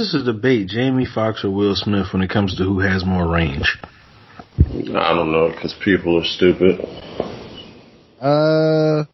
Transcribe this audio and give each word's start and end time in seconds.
How 0.00 0.04
is 0.04 0.12
this 0.14 0.22
a 0.22 0.32
debate, 0.32 0.68
Jamie 0.68 1.04
Foxx 1.04 1.44
or 1.44 1.50
Will 1.50 1.74
Smith, 1.74 2.06
when 2.14 2.22
it 2.22 2.30
comes 2.30 2.56
to 2.56 2.64
who 2.64 2.78
has 2.80 3.04
more 3.04 3.28
range? 3.28 3.76
I 4.96 5.12
don't 5.12 5.30
know 5.30 5.50
because 5.54 5.74
people 5.84 6.18
are 6.18 6.24
stupid. 6.24 6.80
Uh, 8.18 9.04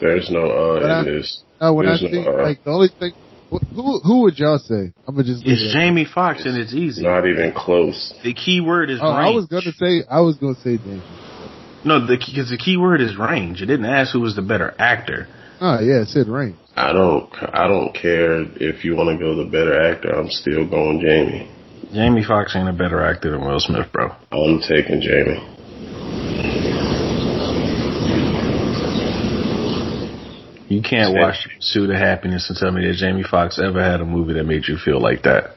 There's 0.00 0.30
no 0.30 0.46
uh 0.46 0.80
But 0.80 0.90
I- 0.90 1.00
in 1.00 1.04
this. 1.04 1.42
no, 1.60 1.74
when 1.74 1.84
I 1.86 1.98
There's 1.98 2.02
no, 2.04 2.08
think 2.08 2.26
uh, 2.28 2.42
like 2.42 2.64
the 2.64 2.70
only 2.70 2.88
thing, 2.98 3.12
who 3.50 4.00
who 4.00 4.22
would 4.22 4.38
y'all 4.38 4.56
say? 4.56 4.90
I'm 5.06 5.14
gonna 5.16 5.24
just. 5.24 5.44
It's 5.44 5.64
it 5.64 5.72
Jamie 5.74 6.06
Foxx, 6.06 6.46
and 6.46 6.56
it's 6.56 6.72
easy. 6.72 7.02
Not 7.02 7.26
even 7.26 7.52
close. 7.52 8.14
The 8.24 8.32
key 8.32 8.62
word 8.62 8.88
is 8.88 9.00
Oh, 9.02 9.14
range. 9.14 9.28
I 9.28 9.34
was 9.34 9.44
gonna 9.48 9.72
say 9.72 10.02
I 10.10 10.22
was 10.22 10.36
gonna 10.38 10.54
say 10.54 10.78
Jamie. 10.78 11.02
no, 11.84 12.06
because 12.08 12.48
the 12.48 12.56
key 12.56 12.78
word 12.78 13.02
is 13.02 13.18
range. 13.18 13.60
It 13.60 13.66
didn't 13.66 13.84
ask 13.84 14.14
who 14.14 14.20
was 14.20 14.34
the 14.34 14.40
better 14.40 14.74
actor. 14.78 15.28
Oh 15.60 15.78
yeah, 15.80 16.02
it's 16.02 16.16
it 16.16 16.26
said. 16.26 16.54
I 16.76 16.92
don't. 16.92 17.28
I 17.52 17.68
don't 17.68 17.94
care 17.94 18.40
if 18.56 18.84
you 18.84 18.96
want 18.96 19.10
to 19.10 19.22
go 19.22 19.36
the 19.36 19.50
better 19.50 19.78
actor. 19.92 20.10
I'm 20.10 20.30
still 20.30 20.68
going 20.68 21.00
Jamie. 21.00 21.50
Jamie 21.92 22.24
Foxx 22.24 22.54
ain't 22.56 22.68
a 22.68 22.72
better 22.72 23.04
actor 23.04 23.32
than 23.32 23.44
Will 23.44 23.60
Smith, 23.60 23.92
bro. 23.92 24.10
I'm 24.32 24.60
taking 24.60 25.00
Jamie. 25.00 25.44
You 30.68 30.82
can't 30.82 31.12
Same. 31.12 31.20
watch 31.20 31.48
Pursuit 31.56 31.90
of 31.90 31.96
Happiness 31.96 32.48
and 32.48 32.56
tell 32.56 32.70
me 32.70 32.86
that 32.86 32.94
Jamie 32.94 33.24
Foxx 33.28 33.58
ever 33.58 33.82
had 33.82 34.00
a 34.00 34.04
movie 34.04 34.34
that 34.34 34.44
made 34.44 34.68
you 34.68 34.76
feel 34.78 35.00
like 35.00 35.24
that. 35.24 35.56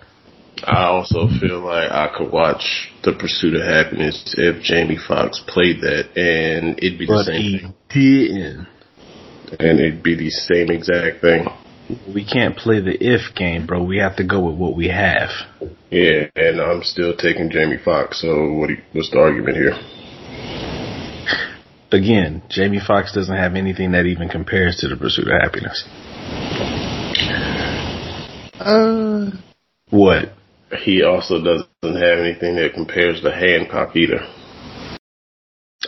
I 0.66 0.86
also 0.86 1.28
feel 1.40 1.60
like 1.60 1.92
I 1.92 2.10
could 2.18 2.32
watch 2.32 2.90
The 3.04 3.14
Pursuit 3.14 3.54
of 3.56 3.62
Happiness 3.62 4.34
if 4.38 4.64
Jamie 4.64 4.98
Foxx 5.08 5.40
played 5.48 5.82
that, 5.82 6.18
and 6.18 6.80
it'd 6.80 6.98
be 6.98 7.06
the 7.06 7.24
same. 7.24 7.26
But 7.26 7.26
same 7.26 7.42
he 7.42 7.60
thing. 7.60 7.74
didn't. 7.90 8.68
And 9.60 9.80
it'd 9.80 10.04
be 10.04 10.16
the 10.16 10.30
same 10.30 10.70
exact 10.72 11.22
thing. 11.22 11.46
We 12.14 12.26
can't 12.26 12.56
play 12.58 12.80
the 12.80 12.96
if 13.00 13.36
game, 13.36 13.66
bro. 13.66 13.84
We 13.84 13.98
have 13.98 14.16
to 14.16 14.24
go 14.24 14.40
with 14.50 14.56
what 14.58 14.76
we 14.76 14.88
have. 14.88 15.30
Yeah, 15.92 16.28
and 16.36 16.62
I'm 16.62 16.82
still 16.82 17.16
taking 17.16 17.50
Jamie 17.52 17.78
Foxx. 17.84 18.22
So 18.22 18.54
what? 18.54 18.68
Do 18.68 18.74
you, 18.74 18.82
what's 18.94 19.12
the 19.12 19.20
argument 19.20 19.58
here? 19.58 19.74
Again, 21.92 22.42
Jamie 22.50 22.80
Foxx 22.86 23.14
doesn't 23.14 23.36
have 23.36 23.56
anything 23.56 23.92
that 23.92 24.06
even 24.06 24.30
compares 24.30 24.78
to 24.78 24.88
the 24.88 24.96
Pursuit 24.96 25.28
of 25.28 25.40
Happiness. 25.42 25.84
Uh, 28.60 29.32
What? 29.90 30.34
He 30.80 31.04
also 31.04 31.44
doesn't 31.44 31.68
have 32.02 32.18
anything 32.20 32.56
that 32.56 32.74
compares 32.74 33.22
to 33.22 33.32
Hancock 33.32 33.96
either. 33.96 34.26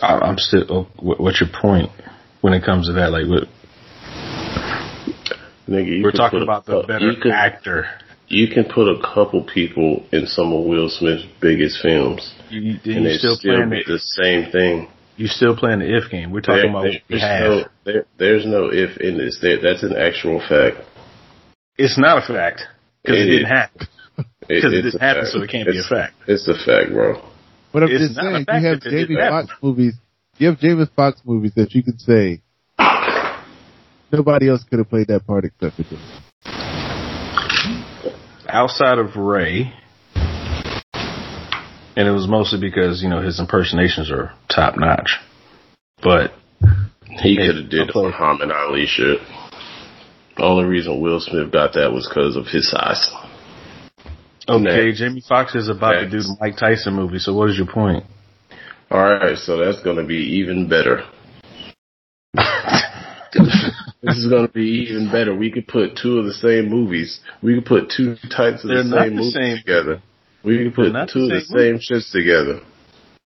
I- 0.02 0.20
I'm 0.20 0.38
still. 0.38 0.64
Oh, 0.68 0.86
what's 1.00 1.40
your 1.40 1.50
point 1.50 1.90
when 2.40 2.52
it 2.54 2.64
comes 2.64 2.86
to 2.88 2.92
that? 2.94 3.10
Like, 3.12 3.26
what, 3.26 3.48
Nigga, 5.68 5.96
you 5.98 6.02
we're 6.04 6.12
talking 6.12 6.38
put 6.38 6.42
a- 6.42 6.44
about 6.44 6.66
the 6.66 6.84
better 6.86 7.10
you 7.10 7.20
can, 7.20 7.32
actor. 7.32 7.86
You 8.28 8.48
can 8.48 8.64
put 8.64 8.88
a 8.88 9.00
couple 9.02 9.42
people 9.44 10.04
in 10.12 10.26
some 10.26 10.52
of 10.52 10.64
Will 10.64 10.88
Smith's 10.88 11.24
biggest 11.40 11.80
films, 11.82 12.34
You, 12.50 12.60
you, 12.60 12.70
and 12.84 12.84
you 12.84 13.02
they 13.02 13.16
still 13.16 13.34
still, 13.36 13.54
playing 13.56 13.70
the, 13.70 13.82
the 13.94 13.98
same 13.98 14.50
thing. 14.52 14.88
you 15.16 15.26
still 15.26 15.56
playing 15.56 15.80
the 15.80 15.96
if 15.96 16.10
game. 16.10 16.30
We're 16.30 16.40
talking 16.40 16.62
There- 16.62 16.70
about 16.70 16.84
what 16.84 16.92
we 16.92 17.00
there's 17.08 17.22
have. 17.22 17.40
no, 17.50 17.64
there, 17.84 18.04
there's 18.18 18.46
no 18.46 18.68
if 18.72 18.96
in 18.98 19.18
this. 19.18 19.38
There, 19.42 19.60
that's 19.60 19.82
an 19.82 19.96
actual 19.96 20.40
fact. 20.40 20.76
It's 21.78 21.98
not 21.98 22.18
a 22.22 22.26
fact 22.32 22.62
because 23.02 23.20
it, 23.20 23.26
It 23.28 23.30
didn't 23.30 23.46
happen. 23.48 23.86
'Cause 24.16 24.24
it 24.48 24.54
it's 24.64 24.92
didn't 24.94 25.00
happen, 25.00 25.22
fact. 25.24 25.32
so 25.34 25.42
it 25.42 25.50
can't 25.50 25.68
be 25.68 25.78
a 25.78 25.82
fact. 25.82 26.14
It's 26.28 26.46
a 26.48 26.54
fact, 26.54 26.90
bro. 26.92 27.20
but 27.72 27.82
I'm 27.82 27.90
It's 27.90 28.00
just 28.00 28.14
saying, 28.14 28.46
you 28.48 28.68
have 28.68 28.80
that 28.80 28.92
it 28.92 29.06
Jamie 29.08 29.16
Foxx 29.20 29.50
movies. 29.60 29.94
You 30.38 30.48
have 30.48 30.58
Jamie 30.58 30.84
Foxx 30.94 31.20
movies 31.24 31.52
that 31.56 31.74
you 31.74 31.82
could 31.82 32.00
say 32.00 32.42
nobody 34.12 34.48
else 34.50 34.64
could 34.64 34.78
have 34.78 34.88
played 34.90 35.08
that 35.08 35.26
part 35.26 35.44
except 35.44 35.76
for 35.76 35.82
Jamie. 35.82 36.02
outside 38.48 38.98
of 38.98 39.16
Ray, 39.16 39.72
and 41.96 42.06
it 42.08 42.12
was 42.12 42.28
mostly 42.28 42.60
because 42.60 43.02
you 43.02 43.08
know 43.08 43.20
his 43.22 43.40
impersonations 43.40 44.10
are 44.10 44.32
top 44.48 44.74
notch. 44.76 45.16
But 46.02 46.32
He 47.22 47.36
Hey, 47.36 47.46
could 47.46 47.56
have 47.56 47.70
did 47.70 47.80
I'll 47.80 47.92
play. 47.92 48.02
Muhammad 48.10 48.50
Ali 48.52 48.86
shit. 48.86 49.18
The 50.36 50.42
only 50.44 50.64
reason 50.64 51.00
Will 51.00 51.18
Smith 51.20 51.50
got 51.50 51.72
that 51.74 51.92
was 51.92 52.06
because 52.06 52.36
of 52.36 52.44
his 52.46 52.70
size. 52.70 53.10
okay, 54.46 54.62
Next. 54.62 54.98
Jamie 54.98 55.22
Foxx 55.26 55.54
is 55.54 55.70
about 55.70 55.92
to 55.92 56.10
do 56.10 56.18
the 56.18 56.36
Mike 56.38 56.58
Tyson 56.58 56.92
movie. 56.94 57.18
So 57.18 57.32
what 57.32 57.48
is 57.48 57.56
your 57.56 57.66
point? 57.66 58.04
All 58.90 59.02
right, 59.02 59.36
so 59.36 59.58
that's 59.58 59.82
going 59.82 59.96
to 59.96 60.04
be 60.04 60.38
even 60.40 60.68
better. 60.68 61.02
this 64.02 64.16
is 64.16 64.28
going 64.28 64.46
to 64.46 64.52
be 64.52 64.86
even 64.90 65.10
better. 65.10 65.34
We 65.34 65.50
could 65.50 65.66
put 65.66 65.96
two 66.00 66.18
of 66.18 66.26
the 66.26 66.34
same 66.34 66.68
movies. 66.68 67.20
We 67.42 67.54
could 67.56 67.66
put 67.66 67.90
two 67.94 68.16
types 68.30 68.62
of 68.64 68.68
They're 68.68 68.84
the 68.84 68.90
same 68.90 69.10
the 69.10 69.22
movies 69.22 69.32
same. 69.34 69.56
together. 69.58 70.02
We 70.44 70.58
could 70.64 70.74
put 70.74 70.92
two 71.12 71.24
of 71.24 71.28
the 71.30 71.34
the 71.34 71.40
same 71.40 71.78
same 71.80 71.98
shits 71.98 72.12
together. 72.12 72.60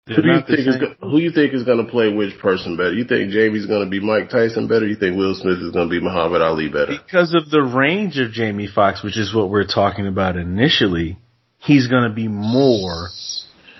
They're 0.07 0.17
Who 0.17 0.23
do 0.23 0.29
you 0.31 0.41
think 0.47 0.59
is 0.67 0.77
go- 0.79 0.95
who 1.09 1.19
you 1.19 1.31
think 1.31 1.53
is 1.55 1.63
going 1.65 1.84
to 1.84 1.91
play 1.91 2.13
which 2.13 2.39
person 2.39 2.77
better? 2.77 2.93
You 2.93 3.05
think 3.05 3.31
Jamie's 3.31 3.67
going 3.67 3.84
to 3.84 3.91
be 3.91 4.01
Mike 4.01 4.31
Tyson 4.31 4.67
better? 4.67 4.87
You 4.87 4.97
think 4.97 5.17
Will 5.17 5.34
Smith 5.34 5.59
is 5.59 5.71
going 5.71 5.89
to 5.89 5.91
be 5.91 6.01
Muhammad 6.01 6.43
Ali 6.43 6.69
better? 6.69 6.97
because 7.07 7.34
of 7.34 7.51
the 7.51 7.63
range 7.63 8.19
of 8.19 8.33
Jamie 8.33 8.67
Foxx, 8.67 9.03
which 9.05 9.19
is 9.19 9.34
what 9.34 9.51
we're 9.51 9.67
talking 9.67 10.07
about 10.09 10.37
initially, 10.37 11.19
he's 11.59 11.87
going 11.89 12.09
to 12.09 12.15
be 12.15 12.27
more 12.27 13.11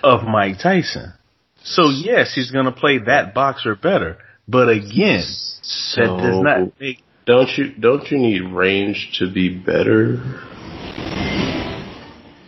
of 0.05 0.23
Mike 0.23 0.59
Tyson. 0.63 1.15
So 1.65 1.89
yes, 1.89 2.35
he's 2.35 2.51
going 2.51 2.67
to 2.67 2.73
play 2.73 2.99
that 3.07 3.35
boxer 3.35 3.75
better. 3.75 4.19
But 4.49 4.69
again, 4.69 5.23
that 5.97 6.19
does 6.21 6.43
not 6.43 6.81
make 6.81 7.03
Don't 7.27 7.49
you 7.57 7.73
don't 7.79 8.11
you 8.11 8.19
need 8.19 8.43
range 8.53 9.17
to 9.19 9.33
be 9.33 9.49
better? 9.49 10.19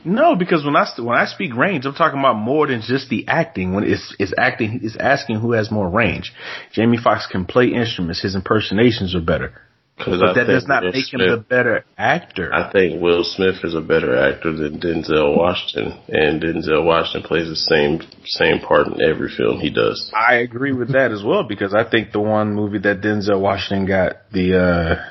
no 0.04 0.36
because 0.36 0.64
when 0.64 0.76
I 0.76 0.86
when 0.98 1.16
I 1.16 1.26
speak 1.26 1.54
range, 1.54 1.86
I'm 1.86 1.94
talking 1.94 2.18
about 2.18 2.36
more 2.36 2.66
than 2.66 2.82
just 2.82 3.08
the 3.08 3.26
acting. 3.28 3.72
When 3.74 3.84
it's 3.84 4.14
it's 4.18 4.34
acting, 4.36 4.80
it's 4.82 4.96
asking 4.96 5.40
who 5.40 5.52
has 5.52 5.70
more 5.70 5.88
range. 5.88 6.32
Jamie 6.72 6.98
Foxx 7.02 7.26
can 7.30 7.46
play 7.46 7.68
instruments. 7.68 8.20
His 8.22 8.34
impersonations 8.34 9.14
are 9.14 9.20
better, 9.20 9.52
Because 9.96 10.20
but 10.20 10.34
that 10.34 10.46
does 10.46 10.66
not 10.66 10.82
make 10.82 11.12
him 11.12 11.20
the 11.20 11.36
better 11.36 11.84
actor. 11.96 12.52
I 12.52 12.72
think 12.72 13.00
Will 13.00 13.22
Smith 13.22 13.62
is 13.62 13.74
a 13.74 13.80
better 13.80 14.16
actor 14.16 14.52
than 14.52 14.80
Denzel 14.80 15.36
Washington, 15.36 15.98
and 16.08 16.42
Denzel 16.42 16.84
Washington 16.84 17.22
plays 17.22 17.48
the 17.48 17.54
same 17.54 18.00
same 18.24 18.58
part 18.58 18.88
in 18.88 19.00
every 19.08 19.30
film 19.30 19.60
he 19.60 19.70
does. 19.70 20.10
I 20.12 20.36
agree 20.36 20.72
with 20.72 20.92
that 20.94 21.12
as 21.12 21.22
well 21.22 21.44
because 21.44 21.74
I 21.74 21.88
think 21.88 22.10
the 22.10 22.20
one 22.20 22.54
movie 22.54 22.78
that 22.78 23.02
Denzel 23.02 23.40
Washington 23.40 23.86
got 23.86 24.30
the 24.32 24.58
uh 24.58 25.10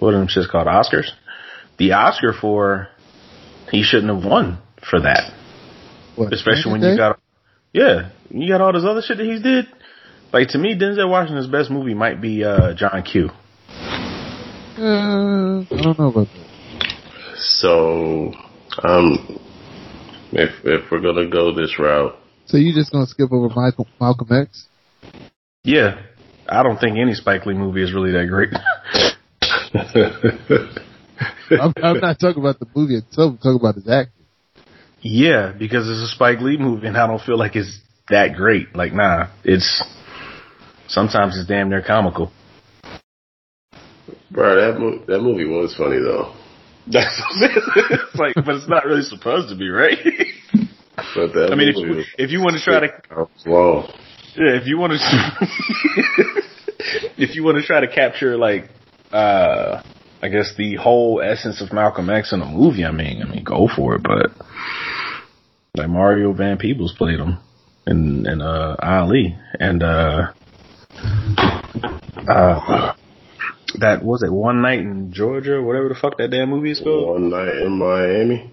what 0.00 0.14
are 0.14 0.18
them 0.18 0.26
shits 0.26 0.50
called 0.50 0.66
Oscars, 0.66 1.08
the 1.78 1.92
Oscar 1.92 2.32
for, 2.32 2.88
he 3.70 3.84
shouldn't 3.84 4.12
have 4.12 4.28
won 4.28 4.58
for 4.90 5.00
that. 5.00 5.32
What, 6.16 6.32
Especially 6.32 6.72
when 6.72 6.82
you 6.82 6.96
got, 6.96 7.20
yeah, 7.72 8.10
you 8.30 8.48
got 8.48 8.60
all 8.60 8.72
this 8.72 8.84
other 8.84 9.00
shit 9.00 9.18
that 9.18 9.24
he's 9.24 9.42
did. 9.42 9.66
Like 10.32 10.48
to 10.48 10.58
me, 10.58 10.76
Denzel 10.76 11.08
Washington's 11.08 11.46
best 11.46 11.70
movie 11.70 11.94
might 11.94 12.20
be 12.20 12.42
uh 12.42 12.74
John 12.74 13.02
Q. 13.04 13.30
Uh, 14.78 15.64
I 15.70 15.82
don't 15.82 15.98
know 15.98 16.08
about 16.08 16.28
that. 16.28 16.92
So, 17.36 18.32
um, 18.82 19.38
if 20.32 20.50
if 20.64 20.90
we're 20.90 21.00
gonna 21.00 21.28
go 21.28 21.54
this 21.54 21.78
route, 21.78 22.16
So 22.46 22.56
you 22.56 22.72
just 22.74 22.92
gonna 22.92 23.06
skip 23.06 23.30
over 23.32 23.48
Michael 23.54 23.86
Malcolm 24.00 24.28
X? 24.32 24.66
Yeah, 25.64 26.00
I 26.48 26.62
don't 26.62 26.78
think 26.78 26.96
any 26.98 27.14
Spike 27.14 27.46
Lee 27.46 27.54
movie 27.54 27.82
is 27.82 27.92
really 27.92 28.12
that 28.12 28.26
great. 28.28 28.50
I'm, 31.60 31.72
I'm 31.82 32.00
not 32.00 32.18
talking 32.18 32.42
about 32.42 32.58
the 32.58 32.66
movie 32.74 32.96
itself. 32.96 33.32
I'm 33.32 33.38
talking 33.38 33.60
about 33.60 33.74
his 33.74 33.88
acting. 33.88 34.26
Yeah, 35.00 35.52
because 35.56 35.88
it's 35.88 36.12
a 36.12 36.14
Spike 36.14 36.40
Lee 36.40 36.56
movie, 36.56 36.86
and 36.86 36.96
I 36.96 37.06
don't 37.06 37.20
feel 37.20 37.38
like 37.38 37.56
it's 37.56 37.80
that 38.08 38.34
great. 38.34 38.74
Like, 38.74 38.92
nah, 38.92 39.28
it's 39.44 39.82
sometimes 40.88 41.36
it's 41.36 41.48
damn 41.48 41.68
near 41.68 41.82
comical. 41.82 42.32
Bro, 44.32 44.56
that 44.56 44.80
mo- 44.80 45.04
that 45.06 45.20
movie 45.20 45.44
was 45.44 45.76
funny 45.76 45.98
though. 45.98 46.34
That's 46.86 47.22
it's 47.36 48.14
like, 48.18 48.34
but 48.34 48.56
it's 48.56 48.68
not 48.68 48.84
really 48.84 49.02
supposed 49.02 49.50
to 49.50 49.56
be, 49.56 49.68
right? 49.68 49.98
But 51.14 51.32
that 51.34 51.50
I 51.52 51.54
mean, 51.54 51.68
if 51.68 51.76
you 51.76 52.04
if 52.18 52.30
you 52.30 52.40
want 52.40 52.56
to 52.56 52.62
try 52.62 52.80
to 52.80 53.28
long. 53.46 53.88
yeah, 54.36 54.56
if 54.60 54.66
you 54.66 54.78
want 54.78 54.92
to 54.92 54.98
if 57.16 57.34
you 57.34 57.44
want 57.44 57.58
to 57.58 57.66
try 57.66 57.80
to 57.80 57.88
capture 57.88 58.36
like 58.36 58.68
uh 59.12 59.82
I 60.22 60.28
guess 60.28 60.54
the 60.56 60.76
whole 60.76 61.20
essence 61.20 61.60
of 61.60 61.72
Malcolm 61.72 62.08
X 62.08 62.32
in 62.32 62.40
a 62.40 62.46
movie, 62.46 62.84
I 62.84 62.92
mean, 62.92 63.22
I 63.22 63.28
mean, 63.28 63.42
go 63.42 63.68
for 63.74 63.96
it. 63.96 64.02
But 64.02 64.30
like 65.76 65.88
Mario 65.88 66.32
Van 66.32 66.58
Peebles 66.58 66.94
played 66.96 67.18
him, 67.18 67.38
and 67.86 68.26
and 68.26 68.42
uh 68.42 68.76
Ali, 68.80 69.36
and 69.58 69.82
uh 69.82 70.32
uh 72.28 72.94
that 73.80 74.02
was 74.04 74.22
it 74.22 74.32
one 74.32 74.62
night 74.62 74.80
in 74.80 75.12
Georgia, 75.12 75.62
whatever 75.62 75.88
the 75.88 75.94
fuck 75.94 76.18
that 76.18 76.30
damn 76.30 76.50
movie 76.50 76.70
is 76.70 76.80
called. 76.80 77.08
One 77.08 77.30
night 77.30 77.56
in 77.56 77.78
Miami. 77.78 78.50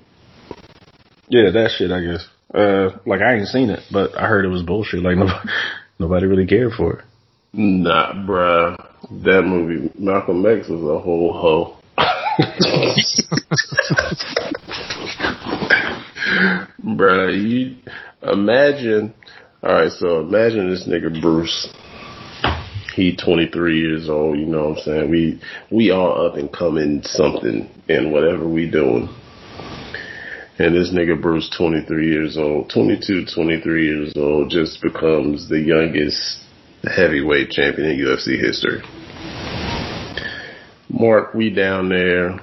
Yeah, 1.27 1.51
that 1.51 1.71
shit. 1.77 1.92
I 1.92 2.01
guess. 2.01 2.27
Uh, 2.54 2.98
like 3.06 3.21
I 3.21 3.36
ain't 3.36 3.48
seen 3.48 3.69
it, 3.69 3.81
but 3.92 4.18
I 4.18 4.27
heard 4.27 4.45
it 4.45 4.50
was 4.50 4.63
bullshit. 4.63 5.04
Like 5.04 5.18
nobody, 5.18 5.50
nobody 6.00 6.25
really 6.25 6.48
cared 6.48 6.74
for 6.74 7.00
it. 7.00 7.06
Nah, 7.54 8.13
bruh. 8.13 8.75
That 9.24 9.44
movie, 9.44 9.92
Malcolm 9.98 10.45
X 10.45 10.68
was 10.68 10.81
a 10.83 11.00
whole 11.00 11.33
hoe. 11.33 11.75
Bruh, 16.83 17.33
you 17.33 17.77
imagine. 18.22 19.13
All 19.63 19.74
right, 19.74 19.92
so 19.92 20.22
imagine 20.22 20.69
this 20.69 20.88
nigga 20.88 21.22
Bruce. 21.22 21.68
He 23.00 23.16
23 23.16 23.80
years 23.80 24.10
old. 24.10 24.38
You 24.38 24.46
know 24.46 24.69
what 24.69 24.80
I'm 24.80 24.84
saying? 24.84 25.10
We 25.10 25.42
we 25.72 25.92
all 25.92 26.28
up 26.28 26.36
and 26.36 26.51
coming 26.51 27.01
something 27.04 27.69
in 27.88 28.12
whatever 28.12 28.46
we 28.46 28.69
doing. 28.69 29.07
And 30.57 30.75
this 30.75 30.92
nigga 30.92 31.22
Bruce, 31.22 31.50
23 31.57 32.12
years 32.12 32.38
old, 32.38 32.69
22, 32.69 33.28
23 33.34 33.86
years 33.86 34.13
old, 34.18 34.50
just 34.50 34.81
becomes 34.81 35.48
the 35.48 35.62
youngest 35.62 36.44
heavyweight 36.84 37.51
champion 37.51 37.92
in 37.92 38.06
UFC 38.06 38.38
history. 38.38 38.81
Mark, 40.90 41.34
we 41.34 41.51
down 41.51 41.88
there. 41.88 42.42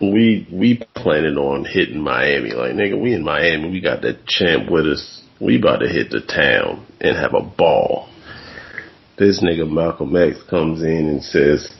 We 0.00 0.46
we 0.52 0.80
planning 0.94 1.38
on 1.38 1.64
hitting 1.64 2.00
Miami. 2.00 2.52
Like 2.52 2.74
nigga, 2.74 3.02
we 3.02 3.14
in 3.14 3.24
Miami. 3.24 3.68
We 3.68 3.80
got 3.80 4.02
the 4.02 4.16
champ 4.28 4.70
with 4.70 4.86
us. 4.86 5.22
We 5.40 5.58
about 5.58 5.78
to 5.78 5.88
hit 5.88 6.10
the 6.10 6.20
town 6.20 6.86
and 7.00 7.16
have 7.16 7.34
a 7.34 7.42
ball. 7.42 8.10
This 9.18 9.42
nigga 9.42 9.68
Malcolm 9.70 10.14
X 10.14 10.42
comes 10.50 10.82
in 10.82 11.08
and 11.08 11.22
says, 11.22 11.70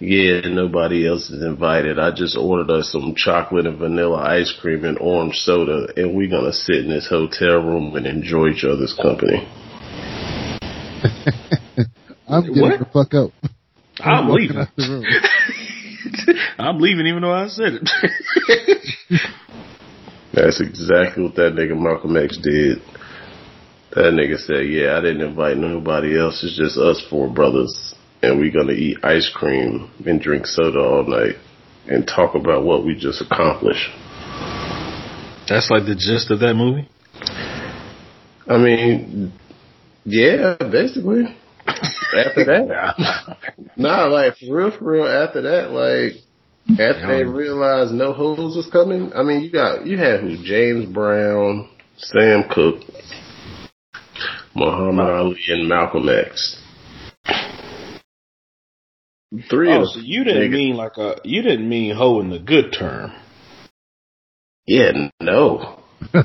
yeah, 0.00 0.40
nobody 0.46 1.06
else 1.08 1.30
is 1.30 1.42
invited. 1.42 1.98
I 1.98 2.10
just 2.14 2.36
ordered 2.36 2.70
us 2.70 2.92
some 2.92 3.14
chocolate 3.16 3.66
and 3.66 3.78
vanilla 3.78 4.16
ice 4.18 4.52
cream 4.60 4.84
and 4.84 4.98
orange 4.98 5.36
soda, 5.36 5.86
and 5.96 6.14
we're 6.14 6.28
gonna 6.28 6.52
sit 6.52 6.76
in 6.84 6.90
this 6.90 7.08
hotel 7.08 7.62
room 7.62 7.94
and 7.96 8.06
enjoy 8.06 8.48
each 8.48 8.64
other's 8.64 8.92
company. 9.00 9.48
I'm 12.28 12.42
getting 12.46 12.60
What? 12.62 12.78
the 12.80 12.86
fuck 12.92 13.14
out. 13.14 13.30
I'm 14.00 14.28
walking 14.28 14.48
leaving. 14.48 14.58
out 14.58 14.68
the 14.76 14.88
room. 14.90 15.04
I'm 16.58 16.80
leaving 16.80 17.06
even 17.06 17.22
though 17.22 17.32
I 17.32 17.48
said 17.48 17.74
it. 17.80 17.88
That's 20.34 20.60
exactly 20.60 21.22
what 21.22 21.36
that 21.36 21.54
nigga 21.54 21.78
Malcolm 21.80 22.16
X 22.16 22.36
did. 22.42 22.78
That 23.94 24.12
nigga 24.12 24.38
said, 24.38 24.66
yeah, 24.68 24.98
I 24.98 25.00
didn't 25.00 25.22
invite 25.22 25.56
nobody 25.56 26.18
else. 26.18 26.42
It's 26.42 26.56
just 26.56 26.76
us 26.76 27.00
four 27.08 27.32
brothers. 27.32 27.94
And 28.22 28.40
we 28.40 28.50
gonna 28.50 28.72
eat 28.72 29.04
ice 29.04 29.30
cream 29.32 29.90
and 30.04 30.20
drink 30.20 30.46
soda 30.46 30.80
all 30.80 31.04
night 31.06 31.36
and 31.86 32.06
talk 32.06 32.34
about 32.34 32.64
what 32.64 32.84
we 32.84 32.96
just 32.96 33.20
accomplished. 33.20 33.90
That's 35.48 35.70
like 35.70 35.84
the 35.84 35.94
gist 35.94 36.30
of 36.30 36.40
that 36.40 36.54
movie. 36.54 36.88
I 38.48 38.58
mean, 38.58 39.32
yeah, 40.04 40.56
basically. 40.58 41.24
After 41.66 42.44
that, 42.44 43.38
nah, 43.76 44.06
like 44.06 44.36
for 44.36 44.54
real, 44.54 44.70
for 44.76 44.84
real. 44.84 45.06
After 45.06 45.42
that, 45.42 45.70
like 45.70 46.20
after 46.78 47.06
they 47.08 47.24
realized 47.24 47.92
no 47.92 48.12
hoes 48.12 48.56
was 48.56 48.68
coming, 48.70 49.12
I 49.14 49.22
mean, 49.22 49.42
you 49.42 49.50
got 49.50 49.86
you 49.86 49.98
had 49.98 50.20
who? 50.20 50.42
James 50.44 50.92
Brown, 50.92 51.70
Sam 51.96 52.44
Cooke, 52.50 52.80
Muhammad 54.54 55.08
Ali, 55.10 55.36
and 55.48 55.68
Malcolm 55.68 56.08
X. 56.08 56.60
Three 59.50 59.72
Oh, 59.72 59.82
of 59.82 59.88
so 59.88 59.98
you 60.00 60.22
didn't 60.24 60.50
niggas- 60.50 60.54
mean 60.56 60.76
like 60.76 60.96
a 60.96 61.16
you 61.24 61.42
didn't 61.42 61.68
mean 61.68 61.94
hoe 61.96 62.20
in 62.20 62.30
the 62.30 62.38
good 62.38 62.72
term. 62.72 63.12
yeah, 64.66 65.08
no, 65.20 65.80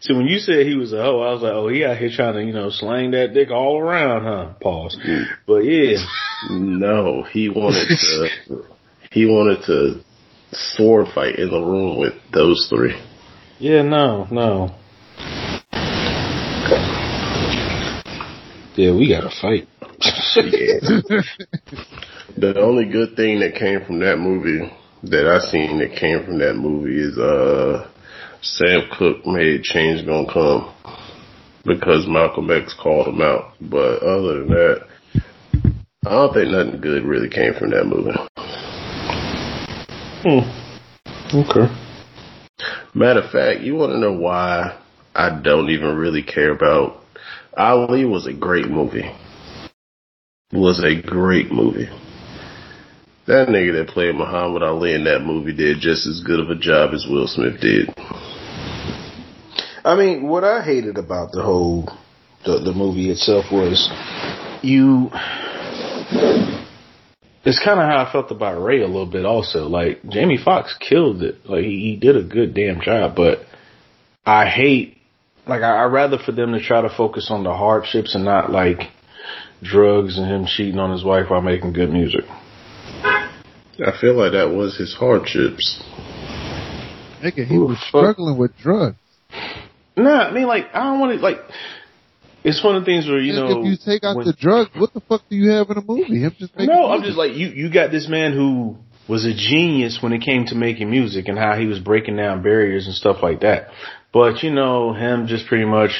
See, 0.00 0.14
when 0.14 0.26
you 0.26 0.38
said 0.38 0.64
he 0.66 0.74
was 0.76 0.92
a 0.94 1.02
hoe, 1.02 1.20
I 1.20 1.32
was 1.32 1.42
like, 1.42 1.52
oh, 1.52 1.68
he 1.68 1.84
out 1.84 1.98
here 1.98 2.08
trying 2.14 2.34
to 2.34 2.42
you 2.44 2.54
know 2.54 2.70
slang 2.70 3.10
that 3.10 3.34
dick 3.34 3.50
all 3.50 3.78
around, 3.78 4.24
huh? 4.24 4.54
Pause. 4.60 4.96
But 5.46 5.58
yeah, 5.64 5.98
no. 6.50 7.22
He 7.24 7.50
wanted 7.50 7.88
to, 7.88 8.28
he 9.12 9.26
wanted 9.26 9.62
to 9.66 10.00
sword 10.52 11.08
fight 11.14 11.36
in 11.36 11.50
the 11.50 11.60
room 11.60 11.98
with 11.98 12.14
those 12.32 12.66
three. 12.70 12.98
yeah, 13.58 13.82
no, 13.82 14.26
no. 14.30 14.74
Yeah, 18.80 18.94
we 18.94 19.08
got 19.10 19.28
to 19.28 19.30
fight. 19.42 19.68
The 22.36 22.58
only 22.58 22.86
good 22.86 23.14
thing 23.14 23.40
that 23.40 23.56
came 23.56 23.84
from 23.84 23.98
that 24.00 24.16
movie 24.16 24.72
that 25.02 25.26
I 25.26 25.40
seen 25.50 25.78
that 25.80 25.98
came 25.98 26.24
from 26.24 26.38
that 26.38 26.54
movie 26.54 26.98
is 26.98 27.18
uh 27.18 27.90
Sam 28.40 28.88
Cooke 28.96 29.26
made 29.26 29.64
Change 29.64 30.06
Gonna 30.06 30.32
Come 30.32 30.72
because 31.66 32.06
Malcolm 32.08 32.50
X 32.50 32.74
called 32.80 33.08
him 33.08 33.20
out. 33.20 33.52
But 33.60 34.02
other 34.02 34.38
than 34.38 34.48
that, 34.48 34.86
I 36.06 36.10
don't 36.10 36.32
think 36.32 36.48
nothing 36.50 36.80
good 36.80 37.04
really 37.04 37.28
came 37.28 37.52
from 37.52 37.70
that 37.70 37.84
movie. 37.84 38.16
Hmm. 40.22 41.36
Okay. 41.36 41.68
Matter 42.94 43.20
of 43.20 43.30
fact, 43.30 43.60
you 43.60 43.74
want 43.74 43.92
to 43.92 43.98
know 43.98 44.12
why 44.12 44.78
I 45.14 45.38
don't 45.38 45.68
even 45.68 45.96
really 45.96 46.22
care 46.22 46.52
about 46.52 46.99
Ali 47.60 48.04
was 48.04 48.26
a 48.26 48.32
great 48.32 48.68
movie. 48.68 49.10
Was 50.52 50.82
a 50.82 51.00
great 51.00 51.52
movie. 51.52 51.88
That 53.26 53.48
nigga 53.48 53.84
that 53.84 53.92
played 53.92 54.14
Muhammad 54.14 54.62
Ali 54.62 54.94
in 54.94 55.04
that 55.04 55.20
movie 55.20 55.54
did 55.54 55.78
just 55.78 56.06
as 56.06 56.22
good 56.24 56.40
of 56.40 56.50
a 56.50 56.56
job 56.56 56.94
as 56.94 57.06
Will 57.08 57.28
Smith 57.28 57.60
did. 57.60 57.94
I 59.84 59.94
mean, 59.94 60.26
what 60.26 60.42
I 60.42 60.62
hated 60.62 60.98
about 60.98 61.32
the 61.32 61.42
whole 61.42 61.88
the 62.44 62.58
the 62.60 62.72
movie 62.72 63.10
itself 63.10 63.46
was 63.52 63.88
you. 64.62 65.10
It's 67.44 67.62
kind 67.62 67.80
of 67.80 67.86
how 67.86 68.04
I 68.06 68.12
felt 68.12 68.30
about 68.30 68.62
Ray 68.62 68.82
a 68.82 68.86
little 68.86 69.06
bit. 69.06 69.24
Also, 69.24 69.68
like 69.68 70.02
Jamie 70.08 70.38
Foxx 70.42 70.76
killed 70.78 71.22
it. 71.22 71.46
Like 71.46 71.64
he, 71.64 71.90
he 71.90 71.96
did 71.96 72.16
a 72.16 72.22
good 72.22 72.54
damn 72.54 72.80
job, 72.80 73.14
but 73.14 73.40
I 74.24 74.46
hate. 74.46 74.96
Like 75.50 75.62
I, 75.62 75.82
I'd 75.84 75.92
rather 75.92 76.16
for 76.16 76.30
them 76.30 76.52
to 76.52 76.60
try 76.62 76.80
to 76.80 76.88
focus 76.88 77.26
on 77.28 77.42
the 77.42 77.52
hardships 77.52 78.14
and 78.14 78.24
not 78.24 78.52
like 78.52 78.82
drugs 79.60 80.16
and 80.16 80.30
him 80.30 80.46
cheating 80.46 80.78
on 80.78 80.92
his 80.92 81.02
wife 81.04 81.28
while 81.28 81.42
making 81.42 81.72
good 81.72 81.90
music. 81.90 82.24
I 83.02 83.92
feel 84.00 84.14
like 84.14 84.30
that 84.30 84.50
was 84.54 84.76
his 84.78 84.94
hardships. 84.94 85.82
Nigga, 87.20 87.44
he 87.46 87.56
Ooh, 87.56 87.64
was 87.66 87.78
fuck. 87.90 88.02
struggling 88.02 88.38
with 88.38 88.56
drugs. 88.58 88.96
Nah, 89.96 90.28
I 90.28 90.32
mean, 90.32 90.46
like 90.46 90.66
I 90.72 90.84
don't 90.84 91.00
want 91.00 91.18
to 91.18 91.22
like. 91.22 91.38
It's 92.44 92.62
one 92.62 92.76
of 92.76 92.82
the 92.82 92.86
things 92.86 93.08
where 93.08 93.18
you 93.18 93.32
know 93.32 93.60
if 93.60 93.66
you 93.66 93.76
take 93.84 94.04
out 94.04 94.16
when- 94.16 94.26
the 94.26 94.32
drugs, 94.32 94.70
what 94.76 94.94
the 94.94 95.00
fuck 95.00 95.22
do 95.28 95.34
you 95.34 95.50
have 95.50 95.68
in 95.70 95.78
a 95.78 95.82
movie? 95.82 96.20
Him 96.20 96.32
just 96.38 96.56
making 96.56 96.72
No, 96.72 96.86
I'm 96.92 97.02
just 97.02 97.18
like 97.18 97.34
you. 97.34 97.48
You 97.48 97.72
got 97.72 97.90
this 97.90 98.08
man 98.08 98.34
who 98.34 98.76
was 99.08 99.24
a 99.26 99.34
genius 99.34 99.98
when 100.00 100.12
it 100.12 100.22
came 100.22 100.46
to 100.46 100.54
making 100.54 100.88
music 100.88 101.26
and 101.26 101.36
how 101.36 101.56
he 101.56 101.66
was 101.66 101.80
breaking 101.80 102.16
down 102.16 102.40
barriers 102.44 102.86
and 102.86 102.94
stuff 102.94 103.16
like 103.20 103.40
that. 103.40 103.70
But 104.12 104.42
you 104.42 104.50
know, 104.50 104.92
him 104.92 105.26
just 105.26 105.46
pretty 105.46 105.64
much, 105.64 105.90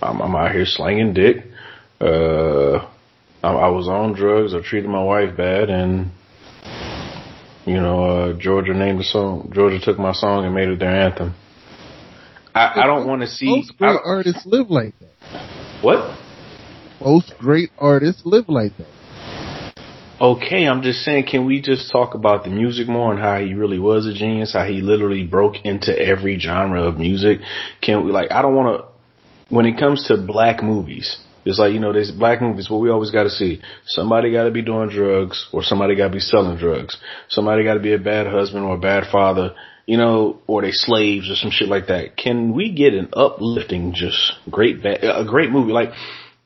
I'm, 0.00 0.20
I'm 0.20 0.34
out 0.34 0.52
here 0.52 0.64
slanging 0.64 1.12
dick. 1.12 1.44
Uh, 2.00 2.76
I, 3.42 3.50
I 3.52 3.68
was 3.68 3.88
on 3.88 4.14
drugs. 4.14 4.54
I 4.54 4.60
treated 4.62 4.88
my 4.88 5.02
wife 5.02 5.36
bad, 5.36 5.68
and 5.68 6.10
you 7.66 7.74
know, 7.74 8.04
uh, 8.04 8.32
Georgia 8.38 8.74
named 8.74 9.00
the 9.00 9.04
song. 9.04 9.52
Georgia 9.54 9.78
took 9.80 9.98
my 9.98 10.12
song 10.12 10.44
and 10.44 10.54
made 10.54 10.68
it 10.68 10.78
their 10.78 10.90
anthem. 10.94 11.34
I, 12.54 12.82
I 12.82 12.86
don't 12.86 13.06
want 13.06 13.22
to 13.22 13.28
see 13.28 13.46
Most 13.46 13.76
great 13.78 13.98
artists 14.04 14.44
live 14.46 14.70
like 14.70 14.94
that. 15.00 15.82
what. 15.82 16.18
Most 17.00 17.34
great 17.38 17.70
artists 17.78 18.22
live 18.24 18.48
like 18.48 18.76
that. 18.78 18.86
Okay, 20.22 20.68
I'm 20.68 20.82
just 20.82 21.00
saying, 21.00 21.26
can 21.28 21.46
we 21.46 21.60
just 21.60 21.90
talk 21.90 22.14
about 22.14 22.44
the 22.44 22.50
music 22.50 22.86
more 22.86 23.10
and 23.10 23.20
how 23.20 23.40
he 23.40 23.54
really 23.54 23.80
was 23.80 24.06
a 24.06 24.14
genius, 24.14 24.52
how 24.52 24.64
he 24.64 24.80
literally 24.80 25.24
broke 25.24 25.56
into 25.64 25.90
every 25.98 26.38
genre 26.38 26.84
of 26.84 26.96
music? 26.96 27.40
Can 27.80 28.06
we, 28.06 28.12
like, 28.12 28.30
I 28.30 28.40
don't 28.40 28.54
want 28.54 28.80
to, 28.80 29.52
when 29.52 29.66
it 29.66 29.80
comes 29.80 30.06
to 30.06 30.16
black 30.16 30.62
movies, 30.62 31.18
it's 31.44 31.58
like, 31.58 31.72
you 31.72 31.80
know, 31.80 31.92
there's 31.92 32.12
black 32.12 32.40
movies, 32.40 32.70
what 32.70 32.80
we 32.80 32.88
always 32.88 33.10
got 33.10 33.24
to 33.24 33.30
see. 33.30 33.60
Somebody 33.84 34.30
got 34.30 34.44
to 34.44 34.52
be 34.52 34.62
doing 34.62 34.90
drugs 34.90 35.48
or 35.52 35.64
somebody 35.64 35.96
got 35.96 36.06
to 36.06 36.12
be 36.12 36.20
selling 36.20 36.56
drugs. 36.56 36.96
Somebody 37.28 37.64
got 37.64 37.74
to 37.74 37.80
be 37.80 37.92
a 37.92 37.98
bad 37.98 38.28
husband 38.28 38.64
or 38.64 38.76
a 38.76 38.80
bad 38.80 39.10
father, 39.10 39.56
you 39.86 39.96
know, 39.96 40.38
or 40.46 40.62
they 40.62 40.70
slaves 40.70 41.28
or 41.28 41.34
some 41.34 41.50
shit 41.50 41.68
like 41.68 41.88
that. 41.88 42.16
Can 42.16 42.54
we 42.54 42.70
get 42.72 42.94
an 42.94 43.08
uplifting, 43.12 43.92
just 43.92 44.34
great, 44.48 44.84
ba- 44.84 45.18
a 45.18 45.24
great 45.24 45.50
movie? 45.50 45.72
Like, 45.72 45.90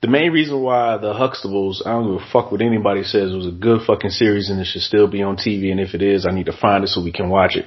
the 0.06 0.12
main 0.12 0.30
reason 0.30 0.62
why 0.62 0.98
the 0.98 1.12
Huxtables, 1.12 1.84
I 1.84 1.90
don't 1.90 2.06
give 2.12 2.22
a 2.22 2.30
fuck 2.30 2.52
what 2.52 2.62
anybody 2.62 3.02
says, 3.02 3.32
was 3.32 3.48
a 3.48 3.50
good 3.50 3.80
fucking 3.84 4.10
series 4.10 4.48
and 4.50 4.60
it 4.60 4.66
should 4.66 4.82
still 4.82 5.08
be 5.08 5.20
on 5.24 5.36
TV. 5.36 5.72
And 5.72 5.80
if 5.80 5.94
it 5.94 6.02
is, 6.02 6.24
I 6.24 6.30
need 6.30 6.46
to 6.46 6.56
find 6.56 6.84
it 6.84 6.90
so 6.90 7.02
we 7.02 7.10
can 7.10 7.28
watch 7.28 7.56
it. 7.56 7.66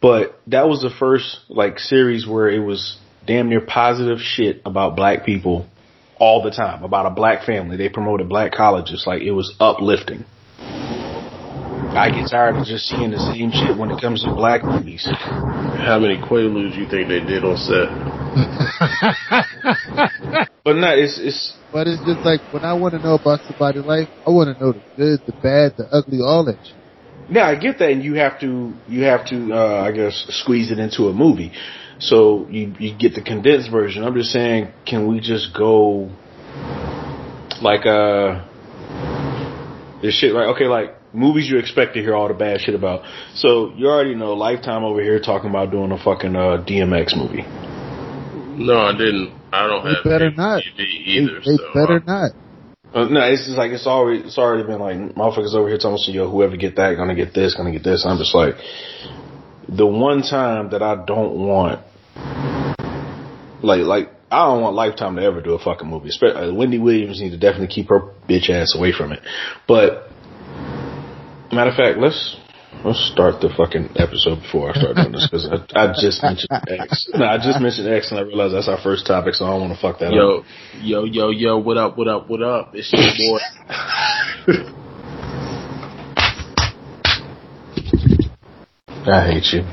But 0.00 0.40
that 0.46 0.68
was 0.68 0.82
the 0.82 0.90
first 1.00 1.38
like 1.48 1.80
series 1.80 2.28
where 2.28 2.48
it 2.48 2.60
was 2.60 2.96
damn 3.26 3.48
near 3.48 3.60
positive 3.60 4.20
shit 4.20 4.62
about 4.64 4.94
black 4.94 5.26
people 5.26 5.66
all 6.16 6.44
the 6.44 6.52
time, 6.52 6.84
about 6.84 7.06
a 7.06 7.10
black 7.10 7.44
family. 7.44 7.76
They 7.76 7.88
promoted 7.88 8.28
black 8.28 8.52
colleges. 8.52 9.02
Like 9.04 9.22
it 9.22 9.32
was 9.32 9.52
uplifting. 9.58 10.24
I 10.60 12.12
get 12.14 12.30
tired 12.30 12.54
of 12.54 12.66
just 12.66 12.86
seeing 12.86 13.10
the 13.10 13.18
same 13.18 13.50
shit 13.50 13.76
when 13.76 13.90
it 13.90 14.00
comes 14.00 14.22
to 14.22 14.32
black 14.32 14.62
movies. 14.62 15.08
How 15.10 15.98
many 15.98 16.18
Quaaludes 16.18 16.76
you 16.76 16.88
think 16.88 17.08
they 17.08 17.18
did 17.18 17.42
on 17.44 17.56
set? 17.56 17.88
But 20.62 20.76
no, 20.76 20.94
it's, 20.94 21.18
it's, 21.18 21.56
But 21.72 21.86
it's 21.86 22.04
just 22.04 22.24
like 22.24 22.40
when 22.50 22.64
I 22.64 22.74
want 22.74 22.94
to 22.94 23.00
know 23.00 23.14
about 23.14 23.40
somebody's 23.42 23.84
life, 23.84 24.08
I 24.26 24.30
want 24.30 24.56
to 24.56 24.64
know 24.64 24.72
the 24.72 24.82
good, 24.96 25.20
the 25.26 25.32
bad, 25.32 25.74
the 25.76 25.86
ugly, 25.92 26.18
all 26.20 26.44
that 26.46 26.58
shit. 26.62 26.76
Now 27.30 27.46
I 27.46 27.54
get 27.54 27.78
that, 27.78 27.90
and 27.90 28.02
you 28.02 28.14
have 28.14 28.40
to 28.40 28.72
you 28.88 29.04
have 29.04 29.26
to 29.26 29.52
uh, 29.52 29.82
I 29.86 29.92
guess 29.92 30.26
squeeze 30.30 30.72
it 30.72 30.78
into 30.78 31.08
a 31.08 31.12
movie, 31.12 31.52
so 32.00 32.48
you 32.50 32.74
you 32.78 32.96
get 32.98 33.14
the 33.14 33.22
condensed 33.22 33.70
version. 33.70 34.02
I'm 34.02 34.14
just 34.14 34.30
saying, 34.30 34.72
can 34.84 35.06
we 35.06 35.20
just 35.20 35.54
go 35.56 36.10
like 37.62 37.86
uh 37.86 38.46
this 40.02 40.14
shit 40.14 40.32
like 40.32 40.56
okay 40.56 40.64
like 40.64 40.96
movies 41.12 41.48
you 41.48 41.58
expect 41.58 41.94
to 41.94 42.00
hear 42.00 42.14
all 42.14 42.28
the 42.28 42.34
bad 42.34 42.60
shit 42.60 42.74
about. 42.74 43.02
So 43.34 43.72
you 43.76 43.86
already 43.88 44.14
know 44.14 44.34
Lifetime 44.34 44.84
over 44.84 45.02
here 45.02 45.20
talking 45.20 45.50
about 45.50 45.70
doing 45.70 45.92
a 45.92 46.02
fucking 46.02 46.34
uh, 46.34 46.64
DMX 46.66 47.16
movie. 47.16 47.44
No, 48.60 48.78
I 48.78 48.92
didn't. 48.92 49.32
I 49.52 49.66
don't 49.66 49.84
They 49.84 49.94
have 49.94 50.04
better 50.04 50.30
DVD 50.30 50.36
not. 50.36 50.62
either. 50.84 51.40
they, 51.40 51.50
they 51.50 51.56
so 51.56 51.72
better 51.74 51.96
uh, 51.96 52.12
not. 52.12 52.30
Uh, 52.92 53.04
no, 53.08 53.20
it's 53.22 53.46
just 53.46 53.56
like 53.56 53.70
it's 53.70 53.86
already 53.86 54.20
it's 54.20 54.36
already 54.36 54.64
been 54.64 54.80
like 54.80 54.96
motherfuckers 55.14 55.54
over 55.54 55.68
here 55.68 55.78
talking 55.78 55.92
about 55.92 56.08
yo 56.08 56.28
whoever 56.30 56.56
get 56.56 56.76
that 56.76 56.96
gonna 56.96 57.14
get 57.14 57.32
this 57.32 57.54
gonna 57.54 57.72
get 57.72 57.84
this. 57.84 58.04
I'm 58.04 58.18
just 58.18 58.34
like 58.34 58.54
the 59.68 59.86
one 59.86 60.22
time 60.22 60.70
that 60.70 60.82
I 60.82 61.04
don't 61.04 61.38
want 61.38 61.80
like 63.62 63.82
like 63.82 64.10
I 64.30 64.46
don't 64.46 64.60
want 64.62 64.76
Lifetime 64.76 65.16
to 65.16 65.22
ever 65.22 65.40
do 65.40 65.54
a 65.54 65.58
fucking 65.58 65.88
movie. 65.88 66.08
Especially, 66.08 66.50
uh, 66.50 66.52
Wendy 66.54 66.78
Williams 66.78 67.20
need 67.20 67.30
to 67.30 67.38
definitely 67.38 67.68
keep 67.68 67.88
her 67.88 68.00
bitch 68.28 68.50
ass 68.50 68.74
away 68.76 68.92
from 68.92 69.12
it. 69.12 69.20
But 69.66 70.08
matter 71.52 71.70
of 71.70 71.76
fact, 71.76 71.98
let's 71.98 72.36
let's 72.84 73.10
start 73.12 73.40
the 73.40 73.50
fucking 73.56 73.90
episode 73.96 74.40
before 74.42 74.70
I 74.70 74.74
start 74.74 74.96
doing 74.96 75.12
this 75.12 75.28
because 75.30 75.48
I, 75.48 75.56
I 75.74 75.92
just 75.92 76.22
mentioned 76.22 76.48
X. 76.68 77.08
No, 77.14 77.26
I 77.26 77.38
just 77.38 77.60
mentioned 77.60 77.88
X 77.88 78.10
and 78.10 78.20
I 78.20 78.22
realized 78.22 78.54
that's 78.54 78.68
our 78.68 78.80
first 78.80 79.06
topic, 79.06 79.34
so 79.34 79.44
I 79.44 79.50
don't 79.50 79.60
want 79.60 79.74
to 79.74 79.80
fuck 79.80 79.98
that 79.98 80.08
up. 80.08 80.14
Yo, 80.14 80.44
yo, 80.80 81.04
yo, 81.04 81.30
yo, 81.30 81.58
what 81.58 81.76
up, 81.76 81.98
what 81.98 82.08
up, 82.08 82.28
what 82.28 82.42
up? 82.42 82.72
It's 82.74 82.92
your 82.92 83.02
boy. 83.18 83.38
I 89.06 89.32
hate 89.32 89.52
you. 89.52 89.64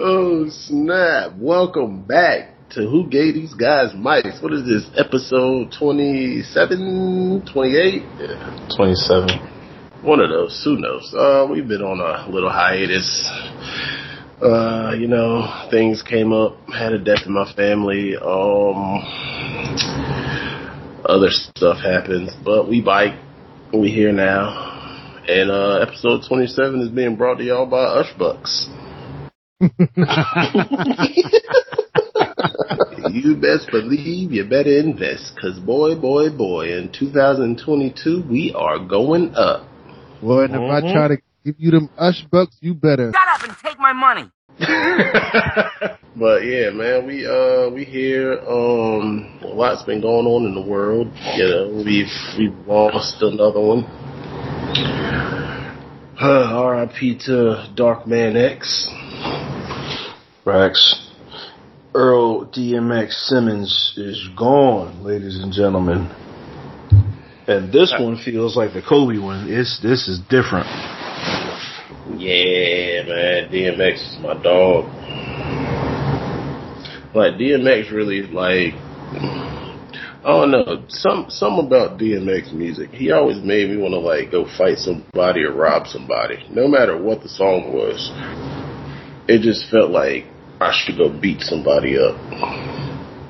oh, 0.00 0.46
snap. 0.50 1.32
Welcome 1.38 2.02
back 2.02 2.59
to 2.70 2.88
Who 2.88 3.08
Gave 3.08 3.34
These 3.34 3.54
Guys 3.54 3.92
Mics? 3.94 4.40
What 4.40 4.52
is 4.52 4.64
this, 4.64 4.88
episode 4.96 5.74
27, 5.76 7.42
28? 7.52 8.02
Yeah, 8.02 8.68
27. 8.76 9.28
one 10.02 10.20
of 10.20 10.30
those, 10.30 10.62
who 10.64 10.78
knows? 10.78 11.12
Uh, 11.12 11.48
we've 11.50 11.66
been 11.66 11.82
on 11.82 11.98
a 11.98 12.30
little 12.30 12.50
hiatus. 12.50 13.28
Uh, 14.40 14.94
you 14.96 15.08
know, 15.08 15.66
things 15.70 16.02
came 16.02 16.32
up, 16.32 16.56
had 16.68 16.92
a 16.92 16.98
death 16.98 17.26
in 17.26 17.32
my 17.32 17.52
family, 17.54 18.16
um, 18.16 19.02
other 21.04 21.30
stuff 21.30 21.78
happens, 21.78 22.30
but 22.44 22.68
we 22.68 22.80
bike, 22.80 23.14
we 23.74 23.90
here 23.90 24.12
now. 24.12 24.68
And, 25.28 25.50
uh, 25.50 25.80
episode 25.80 26.22
27 26.28 26.82
is 26.82 26.88
being 26.88 27.16
brought 27.16 27.38
to 27.38 27.44
y'all 27.44 27.66
by 27.66 28.02
Ushbucks. 28.02 28.68
you 33.10 33.36
best 33.36 33.70
believe 33.70 34.32
you 34.32 34.44
better 34.44 34.76
invest, 34.78 35.32
cause 35.40 35.58
boy, 35.58 35.94
boy, 35.94 36.30
boy, 36.30 36.72
in 36.76 36.90
2022, 36.92 38.24
we 38.30 38.52
are 38.56 38.78
going 38.78 39.34
up. 39.34 39.66
Boy, 40.20 40.44
and 40.44 40.54
if 40.54 40.60
Mhm. 40.60 40.70
I 40.70 40.92
try 40.92 41.08
to 41.08 41.16
give 41.44 41.54
you 41.58 41.70
them 41.70 41.88
ush 41.98 42.24
bucks, 42.30 42.56
you 42.60 42.74
better. 42.74 43.12
Shut 43.12 43.28
up 43.28 43.42
and 43.48 43.56
take 43.58 43.78
my 43.78 43.92
money. 43.92 44.30
But 46.16 46.44
yeah, 46.44 46.70
man, 46.70 47.06
we 47.06 47.24
uh 47.24 47.70
we 47.70 47.84
here. 47.84 48.40
Um, 48.40 49.38
a 49.42 49.46
lot's 49.46 49.84
been 49.84 50.00
going 50.00 50.26
on 50.26 50.44
in 50.44 50.54
the 50.54 50.60
world. 50.60 51.06
You 51.36 51.44
know, 51.48 51.82
we've 51.84 52.12
we've 52.36 52.66
lost 52.66 53.22
another 53.22 53.60
one. 53.60 53.84
Uh, 56.22 56.52
R.I.P. 56.52 57.16
to 57.24 57.66
Dark 57.74 58.06
Man 58.06 58.36
X. 58.36 58.86
Rex. 60.44 61.09
Earl 61.94 62.46
DMX 62.46 63.12
Simmons 63.26 63.94
is 63.96 64.28
gone, 64.36 65.02
ladies 65.02 65.42
and 65.42 65.52
gentlemen. 65.52 66.08
And 67.48 67.72
this 67.72 67.92
one 67.98 68.16
feels 68.16 68.56
like 68.56 68.72
the 68.74 68.82
Kobe 68.82 69.18
one. 69.18 69.46
It's 69.48 69.80
this 69.82 70.06
is 70.06 70.20
different. 70.30 70.66
Yeah, 72.16 73.02
man, 73.08 73.50
DMX 73.50 73.94
is 73.94 74.18
my 74.22 74.40
dog. 74.40 74.84
Like 77.12 77.34
DMX 77.34 77.90
really 77.90 78.22
like 78.22 78.74
I 80.22 80.28
don't 80.28 80.52
know, 80.52 80.84
some 80.86 81.26
some 81.28 81.58
about 81.58 81.98
DMX 81.98 82.52
music. 82.52 82.90
He 82.90 83.10
always 83.10 83.38
made 83.38 83.68
me 83.68 83.78
want 83.78 83.94
to 83.94 83.98
like 83.98 84.30
go 84.30 84.46
fight 84.56 84.78
somebody 84.78 85.42
or 85.42 85.52
rob 85.52 85.88
somebody, 85.88 86.46
no 86.50 86.68
matter 86.68 86.96
what 86.96 87.24
the 87.24 87.28
song 87.28 87.72
was. 87.72 88.12
It 89.26 89.42
just 89.42 89.68
felt 89.70 89.90
like 89.90 90.26
I 90.60 90.72
should 90.74 90.98
go 90.98 91.08
beat 91.08 91.40
somebody 91.40 91.96
up. 91.98 92.16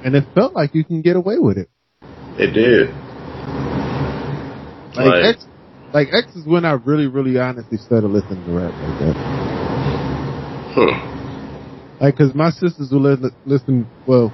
And 0.05 0.17
it 0.17 0.25
felt 0.35 0.55
like 0.55 0.75
you 0.75 0.85
can 0.85 1.01
get 1.01 1.15
away 1.15 1.39
with 1.39 1.59
it. 1.59 1.69
It 2.39 2.53
did. 2.53 2.89
Like 4.97 5.07
Right. 5.07 5.25
X, 5.27 5.47
like 5.93 6.09
X 6.13 6.35
is 6.35 6.45
when 6.47 6.65
I 6.65 6.73
really, 6.73 7.07
really 7.07 7.39
honestly 7.39 7.79
started 7.79 8.09
listening 8.09 8.45
to 8.45 8.51
rap 8.51 8.73
like 8.83 8.99
that. 8.99 9.15
Hmm. 10.75 12.05
Like, 12.05 12.17
cause 12.17 12.35
my 12.35 12.51
sisters 12.51 12.89
would 12.91 13.21
li- 13.21 13.31
listen. 13.45 13.87
Well, 14.07 14.33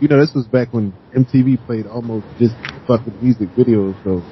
you 0.00 0.08
know, 0.08 0.18
this 0.18 0.34
was 0.34 0.46
back 0.46 0.68
when 0.70 0.94
MTV 1.14 1.66
played 1.66 1.86
almost 1.86 2.26
just 2.38 2.54
fucking 2.86 3.18
music 3.20 3.48
videos. 3.56 3.96
So 4.04 4.22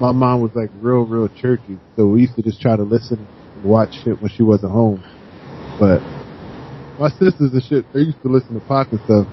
my 0.00 0.12
mom 0.12 0.40
was 0.42 0.50
like 0.54 0.70
real, 0.74 1.04
real 1.04 1.28
churchy. 1.28 1.78
So 1.96 2.06
we 2.06 2.22
used 2.22 2.34
to 2.36 2.42
just 2.42 2.60
try 2.60 2.76
to 2.76 2.82
listen 2.82 3.26
and 3.54 3.64
watch 3.64 3.94
shit 4.04 4.20
when 4.20 4.30
she 4.30 4.42
wasn't 4.42 4.72
home. 4.72 5.02
But 5.78 6.02
my 6.98 7.08
sisters 7.10 7.52
and 7.52 7.62
shit, 7.62 7.84
they 7.92 8.00
used 8.00 8.20
to 8.22 8.28
listen 8.28 8.54
to 8.54 8.66
pop 8.66 8.88
and 8.92 9.00
stuff. 9.04 9.26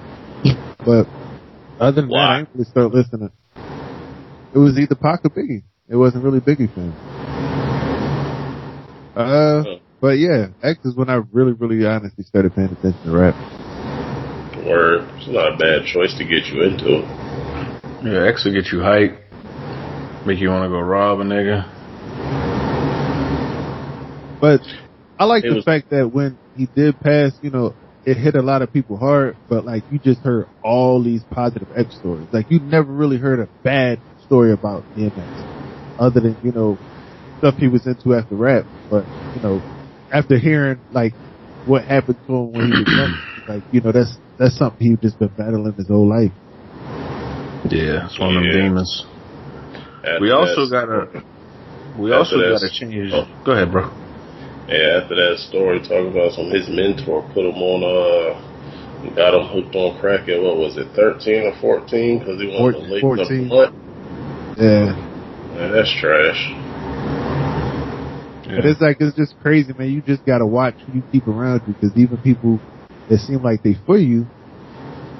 But 0.84 1.06
other 1.80 2.00
than 2.02 2.08
that, 2.08 2.14
Why? 2.14 2.34
I 2.34 2.38
didn't 2.38 2.48
really 2.54 2.64
start 2.70 2.92
listening. 2.94 3.30
It 4.54 4.58
was 4.58 4.78
either 4.78 4.94
Pac 4.94 5.24
or 5.24 5.30
Biggie. 5.30 5.62
It 5.88 5.96
wasn't 5.96 6.24
really 6.24 6.40
Biggie 6.40 6.72
fans. 6.74 6.94
Uh, 9.16 9.64
Oh. 9.66 9.78
but 10.00 10.18
yeah, 10.18 10.48
X 10.62 10.84
is 10.84 10.94
when 10.94 11.08
I 11.10 11.20
really, 11.32 11.52
really 11.52 11.84
honestly 11.86 12.24
started 12.24 12.54
paying 12.54 12.68
attention 12.68 13.02
to 13.04 13.10
rap. 13.10 13.34
Word. 14.64 15.08
It's 15.16 15.28
not 15.28 15.54
a 15.54 15.56
bad 15.56 15.86
choice 15.86 16.14
to 16.18 16.24
get 16.24 16.46
you 16.46 16.62
into 16.62 16.98
it. 16.98 17.04
Yeah, 18.04 18.28
X 18.28 18.44
will 18.44 18.52
get 18.52 18.66
you 18.72 18.80
hype. 18.80 19.18
Make 20.26 20.38
you 20.40 20.48
want 20.50 20.64
to 20.64 20.68
go 20.68 20.80
rob 20.80 21.20
a 21.20 21.24
nigga. 21.24 21.64
But 24.40 24.60
I 25.18 25.24
like 25.24 25.44
It 25.44 25.48
the 25.50 25.54
was- 25.56 25.64
fact 25.64 25.90
that 25.90 26.12
when 26.12 26.36
he 26.56 26.66
did 26.74 26.98
pass, 27.00 27.36
you 27.40 27.50
know, 27.50 27.76
it 28.04 28.16
hit 28.16 28.36
a 28.36 28.42
lot 28.42 28.62
of 28.62 28.72
people 28.72 28.96
hard, 28.96 29.36
but 29.48 29.64
like 29.64 29.84
you 29.90 29.98
just 29.98 30.22
heard 30.22 30.48
all 30.62 31.02
these 31.02 31.24
positive 31.24 31.68
X 31.76 31.96
stories. 31.96 32.28
Like 32.32 32.46
you 32.48 32.60
never 32.60 32.90
really 32.90 33.18
heard 33.18 33.40
a 33.40 33.48
bad 33.64 34.00
story 34.24 34.52
about 34.52 34.86
DMX 34.96 35.28
other 35.98 36.20
than, 36.20 36.38
you 36.42 36.52
know, 36.52 36.78
stuff 37.38 37.54
he 37.56 37.68
was 37.68 37.86
into 37.86 38.14
after 38.14 38.36
rap. 38.36 38.64
But, 38.88 39.06
you 39.34 39.40
know, 39.40 39.60
after 40.12 40.38
hearing 40.38 40.80
like 40.90 41.14
what 41.64 41.84
happened 41.84 42.18
to 42.26 42.32
him 42.32 42.52
when 42.52 42.66
he 42.66 42.72
was 42.72 42.88
young, 42.96 43.18
like, 43.48 43.64
you 43.70 43.80
know, 43.80 43.92
that's, 43.92 44.16
that's 44.38 44.56
something 44.56 44.78
he's 44.86 44.98
just 45.00 45.18
been 45.18 45.28
battling 45.28 45.74
his 45.76 45.88
whole 45.88 46.08
life. 46.08 46.32
Yeah, 47.70 48.06
it's 48.06 48.20
one 48.20 48.36
of 48.36 48.42
them 48.42 48.52
Yeah. 48.52 48.62
demons. 48.62 49.04
After 50.04 50.20
We 50.20 50.30
also 50.30 50.70
gotta. 50.70 51.22
We 51.98 52.12
also 52.12 52.36
gotta 52.38 52.70
change. 52.70 53.10
oh. 53.12 53.26
Go 53.44 53.52
ahead, 53.52 53.72
bro. 53.72 53.90
Yeah, 54.68 55.02
after 55.02 55.14
that 55.14 55.38
story, 55.46 55.78
talking 55.80 56.10
about 56.10 56.32
some 56.32 56.50
his 56.50 56.66
mentor 56.68 57.22
put 57.32 57.46
him 57.46 57.62
on 57.62 57.80
uh 57.86 58.34
got 59.14 59.34
him 59.34 59.46
hooked 59.46 59.74
on 59.76 59.98
crack 60.00 60.28
at 60.28 60.42
what 60.42 60.56
was 60.58 60.76
it, 60.76 60.88
thirteen 60.94 61.46
or 61.46 61.54
fourteen? 61.60 62.18
Because 62.18 62.40
he 62.40 62.48
wanted 62.48 62.82
to 62.82 62.94
up 62.94 63.00
14. 63.00 63.48
blunt. 63.48 63.74
Yeah. 64.58 64.90
Man, 65.54 65.72
that's 65.72 65.92
trash. 66.00 66.40
But 68.56 68.64
it's 68.64 68.80
like 68.80 68.96
it's 69.00 69.16
just 69.16 69.34
crazy, 69.42 69.72
man. 69.76 69.90
You 69.90 70.00
just 70.00 70.24
gotta 70.24 70.46
watch 70.46 70.74
who 70.86 70.98
you 70.98 71.02
keep 71.12 71.26
around 71.28 71.62
you 71.66 71.74
because 71.74 71.96
even 71.96 72.16
people 72.18 72.58
that 73.08 73.18
seem 73.18 73.42
like 73.42 73.62
they 73.62 73.74
for 73.86 73.98
you, 73.98 74.26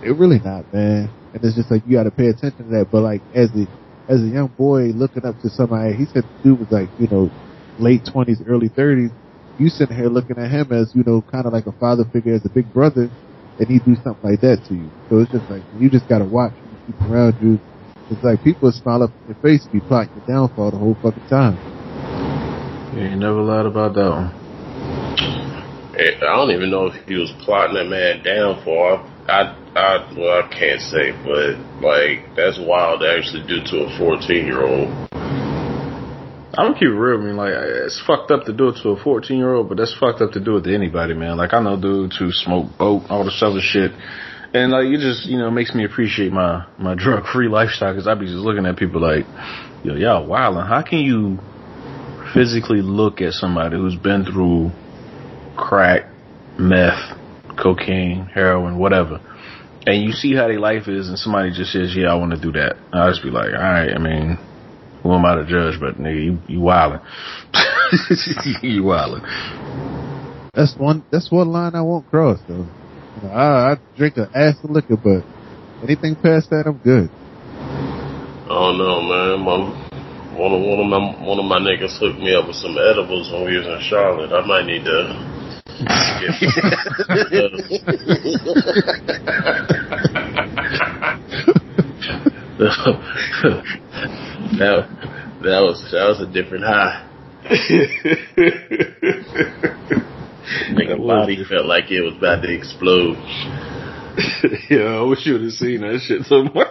they're 0.01 0.15
really 0.15 0.39
not, 0.39 0.73
man. 0.73 1.11
And 1.35 1.45
it's 1.45 1.57
just 1.57 1.71
like 1.71 1.83
you 1.87 1.97
gotta 1.97 2.11
pay 2.11 2.29
attention 2.29 2.67
to 2.67 2.71
that. 2.79 2.89
But 2.91 3.03
like 3.03 3.21
as 3.35 3.51
a 3.51 3.67
as 4.09 4.23
a 4.23 4.27
young 4.27 4.49
boy 4.59 4.95
looking 4.95 5.25
up 5.25 5.39
to 5.43 5.51
somebody, 5.51 5.95
he 5.95 6.07
said 6.07 6.25
the 6.25 6.51
dude 6.51 6.59
was 6.61 6.71
like 6.71 6.89
you 6.99 7.09
know 7.09 7.31
late 7.79 8.03
twenties, 8.11 8.41
early 8.47 8.69
thirties. 8.69 9.11
You 9.59 9.71
sitting 9.71 9.97
here 9.97 10.09
looking 10.09 10.37
at 10.37 10.51
him 10.51 10.71
as 10.71 10.93
you 10.95 11.03
know 11.03 11.25
kind 11.33 11.47
of 11.47 11.53
like 11.53 11.67
a 11.67 11.73
father 11.73 12.05
figure, 12.13 12.35
as 12.35 12.45
a 12.45 12.51
big 12.51 12.71
brother, 12.75 13.09
and 13.59 13.69
he 13.69 13.79
do 13.79 13.97
something 14.05 14.31
like 14.31 14.41
that 14.43 14.61
to 14.69 14.75
you. 14.75 14.91
So 15.09 15.21
it's 15.21 15.33
just 15.33 15.49
like 15.49 15.63
you 15.79 15.89
just 15.89 16.07
gotta 16.09 16.27
watch 16.27 16.53
who 16.53 16.93
you 16.93 16.93
keep 16.93 17.11
around 17.11 17.41
you. 17.41 17.59
It's 18.11 18.23
like 18.23 18.45
people 18.45 18.71
smile 18.71 19.03
up 19.03 19.11
in 19.25 19.33
your 19.33 19.43
face, 19.43 19.67
be 19.73 19.81
plotting 19.81 20.13
your 20.15 20.27
downfall 20.27 20.73
the 20.73 20.77
whole 20.77 20.95
fucking 21.01 21.27
time. 21.29 21.57
Yeah, 22.95 23.11
you 23.11 23.17
never 23.17 23.41
lied 23.41 23.65
about 23.65 23.95
that 23.95 24.11
one. 24.11 24.31
Eh, 25.97 26.21
I 26.21 26.37
don't 26.37 26.51
even 26.51 26.71
know 26.71 26.87
if 26.87 26.95
he 27.09 27.15
was 27.17 27.33
plotting 27.41 27.77
that 27.77 27.89
man 27.89 28.23
down 28.23 28.63
for. 28.63 29.01
I, 29.27 29.57
I, 29.75 30.15
well, 30.17 30.45
I 30.45 30.49
can't 30.53 30.81
say, 30.83 31.13
but 31.25 31.57
like 31.81 32.37
that's 32.37 32.61
wild 32.61 33.01
to 33.01 33.09
actually 33.09 33.49
do 33.49 33.65
to 33.65 33.89
a 33.89 33.99
fourteen 33.99 34.45
I'm 36.59 36.69
gonna 36.69 36.79
keep 36.79 36.89
it 36.89 36.93
real. 36.93 37.21
I 37.21 37.25
mean, 37.25 37.37
like, 37.37 37.53
it's 37.53 38.01
fucked 38.07 38.31
up 38.31 38.45
to 38.45 38.53
do 38.53 38.69
it 38.69 38.77
to 38.83 38.91
a 38.91 39.03
14 39.03 39.37
year 39.37 39.53
old, 39.53 39.69
but 39.69 39.77
that's 39.77 39.95
fucked 39.95 40.23
up 40.23 40.33
to 40.33 40.41
do 40.41 40.57
it 40.57 40.63
to 40.63 40.75
anybody, 40.75 41.13
man. 41.13 41.37
Like, 41.37 41.53
I 41.53 41.61
know 41.61 41.79
dudes 41.79 42.17
who 42.17 42.33
smoke 42.33 42.79
boat, 42.79 43.03
all 43.11 43.25
this 43.25 43.43
other 43.43 43.61
shit. 43.61 43.93
And 44.55 44.73
like, 44.73 44.87
it 44.87 45.01
just, 45.01 45.27
you 45.27 45.37
know, 45.37 45.51
makes 45.51 45.75
me 45.75 45.85
appreciate 45.85 46.33
my, 46.33 46.67
my 46.79 46.95
drug 46.95 47.27
free 47.27 47.49
lifestyle 47.49 47.93
because 47.93 48.09
I 48.09 48.15
be 48.15 48.25
just 48.25 48.39
looking 48.39 48.65
at 48.65 48.79
people 48.79 49.03
like, 49.03 49.27
yo, 49.85 49.97
y'all 49.97 50.27
wildin'. 50.27 50.67
How 50.67 50.83
can 50.83 51.01
you 51.01 51.39
physically 52.33 52.81
look 52.81 53.21
at 53.21 53.33
somebody 53.35 53.77
who's 53.77 53.97
been 53.97 54.25
through 54.25 54.71
crack, 55.57 56.07
meth, 56.59 57.19
cocaine, 57.59 58.27
heroin, 58.27 58.79
whatever, 58.79 59.21
and 59.87 60.03
you 60.03 60.13
see 60.13 60.35
how 60.35 60.49
their 60.49 60.59
life 60.59 60.89
is 60.89 61.09
and 61.09 61.19
somebody 61.19 61.53
just 61.53 61.73
says, 61.73 61.95
yeah, 61.95 62.13
I 62.13 62.15
want 62.15 62.33
to 62.33 62.41
do 62.41 62.53
that. 62.53 62.77
I 62.93 63.09
just 63.11 63.23
be 63.23 63.31
like, 63.31 63.53
all 63.53 63.61
right, 63.61 63.93
I 63.95 63.99
mean, 63.99 64.39
who 65.07 65.15
am 65.15 65.25
I 65.25 65.37
to 65.37 65.45
judge? 65.45 65.79
But 65.81 65.97
nigga, 65.97 66.25
you 66.25 66.39
you 66.49 66.61
wildin'. 66.61 67.01
you 68.63 68.83
wildin'. 68.83 69.23
That's 70.55 70.75
one. 70.77 71.05
That's 71.11 71.31
one 71.31 71.49
line 71.49 71.75
I 71.75 71.83
won't 71.83 72.09
cross 72.11 72.41
though. 72.49 72.67
You 73.17 73.23
know, 73.23 73.31
I, 73.31 73.73
I 73.73 73.77
drink 73.97 74.17
an 74.17 74.29
ass 74.35 74.57
of 74.65 74.71
liquor, 74.71 74.97
but 74.97 75.25
anything 75.83 76.17
past 76.17 76.51
that, 76.51 76.65
I'm 76.67 76.79
good. 76.79 77.11
Oh 78.49 78.73
no, 78.73 79.01
man. 79.03 79.41
My, 79.41 79.57
one 80.39 80.53
of 80.53 80.61
one 80.63 80.81
of 80.81 80.87
my 80.87 80.99
one 81.25 81.39
of 81.39 81.45
my 81.45 81.59
niggas 81.59 81.99
hooked 81.99 82.19
me 82.19 82.35
up 82.35 82.47
with 82.47 82.57
some 82.57 82.77
edibles 82.77 83.31
when 83.33 83.45
we 83.45 83.57
was 83.57 83.67
in 83.67 83.81
Charlotte. 83.89 84.33
I 84.33 84.45
might 84.47 84.67
need 84.67 84.85
to. 84.85 85.33
that 94.59 94.89
that 95.43 95.61
was 95.61 95.83
that 95.93 96.07
was 96.09 96.21
a 96.21 96.27
different 96.27 96.65
high. 96.65 97.03
Nigga 100.71 100.99
body 101.05 101.45
felt 101.45 101.67
like 101.67 101.91
it 101.91 102.03
was 102.03 102.17
about 102.17 102.43
to 102.43 102.53
explode. 102.53 103.17
yeah, 104.71 104.99
I 104.99 105.03
wish 105.03 105.27
you 105.27 105.35
would 105.35 105.43
have 105.43 105.53
seen 105.53 105.81
that 105.83 106.01
shit 106.01 106.23
somewhere. 106.23 106.71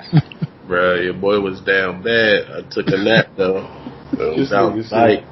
Bro, 0.66 1.00
your 1.00 1.14
boy 1.14 1.40
was 1.40 1.60
down 1.60 2.02
bad. 2.02 2.50
I 2.50 2.62
took 2.70 2.88
a 2.88 2.96
nap 2.96 3.26
though. 3.36 3.68
This 4.12 4.52
nigga, 4.52 4.88
said, 4.88 5.24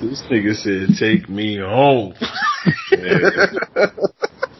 this 0.00 0.22
nigga 0.30 0.54
said, 0.54 0.96
"Take 0.98 1.28
me 1.28 1.58
home." 1.58 2.14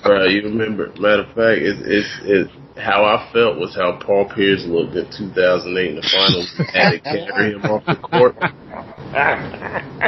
Bro, 0.03 0.27
you 0.27 0.43
remember? 0.43 0.93
Matter 0.99 1.23
of 1.23 1.29
fact, 1.29 1.63
it's 1.63 1.81
it's 1.85 2.21
it's 2.25 2.53
how 2.77 3.05
I 3.05 3.31
felt 3.33 3.59
was 3.59 3.75
how 3.75 3.99
Paul 4.05 4.31
Pierce 4.35 4.65
looked 4.67 4.95
in 4.97 5.05
2008 5.05 5.91
in 5.91 5.97
the 5.97 6.03
finals. 6.03 6.53
And 6.59 6.69
had 6.69 6.91
to 6.91 7.01
carry 7.01 7.53
him 7.53 7.65
off 7.65 7.85
the 7.85 7.97
court. 7.97 8.37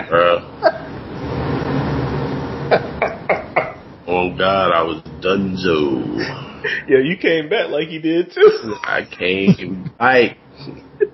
Bro. 0.08 0.38
On 4.06 4.32
oh, 4.32 4.36
God, 4.36 4.72
I 4.72 4.82
was 4.82 5.02
donezo. 5.20 6.18
yeah, 6.88 6.98
you 6.98 7.16
came 7.16 7.48
back 7.48 7.70
like 7.70 7.90
you 7.90 8.00
did 8.00 8.32
too. 8.32 8.76
I 8.82 9.06
came 9.10 9.90
back. 9.98 10.36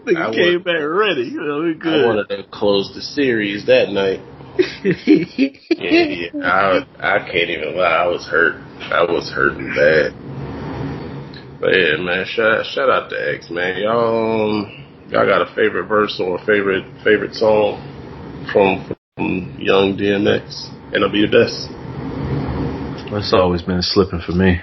I 0.06 0.32
came 0.32 0.62
back 0.62 0.80
ready. 0.82 1.22
You 1.22 1.40
know, 1.40 1.62
we 1.62 1.78
I 1.82 2.06
wanted 2.06 2.28
to 2.28 2.44
close 2.50 2.92
the 2.94 3.02
series 3.02 3.66
that 3.66 3.90
night. 3.90 4.20
Yeah, 5.80 6.28
yeah. 6.34 6.44
I 6.44 6.84
I 6.98 7.18
can't 7.20 7.48
even 7.48 7.74
lie. 7.76 8.04
I 8.04 8.06
was 8.06 8.26
hurt. 8.26 8.56
I 8.92 9.02
was 9.04 9.32
hurting 9.34 9.72
bad. 9.74 10.12
But 11.60 11.76
yeah, 11.76 11.96
man. 11.98 12.24
Shout 12.26 12.64
shout 12.66 12.88
out 12.88 13.10
to 13.10 13.34
X, 13.34 13.50
man. 13.50 13.82
Y'all, 13.82 14.64
um, 14.64 14.86
y'all 15.10 15.26
got 15.26 15.42
a 15.42 15.54
favorite 15.54 15.86
verse 15.86 16.18
or 16.18 16.40
a 16.40 16.46
favorite 16.46 16.84
favorite 17.04 17.34
song 17.34 17.76
from 18.50 18.96
from 19.14 19.56
Young 19.58 19.96
DMX? 19.96 20.70
And 20.94 21.04
I'll 21.04 21.12
be 21.12 21.18
your 21.18 21.30
best. 21.30 21.68
That's 23.12 23.32
always 23.34 23.60
been 23.60 23.82
slipping 23.82 24.22
for 24.24 24.32
me. 24.32 24.60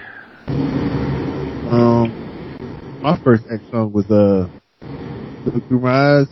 Um, 1.70 2.98
my 3.00 3.16
first 3.22 3.44
X 3.48 3.62
song 3.70 3.92
was 3.92 4.10
uh, 4.10 4.48
Look 5.46 5.68
Through 5.68 5.80
My 5.80 6.18
Eyes. 6.18 6.26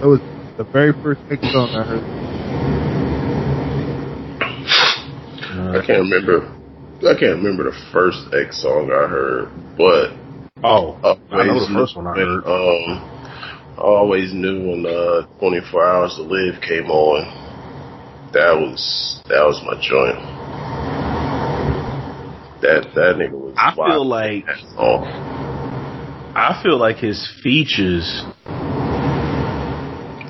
That 0.00 0.08
was 0.08 0.20
the 0.58 0.64
very 0.64 0.92
first 1.00 1.20
X 1.30 1.42
song 1.52 1.70
I 1.70 1.84
heard. 1.84 2.02
I 5.76 5.86
can't 5.86 6.10
remember. 6.10 6.61
I 7.02 7.18
can't 7.18 7.42
remember 7.42 7.64
the 7.64 7.76
first 7.92 8.18
X 8.32 8.62
song 8.62 8.90
I 8.92 9.08
heard, 9.08 9.50
but 9.76 10.14
Oh, 10.64 10.94
I 11.02 11.42
know 11.44 11.54
always 11.54 11.68
the 11.68 11.74
first 11.74 11.96
one 11.96 12.06
I 12.06 12.14
knew 12.14 12.24
heard. 12.24 12.44
when, 12.44 12.52
Um, 12.54 13.08
I 13.78 13.80
always 13.80 14.32
knew 14.32 14.70
when 14.70 14.86
uh, 14.86 15.26
24 15.40 15.84
Hours 15.84 16.14
to 16.16 16.22
Live 16.22 16.60
came 16.62 16.90
on. 16.90 17.24
That 18.32 18.54
was 18.54 19.20
that 19.28 19.42
was 19.44 19.60
my 19.66 19.74
joint. 19.82 20.18
That 22.62 22.94
that 22.94 23.16
nigga 23.18 23.32
was. 23.32 23.54
I 23.58 23.74
feel 23.74 24.06
like 24.06 24.46
I 26.34 26.62
feel 26.62 26.78
like 26.78 26.96
his 26.98 27.28
features, 27.42 28.22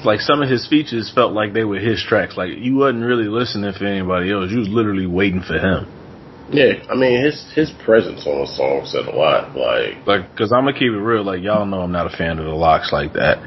like 0.05 0.21
some 0.21 0.43
of 0.43 0.49
his 0.49 0.67
features, 0.67 1.13
felt 1.15 1.33
like 1.33 1.53
they 1.53 1.65
were 1.65 1.79
his 1.79 2.03
tracks. 2.03 2.37
Like 2.37 2.51
you 2.57 2.77
wasn't 2.77 3.05
really 3.05 3.29
listening 3.29 3.73
for 3.75 3.85
anybody 3.85 4.33
else. 4.33 4.51
You 4.51 4.59
was 4.61 4.69
literally 4.69 5.07
waiting 5.07 5.43
for 5.43 5.59
him. 5.59 5.87
Yeah. 6.53 6.85
I 6.91 6.95
mean, 6.95 7.25
his 7.25 7.51
his 7.55 7.71
presence 7.85 8.27
on 8.27 8.41
the 8.41 8.47
song 8.47 8.83
said 8.85 9.07
a 9.07 9.17
lot. 9.17 9.57
Like, 9.57 10.07
Like, 10.07 10.37
cause 10.37 10.53
I'm 10.53 10.65
gonna 10.65 10.75
keep 10.75 10.93
it 10.93 11.01
real. 11.01 11.25
Like 11.25 11.43
y'all 11.43 11.67
know, 11.67 11.81
I'm 11.81 11.93
not 11.93 12.13
a 12.13 12.17
fan 12.17 12.39
of 12.39 12.45
the 12.45 12.53
LOX 12.53 12.93
like 12.93 13.15
that. 13.15 13.39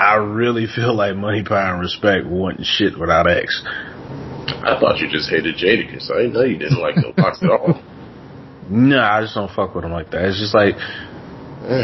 I 0.00 0.14
really 0.14 0.66
feel 0.74 0.94
like 0.94 1.16
Money, 1.16 1.44
Power, 1.44 1.74
and 1.74 1.80
Respect 1.80 2.26
wasn't 2.26 2.64
shit 2.64 2.98
without 2.98 3.30
X. 3.30 3.62
I 3.66 4.78
thought 4.80 4.98
you 4.98 5.08
just 5.08 5.30
hated 5.30 5.56
Jadakiss. 5.56 6.10
I 6.10 6.22
didn't 6.22 6.32
know 6.32 6.44
you 6.44 6.58
didn't 6.58 6.80
like 6.80 6.96
the 6.96 7.12
LOX 7.16 7.42
at 7.42 7.50
all. 7.50 7.82
Nah, 8.72 9.18
I 9.18 9.22
just 9.22 9.34
don't 9.34 9.50
fuck 9.50 9.74
with 9.74 9.84
him 9.84 9.90
like 9.90 10.12
that. 10.12 10.26
It's 10.26 10.38
just 10.38 10.54
like 10.54 10.76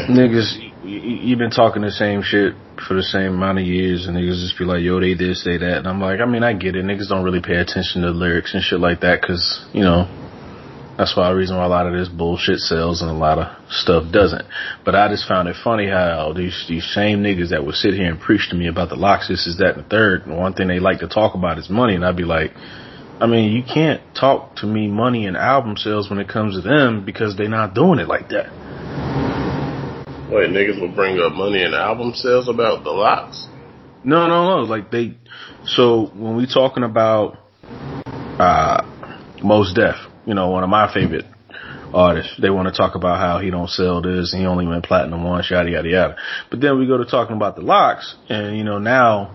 niggas, 0.07 0.55
you, 0.85 1.01
you 1.01 1.37
been 1.37 1.51
talking 1.51 1.83
the 1.83 1.90
same 1.90 2.23
shit 2.23 2.55
for 2.87 2.95
the 2.95 3.03
same 3.03 3.35
amount 3.35 3.59
of 3.59 3.66
years, 3.66 4.07
and 4.07 4.16
niggas 4.16 4.40
just 4.40 4.57
be 4.57 4.64
like, 4.64 4.83
yo, 4.83 5.01
they 5.01 5.14
did 5.14 5.37
say 5.37 5.59
that, 5.59 5.79
and 5.79 5.88
I'm 5.88 6.01
like, 6.01 6.21
I 6.21 6.27
mean, 6.27 6.45
I 6.45 6.53
get 6.53 6.77
it. 6.77 6.85
Niggas 6.85 7.09
don't 7.09 7.25
really 7.25 7.40
pay 7.42 7.57
attention 7.57 8.03
to 8.03 8.11
lyrics 8.11 8.55
and 8.55 8.62
shit 8.62 8.79
like 8.79 9.01
that, 9.01 9.21
cause 9.21 9.66
you 9.73 9.83
know. 9.83 10.07
That's 10.98 11.14
why 11.14 11.28
the 11.28 11.37
reason 11.37 11.56
why 11.56 11.64
a 11.64 11.68
lot 11.68 11.87
of 11.87 11.92
this 11.92 12.09
bullshit 12.09 12.59
sells 12.59 13.02
and 13.02 13.11
a 13.11 13.14
lot 13.14 13.38
of 13.38 13.70
stuff 13.70 14.11
doesn't. 14.11 14.46
But 14.85 14.94
I 14.94 15.09
just 15.09 15.28
found 15.28 15.46
it 15.46 15.56
funny 15.62 15.88
how 15.88 16.32
these 16.35 16.64
these 16.68 16.87
same 16.94 17.22
niggas 17.22 17.50
that 17.50 17.64
would 17.64 17.74
sit 17.74 17.92
here 17.92 18.11
and 18.11 18.18
preach 18.18 18.48
to 18.50 18.56
me 18.56 18.66
about 18.66 18.88
the 18.88 18.96
LOX, 18.96 19.28
this 19.28 19.46
is 19.46 19.59
that 19.59 19.76
and 19.76 19.85
the 19.85 19.88
third, 19.88 20.26
and 20.26 20.37
one 20.37 20.54
thing 20.54 20.68
they 20.68 20.80
like 20.80 21.00
to 21.00 21.09
talk 21.09 21.35
about 21.35 21.59
is 21.59 21.68
money, 21.68 21.94
and 21.94 22.04
I'd 22.04 22.16
be 22.16 22.24
like, 22.24 22.52
I 23.20 23.26
mean, 23.26 23.52
you 23.52 23.62
can't 23.62 24.02
talk 24.14 24.56
to 24.56 24.66
me 24.66 24.88
money 24.88 25.26
and 25.26 25.37
album 25.37 25.76
sales 25.76 26.09
when 26.09 26.18
it 26.18 26.28
comes 26.28 26.54
to 26.54 26.62
them 26.62 27.04
because 27.04 27.37
they're 27.37 27.48
not 27.48 27.74
doing 27.74 27.98
it 27.98 28.09
like 28.09 28.30
that. 28.30 28.50
Wait, 30.30 30.50
niggas 30.50 30.80
will 30.80 30.94
bring 30.94 31.18
up 31.18 31.32
money 31.32 31.62
and 31.62 31.74
album 31.74 32.12
sales 32.14 32.48
about 32.48 32.85
the 32.85 32.90
LOX. 32.90 33.46
No, 34.02 34.26
no, 34.26 34.56
no. 34.56 34.62
Like 34.62 34.90
they, 34.90 35.16
so 35.64 36.11
when 36.14 36.37
we 36.37 36.46
talking 36.46 36.85
about, 36.85 37.38
uh, 38.38 38.82
Mos 39.42 39.72
Def, 39.72 39.94
you 40.26 40.34
know, 40.34 40.50
one 40.50 40.62
of 40.62 40.68
my 40.68 40.92
favorite 40.92 41.24
artists, 41.94 42.34
they 42.40 42.50
want 42.50 42.68
to 42.68 42.74
talk 42.76 42.94
about 42.94 43.18
how 43.18 43.38
he 43.38 43.50
don't 43.50 43.70
sell 43.70 44.02
this 44.02 44.32
and 44.32 44.42
he 44.42 44.46
only 44.46 44.66
went 44.66 44.84
platinum 44.84 45.24
once, 45.24 45.50
yada, 45.50 45.70
yada, 45.70 45.88
yada. 45.88 46.16
But 46.50 46.60
then 46.60 46.78
we 46.78 46.86
go 46.86 46.98
to 46.98 47.04
talking 47.04 47.36
about 47.36 47.56
the 47.56 47.62
LOX 47.62 48.16
and, 48.28 48.56
you 48.58 48.64
know, 48.64 48.78
now, 48.78 49.34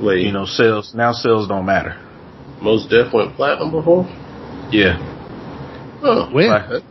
Wait, 0.00 0.22
you 0.22 0.32
know, 0.32 0.44
sales, 0.44 0.92
now 0.94 1.12
sales 1.12 1.48
don't 1.48 1.66
matter. 1.66 2.00
Mos 2.60 2.86
Def 2.88 3.12
went 3.12 3.34
platinum 3.36 3.70
before. 3.70 4.04
Yeah. 4.70 4.98
Huh. 6.00 6.28
When? 6.32 6.48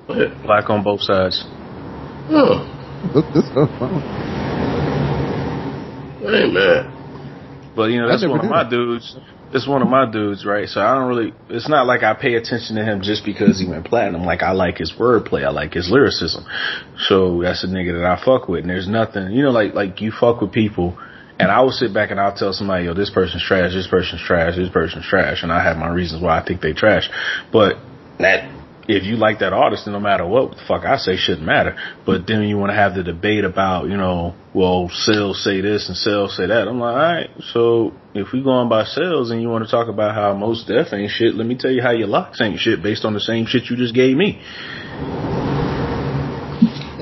Black, 0.08 0.44
black 0.44 0.70
on 0.70 0.84
both 0.84 1.02
sides. 1.02 1.44
Huh. 2.28 2.64
Look 3.14 3.26
this 3.34 3.46
stuff. 3.50 3.70
Wow. 3.82 4.20
Hey 6.22 6.48
man. 6.50 7.74
But 7.76 7.92
you 7.92 8.00
know, 8.00 8.08
that's 8.08 8.26
one 8.26 8.40
of 8.40 8.50
my 8.50 8.70
dudes. 8.70 9.18
It's 9.54 9.68
one 9.68 9.84
of 9.84 9.88
my 9.88 10.10
dudes, 10.10 10.46
right? 10.46 10.68
So 10.68 10.82
I 10.82 10.96
don't 10.96 11.08
really. 11.08 11.34
It's 11.50 11.70
not 11.70 11.86
like 11.86 12.02
I 12.02 12.14
pay 12.16 12.34
attention 12.36 12.76
to 12.76 12.84
him 12.84 13.02
just 13.02 13.24
because 13.24 13.60
he 13.60 13.68
went 13.68 13.86
platinum. 13.86 14.26
Like 14.26 14.42
I 14.42 14.52
like 14.52 14.80
his 14.80 14.92
wordplay, 14.92 15.46
I 15.46 15.52
like 15.52 15.74
his 15.74 15.92
lyricism. 15.92 16.46
So 16.98 17.42
that's 17.42 17.64
a 17.64 17.68
nigga 17.68 18.02
that 18.02 18.06
I 18.06 18.24
fuck 18.24 18.48
with. 18.48 18.62
And 18.62 18.70
there's 18.70 18.88
nothing, 18.88 19.32
you 19.32 19.44
know, 19.44 19.52
like 19.52 19.74
like 19.74 20.02
you 20.02 20.12
fuck 20.12 20.42
with 20.42 20.52
people, 20.52 20.98
and 21.40 21.52
I 21.52 21.62
will 21.62 21.72
sit 21.72 21.94
back 21.94 22.12
and 22.12 22.20
I'll 22.20 22.36
tell 22.36 22.54
somebody, 22.54 22.86
yo, 22.86 22.94
this 22.94 23.10
person's 23.10 23.44
trash, 23.44 23.74
this 23.74 23.88
person's 23.88 24.22
trash, 24.22 24.56
this 24.56 24.70
person's 24.70 25.06
trash, 25.06 25.44
and 25.44 25.52
I 25.52 25.64
have 25.64 25.78
my 25.78 25.90
reasons 25.90 26.22
why 26.22 26.40
I 26.40 26.46
think 26.46 26.62
they 26.62 26.74
trash. 26.74 27.10
But 27.52 27.78
that 28.20 28.50
if 28.88 29.04
you 29.04 29.16
like 29.16 29.40
that 29.40 29.54
artist, 29.54 29.86
then 29.86 29.94
no 29.94 30.00
matter 30.00 30.26
what 30.26 30.52
the 30.52 30.62
fuck 30.68 30.84
I 30.84 30.98
say 30.98 31.16
shouldn't 31.16 31.46
matter. 31.46 31.78
But 32.06 32.28
then 32.28 32.44
you 32.44 32.58
want 32.58 32.72
to 32.72 32.76
have 32.76 32.96
the 32.96 33.04
debate 33.04 33.46
about, 33.46 33.88
you 33.88 33.98
know, 33.98 34.36
well, 34.54 34.90
sales 34.90 35.44
say 35.44 35.62
this 35.62 35.88
and 35.88 35.98
sales 35.98 36.36
say 36.36 36.48
that. 36.48 36.68
I'm 36.68 36.80
like, 36.80 36.96
all 36.96 37.02
right, 37.02 37.30
so 37.54 37.94
if 38.14 38.34
we 38.34 38.44
go 38.44 38.52
on 38.52 38.70
by 38.70 38.84
sales 38.84 39.32
and 39.32 39.42
you 39.42 39.50
want 39.50 39.64
to 39.64 39.72
talk 39.72 39.88
about 39.88 40.16
how 40.16 40.34
Mos 40.34 40.66
Def 40.66 40.92
ain't 40.94 41.12
shit, 41.12 41.36
let 41.36 41.48
me 41.48 41.56
tell 41.56 41.72
you 41.72 41.82
how 41.82 41.92
your 41.92 42.08
LOX 42.08 42.42
ain't 42.42 42.60
shit 42.60 42.84
based 42.84 43.06
on 43.06 43.14
the 43.14 43.22
same 43.22 43.46
shit 43.46 43.70
you 43.70 43.78
just 43.78 43.96
gave 43.96 44.18
me. 44.18 44.42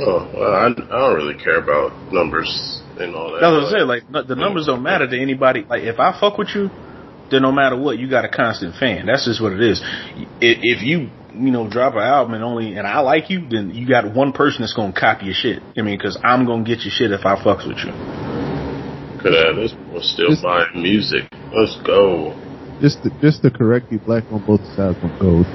Oh, 0.03 0.29
well, 0.33 0.53
I, 0.53 0.65
I 0.65 0.99
don't 0.99 1.15
really 1.15 1.37
care 1.37 1.59
about 1.59 2.11
numbers 2.11 2.81
and 2.99 3.15
all 3.15 3.31
that. 3.33 3.41
That's 3.41 3.51
what 3.51 3.63
I'm 3.65 3.71
saying. 3.71 3.87
Like 3.87 4.27
the 4.27 4.33
hmm. 4.33 4.39
numbers 4.39 4.65
don't 4.65 4.83
matter 4.83 5.07
to 5.07 5.19
anybody. 5.19 5.65
Like 5.67 5.83
if 5.83 5.99
I 5.99 6.17
fuck 6.19 6.37
with 6.37 6.49
you, 6.55 6.69
then 7.29 7.43
no 7.43 7.51
matter 7.51 7.77
what, 7.77 7.97
you 7.97 8.09
got 8.09 8.25
a 8.25 8.29
constant 8.29 8.75
fan. 8.75 9.05
That's 9.05 9.25
just 9.25 9.41
what 9.41 9.53
it 9.53 9.61
is. 9.61 9.81
If 10.41 10.83
you 10.83 11.09
you 11.33 11.51
know 11.51 11.69
drop 11.69 11.93
an 11.93 12.01
album 12.01 12.33
and 12.33 12.43
only 12.43 12.75
and 12.75 12.85
I 12.87 12.99
like 13.01 13.29
you, 13.29 13.47
then 13.49 13.71
you 13.73 13.87
got 13.87 14.13
one 14.13 14.31
person 14.33 14.61
that's 14.61 14.73
gonna 14.73 14.93
copy 14.93 15.25
your 15.25 15.33
shit. 15.35 15.61
I 15.77 15.81
mean, 15.81 15.97
because 15.97 16.17
I'm 16.23 16.45
gonna 16.45 16.63
get 16.63 16.79
your 16.81 16.91
shit 16.91 17.11
if 17.11 17.25
I 17.25 17.35
fucks 17.35 17.67
with 17.67 17.77
you. 17.77 17.91
Could 19.21 19.33
have 19.33 19.55
this 19.55 19.73
was 19.93 20.09
still 20.11 20.29
Just- 20.29 20.43
buying 20.43 20.81
music. 20.81 21.23
Let's 21.55 21.75
go. 21.85 22.33
Just 22.81 23.03
to, 23.03 23.09
just 23.21 23.43
to 23.43 23.51
correct 23.51 23.91
you, 23.91 23.99
black 23.99 24.23
on 24.31 24.43
both 24.45 24.61
sides 24.75 24.97
on 25.03 25.19
gold. 25.19 25.45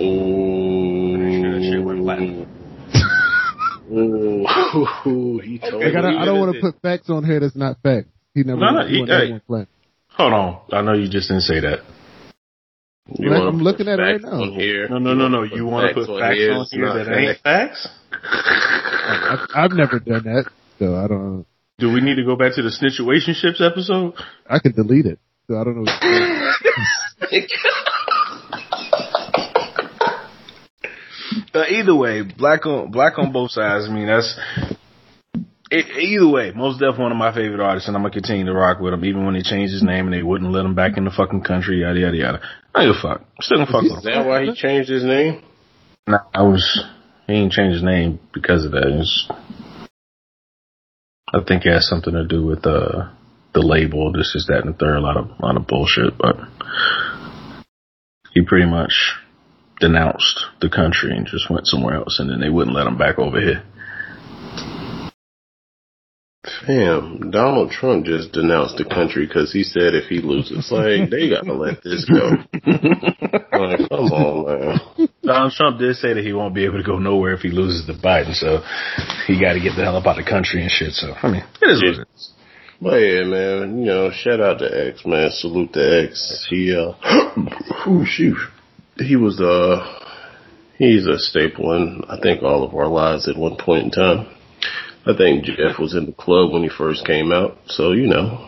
Ooh. 0.00 1.16
That 1.18 1.62
shit 1.62 1.84
went 1.84 2.00
platinum. 2.02 2.48
Ooh. 3.92 5.38
he 5.44 5.58
told 5.58 5.82
Like, 5.82 5.94
I 5.94 6.00
don't, 6.00 6.14
me 6.14 6.18
I 6.18 6.24
don't 6.24 6.38
want 6.40 6.54
to 6.54 6.60
put 6.60 6.80
facts 6.82 7.10
on 7.10 7.24
here 7.24 7.38
that's 7.40 7.54
not 7.56 7.76
facts. 7.82 8.08
He 8.34 8.42
never. 8.42 8.58
No, 8.60 8.70
no, 8.70 8.86
he 8.86 8.94
he- 8.94 9.00
went 9.00 9.10
hey. 9.12 9.30
one 9.30 9.42
flat. 9.46 9.68
Hold 10.16 10.32
on, 10.32 10.60
I 10.72 10.82
know 10.82 10.92
you 10.94 11.08
just 11.08 11.28
didn't 11.28 11.42
say 11.42 11.60
that. 11.60 11.80
You 13.18 13.32
I'm 13.32 13.58
looking 13.58 13.88
at 13.88 13.98
it 13.98 14.02
right 14.02 14.20
now. 14.20 14.52
Here? 14.52 14.88
No, 14.88 14.98
no, 14.98 15.14
no, 15.14 15.28
no. 15.28 15.42
You 15.42 15.66
want 15.66 15.88
to 15.88 15.94
put 15.94 16.20
facts 16.20 16.36
here, 16.36 16.52
on 16.52 16.66
here 16.70 16.84
not 16.84 17.04
that 17.04 17.16
ain't 17.16 17.38
facts? 17.40 17.88
I've, 18.12 19.48
I've 19.54 19.72
never 19.72 19.98
done 19.98 20.24
that, 20.24 20.50
so 20.78 20.96
I 20.96 21.08
don't. 21.08 21.46
Do 21.78 21.92
we 21.92 22.00
need 22.00 22.16
to 22.16 22.24
go 22.24 22.36
back 22.36 22.54
to 22.56 22.62
the 22.62 22.68
situationships 22.68 23.60
episode? 23.66 24.14
I 24.48 24.58
can 24.58 24.72
delete 24.72 25.06
it, 25.06 25.18
so 25.48 25.58
I 25.58 25.64
don't 25.64 25.76
know. 25.76 25.80
What 25.82 26.02
you're 26.02 27.30
saying. 27.30 27.48
Uh, 31.54 31.64
either 31.70 31.96
way, 31.96 32.22
black 32.22 32.66
on 32.66 32.90
black 32.90 33.18
on 33.18 33.32
both 33.32 33.50
sides. 33.50 33.86
I 33.88 33.92
mean, 33.92 34.06
that's 34.06 34.38
it, 34.58 34.78
either 35.70 36.28
way. 36.28 36.52
Most 36.54 36.80
definitely 36.80 37.02
one 37.04 37.12
of 37.12 37.18
my 37.18 37.34
favorite 37.34 37.60
artists, 37.60 37.88
and 37.88 37.96
I'm 37.96 38.02
gonna 38.02 38.12
continue 38.12 38.44
to 38.46 38.52
rock 38.52 38.80
with 38.80 38.92
him, 38.92 39.04
even 39.04 39.24
when 39.24 39.34
they 39.34 39.42
changed 39.42 39.72
his 39.72 39.82
name 39.82 40.06
and 40.06 40.14
they 40.14 40.22
wouldn't 40.22 40.50
let 40.50 40.64
him 40.64 40.74
back 40.74 40.96
in 40.96 41.04
the 41.04 41.10
fucking 41.10 41.42
country. 41.42 41.80
Yada 41.80 41.98
yada 41.98 42.16
yada. 42.16 42.40
I 42.74 42.86
give 42.86 42.96
a 42.96 43.00
fuck. 43.00 43.20
I'm 43.20 43.42
still 43.42 43.58
gonna 43.58 43.70
fuck 43.70 43.82
with 43.82 43.92
him. 43.92 43.98
Is 43.98 44.04
that 44.04 44.26
why 44.26 44.44
he 44.44 44.54
changed 44.54 44.90
his 44.90 45.04
name? 45.04 45.42
Nah, 46.06 46.24
I 46.34 46.42
was 46.42 46.84
he 47.26 47.34
didn't 47.34 47.52
change 47.52 47.74
his 47.74 47.82
name 47.82 48.18
because 48.34 48.64
of 48.64 48.72
that. 48.72 48.86
It's, 48.86 49.28
I 51.32 51.40
think 51.46 51.64
it 51.64 51.72
has 51.72 51.88
something 51.88 52.14
to 52.14 52.26
do 52.26 52.44
with 52.44 52.66
uh 52.66 53.10
the 53.54 53.60
label. 53.60 54.12
This 54.12 54.34
is 54.34 54.46
that 54.48 54.64
and 54.64 54.74
the 54.74 54.78
third. 54.78 54.96
A 54.96 55.00
lot 55.00 55.16
of 55.16 55.30
a 55.38 55.46
lot 55.46 55.56
of 55.56 55.66
bullshit, 55.66 56.18
but 56.18 56.36
he 58.32 58.42
pretty 58.44 58.66
much 58.66 59.14
denounced 59.78 60.44
the 60.60 60.68
country 60.68 61.16
and 61.16 61.26
just 61.26 61.50
went 61.50 61.66
somewhere 61.66 61.94
else, 61.94 62.18
and 62.18 62.30
then 62.30 62.40
they 62.40 62.50
wouldn't 62.50 62.76
let 62.76 62.86
him 62.86 62.98
back 62.98 63.18
over 63.18 63.40
here. 63.40 63.62
Damn, 66.66 67.30
Donald 67.30 67.70
Trump 67.70 68.06
just 68.06 68.32
denounced 68.32 68.78
the 68.78 68.84
country 68.86 69.26
because 69.26 69.52
he 69.52 69.62
said 69.62 69.94
if 69.94 70.08
he 70.08 70.20
loses, 70.22 70.72
like 70.72 71.10
they 71.10 71.28
gotta 71.28 71.52
let 71.52 71.84
this 71.84 72.08
go. 72.08 72.30
like, 72.54 73.88
come 73.90 74.08
on, 74.08 74.46
man. 74.46 75.08
Donald 75.22 75.52
Trump 75.52 75.78
did 75.78 75.96
say 75.96 76.14
that 76.14 76.24
he 76.24 76.32
won't 76.32 76.54
be 76.54 76.64
able 76.64 76.78
to 76.78 76.82
go 76.82 76.98
nowhere 76.98 77.34
if 77.34 77.40
he 77.40 77.50
loses 77.50 77.84
to 77.86 77.92
Biden, 77.92 78.34
so 78.34 78.62
he 79.26 79.38
got 79.38 79.52
to 79.52 79.60
get 79.60 79.76
the 79.76 79.84
hell 79.84 79.96
up 79.96 80.06
out 80.06 80.18
of 80.18 80.24
the 80.24 80.30
country 80.30 80.62
and 80.62 80.70
shit. 80.70 80.92
So 80.92 81.12
I 81.12 81.30
mean, 81.30 81.44
it 81.60 81.68
is 81.68 81.82
what 81.82 82.00
it 82.00 82.08
is. 82.14 82.32
But 82.80 82.96
yeah, 82.96 83.24
man, 83.24 83.78
you 83.78 83.84
know, 83.84 84.10
shout 84.10 84.40
out 84.40 84.60
to 84.60 84.88
X, 84.88 85.04
man. 85.04 85.28
Salute 85.32 85.74
to 85.74 86.04
X. 86.08 86.46
He, 86.48 86.74
uh, 86.74 86.94
oh 87.86 88.04
shoot, 88.06 88.38
he 88.96 89.16
was, 89.16 89.38
uh, 89.38 90.06
he's 90.78 91.06
a 91.06 91.18
staple 91.18 91.74
in, 91.74 92.02
I 92.08 92.18
think, 92.18 92.42
all 92.42 92.64
of 92.64 92.74
our 92.74 92.88
lives 92.88 93.28
at 93.28 93.36
one 93.36 93.56
point 93.58 93.84
in 93.84 93.90
time. 93.90 94.39
I 95.06 95.16
think 95.16 95.44
Jeff 95.44 95.78
was 95.78 95.94
in 95.94 96.06
the 96.06 96.12
club 96.12 96.52
when 96.52 96.62
he 96.62 96.68
first 96.68 97.06
came 97.06 97.32
out, 97.32 97.58
so 97.66 97.92
you 97.92 98.06
know. 98.06 98.46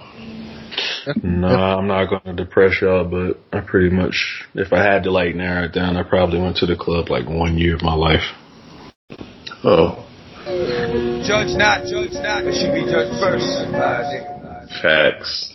No, 1.22 1.48
I'm 1.48 1.88
not 1.88 2.08
going 2.08 2.36
to 2.36 2.44
depress 2.44 2.80
y'all, 2.80 3.04
but 3.04 3.40
I 3.56 3.60
pretty 3.60 3.94
much, 3.94 4.44
if 4.54 4.72
I 4.72 4.82
had 4.82 5.04
to 5.04 5.10
like 5.10 5.34
narrow 5.34 5.64
it 5.64 5.72
down, 5.72 5.96
I 5.96 6.02
probably 6.02 6.40
went 6.40 6.56
to 6.58 6.66
the 6.66 6.76
club 6.76 7.10
like 7.10 7.28
one 7.28 7.58
year 7.58 7.74
of 7.74 7.82
my 7.82 7.94
life. 7.94 8.22
Oh, 9.64 10.06
Judge 10.44 11.54
not, 11.56 11.86
judge 11.86 12.12
not, 12.14 12.44
but 12.44 12.52
should 12.52 12.74
be 12.74 12.82
judged 12.82 13.14
first. 13.22 13.46
facts. 14.82 15.54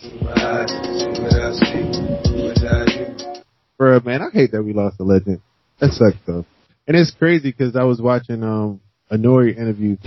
Bruh, 3.78 4.04
man, 4.04 4.22
I 4.22 4.30
hate 4.32 4.52
that 4.52 4.62
we 4.62 4.72
lost 4.72 4.98
a 4.98 5.04
legend. 5.04 5.42
That 5.78 5.92
sucks 5.92 6.16
though. 6.26 6.46
And 6.86 6.96
it's 6.96 7.10
crazy 7.10 7.50
because 7.50 7.76
I 7.76 7.84
was 7.84 8.00
watching 8.00 8.42
um 8.42 8.80
a 9.10 9.16
Nori 9.16 9.56
interview. 9.56 9.98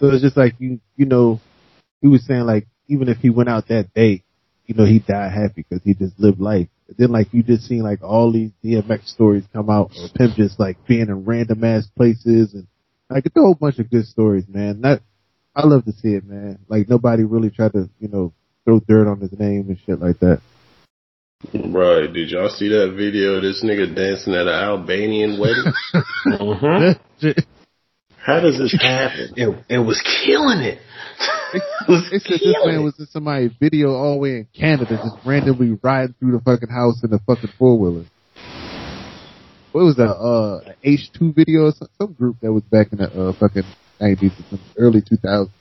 So 0.00 0.08
it's 0.08 0.22
just 0.22 0.36
like 0.36 0.54
you 0.58 0.80
you 0.96 1.06
know, 1.06 1.40
he 2.00 2.08
was 2.08 2.24
saying 2.26 2.42
like 2.42 2.66
even 2.88 3.08
if 3.08 3.18
he 3.18 3.30
went 3.30 3.48
out 3.48 3.68
that 3.68 3.92
day, 3.94 4.22
you 4.66 4.74
know, 4.74 4.84
he 4.84 4.98
died 4.98 5.32
happy 5.32 5.64
because 5.68 5.82
he 5.84 5.94
just 5.94 6.18
lived 6.18 6.40
life. 6.40 6.68
But 6.86 6.98
then 6.98 7.10
like 7.10 7.32
you 7.32 7.42
just 7.42 7.66
seen 7.66 7.82
like 7.82 8.02
all 8.02 8.32
these 8.32 8.50
DMX 8.64 9.08
stories 9.08 9.44
come 9.52 9.70
out 9.70 9.92
or 9.98 10.08
Pimp 10.14 10.36
just 10.36 10.60
like 10.60 10.76
being 10.86 11.08
in 11.08 11.24
random 11.24 11.64
ass 11.64 11.86
places 11.96 12.54
and 12.54 12.66
like 13.10 13.26
it's 13.26 13.36
a 13.36 13.40
whole 13.40 13.54
bunch 13.54 13.78
of 13.78 13.90
good 13.90 14.06
stories, 14.06 14.44
man. 14.48 14.82
That 14.82 15.02
I 15.54 15.66
love 15.66 15.84
to 15.86 15.92
see 15.92 16.14
it, 16.14 16.24
man. 16.24 16.58
Like 16.68 16.88
nobody 16.88 17.24
really 17.24 17.50
tried 17.50 17.72
to, 17.72 17.88
you 17.98 18.08
know, 18.08 18.32
throw 18.64 18.80
dirt 18.80 19.08
on 19.08 19.20
his 19.20 19.32
name 19.38 19.66
and 19.68 19.78
shit 19.86 20.00
like 20.00 20.18
that. 20.20 20.40
Right, 21.52 22.12
did 22.12 22.30
y'all 22.30 22.48
see 22.48 22.68
that 22.70 22.94
video 22.96 23.34
of 23.34 23.42
this 23.42 23.62
nigga 23.62 23.94
dancing 23.94 24.34
at 24.34 24.46
an 24.46 24.54
Albanian 24.54 25.38
wedding? 25.38 25.72
Mm-hmm. 26.26 27.40
How 28.26 28.40
does 28.40 28.58
this 28.58 28.76
happen? 28.82 29.34
It, 29.36 29.64
it 29.68 29.78
was 29.78 30.02
killing 30.24 30.58
it. 30.58 30.80
it 31.54 31.62
was 31.88 32.10
They 32.10 32.18
said 32.18 32.40
this 32.40 32.56
man 32.64 32.82
was 32.82 32.98
in 32.98 33.06
somebody's 33.06 33.52
video 33.60 33.92
all 33.92 34.14
the 34.14 34.18
way 34.18 34.30
in 34.30 34.48
Canada, 34.52 34.96
just 34.96 35.24
randomly 35.24 35.78
riding 35.80 36.12
through 36.18 36.32
the 36.32 36.40
fucking 36.40 36.68
house 36.68 37.04
in 37.04 37.12
a 37.12 37.20
fucking 37.20 37.50
four 37.56 37.78
wheeler. 37.78 38.04
What 39.70 39.84
was 39.84 39.96
that? 39.96 40.10
Uh, 40.10 40.72
H 40.82 41.12
two 41.16 41.32
video 41.32 41.66
or 41.66 41.72
some, 41.72 41.88
some 41.98 42.12
group 42.14 42.38
that 42.42 42.52
was 42.52 42.64
back 42.64 42.88
in 42.90 42.98
the 42.98 43.28
uh, 43.28 43.32
fucking 43.38 43.62
nineties 44.00 44.32
early 44.76 45.02
two 45.08 45.16
thousands. 45.16 45.54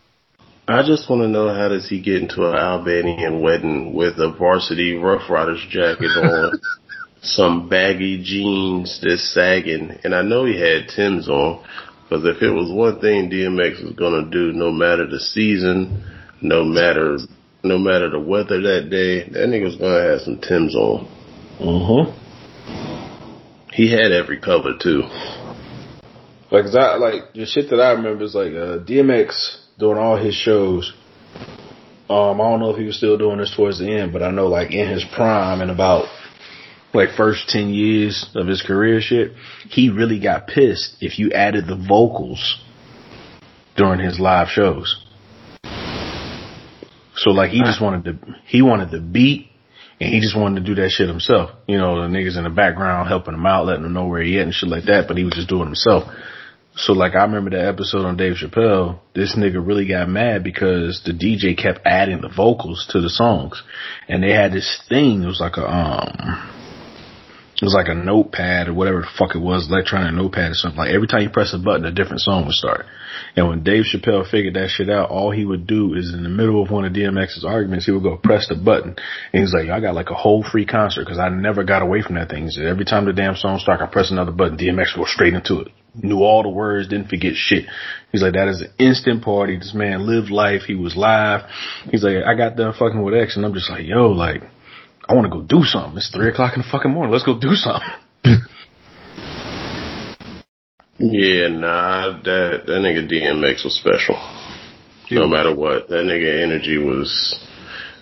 I 0.68 0.82
just 0.82 1.08
want 1.08 1.22
to 1.22 1.28
know 1.28 1.54
how 1.54 1.68
does 1.68 1.88
he 1.88 2.02
get 2.02 2.24
into 2.24 2.50
an 2.50 2.56
Albanian 2.56 3.42
wedding 3.42 3.94
with 3.94 4.18
a 4.18 4.34
varsity 4.36 4.96
Rough 4.96 5.30
Riders 5.30 5.64
jacket 5.70 6.10
on, 6.18 6.60
some 7.22 7.70
baggy 7.70 8.24
jeans 8.24 9.00
that's 9.04 9.32
sagging, 9.32 10.00
and 10.04 10.16
I 10.16 10.24
know 10.24 10.46
he 10.46 10.60
had 10.60 10.88
Tim's 10.88 11.30
on, 11.30 11.64
because 12.08 12.26
if 12.26 12.42
it 12.42 12.52
was 12.52 12.72
one 12.72 13.00
thing 13.02 13.30
DMX 13.30 13.84
was 13.84 13.94
gonna 13.94 14.30
do, 14.30 14.54
no 14.54 14.72
matter 14.72 15.08
the 15.08 15.20
season, 15.20 16.04
no 16.42 16.64
matter 16.64 17.18
no 17.64 17.80
matter 17.80 18.10
the 18.10 18.20
weather 18.20 18.62
that 18.62 18.90
day, 18.92 19.28
that 19.30 19.50
nigga 19.50 19.66
was 19.66 19.76
gonna 19.76 20.02
have 20.02 20.22
some 20.22 20.40
Tim's 20.40 20.76
on. 20.76 21.08
Mm-hmm. 21.60 22.22
He 23.74 23.92
had 23.92 24.12
every 24.12 24.40
color 24.40 24.74
too. 24.80 25.04
Like, 26.52 26.66
I, 26.76 26.96
like, 26.96 27.34
the 27.34 27.46
shit 27.46 27.72
that 27.72 27.82
I 27.82 27.94
remember 27.94 28.24
is 28.24 28.36
like, 28.36 28.54
uh, 28.54 28.80
DMX 28.86 29.58
doing 29.80 29.98
all 29.98 30.16
his 30.16 30.36
shows. 30.36 30.94
Um, 32.08 32.40
I 32.40 32.44
don't 32.50 32.60
know 32.60 32.70
if 32.70 32.78
he 32.78 32.86
was 32.86 32.98
still 32.98 33.18
doing 33.18 33.40
this 33.40 33.54
towards 33.56 33.80
the 33.80 33.90
end, 33.90 34.14
but 34.14 34.22
I 34.22 34.30
know 34.30 34.48
like 34.48 34.72
in 34.72 34.88
his 34.88 35.04
prime 35.04 35.62
and 35.62 35.72
about 35.72 36.06
like 36.96 37.16
first 37.16 37.50
10 37.50 37.70
years 37.70 38.30
of 38.36 38.48
his 38.48 38.62
career 38.62 39.02
shit, 39.02 39.34
he 39.70 39.90
really 39.90 40.20
got 40.20 40.48
pissed 40.48 40.98
if 41.02 41.20
you 41.20 41.32
added 41.32 41.68
the 41.68 41.76
vocals 41.76 42.60
during 43.76 44.00
his 44.00 44.20
live 44.20 44.48
shows. 44.48 45.02
So 47.16 47.32
like 47.32 47.52
he 47.52 47.62
just 47.62 47.82
wanted 47.82 48.06
to, 48.06 48.36
he 48.46 48.62
wanted 48.62 48.92
the 48.92 49.00
beat 49.00 49.50
and 50.00 50.14
he 50.14 50.20
just 50.20 50.38
wanted 50.38 50.62
to 50.62 50.66
do 50.66 50.82
that 50.82 50.90
shit 50.90 51.08
himself. 51.08 51.52
You 51.68 51.78
know, 51.78 52.02
the 52.02 52.08
niggas 52.08 52.38
in 52.38 52.44
the 52.44 52.50
background 52.50 53.08
helping 53.08 53.34
him 53.34 53.46
out, 53.46 53.66
letting 53.66 53.86
him 53.86 53.94
know 53.94 54.08
where 54.08 54.22
he 54.22 54.38
at 54.38 54.44
and 54.44 54.54
shit 54.54 54.70
like 54.70 54.86
that, 54.86 55.08
but 55.08 55.18
he 55.18 55.24
was 55.24 55.34
just 55.34 55.50
doing 55.50 55.64
it 55.64 55.66
himself. 55.66 56.04
So 56.78 56.92
like 56.92 57.16
I 57.16 57.24
remember 57.24 57.52
that 57.52 57.68
episode 57.68 58.06
on 58.06 58.18
Dave 58.18 58.36
Chappelle, 58.36 59.00
this 59.14 59.36
nigga 59.38 59.66
really 59.66 59.88
got 59.88 60.10
mad 60.10 60.44
because 60.44 61.02
the 61.06 61.14
DJ 61.14 61.58
kept 61.58 61.80
adding 61.86 62.20
the 62.20 62.28
vocals 62.28 62.86
to 62.92 63.00
the 63.00 63.10
songs. 63.10 63.64
And 64.10 64.22
they 64.22 64.32
had 64.32 64.52
this 64.52 64.82
thing, 64.90 65.24
it 65.24 65.28
was 65.28 65.40
like 65.40 65.56
a 65.56 65.66
um 65.66 66.55
it 67.56 67.64
was 67.64 67.74
like 67.74 67.88
a 67.88 67.96
notepad 67.96 68.68
or 68.68 68.74
whatever 68.74 69.02
the 69.02 69.08
fuck 69.18 69.34
it 69.34 69.40
was, 69.40 69.70
electronic 69.70 70.14
notepad 70.14 70.52
or 70.52 70.56
something. 70.56 70.78
Like 70.78 70.92
every 70.92 71.08
time 71.08 71.22
you 71.22 71.30
press 71.30 71.54
a 71.54 71.58
button, 71.58 71.86
a 71.86 71.92
different 71.92 72.20
song 72.20 72.46
would 72.46 72.54
start. 72.54 72.86
And 73.38 73.48
when 73.48 73.64
Dave 73.64 73.86
Chappelle 73.86 74.30
figured 74.30 74.56
that 74.56 74.70
shit 74.70 74.90
out, 74.90 75.10
all 75.10 75.32
he 75.32 75.46
would 75.46 75.66
do 75.66 75.94
is 75.94 76.14
in 76.14 76.24
the 76.24 76.30
middle 76.30 76.62
of 76.62 76.70
one 76.70 76.84
of 76.84 76.92
DMX's 76.92 77.46
arguments, 77.46 77.86
he 77.86 77.92
would 77.92 78.04
go 78.04 78.18
press 78.18 78.50
the 78.50 78.56
button. 78.56 78.98
And 79.32 79.42
he's 79.42 79.54
like, 79.54 79.70
I 79.70 79.80
got 79.80 79.96
like 79.96 80.10
a 80.10 80.16
whole 80.16 80.44
free 80.44 80.66
concert 80.66 81.06
because 81.06 81.18
I 81.18 81.30
never 81.30 81.64
got 81.64 81.82
away 81.82 82.02
from 82.02 82.16
that 82.16 82.30
thing. 82.30 82.50
Said, 82.50 82.66
every 82.66 82.84
time 82.84 83.06
the 83.06 83.14
damn 83.14 83.36
song 83.36 83.60
start, 83.60 83.82
I 83.82 83.88
press 83.88 84.12
another 84.12 84.32
button, 84.32 84.58
DMX 84.58 84.96
go 84.96 85.06
straight 85.06 85.34
into 85.34 85.62
it. 85.62 85.70
Knew 85.96 86.24
all 86.24 86.44
the 86.44 86.50
words, 86.50 86.90
didn't 86.90 87.08
forget 87.08 87.36
shit. 87.36 87.68
He's 88.12 88.22
like, 88.22 88.34
that 88.34 88.50
is 88.50 88.62
an 88.62 88.74
instant 88.80 89.24
party. 89.24 89.58
This 89.58 89.74
man 89.74 90.06
lived 90.06 90.30
life. 90.30 90.64
He 90.68 90.76
was 90.76 90.98
live. 90.98 91.50
He's 91.90 92.04
like, 92.04 92.18
I 92.26 92.36
got 92.36 92.58
done 92.58 92.74
fucking 92.74 93.02
with 93.02 93.14
X 93.14 93.38
and 93.38 93.46
I'm 93.46 93.54
just 93.54 93.70
like, 93.70 93.86
yo, 93.86 94.10
like, 94.10 94.44
I 95.08 95.14
want 95.14 95.26
to 95.26 95.38
go 95.38 95.42
do 95.42 95.64
something. 95.64 95.98
It's 95.98 96.10
three 96.10 96.30
o'clock 96.30 96.54
in 96.56 96.62
the 96.62 96.68
fucking 96.68 96.92
morning. 96.92 97.12
Let's 97.12 97.26
go 97.26 97.40
do 97.40 97.56
something. 97.56 97.90
Yeah, 100.98 101.50
nah, 101.50 102.22
that 102.24 102.64
that 102.66 102.80
nigga 102.80 103.12
DMX 103.12 103.66
was 103.66 103.76
special. 103.76 104.16
No 105.12 105.28
matter 105.28 105.54
what, 105.54 105.90
that 105.90 106.06
nigga 106.06 106.42
energy 106.42 106.78
was, 106.78 107.38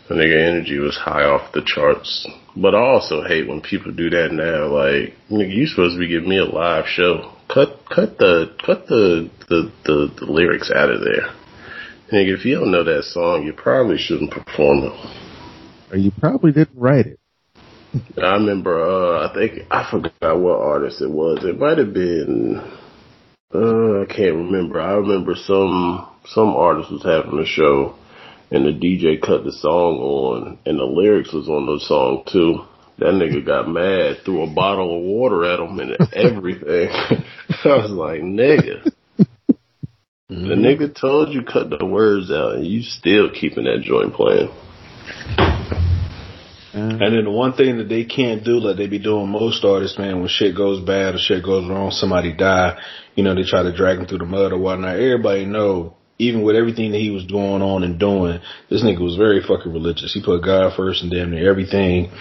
that 0.07 0.13
nigga 0.13 0.47
energy 0.47 0.77
was 0.77 0.95
high 0.95 1.23
off 1.23 1.53
the 1.53 1.63
charts. 1.65 2.27
But 2.55 2.75
I 2.75 2.79
also 2.79 3.23
hate 3.23 3.47
when 3.47 3.61
people 3.61 3.91
do 3.91 4.11
that 4.11 4.31
now. 4.31 4.67
Like, 4.67 5.15
nigga, 5.31 5.55
you 5.55 5.65
supposed 5.65 5.95
to 5.95 5.99
be 5.99 6.07
giving 6.07 6.29
me 6.29 6.37
a 6.37 6.45
live 6.45 6.85
show. 6.85 7.33
Cut, 7.51 7.79
cut 7.89 8.19
the, 8.19 8.55
cut 8.63 8.85
the, 8.87 9.29
the, 9.49 9.71
the, 9.85 10.13
the 10.19 10.25
lyrics 10.31 10.71
out 10.73 10.91
of 10.91 11.01
there. 11.01 11.33
Nigga, 12.11 12.37
if 12.37 12.45
you 12.45 12.59
don't 12.59 12.71
know 12.71 12.83
that 12.83 13.05
song, 13.05 13.43
you 13.43 13.53
probably 13.53 13.97
shouldn't 13.97 14.31
perform 14.31 14.83
it. 14.83 15.32
Or 15.93 15.97
you 15.97 16.11
probably 16.19 16.51
didn't 16.51 16.75
write 16.75 17.05
it. 17.05 17.19
I 18.17 18.33
remember, 18.33 18.81
uh, 18.81 19.29
I 19.29 19.33
think, 19.35 19.67
I 19.69 19.87
forgot 19.91 20.39
what 20.39 20.59
artist 20.59 21.01
it 21.01 21.11
was. 21.11 21.43
It 21.43 21.59
might 21.59 21.77
have 21.77 21.93
been, 21.93 22.57
uh, 23.53 24.01
I 24.01 24.05
can't 24.07 24.35
remember. 24.35 24.81
I 24.81 24.93
remember 24.93 25.35
some, 25.35 26.09
some 26.25 26.49
artist 26.49 26.91
was 26.91 27.03
having 27.03 27.37
a 27.37 27.45
show 27.45 27.93
and 28.49 28.65
the 28.65 28.71
DJ 28.71 29.21
cut 29.21 29.43
the 29.43 29.51
song 29.51 29.99
on 29.99 30.57
and 30.65 30.79
the 30.79 30.83
lyrics 30.83 31.31
was 31.31 31.47
on 31.47 31.67
the 31.67 31.79
song 31.85 32.23
too. 32.25 32.65
That 32.97 33.13
nigga 33.13 33.45
got 33.45 33.69
mad, 33.69 34.25
threw 34.25 34.41
a 34.41 34.51
bottle 34.51 34.97
of 34.97 35.03
water 35.03 35.45
at 35.45 35.59
him 35.59 35.79
and 35.79 35.97
everything. 36.11 36.89
I 37.65 37.67
was 37.67 37.91
like, 37.91 38.21
nigga. 38.21 38.91
The 40.27 40.55
nigga 40.55 40.99
told 40.99 41.29
you 41.29 41.43
cut 41.43 41.69
the 41.69 41.85
words 41.85 42.31
out 42.31 42.55
and 42.55 42.65
you 42.65 42.81
still 42.81 43.29
keeping 43.29 43.65
that 43.65 43.83
joint 43.83 44.15
playing. 44.15 44.49
And 46.73 46.99
then 46.99 47.23
the 47.23 47.31
one 47.31 47.53
thing 47.53 47.77
that 47.77 47.87
they 47.87 48.03
can't 48.03 48.43
do, 48.43 48.59
like 48.59 48.77
they 48.77 48.87
be 48.87 48.97
doing 48.97 49.29
most 49.29 49.63
artists, 49.63 49.97
man, 49.99 50.19
when 50.19 50.27
shit 50.27 50.55
goes 50.55 50.83
bad 50.83 51.13
or 51.13 51.19
shit 51.19 51.43
goes 51.43 51.69
wrong, 51.69 51.91
somebody 51.91 52.33
die, 52.33 52.79
you 53.15 53.23
know, 53.23 53.35
they 53.35 53.43
try 53.43 53.61
to 53.61 53.75
drag 53.75 53.99
him 53.99 54.07
through 54.07 54.17
the 54.19 54.25
mud 54.25 54.51
or 54.51 54.57
whatnot. 54.57 54.95
Everybody 54.95 55.45
know, 55.45 55.95
even 56.17 56.41
with 56.41 56.55
everything 56.55 56.91
that 56.91 56.97
he 56.97 57.11
was 57.11 57.25
going 57.25 57.61
on 57.61 57.83
and 57.83 57.99
doing, 57.99 58.39
this 58.71 58.83
nigga 58.83 59.01
was 59.01 59.17
very 59.17 59.41
fucking 59.41 59.71
religious. 59.71 60.13
He 60.13 60.23
put 60.23 60.43
God 60.43 60.73
first 60.75 61.03
and 61.03 61.11
damn 61.11 61.29
near 61.29 61.47
everything. 61.47 62.11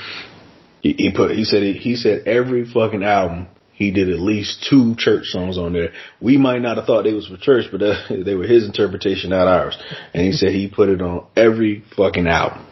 He, 0.83 0.93
he 0.99 1.13
put, 1.15 1.31
he 1.31 1.45
said, 1.45 1.63
he 1.77 1.97
said 1.97 2.27
every 2.27 2.67
fucking 2.67 3.03
album, 3.03 3.47
he 3.73 3.91
did 3.91 4.11
at 4.11 4.21
least 4.21 4.67
two 4.69 4.95
church 4.97 5.27
songs 5.29 5.57
on 5.57 5.73
there. 5.73 5.93
We 6.21 6.37
might 6.37 6.61
not 6.61 6.77
have 6.77 6.85
thought 6.85 7.05
they 7.05 7.15
was 7.15 7.27
for 7.27 7.39
church, 7.39 7.67
but 7.73 7.83
uh, 7.83 7.95
they 8.25 8.35
were 8.35 8.47
his 8.47 8.67
interpretation, 8.67 9.31
not 9.31 9.49
ours. 9.49 9.79
And 10.13 10.27
he 10.27 10.33
said 10.33 10.51
he 10.51 10.69
put 10.69 10.91
it 10.91 11.01
on 11.01 11.27
every 11.37 11.85
fucking 11.97 12.27
album. 12.27 12.67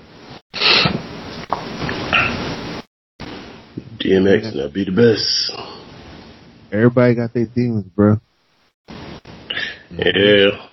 DMX 4.11 4.49
and 4.49 4.61
that 4.61 4.73
be 4.73 4.85
the 4.85 4.90
best. 4.90 5.53
Everybody 6.73 7.14
got 7.14 7.33
their 7.33 7.46
demons, 7.46 7.87
bro. 7.87 8.20
Yeah. 9.90 10.66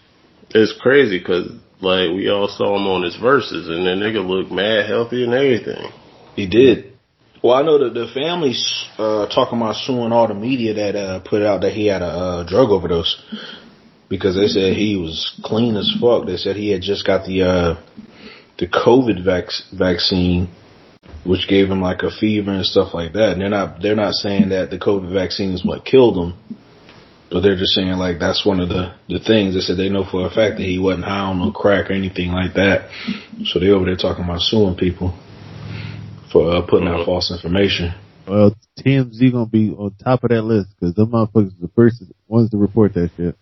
It's 0.49 0.73
crazy 0.81 1.19
because, 1.19 1.51
like, 1.81 2.09
we 2.15 2.29
all 2.29 2.47
saw 2.47 2.75
him 2.75 2.87
on 2.87 3.03
his 3.03 3.15
verses 3.17 3.67
and 3.67 3.85
the 3.85 3.91
nigga 3.91 4.25
looked 4.25 4.51
mad 4.51 4.87
healthy 4.87 5.23
and 5.23 5.33
everything. 5.33 5.91
He 6.35 6.47
did. 6.47 6.93
Well, 7.43 7.53
I 7.53 7.61
know 7.61 7.83
that 7.83 7.93
the 7.93 8.07
family's 8.13 8.85
uh, 8.97 9.27
talking 9.27 9.59
about 9.59 9.75
suing 9.75 10.11
all 10.11 10.27
the 10.27 10.33
media 10.33 10.73
that 10.73 10.95
uh, 10.95 11.19
put 11.19 11.43
out 11.43 11.61
that 11.61 11.73
he 11.73 11.87
had 11.87 12.01
a 12.01 12.05
uh, 12.05 12.43
drug 12.47 12.69
overdose 12.69 13.21
because 14.09 14.35
they 14.35 14.47
said 14.47 14.75
he 14.75 14.97
was 14.97 15.39
clean 15.43 15.75
as 15.75 15.93
fuck. 16.01 16.25
They 16.25 16.37
said 16.37 16.55
he 16.55 16.71
had 16.71 16.81
just 16.81 17.05
got 17.05 17.27
the 17.27 17.43
uh, 17.43 17.75
the 18.57 18.67
COVID 18.67 19.23
vac- 19.23 19.51
vaccine, 19.71 20.49
which 21.27 21.47
gave 21.47 21.69
him 21.69 21.81
like 21.81 22.03
a 22.03 22.09
fever 22.09 22.51
and 22.51 22.65
stuff 22.65 22.93
like 22.93 23.13
that. 23.13 23.33
And 23.33 23.41
they're 23.41 23.49
not 23.49 23.81
they're 23.81 23.95
not 23.95 24.13
saying 24.13 24.49
that 24.49 24.69
the 24.69 24.79
COVID 24.79 25.13
vaccine 25.13 25.51
is 25.51 25.65
what 25.65 25.85
killed 25.85 26.17
him, 26.17 26.33
but 27.29 27.41
they're 27.41 27.57
just 27.57 27.73
saying 27.73 27.91
like 27.97 28.19
that's 28.19 28.45
one 28.45 28.59
of 28.61 28.69
the 28.69 28.95
the 29.09 29.19
things. 29.19 29.53
They 29.53 29.59
said 29.59 29.77
they 29.77 29.89
know 29.89 30.05
for 30.09 30.25
a 30.25 30.29
fact 30.29 30.57
that 30.57 30.63
he 30.63 30.79
wasn't 30.79 31.05
high 31.05 31.27
on 31.27 31.39
no 31.39 31.51
crack 31.51 31.89
or 31.89 31.93
anything 31.93 32.31
like 32.31 32.53
that. 32.53 32.89
So 33.45 33.59
they 33.59 33.69
over 33.69 33.85
there 33.85 33.97
talking 33.97 34.23
about 34.23 34.41
suing 34.41 34.77
people 34.77 35.17
for 36.31 36.55
uh, 36.55 36.61
putting 36.65 36.87
out 36.87 37.05
false 37.05 37.31
information. 37.31 37.93
Well, 38.27 38.55
TMZ 38.79 39.31
gonna 39.31 39.45
be 39.45 39.71
on 39.71 39.95
top 40.03 40.23
of 40.23 40.29
that 40.29 40.43
list 40.43 40.69
because 40.79 40.95
them 40.95 41.11
motherfuckers 41.11 41.59
the 41.59 41.69
first 41.75 42.03
ones 42.27 42.49
to 42.51 42.57
report 42.57 42.93
that 42.93 43.11
shit. 43.17 43.35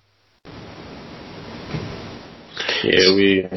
Yeah, 2.83 3.15
we 3.15 3.47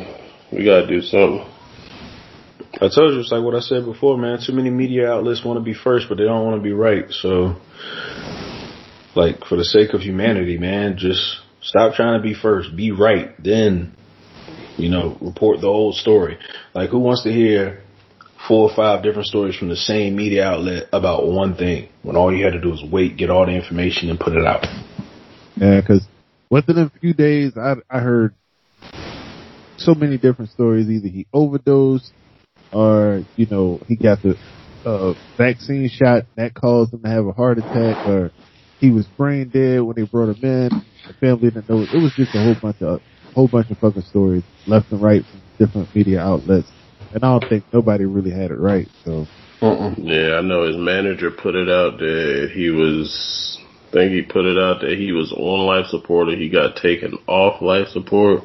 we 0.53 0.65
gotta 0.65 0.87
do 0.87 1.01
something. 1.01 1.47
I 2.81 2.89
told 2.89 3.13
you 3.13 3.21
it's 3.21 3.33
like 3.33 3.43
what 3.43 3.57
I 3.57 3.61
said 3.61 3.85
before, 3.85 4.17
man. 4.17 4.39
Too 4.45 4.53
many 4.53 4.71
media 4.71 5.11
outlets 5.11 5.45
want 5.45 5.59
to 5.59 5.65
be 5.65 5.75
first, 5.75 6.07
but 6.09 6.17
they 6.17 6.25
don't 6.25 6.47
want 6.47 6.59
to 6.59 6.63
be 6.63 6.73
right. 6.73 7.11
So, 7.11 7.57
like 9.17 9.45
for 9.49 9.57
the 9.57 9.65
sake 9.65 9.95
of 9.95 10.01
humanity, 10.01 10.59
man, 10.59 10.97
just 10.97 11.39
stop 11.61 11.95
trying 11.95 12.21
to 12.21 12.23
be 12.23 12.35
first. 12.35 12.77
Be 12.77 12.93
right, 12.93 13.31
then 13.43 13.97
you 14.77 14.91
know 14.91 15.19
report 15.21 15.61
the 15.61 15.67
whole 15.67 15.93
story. 15.93 16.39
Like 16.73 16.91
who 16.91 17.01
wants 17.01 17.25
to 17.25 17.33
hear 17.33 17.83
four 18.47 18.71
or 18.71 18.77
five 18.77 19.03
different 19.03 19.27
stories 19.27 19.57
from 19.57 19.71
the 19.71 19.77
same 19.77 20.15
media 20.15 20.45
outlet 20.45 20.85
about 20.93 21.27
one 21.27 21.57
thing 21.57 21.89
when 22.03 22.15
all 22.15 22.33
you 22.33 22.45
had 22.45 22.53
to 22.53 22.61
do 22.61 22.71
was 22.71 22.85
wait, 22.89 23.17
get 23.17 23.29
all 23.29 23.45
the 23.45 23.57
information, 23.57 24.09
and 24.09 24.21
put 24.21 24.35
it 24.35 24.47
out? 24.47 24.65
Yeah, 25.57 25.81
because 25.81 26.07
within 26.49 26.79
a 26.79 26.91
few 27.01 27.13
days, 27.13 27.55
I 27.57 27.75
I 27.91 27.99
heard 27.99 28.37
so 29.79 29.95
many 29.95 30.17
different 30.17 30.53
stories. 30.53 30.89
Either 30.89 31.09
he 31.09 31.27
overdosed, 31.33 32.13
or 32.73 33.25
you 33.37 33.47
know 33.47 33.81
he 33.87 33.97
got 33.97 34.23
the 34.23 34.37
uh, 34.85 35.15
vaccine 35.37 35.89
shot 35.89 36.25
that 36.37 36.55
caused 36.55 36.93
him 36.93 37.03
to 37.03 37.09
have 37.09 37.27
a 37.27 37.33
heart 37.33 37.59
attack, 37.59 37.99
or 38.07 38.33
he 38.81 38.91
was 38.91 39.07
brain 39.07 39.51
dead 39.51 39.83
when 39.83 39.97
they 39.97 40.03
brought 40.03 40.31
him 40.31 40.45
in. 40.45 40.87
The 41.07 41.15
family 41.15 41.51
didn't 41.51 41.69
know. 41.69 41.83
It 41.83 41.99
was 41.99 42.15
just 42.15 42.35
a 42.35 42.39
whole 42.39 42.55
bunch 42.55 42.81
of 42.81 42.89
a 42.89 43.01
whole 43.35 43.49
bunch 43.49 43.71
of 43.71 43.79
fucking 43.79 44.03
stories 44.03 44.45
left 44.67 44.91
and 44.91 45.01
right 45.01 45.25
from 45.31 45.43
different 45.59 45.95
media 45.95 46.21
outlets, 46.21 46.71
and 47.13 47.25
I 47.25 47.29
don't 47.29 47.49
think 47.49 47.65
nobody 47.73 48.05
really 48.05 48.31
had 48.31 48.51
it 48.51 48.59
right. 48.59 48.89
So 49.05 49.27
Uh-uh. 49.63 49.95
Yeah, 49.99 50.39
I 50.39 50.43
know 50.43 50.67
his 50.67 50.77
manager 50.77 51.31
put 51.31 51.55
it 51.55 51.69
out 51.69 51.99
that 51.99 52.51
he 52.55 52.71
was. 52.71 53.59
I 53.89 53.97
think 53.97 54.13
he 54.13 54.23
put 54.23 54.45
it 54.45 54.59
out 54.59 54.83
that 54.83 54.99
he 54.99 55.13
was 55.13 55.33
on 55.33 55.67
life 55.67 55.87
support 55.87 56.29
or 56.29 56.37
he 56.37 56.51
got 56.51 56.77
taken 56.77 57.15
off 57.27 57.63
life 57.63 57.89
support. 57.89 58.45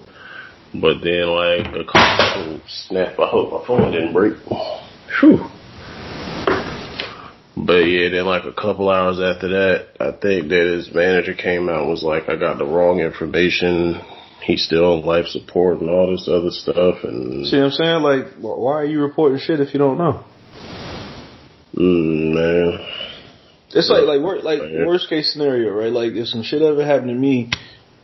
But 0.73 1.01
then, 1.03 1.27
like 1.27 1.67
a 1.67 1.85
couple 1.85 2.59
snap. 2.67 3.19
I 3.19 3.27
hope 3.27 3.51
my 3.61 3.67
phone 3.67 3.91
didn't 3.91 4.13
break. 4.13 4.33
Whew. 5.19 5.45
But 7.55 7.85
yeah, 7.85 8.09
then 8.09 8.25
like 8.25 8.45
a 8.45 8.51
couple 8.53 8.89
hours 8.89 9.19
after 9.19 9.47
that, 9.49 9.87
I 9.99 10.11
think 10.11 10.49
that 10.49 10.73
his 10.75 10.93
manager 10.93 11.33
came 11.35 11.69
out 11.69 11.81
and 11.81 11.89
was 11.89 12.03
like, 12.03 12.27
"I 12.27 12.35
got 12.35 12.57
the 12.57 12.65
wrong 12.65 12.99
information. 12.99 14.01
He's 14.41 14.65
still 14.65 14.93
on 14.93 15.05
life 15.05 15.27
support 15.27 15.79
and 15.79 15.89
all 15.89 16.11
this 16.11 16.27
other 16.27 16.49
stuff." 16.49 17.03
And 17.03 17.45
See 17.45 17.57
what 17.57 17.65
I'm 17.65 17.71
saying? 17.71 18.01
Like, 18.01 18.25
why 18.39 18.73
are 18.73 18.85
you 18.85 19.01
reporting 19.01 19.39
shit 19.39 19.59
if 19.59 19.73
you 19.73 19.77
don't 19.79 19.97
know? 19.99 20.23
mm, 21.75 22.33
man, 22.33 22.79
It's 23.69 23.89
like 23.89 24.03
like 24.05 24.21
wor- 24.21 24.41
like 24.41 24.61
worst 24.85 25.07
case 25.07 25.31
scenario, 25.33 25.71
right? 25.71 25.91
Like 25.91 26.13
if 26.13 26.27
some 26.27 26.43
shit 26.43 26.61
ever 26.61 26.83
happened 26.83 27.09
to 27.09 27.15
me, 27.15 27.51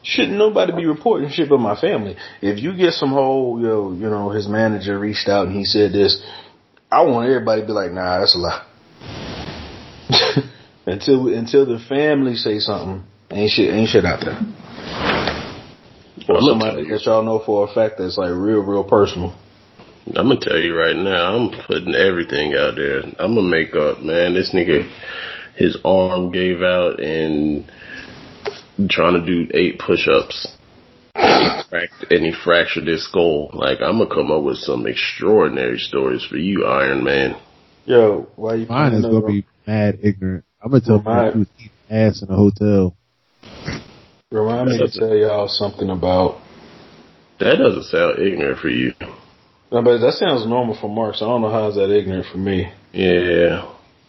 shouldn't 0.03 0.37
nobody 0.37 0.73
be 0.73 0.85
reporting 0.85 1.29
shit 1.29 1.49
but 1.49 1.59
my 1.59 1.79
family. 1.79 2.15
If 2.41 2.59
you 2.59 2.75
get 2.75 2.93
some 2.93 3.09
whole 3.09 3.59
yo, 3.61 3.91
you 3.93 4.09
know, 4.09 4.29
his 4.29 4.47
manager 4.47 4.97
reached 4.99 5.27
out 5.27 5.47
and 5.47 5.55
he 5.55 5.65
said 5.65 5.91
this, 5.91 6.23
I 6.91 7.03
want 7.03 7.29
everybody 7.29 7.61
to 7.61 7.67
be 7.67 7.73
like, 7.73 7.91
nah, 7.91 8.19
that's 8.19 8.35
a 8.35 8.39
lie. 8.39 8.65
until 10.85 11.33
until 11.33 11.65
the 11.65 11.79
family 11.87 12.35
say 12.35 12.59
something, 12.59 13.03
ain't 13.31 13.51
shit 13.51 13.73
ain't 13.73 13.89
shit 13.89 14.05
out 14.05 14.21
there. 14.21 14.39
Or 16.27 16.41
somebody 16.41 16.87
that 16.89 17.01
y'all 17.05 17.23
know 17.23 17.41
for 17.43 17.67
a 17.67 17.73
fact 17.73 17.95
that's 17.97 18.17
like 18.17 18.31
real, 18.31 18.61
real 18.61 18.83
personal. 18.83 19.35
I'm 20.07 20.27
gonna 20.27 20.39
tell 20.39 20.57
you 20.57 20.75
right 20.75 20.95
now, 20.95 21.35
I'm 21.35 21.51
putting 21.67 21.93
everything 21.93 22.53
out 22.53 22.75
there. 22.75 23.01
I'm 23.19 23.35
gonna 23.35 23.43
make 23.43 23.75
up, 23.75 24.01
man. 24.01 24.33
This 24.33 24.51
nigga, 24.53 24.89
his 25.55 25.77
arm 25.85 26.31
gave 26.31 26.61
out 26.61 26.99
and 26.99 27.69
trying 28.87 29.13
to 29.13 29.25
do 29.25 29.49
eight 29.53 29.79
push-ups. 29.79 30.47
Cracked- 31.15 32.11
And 32.11 32.25
he 32.25 32.31
fractured 32.31 32.87
his 32.87 33.03
skull. 33.03 33.49
Like 33.53 33.79
I'm 33.81 33.97
gonna 33.97 34.09
come 34.13 34.31
up 34.31 34.43
with 34.43 34.57
some 34.57 34.87
extraordinary 34.87 35.77
stories 35.79 36.23
for 36.23 36.37
you, 36.37 36.65
Iron 36.65 37.03
Man. 37.03 37.35
Yo, 37.85 38.27
why 38.35 38.55
you 38.55 38.65
mine 38.67 38.93
is 38.93 39.01
gonna 39.03 39.21
that- 39.21 39.27
be 39.27 39.45
mad 39.67 39.99
ignorant. 40.01 40.45
I'm 40.63 40.71
gonna 40.71 40.81
tell 40.81 40.99
Well, 40.99 41.15
mine- 41.15 41.31
people 41.33 41.45
he 41.57 41.69
ass 41.89 42.21
in 42.21 42.29
a 42.31 42.35
hotel. 42.35 42.95
Remind 44.31 44.69
me 44.69 44.77
to 44.77 44.87
tell 44.87 45.15
y'all 45.15 45.47
something 45.47 45.89
about. 45.89 46.37
That 47.39 47.57
doesn't 47.57 47.83
sound 47.85 48.19
ignorant 48.19 48.59
for 48.59 48.69
you. 48.69 48.93
No, 49.71 49.81
but 49.81 49.99
that 49.99 50.13
sounds 50.13 50.45
normal 50.45 50.75
for 50.75 50.89
Mark. 50.89 51.15
So 51.15 51.25
I 51.25 51.29
don't 51.29 51.41
know 51.41 51.49
how 51.51 51.67
is 51.67 51.75
that 51.75 51.89
ignorant 51.89 52.25
for 52.27 52.37
me. 52.37 52.69
Yeah. 52.93 53.65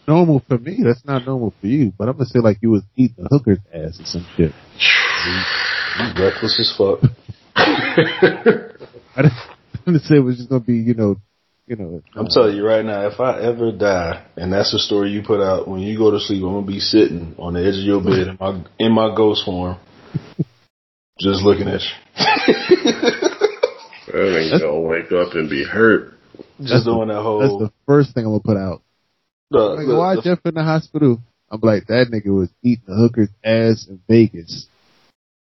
Normal 0.07 0.41
for 0.47 0.57
me, 0.57 0.79
that's 0.83 1.05
not 1.05 1.25
normal 1.25 1.53
for 1.61 1.67
you. 1.67 1.93
But 1.97 2.09
I'm 2.09 2.13
gonna 2.15 2.25
say 2.25 2.39
like 2.39 2.57
you 2.61 2.71
was 2.71 2.83
eating 2.95 3.25
a 3.25 3.27
hooker's 3.29 3.59
ass 3.73 3.99
or 3.99 4.05
some 4.05 4.25
shit. 4.35 4.51
You 5.99 6.23
reckless 6.23 6.59
as 6.59 6.73
fuck. 6.77 6.99
I 7.55 9.21
didn't, 9.21 9.33
I 9.33 9.77
didn't 9.85 10.01
say 10.01 10.15
it 10.15 10.23
was 10.23 10.37
just 10.37 10.49
gonna 10.49 10.61
be, 10.61 10.77
you 10.77 10.95
know, 10.95 11.17
you 11.67 11.75
know. 11.75 12.01
I'm 12.15 12.27
telling 12.27 12.55
you 12.55 12.65
right 12.65 12.83
now, 12.83 13.07
if 13.07 13.19
I 13.19 13.41
ever 13.41 13.71
die, 13.71 14.25
and 14.35 14.51
that's 14.51 14.71
the 14.71 14.79
story 14.79 15.11
you 15.11 15.21
put 15.21 15.41
out, 15.41 15.67
when 15.67 15.81
you 15.81 15.97
go 15.97 16.11
to 16.11 16.19
sleep, 16.19 16.43
I'm 16.43 16.53
gonna 16.53 16.65
be 16.65 16.79
sitting 16.79 17.35
on 17.37 17.53
the 17.53 17.59
edge 17.59 17.77
of 17.77 17.83
your 17.83 18.01
bed 18.03 18.27
in 18.27 18.37
my 18.39 18.63
in 18.79 18.91
my 18.93 19.15
ghost 19.15 19.45
form, 19.45 19.77
just 21.19 21.43
looking 21.43 21.67
at 21.67 21.81
you, 21.81 21.89
That 24.11 24.37
ain't 24.37 24.61
gonna 24.61 24.79
wake 24.79 25.11
up 25.11 25.33
and 25.35 25.49
be 25.49 25.63
hurt. 25.63 26.13
just 26.59 26.69
That's 26.69 26.85
doing 26.85 27.07
that 27.09 27.21
whole. 27.21 27.39
That's 27.39 27.51
whole. 27.51 27.59
the 27.59 27.71
first 27.85 28.13
thing 28.13 28.25
I'm 28.25 28.31
gonna 28.31 28.43
put 28.43 28.57
out. 28.57 28.81
The- 29.51 29.59
Like, 29.59 29.87
the- 29.87 29.95
why 29.95 30.15
the- 30.15 30.21
Jeff 30.21 30.39
in 30.45 30.53
the 30.55 30.63
hospital? 30.63 31.19
I'm 31.51 31.59
like, 31.61 31.87
that 31.87 32.07
nigga 32.11 32.33
was 32.33 32.49
eating 32.63 32.85
the 32.87 32.95
hooker's 32.95 33.29
ass 33.43 33.85
in 33.89 33.99
Vegas. 34.07 34.67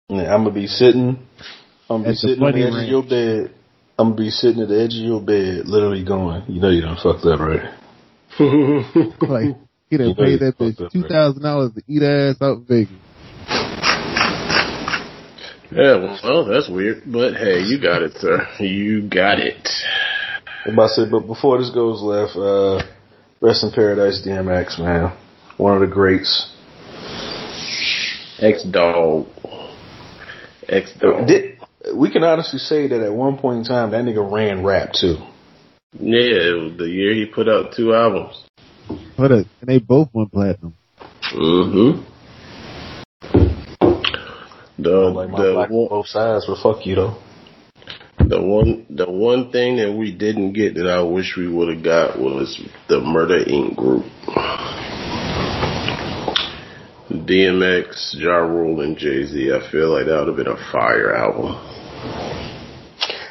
Yeah, 0.08 0.32
I'm 0.32 0.44
gonna 0.44 0.52
be 0.54 0.68
sitting. 0.68 1.18
I'm 1.90 2.02
gonna 2.02 2.04
be 2.04 2.08
At 2.10 2.12
the 2.12 2.16
sitting 2.16 2.42
on 2.44 2.52
the 2.52 2.62
funny 2.62 2.76
edge 2.78 2.82
of 2.84 2.88
your 2.88 3.02
bed. 3.02 3.50
I'm 3.98 4.06
gonna 4.10 4.16
be 4.22 4.30
sitting 4.30 4.62
at 4.62 4.68
the 4.68 4.80
edge 4.80 4.94
of 4.94 5.02
your 5.02 5.20
bed, 5.20 5.66
literally 5.66 6.04
going, 6.04 6.42
"You 6.46 6.60
know 6.60 6.68
you 6.70 6.82
done 6.82 6.96
fucked 7.02 7.24
up, 7.26 7.40
right?" 7.40 7.70
Like 9.28 9.56
he 9.90 9.96
done 9.96 10.08
You 10.10 10.14
know 10.14 10.14
paid 10.14 10.30
you 10.32 10.38
that 10.38 10.58
bitch 10.58 10.80
up, 10.80 10.92
two 10.92 11.00
right? 11.02 11.10
thousand 11.10 11.42
dollars 11.42 11.72
to 11.74 11.82
eat 11.88 12.02
ass 12.02 12.36
out 12.40 12.58
in 12.58 12.64
Vegas. 12.66 12.92
yeah, 15.72 16.16
well, 16.22 16.44
that's 16.44 16.68
weird. 16.68 17.02
But 17.06 17.34
hey, 17.34 17.60
you 17.62 17.80
got 17.80 18.02
it, 18.02 18.12
sir. 18.18 18.46
You 18.60 19.02
got 19.08 19.40
it. 19.40 19.68
I'm 20.64 20.74
about 20.74 20.88
to 20.94 20.94
say, 21.04 21.10
but 21.10 21.26
before 21.26 21.58
this 21.58 21.70
goes 21.70 22.00
left, 22.02 22.36
uh, 22.36 22.82
rest 23.46 23.62
in 23.62 23.70
paradise, 23.70 24.26
DMX, 24.26 24.78
man, 24.80 25.16
one 25.56 25.74
of 25.74 25.80
the 25.80 25.94
greats. 25.94 26.52
X 28.40 28.64
dog. 28.64 29.28
X 30.68 30.92
dog. 30.98 31.30
We 31.94 32.10
can 32.10 32.24
honestly 32.24 32.58
say 32.58 32.88
that 32.88 33.00
at 33.00 33.12
one 33.12 33.38
point 33.38 33.58
in 33.58 33.64
time, 33.64 33.92
that 33.92 34.04
nigga 34.04 34.30
ran 34.30 34.64
rap 34.64 34.92
too. 34.92 35.18
Yeah, 35.92 36.50
it 36.50 36.62
was 36.62 36.76
the 36.76 36.88
year 36.88 37.14
he 37.14 37.26
put 37.26 37.48
out 37.48 37.74
two 37.76 37.94
albums. 37.94 38.44
But 39.16 39.30
uh, 39.30 39.36
and 39.36 39.46
they 39.68 39.78
both 39.78 40.08
went 40.12 40.32
platinum. 40.32 40.74
Mm-hmm. 41.32 42.02
The 44.78 44.90
like 44.90 45.30
my 45.30 45.42
the 45.42 45.52
black 45.52 45.68
both 45.70 46.06
sides, 46.08 46.46
but 46.46 46.58
fuck 46.62 46.84
you 46.84 46.96
though. 46.96 47.16
The 48.28 48.42
one 48.42 48.86
the 48.90 49.10
one 49.10 49.52
thing 49.52 49.76
that 49.76 49.92
we 49.92 50.12
didn't 50.12 50.52
get 50.52 50.74
that 50.74 50.88
I 50.88 51.02
wish 51.02 51.34
we 51.36 51.48
would 51.48 51.74
have 51.74 51.84
got 51.84 52.18
was 52.18 52.60
the 52.88 53.00
Murder 53.00 53.44
Inc. 53.44 53.76
group. 53.76 54.04
DMX, 57.08 58.14
Ja 58.18 58.36
Rule, 58.36 58.80
and 58.80 58.96
Jay 58.98 59.24
Z. 59.24 59.52
I 59.52 59.70
feel 59.70 59.92
like 59.92 60.06
that 60.06 60.18
would 60.18 60.28
have 60.28 60.36
been 60.36 60.48
a 60.48 60.72
fire 60.72 61.14
album. 61.14 61.54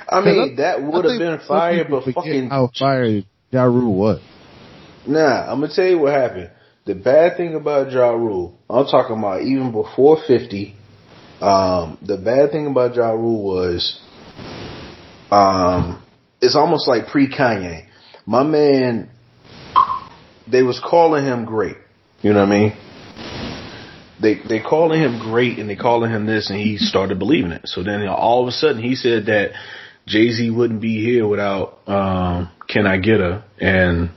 I 0.07 0.21
mean, 0.21 0.55
that 0.57 0.81
would 0.81 1.05
have 1.05 1.19
been 1.19 1.39
some 1.39 1.47
fire, 1.47 1.83
people 1.83 1.99
but 1.99 2.05
forget 2.05 2.23
fucking 2.23 2.49
how 2.49 2.69
fire 2.77 3.21
Ja 3.51 3.63
Rule 3.63 3.95
was. 3.95 4.21
Nah, 5.07 5.51
I'm 5.51 5.59
gonna 5.59 5.73
tell 5.73 5.85
you 5.85 5.99
what 5.99 6.13
happened. 6.13 6.51
The 6.85 6.95
bad 6.95 7.37
thing 7.37 7.55
about 7.55 7.91
Ja 7.91 8.11
Rule, 8.11 8.57
I'm 8.69 8.85
talking 8.85 9.17
about 9.17 9.41
even 9.41 9.71
before 9.71 10.17
50. 10.25 10.75
Um, 11.41 11.97
the 12.01 12.17
bad 12.17 12.51
thing 12.51 12.67
about 12.67 12.95
Ja 12.95 13.11
Rule 13.11 13.43
was, 13.43 13.99
um, 15.35 16.03
it's 16.41 16.55
almost 16.55 16.87
like 16.87 17.07
pre 17.07 17.27
Kanye. 17.27 17.87
My 18.25 18.43
man, 18.43 19.09
they 20.49 20.63
was 20.63 20.79
calling 20.79 21.25
him 21.25 21.45
great. 21.45 21.77
You 22.21 22.33
know 22.33 22.39
what 22.39 22.49
I 22.49 22.59
mean? 22.59 22.77
They 24.21 24.35
they 24.47 24.59
calling 24.61 25.01
him 25.01 25.19
great 25.19 25.59
and 25.59 25.69
they 25.69 25.75
calling 25.75 26.09
him 26.09 26.25
this, 26.25 26.49
and 26.49 26.59
he 26.59 26.77
started 26.77 27.19
believing 27.19 27.51
it. 27.51 27.63
So 27.65 27.83
then 27.83 28.07
all 28.07 28.43
of 28.43 28.47
a 28.47 28.51
sudden 28.51 28.81
he 28.81 28.95
said 28.95 29.25
that 29.25 29.51
Jay 30.07 30.29
Z 30.31 30.49
wouldn't 30.51 30.81
be 30.81 31.03
here 31.03 31.27
without 31.27 31.79
um, 31.87 32.49
Can 32.67 32.87
I 32.87 32.97
Get 32.97 33.19
A 33.19 33.43
and 33.59 34.11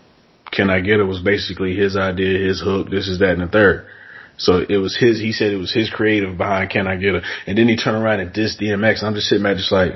can 0.53 0.71
I 0.71 0.81
Get 0.81 1.01
A 1.01 1.05
was 1.05 1.21
basically 1.21 1.75
his 1.77 1.97
idea, 1.97 2.47
his 2.47 2.61
hook, 2.61 2.91
this 2.91 3.09
is 3.09 3.19
that 3.19 3.33
and 3.33 3.43
the 3.43 3.49
third. 3.49 3.87
So 4.37 4.65
it 4.67 4.77
was 4.77 4.97
his, 4.97 5.19
he 5.19 5.33
said 5.33 5.51
it 5.51 5.57
was 5.57 5.73
his 5.73 5.91
creative 5.91 6.39
behind 6.39 6.71
Can 6.71 6.87
I 6.87 6.97
Get 6.97 7.17
A. 7.17 7.23
And 7.47 7.59
then 7.59 7.69
he 7.69 7.77
turned 7.77 8.03
around 8.03 8.21
and 8.21 8.33
dissed 8.33 8.61
DMX 8.61 9.01
and 9.01 9.09
I'm 9.09 9.15
just 9.15 9.29
sitting 9.29 9.43
there 9.43 9.55
just 9.55 9.73
like, 9.73 9.95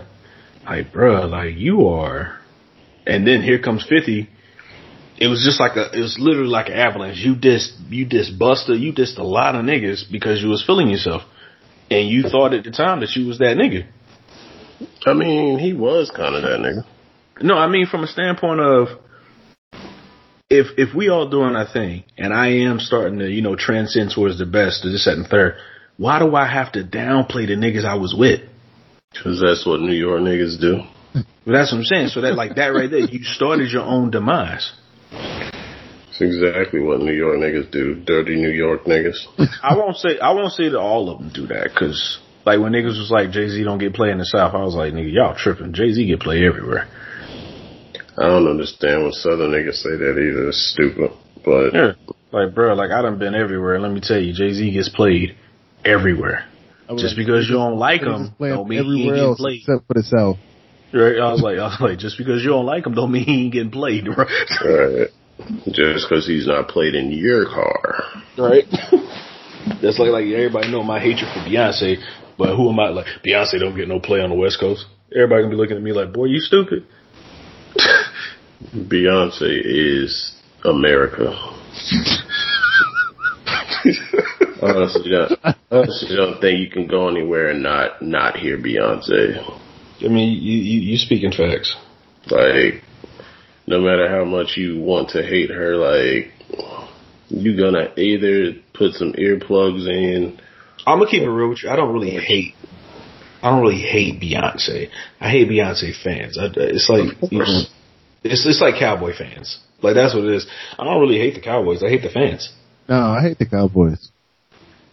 like, 0.64 0.92
bruh, 0.92 1.29
like 1.31 1.57
you 1.57 1.88
are. 1.88 2.38
And 3.07 3.27
then 3.27 3.42
here 3.42 3.61
comes 3.61 3.85
50. 3.88 4.29
It 5.18 5.27
was 5.27 5.44
just 5.44 5.61
like 5.61 5.77
a, 5.77 5.96
it 5.96 6.01
was 6.01 6.16
literally 6.18 6.48
like 6.48 6.68
an 6.68 6.75
avalanche. 6.75 7.18
You 7.18 7.35
dissed, 7.35 7.72
you 7.90 8.07
dissed 8.07 8.38
Buster, 8.38 8.75
you 8.75 8.92
dissed 8.92 9.18
a 9.18 9.22
lot 9.22 9.55
of 9.55 9.64
niggas 9.64 10.11
because 10.11 10.42
you 10.42 10.48
was 10.48 10.64
feeling 10.64 10.88
yourself. 10.88 11.22
And 11.90 12.09
you 12.09 12.22
thought 12.22 12.55
at 12.55 12.64
the 12.64 12.70
time 12.70 13.01
that 13.01 13.14
you 13.14 13.27
was 13.27 13.38
that 13.38 13.57
nigga. 13.57 13.87
I 15.05 15.12
mean, 15.12 15.59
he 15.59 15.75
was 15.75 16.11
kind 16.11 16.35
of 16.35 16.42
that 16.42 16.59
nigga. 16.59 16.85
No, 17.42 17.55
I 17.55 17.68
mean 17.68 17.87
from 17.87 18.05
a 18.05 18.07
standpoint 18.07 18.61
of 18.61 18.88
if 20.48 20.66
if 20.77 20.94
we 20.94 21.09
all 21.09 21.29
doing 21.29 21.57
our 21.57 21.66
thing, 21.66 22.05
and 22.18 22.33
I 22.33 22.48
am 22.66 22.79
starting 22.79 23.18
to 23.18 23.29
you 23.29 23.42
know 23.42 23.57
transcend 23.57 24.12
towards 24.14 24.38
the 24.38 24.46
best, 24.46 24.83
to 24.83 24.90
this, 24.90 25.07
that, 25.07 25.14
and 25.14 25.27
third. 25.27 25.57
Why 25.96 26.18
do 26.18 26.35
I 26.35 26.46
have 26.46 26.72
to 26.72 26.85
downplay 26.85 27.46
the 27.46 27.57
niggas 27.57 27.85
I 27.85 27.94
was 27.94 28.14
with? 28.16 28.40
Cause 29.22 29.40
that's 29.40 29.66
what 29.66 29.81
New 29.81 29.92
York 29.92 30.20
niggas 30.22 30.61
do. 30.61 30.83
But 31.44 31.53
that's 31.53 31.72
what 31.72 31.79
I'm 31.79 31.85
saying. 31.85 32.09
So 32.09 32.20
that 32.22 32.35
like 32.35 32.55
that 32.57 32.68
right 32.68 32.90
there, 32.90 33.01
you 33.01 33.25
started 33.25 33.70
your 33.70 33.83
own 33.83 34.11
demise. 34.11 34.72
It's 35.11 36.20
exactly 36.20 36.81
what 36.81 37.01
New 37.01 37.12
York 37.12 37.38
niggas 37.38 37.70
do. 37.70 37.94
Dirty 37.94 38.37
New 38.37 38.51
York 38.51 38.85
niggas. 38.85 39.27
I 39.62 39.77
won't 39.77 39.96
say 39.96 40.18
I 40.18 40.33
won't 40.33 40.53
say 40.53 40.68
that 40.68 40.79
all 40.79 41.11
of 41.11 41.18
them 41.18 41.31
do 41.33 41.46
that 41.48 41.70
because 41.72 42.20
like 42.46 42.61
when 42.61 42.72
niggas 42.72 42.98
was 42.98 43.11
like 43.11 43.31
Jay 43.31 43.48
Z 43.48 43.62
don't 43.64 43.79
get 43.79 43.94
play 43.94 44.11
in 44.11 44.18
the 44.18 44.25
South, 44.25 44.55
I 44.55 44.62
was 44.62 44.75
like 44.75 44.92
nigga 44.92 45.12
y'all 45.12 45.35
tripping. 45.37 45.75
Jay 45.75 45.92
Z 45.92 46.07
get 46.07 46.20
play 46.20 46.44
everywhere. 46.46 46.88
I 48.18 48.29
don't 48.29 48.46
understand 48.46 49.03
when 49.03 49.12
Southern 49.12 49.51
niggas 49.51 49.77
say 49.77 49.96
that 49.96 50.18
either. 50.18 50.48
It's 50.48 50.72
stupid. 50.72 51.12
But 51.44 51.75
Yeah, 51.75 51.92
like 52.31 52.55
bro, 52.55 52.75
like 52.75 52.90
I 52.90 53.03
done 53.03 53.18
been 53.18 53.35
everywhere. 53.35 53.81
Let 53.81 53.90
me 53.90 54.01
tell 54.01 54.20
you, 54.20 54.33
Jay 54.33 54.53
Z 54.53 54.70
gets 54.72 54.88
played 54.88 55.37
everywhere. 55.85 56.46
I 56.92 56.96
Just 56.96 57.16
like, 57.16 57.26
because 57.26 57.48
you 57.48 57.55
don't 57.57 57.78
like 57.78 58.02
him, 58.02 58.22
is 58.22 58.31
don't 58.38 58.68
mean 58.68 58.85
he 58.85 59.05
ain't 59.05 59.14
getting 59.14 59.35
played. 59.37 59.61
except 59.61 59.87
for 59.87 59.94
the 59.94 60.02
South. 60.02 60.37
Right? 60.92 61.16
I 61.18 61.33
was 61.33 61.40
like, 61.40 61.59
I 61.59 61.72
was 61.72 61.78
like, 61.81 61.98
just 61.98 62.18
because 62.18 62.42
you 62.42 62.50
don't 62.50 62.66
like 62.66 62.87
him, 62.87 62.94
don't 62.94 63.11
mean 63.11 63.24
he 63.24 63.44
ain't 63.44 63.52
getting 63.52 63.70
played, 63.70 64.07
right? 64.16 64.28
Right. 64.64 65.09
Just 65.72 66.07
because 66.09 66.26
he's 66.26 66.46
not 66.46 66.68
played 66.68 66.94
in 66.94 67.11
your 67.11 67.46
car. 67.46 68.05
right? 68.38 68.64
That's 69.81 69.98
like 69.98 70.11
like 70.11 70.26
everybody 70.26 70.70
know 70.70 70.83
my 70.83 71.00
hatred 71.00 71.31
for 71.33 71.40
Beyonce, 71.48 71.96
but 72.37 72.57
who 72.57 72.68
am 72.70 72.78
I? 72.78 72.88
Like 72.88 73.07
Beyonce 73.24 73.59
don't 73.61 73.76
get 73.76 73.88
no 73.88 74.00
play 74.00 74.20
on 74.20 74.31
the 74.31 74.37
West 74.37 74.59
Coast. 74.61 74.87
Everybody 75.14 75.42
gonna 75.42 75.55
be 75.55 75.57
looking 75.57 75.76
at 75.76 75.83
me 75.83 75.92
like, 75.92 76.12
boy, 76.12 76.26
you 76.26 76.40
stupid. 76.40 76.85
Beyonce 78.74 79.61
is 79.64 80.35
America. 80.64 81.33
Honestly, 84.62 85.11
don't, 85.11 85.57
honestly, 85.70 86.16
don't 86.16 86.40
think 86.40 86.61
you 86.61 86.70
can 86.70 86.87
go 86.87 87.09
anywhere 87.09 87.48
and 87.48 87.62
not 87.62 88.01
not 88.03 88.37
hear 88.37 88.57
Beyonce. 88.59 89.38
I 90.05 90.09
mean, 90.09 90.40
you 90.42 90.55
you, 90.59 90.81
you 90.92 90.96
speaking 90.98 91.33
facts. 91.33 91.75
Like, 92.31 92.83
no 93.66 93.81
matter 93.81 94.09
how 94.09 94.25
much 94.25 94.57
you 94.57 94.81
want 94.81 95.11
to 95.11 95.22
hate 95.22 95.51
her, 95.51 95.77
like, 95.77 96.33
you 97.29 97.57
gonna 97.57 97.92
either 97.96 98.53
put 98.75 98.92
some 98.94 99.12
earplugs 99.14 99.87
in. 99.88 100.38
I'm 100.87 100.98
gonna 100.98 101.11
keep 101.11 101.22
it 101.22 101.31
real 101.31 101.51
with 101.51 101.62
you. 101.62 101.70
I 101.70 101.77
don't 101.77 101.92
really 101.92 102.11
hate. 102.11 102.55
I 103.42 103.51
don't 103.51 103.62
really 103.62 103.81
hate 103.81 104.20
Beyonce. 104.20 104.88
I 105.20 105.31
hate 105.31 105.48
Beyonce 105.48 106.01
fans. 106.01 106.38
I, 106.38 106.48
it's 106.55 106.88
like 106.88 107.20
Of 107.22 107.31
course. 107.31 107.70
it's 108.22 108.46
it's 108.46 108.61
like 108.61 108.77
Cowboy 108.79 109.12
fans. 109.16 109.59
Like 109.83 109.94
that's 109.94 110.14
what 110.14 110.25
it 110.25 110.35
is. 110.35 110.46
I 110.79 110.85
don't 110.85 111.01
really 111.01 111.18
hate 111.18 111.35
the 111.35 111.40
Cowboys. 111.40 111.83
I 111.83 111.88
hate 111.88 112.03
the 112.03 112.11
fans. 112.11 112.53
No, 112.88 112.96
I 112.96 113.20
hate 113.20 113.38
the 113.38 113.46
Cowboys. 113.46 114.10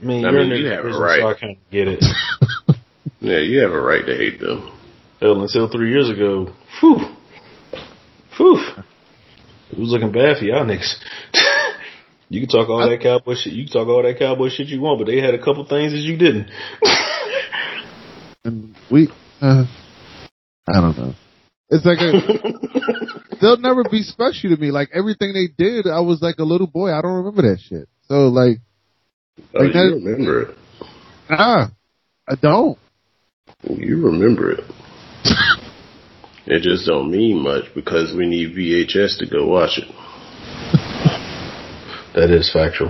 I 0.01 0.05
mean, 0.05 0.25
I 0.25 0.31
you're 0.31 0.45
mean, 0.45 0.51
you 0.51 0.69
the 0.69 0.75
have 0.75 0.85
a 0.85 0.97
right. 0.97 1.21
so 1.21 1.27
I 1.27 1.33
kind 1.33 1.57
of 1.57 1.71
get 1.71 1.87
it. 1.87 2.03
Yeah, 3.21 3.39
you 3.39 3.59
have 3.59 3.71
a 3.71 3.81
right 3.81 4.05
to 4.05 4.15
hate 4.15 4.39
them. 4.39 4.71
Hell, 5.19 5.41
until 5.41 5.69
three 5.69 5.91
years 5.91 6.09
ago, 6.09 6.53
whew, 6.79 6.99
whew, 8.37 8.59
it 9.71 9.77
was 9.77 9.89
looking 9.89 10.13
bad 10.13 10.37
for 10.37 10.45
y'all 10.45 10.65
niggas. 10.65 10.95
you 12.29 12.39
can 12.39 12.47
talk 12.49 12.69
all 12.69 12.89
that 12.89 13.01
cowboy 13.01 13.35
shit. 13.35 13.51
You 13.51 13.65
can 13.65 13.73
talk 13.73 13.87
all 13.89 14.01
that 14.03 14.17
cowboy 14.17 14.47
shit 14.49 14.67
you 14.67 14.79
want, 14.79 14.99
but 14.99 15.07
they 15.07 15.19
had 15.19 15.33
a 15.33 15.37
couple 15.37 15.65
things 15.65 15.91
that 15.91 15.99
you 15.99 16.17
didn't. 16.17 16.49
And 18.45 18.73
we, 18.89 19.09
uh, 19.41 19.65
I 20.67 20.79
don't 20.79 20.97
know. 20.97 21.13
It's 21.69 21.85
like 21.85 21.99
a, 21.99 23.35
they'll 23.41 23.57
never 23.57 23.83
be 23.83 24.01
special 24.03 24.55
to 24.55 24.57
me. 24.57 24.71
Like 24.71 24.89
everything 24.93 25.33
they 25.33 25.47
did, 25.61 25.87
I 25.87 25.99
was 25.99 26.21
like 26.21 26.39
a 26.39 26.45
little 26.45 26.67
boy. 26.67 26.93
I 26.93 27.01
don't 27.01 27.25
remember 27.25 27.41
that 27.41 27.59
shit. 27.59 27.89
So 28.07 28.29
like, 28.29 28.59
Oh, 29.53 29.63
Like 29.63 29.75
uh, 29.75 29.83
you 29.83 29.95
remember 29.95 30.41
it. 30.43 30.57
nah, 31.29 31.67
I 32.27 32.35
don't. 32.35 32.77
You 33.63 34.05
remember 34.05 34.51
it. 34.51 34.63
it 36.45 36.61
just 36.61 36.85
don't 36.87 37.09
mean 37.11 37.41
much 37.43 37.65
because 37.75 38.15
we 38.15 38.25
need 38.27 38.55
VHS 38.55 39.19
to 39.19 39.27
go 39.29 39.47
watch 39.47 39.77
it. 39.77 39.87
That 42.15 42.31
is 42.31 42.51
factual. 42.51 42.89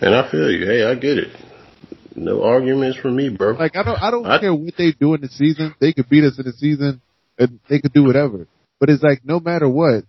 And 0.00 0.12
I 0.14 0.28
feel 0.30 0.50
you. 0.50 0.66
Hey, 0.66 0.84
I 0.84 0.96
get 0.96 1.18
it. 1.18 1.28
No 2.16 2.42
arguments 2.42 2.98
from 2.98 3.14
me, 3.16 3.28
bro. 3.28 3.52
Like 3.52 3.76
I 3.76 3.84
don't, 3.84 4.02
I 4.02 4.10
don't 4.10 4.26
I- 4.26 4.40
care 4.40 4.52
what 4.54 4.74
they 4.76 4.92
do 4.92 5.14
in 5.14 5.20
the 5.20 5.28
season. 5.28 5.72
They 5.80 5.92
could 5.92 6.08
beat 6.08 6.24
us 6.24 6.36
in 6.38 6.44
the 6.46 6.52
season, 6.52 7.00
and 7.38 7.60
they 7.70 7.78
could 7.78 7.92
do 7.92 8.02
whatever. 8.04 8.48
But 8.80 8.90
it's 8.90 9.02
like 9.04 9.20
no 9.24 9.38
matter 9.38 9.68
what, 9.68 10.04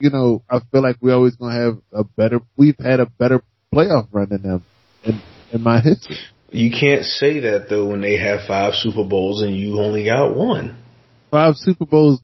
you 0.00 0.10
know, 0.10 0.42
I 0.48 0.60
feel 0.72 0.82
like 0.82 0.96
we 1.02 1.12
always 1.12 1.36
gonna 1.36 1.54
have 1.54 1.78
a 1.92 2.04
better. 2.04 2.40
We've 2.56 2.78
had 2.78 3.00
a 3.00 3.06
better 3.06 3.42
playoff 3.74 4.08
run 4.12 4.28
than 4.28 4.42
them 4.42 4.64
in, 5.04 5.20
in 5.52 5.62
my 5.62 5.80
history. 5.80 6.16
You 6.50 6.70
can't 6.70 7.04
say 7.04 7.40
that 7.40 7.68
though 7.68 7.86
when 7.86 8.00
they 8.00 8.16
have 8.16 8.46
five 8.46 8.74
Super 8.74 9.04
Bowls 9.04 9.42
and 9.42 9.56
you 9.56 9.80
only 9.80 10.04
got 10.04 10.36
one. 10.36 10.76
Five 11.30 11.56
Super 11.56 11.84
Bowls. 11.84 12.20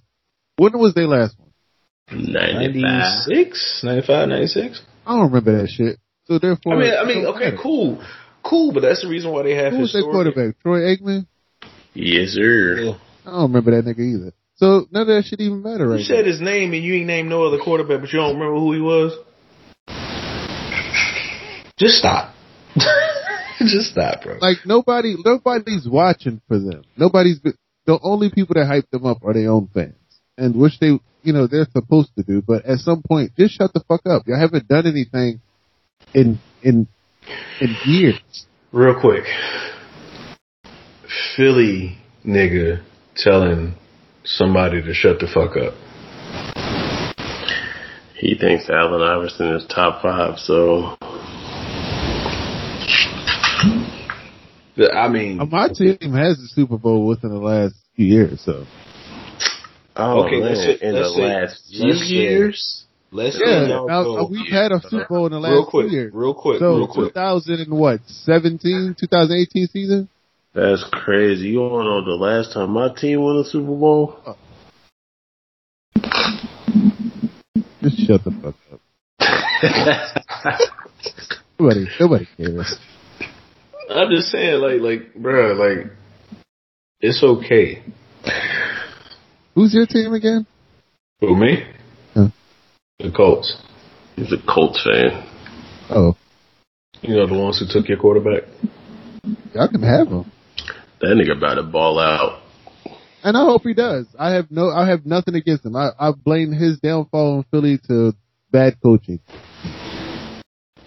When 0.57 0.79
was 0.79 0.95
their 0.95 1.09
last 1.09 1.37
one? 1.39 1.51
95. 2.13 3.27
96? 3.27 3.81
95, 3.83 4.29
96? 4.29 4.83
I 5.07 5.11
don't 5.17 5.33
remember 5.33 5.63
that 5.63 5.69
shit. 5.69 5.99
So 6.27 6.39
therefore, 6.39 6.75
I 6.75 6.79
mean, 6.79 6.95
I 6.95 7.05
mean, 7.05 7.27
okay, 7.27 7.57
cool. 7.61 8.01
Cool, 8.45 8.73
but 8.73 8.81
that's 8.81 9.03
the 9.03 9.09
reason 9.09 9.33
why 9.33 9.43
they 9.43 9.55
have 9.55 9.73
Who 9.73 9.81
was 9.81 9.93
their 9.93 10.03
quarterback? 10.03 10.61
Troy 10.63 10.81
Aikman. 10.81 11.27
Yes, 11.95 12.31
sir. 12.31 12.79
Yeah. 12.79 12.93
I 13.27 13.31
don't 13.31 13.53
remember 13.53 13.73
that 13.73 13.85
nigga 13.85 14.01
either. 14.01 14.33
So 14.55 14.87
none 14.91 15.03
of 15.03 15.09
that 15.09 15.25
shit 15.25 15.41
even 15.41 15.63
matter 15.63 15.89
right 15.89 15.99
You 15.99 16.05
said 16.05 16.27
his 16.27 16.41
name 16.41 16.73
and 16.73 16.85
you 16.85 16.95
ain't 16.95 17.07
named 17.07 17.29
no 17.29 17.45
other 17.47 17.59
quarterback, 17.59 18.01
but 18.01 18.13
you 18.13 18.19
don't 18.19 18.35
remember 18.35 18.59
who 18.59 18.73
he 18.75 18.81
was? 18.81 19.13
Just 21.81 21.95
stop. 21.95 22.35
Just 23.59 23.93
stop, 23.93 24.23
bro. 24.23 24.37
like 24.41 24.59
nobody 24.67 25.17
nobody's 25.25 25.89
watching 25.89 26.43
for 26.47 26.59
them. 26.59 26.83
Nobody's 26.97 27.39
been, 27.39 27.55
the 27.87 27.99
only 28.03 28.31
people 28.31 28.55
that 28.55 28.67
hype 28.67 28.89
them 28.91 29.07
up 29.07 29.25
are 29.25 29.33
their 29.33 29.51
own 29.51 29.69
fans. 29.73 29.95
And 30.37 30.55
which 30.55 30.79
they 30.79 30.99
you 31.23 31.33
know, 31.33 31.47
they're 31.47 31.67
supposed 31.73 32.15
to 32.17 32.23
do, 32.23 32.43
but 32.47 32.67
at 32.67 32.79
some 32.79 33.03
point 33.03 33.33
just 33.39 33.55
shut 33.55 33.73
the 33.73 33.83
fuck 33.89 34.03
up. 34.05 34.25
Y'all 34.27 34.39
haven't 34.39 34.69
done 34.69 34.87
anything 34.87 35.41
in 36.13 36.39
in 36.63 36.87
in 37.61 37.77
years. 37.87 38.47
Real 38.73 39.01
quick. 39.01 39.25
Philly 41.35 41.99
nigga 42.27 42.83
telling 43.17 43.75
somebody 44.25 44.83
to 44.83 44.93
shut 44.93 45.19
the 45.19 45.27
fuck 45.27 45.57
up. 45.57 45.75
He 48.17 48.35
thinks 48.35 48.69
Allen 48.69 49.01
Iverson 49.01 49.55
is 49.55 49.67
top 49.67 50.03
five, 50.03 50.39
so 50.39 50.97
I 54.79 55.09
mean, 55.09 55.41
Uh, 55.41 55.45
My 55.47 55.69
team 55.69 55.97
has 56.15 56.37
the 56.39 56.49
Super 56.55 56.77
Bowl 56.79 57.07
within 57.07 57.31
the 57.31 57.39
last 57.41 57.75
few 57.97 58.07
years, 58.07 58.41
so 58.41 58.67
oh 59.97 60.25
Okay, 60.25 60.41
man, 60.41 60.55
let's 60.55 60.83
in 60.83 60.93
the 60.95 61.01
let's 61.01 61.15
say- 61.15 61.23
last 61.23 61.63
few 61.71 61.87
let's 61.89 62.11
years. 62.11 62.85
let's 63.11 63.39
yeah. 63.45 63.67
Now, 63.67 63.87
go- 64.05 64.29
we've 64.31 64.51
had 64.51 64.73
a 64.73 64.81
Super 64.89 65.07
Bowl 65.09 65.27
in 65.27 65.33
the 65.33 65.41
last 65.41 65.53
real 65.53 65.67
quick, 65.67 65.87
two 65.89 65.93
years. 65.93 66.13
real 66.15 66.35
quick, 66.35 66.59
So 66.61 66.77
real 66.77 66.87
quick. 66.89 67.09
2000 67.15 67.61
and 67.61 67.73
what? 67.73 68.01
17, 68.07 68.95
2018 68.99 69.67
season? 69.69 70.09
That's 70.55 70.85
crazy. 70.91 71.49
You 71.49 71.59
don't 71.61 71.85
know 71.85 72.05
the 72.05 72.17
last 72.17 72.53
time 72.55 72.71
my 72.71 72.89
team 72.95 73.21
won 73.21 73.37
a 73.39 73.45
Super 73.45 73.67
Bowl? 73.67 74.17
Just 77.83 77.99
shut 78.07 78.23
the 78.25 78.31
fuck 78.43 78.55
up. 78.73 78.81
Nobody, 81.59 81.87
nobody 82.01 82.27
cares. 82.37 82.79
I'm 83.91 84.11
just 84.11 84.29
saying, 84.29 84.61
like, 84.61 84.81
like, 84.81 85.15
bruh, 85.15 85.57
like, 85.57 85.93
it's 87.01 87.23
okay. 87.23 87.83
Who's 89.55 89.75
your 89.75 89.87
team 89.87 90.13
again? 90.13 90.47
Who 91.21 91.35
me? 91.37 91.65
Huh. 92.15 92.29
The 92.99 93.11
Colts. 93.11 93.57
He's 94.17 94.33
a 94.33 94.37
Colts 94.53 94.83
fan. 94.85 95.27
Oh, 95.91 96.17
You 97.03 97.17
know 97.17 97.27
the 97.27 97.35
ones 97.35 97.59
who 97.59 97.67
took 97.69 97.89
your 97.89 97.99
quarterback. 97.99 98.45
y'all 99.55 99.69
can 99.69 99.83
have 99.83 100.07
him. 100.09 100.31
That 101.01 101.17
nigga 101.17 101.37
about 101.37 101.55
to 101.55 101.63
ball 101.63 101.99
out. 101.99 102.43
And 103.25 103.37
I 103.37 103.45
hope 103.45 103.63
he 103.63 103.75
does. 103.75 104.07
I 104.19 104.31
have 104.35 104.51
no, 104.51 104.71
I 104.71 104.89
have 104.89 105.05
nothing 105.05 105.35
against 105.35 105.65
him. 105.65 105.75
I, 105.77 105.91
I 105.99 106.13
blame 106.13 106.53
his 106.53 106.79
downfall 106.79 107.39
in 107.39 107.45
Philly 107.51 107.79
to 107.89 108.15
bad 108.51 108.77
coaching. 108.83 109.21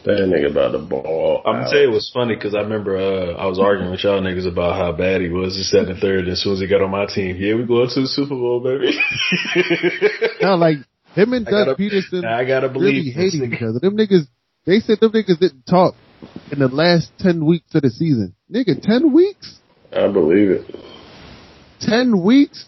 That 0.06 0.20
nigga 0.28 0.52
about 0.52 0.72
to 0.74 0.80
ball 0.80 1.42
I'm 1.46 1.60
gonna 1.62 1.70
tell 1.72 1.80
you 1.80 1.92
what's 1.92 2.12
funny 2.12 2.36
because 2.36 2.54
I 2.54 2.60
remember 2.60 2.98
uh, 2.98 3.36
I 3.40 3.46
was 3.48 3.58
arguing 3.58 3.90
with 3.92 4.04
y'all 4.04 4.22
niggas 4.22 4.46
about 4.52 4.76
how 4.76 4.92
bad 4.92 5.22
he 5.22 5.30
was 5.30 5.56
in 5.56 5.64
second, 5.64 6.00
third, 6.02 6.26
and 6.26 6.30
as 6.34 6.42
soon 6.44 6.54
as 6.54 6.60
he 6.60 6.68
got 6.68 6.82
on 6.82 6.92
my 6.92 7.06
team, 7.06 7.38
yeah, 7.40 7.56
we 7.56 7.64
going 7.66 7.88
to 7.88 8.02
the 8.02 8.08
Super 8.08 8.36
Bowl, 8.36 8.60
baby. 8.60 8.92
Now, 10.42 10.58
like 10.58 10.78
him 11.16 11.32
and 11.32 11.48
I 11.48 11.52
Doug 11.52 11.68
gotta- 11.68 11.82
Pederson 11.82 12.26
I 12.26 12.44
gotta 12.46 12.68
believe 12.68 13.16
this 13.16 13.34
hating 13.34 13.50
nigga. 13.50 13.56
each 13.56 13.62
other. 13.64 13.80
Them 13.80 13.96
niggas, 13.96 14.28
they 14.66 14.80
said 14.82 15.00
them 15.00 15.12
niggas 15.14 15.40
didn't 15.40 15.64
talk 15.66 15.96
in 16.52 16.60
the 16.60 16.68
last 16.68 17.12
ten 17.20 17.46
weeks 17.46 17.74
of 17.74 17.84
the 17.84 17.90
season. 17.90 18.36
Nigga, 18.54 18.82
ten 18.82 19.14
weeks? 19.14 19.58
I 19.94 20.08
believe 20.12 20.50
it. 20.50 20.76
Ten 21.80 22.22
weeks? 22.24 22.68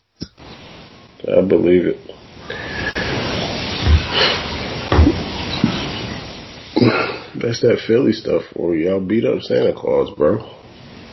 I 1.27 1.41
believe 1.41 1.85
it. 1.87 1.99
That's 7.45 7.61
that 7.61 7.79
Philly 7.85 8.11
stuff 8.11 8.41
for 8.55 8.73
you. 8.75 8.89
Y'all 8.89 8.99
beat 8.99 9.23
up 9.23 9.39
Santa 9.41 9.71
Claus, 9.71 10.09
bro. 10.17 10.39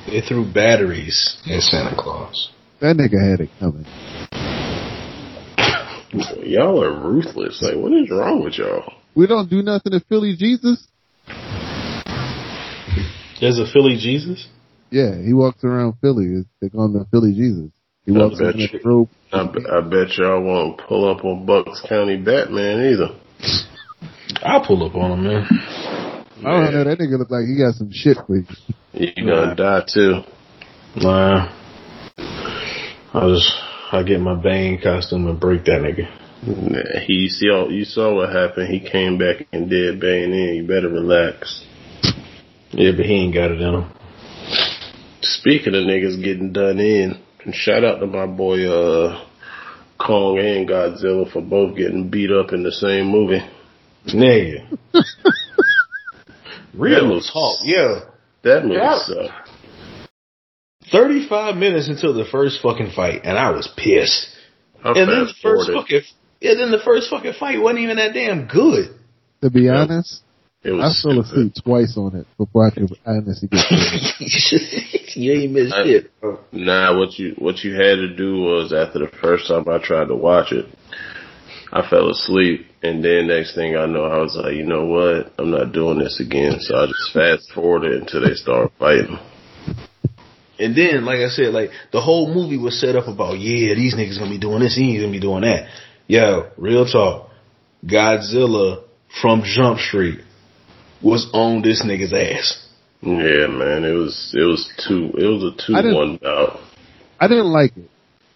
They 0.07 0.23
threw 0.23 0.51
batteries 0.51 1.37
at 1.45 1.61
Santa 1.61 1.95
Claus. 1.95 2.51
That 2.81 2.97
nigga 2.97 3.21
had 3.21 3.41
it 3.41 3.51
coming. 3.61 3.85
Y'all 6.49 6.83
are 6.83 7.07
ruthless. 7.07 7.61
Like, 7.61 7.77
what 7.77 7.93
is 7.93 8.11
wrong 8.11 8.43
with 8.43 8.55
y'all? 8.55 8.95
We 9.15 9.27
don't 9.27 9.51
do 9.51 9.61
nothing 9.61 9.93
to 9.93 10.01
Philly 10.09 10.35
Jesus. 10.35 10.89
There's 13.39 13.59
a 13.59 13.71
Philly 13.71 13.99
Jesus. 14.01 14.49
Yeah, 14.91 15.21
he 15.23 15.35
walks 15.35 15.63
around 15.65 15.97
Philly. 16.01 16.47
They 16.63 16.71
call 16.71 16.87
him 16.87 16.95
the 16.95 17.05
Philly 17.11 17.35
Jesus. 17.35 17.71
He 18.07 18.13
I 18.13 18.19
walks 18.19 18.39
bet 18.39 18.55
around 18.55 18.59
you. 18.59 18.69
in 18.73 18.81
a 18.81 18.89
robe. 18.89 19.09
I, 19.35 19.45
be- 19.53 19.67
I 19.71 19.81
bet 19.83 20.17
y'all 20.17 20.43
won't 20.43 20.81
pull 20.89 21.11
up 21.11 21.23
on 21.27 21.45
Bucks 21.45 21.85
County 21.87 22.17
Batman 22.17 22.87
either. 22.87 23.19
I'll 24.43 24.65
pull 24.65 24.83
up 24.89 24.95
on 24.95 25.19
him, 25.19 25.25
man. 25.25 25.47
I 26.45 26.51
don't 26.51 26.75
know. 26.75 26.85
That 26.85 26.99
nigga 26.99 27.19
look 27.19 27.31
like 27.31 27.47
he 27.47 27.57
got 27.57 27.75
some 27.75 27.91
shit 27.93 28.17
for 28.27 28.37
you. 28.37 28.47
You 28.93 29.27
gonna 29.27 29.55
die 29.55 29.85
too. 29.93 30.21
Nah. 30.97 31.53
I 33.15 33.29
just 33.29 33.53
I 33.93 34.03
get 34.03 34.21
my 34.21 34.35
Bane 34.35 34.81
costume 34.83 35.29
and 35.29 35.39
break 35.39 35.65
that 35.65 35.81
nigga. 35.81 36.09
Nah, 36.45 37.01
he 37.07 37.13
you 37.13 37.29
see 37.29 37.49
all 37.51 37.71
you 37.71 37.85
saw 37.85 38.15
what 38.15 38.31
happened. 38.31 38.69
He 38.69 38.81
came 38.81 39.19
back 39.19 39.47
and 39.53 39.71
did 39.71 40.01
Bane 40.01 40.33
in. 40.33 40.55
You 40.57 40.67
better 40.67 40.89
relax. 40.89 41.65
Yeah, 42.73 42.93
but 42.97 43.07
he 43.07 43.15
ain't 43.15 43.35
got 43.35 43.51
it 43.51 43.61
in 43.61 43.75
him. 43.75 43.93
Speaking 45.21 45.75
of 45.75 45.85
niggas 45.85 46.23
getting 46.23 46.53
done 46.53 46.81
in, 46.81 47.23
and 47.45 47.55
shout 47.55 47.85
out 47.85 48.01
to 48.01 48.07
my 48.07 48.27
boy 48.27 48.67
uh 48.67 49.29
Kong 49.99 50.39
and 50.39 50.69
Godzilla 50.69 51.31
for 51.33 51.43
both 51.43 51.77
getting 51.77 52.11
beat 52.11 52.33
up 52.33 52.53
in 52.53 52.65
the 52.65 52.73
same 52.73 53.07
movie. 53.07 53.43
Nigga. 54.09 54.79
That 56.73 56.79
Real 56.79 57.15
was- 57.15 57.31
talk. 57.31 57.59
Yeah. 57.65 58.01
That 58.43 58.65
movie 58.65 58.77
Yeah. 58.77 58.99
sucked. 58.99 59.51
35 60.91 61.57
minutes 61.57 61.89
until 61.89 62.13
the 62.13 62.25
first 62.25 62.61
fucking 62.61 62.91
fight, 62.91 63.23
and 63.25 63.39
I 63.39 63.51
was 63.51 63.69
pissed. 63.77 64.29
I 64.85 64.89
and 64.91 64.97
then 64.97 65.07
the 65.21 65.27
first 65.27 65.41
forwarded. 65.43 65.75
fucking, 65.75 66.01
yeah, 66.41 66.55
then 66.55 66.71
the 66.73 66.81
first 66.85 67.09
fucking 67.09 67.35
fight 67.35 67.61
wasn't 67.63 67.81
even 67.81 67.97
that 67.97 68.13
damn 68.15 68.47
good. 68.47 68.91
To 69.43 69.51
be 69.51 69.63
Yeah. 69.63 69.83
honest, 69.83 70.23
It 70.65 70.73
I 70.73 70.75
was 70.75 71.01
fell 71.03 71.13
stupid. 71.13 71.31
asleep 71.31 71.53
twice 71.65 71.97
on 71.97 72.17
it 72.17 72.27
before 72.37 72.67
I 72.67 72.71
could 72.71 72.89
honestly 73.07 73.49
get 73.49 73.65
through 73.67 73.79
it. 73.81 75.17
you 75.17 75.33
ain't 75.33 75.53
missed 75.53 75.73
I- 75.75 75.85
shit. 75.85 76.11
Nah, 76.53 76.99
what 76.99 77.17
you 77.19 77.35
what 77.39 77.63
you 77.65 77.75
had 77.75 77.97
to 77.97 78.09
do 78.17 78.41
was 78.43 78.73
after 78.73 78.99
the 78.99 79.09
first 79.21 79.47
time 79.47 79.65
I 79.69 79.79
tried 79.79 80.09
to 80.09 80.17
watch 80.17 80.51
it, 80.53 80.67
I 81.73 81.89
fell 81.89 82.11
asleep, 82.11 82.67
and 82.83 83.03
then 83.03 83.29
next 83.29 83.55
thing 83.55 83.77
I 83.77 83.87
know, 83.87 84.05
I 84.05 84.19
was 84.19 84.37
like, 84.37 84.55
you 84.55 84.67
know 84.67 84.85
what, 84.85 85.33
I'm 85.39 85.51
not 85.51 85.73
doing 85.73 85.99
this 85.99 86.21
again. 86.21 86.61
So 86.61 86.77
I 86.77 86.87
just 86.87 87.13
fast 87.15 87.51
forwarded 87.55 88.03
until 88.03 88.21
they 88.21 88.35
start 88.35 88.73
fighting. 88.79 89.19
And 90.59 90.77
then, 90.77 91.07
like 91.07 91.21
I 91.21 91.29
said, 91.29 91.55
like 91.55 91.71
the 91.91 92.03
whole 92.03 92.33
movie 92.33 92.59
was 92.59 92.79
set 92.79 92.95
up 92.95 93.09
about, 93.09 93.39
yeah, 93.39 93.75
these 93.75 93.95
niggas 93.95 94.19
gonna 94.19 94.31
be 94.31 94.39
doing 94.39 94.61
this, 94.61 94.77
he's 94.77 95.01
gonna 95.01 95.13
be 95.13 95.19
doing 95.19 95.43
that. 95.43 95.71
Yo, 96.07 96.51
real 96.59 96.85
talk. 96.85 97.31
Godzilla 97.85 98.85
from 99.21 99.43
Jump 99.43 99.79
Street 99.79 100.21
was 101.03 101.29
on 101.33 101.63
this 101.63 101.83
nigga's 101.83 102.13
ass. 102.13 102.69
Yeah, 103.01 103.49
man, 103.49 103.85
it 103.85 103.93
was 103.93 104.33
it 104.37 104.45
was 104.45 104.71
two 104.87 105.11
it 105.17 105.27
was 105.27 105.55
a 105.55 105.67
two 105.67 105.73
one 105.73 106.19
bout. 106.19 106.61
I 107.19 107.29
didn't 107.29 107.51
like 107.51 107.77
it. 107.77 107.91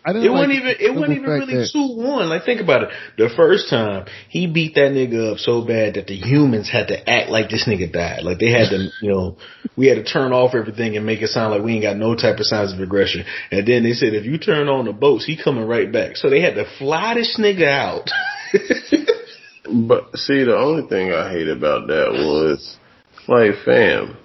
I 0.06 0.12
didn't 0.12 0.26
It 0.26 0.30
like 0.30 0.38
wasn't 0.38 0.52
even 0.52 0.74
it 0.78 0.94
wasn't 0.94 1.18
even 1.18 1.30
really 1.30 1.54
that- 1.56 1.70
two 1.72 1.96
one. 1.96 2.28
Like 2.28 2.44
think 2.44 2.60
about 2.60 2.84
it. 2.84 2.90
The 3.18 3.28
first 3.34 3.68
time 3.68 4.06
he 4.28 4.46
beat 4.46 4.76
that 4.76 4.92
nigga 4.92 5.32
up 5.32 5.38
so 5.38 5.62
bad 5.66 5.94
that 5.94 6.06
the 6.06 6.14
humans 6.14 6.70
had 6.70 6.88
to 6.88 7.10
act 7.10 7.28
like 7.28 7.50
this 7.50 7.66
nigga 7.66 7.92
died. 7.92 8.22
Like 8.22 8.38
they 8.38 8.50
had 8.50 8.70
to, 8.70 8.88
you 9.02 9.10
know, 9.10 9.36
we 9.76 9.88
had 9.88 9.96
to 9.96 10.04
turn 10.04 10.32
off 10.32 10.54
everything 10.54 10.96
and 10.96 11.04
make 11.04 11.22
it 11.22 11.28
sound 11.30 11.52
like 11.52 11.62
we 11.62 11.72
ain't 11.74 11.82
got 11.82 11.96
no 11.96 12.14
type 12.14 12.38
of 12.38 12.46
signs 12.46 12.72
of 12.72 12.78
aggression. 12.78 13.24
And 13.50 13.66
then 13.66 13.82
they 13.82 13.94
said 13.94 14.14
if 14.14 14.24
you 14.24 14.38
turn 14.38 14.68
on 14.68 14.84
the 14.84 14.92
boats, 14.92 15.26
he 15.26 15.36
coming 15.36 15.64
right 15.66 15.90
back. 15.90 16.16
So 16.16 16.30
they 16.30 16.40
had 16.40 16.54
to 16.54 16.66
fly 16.78 17.14
this 17.14 17.36
nigga 17.40 17.66
out. 17.66 18.08
But 19.68 20.16
see, 20.16 20.44
the 20.44 20.56
only 20.56 20.88
thing 20.88 21.12
I 21.12 21.28
hate 21.28 21.48
about 21.48 21.88
that 21.88 22.12
was, 22.12 22.76
like, 23.26 23.64
fam, 23.64 24.16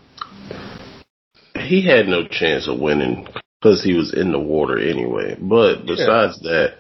he 1.56 1.84
had 1.84 2.06
no 2.06 2.28
chance 2.28 2.68
of 2.68 2.80
winning 2.80 3.28
because 3.62 3.84
he 3.84 3.94
was 3.94 4.14
in 4.14 4.32
the 4.32 4.40
water 4.40 4.78
anyway. 4.78 5.38
But 5.40 5.86
besides 5.86 6.40
that, 6.42 6.78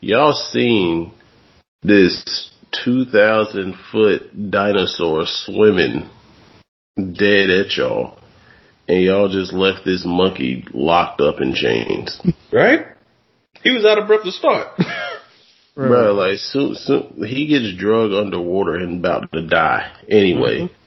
y'all 0.00 0.34
seen 0.34 1.12
this 1.82 2.50
2,000 2.84 3.74
foot 3.90 4.50
dinosaur 4.50 5.24
swimming 5.26 6.10
dead 6.96 7.50
at 7.50 7.76
y'all, 7.76 8.18
and 8.86 9.02
y'all 9.02 9.28
just 9.28 9.52
left 9.52 9.84
this 9.84 10.04
monkey 10.04 10.64
locked 10.72 11.20
up 11.20 11.40
in 11.40 11.54
chains. 11.54 12.20
Right? 12.50 12.86
He 13.62 13.70
was 13.72 13.84
out 13.84 13.98
of 13.98 14.06
breath 14.06 14.22
to 14.22 14.32
start. 14.32 14.68
Bro, 15.74 16.14
like 16.14 16.38
soon, 16.38 16.74
soon 16.76 17.22
he 17.26 17.46
gets 17.46 17.76
drugged 17.78 18.14
underwater 18.14 18.76
and 18.76 19.00
about 19.00 19.30
to 19.32 19.46
die 19.46 19.92
anyway. 20.08 20.60
Mm-hmm. 20.60 20.77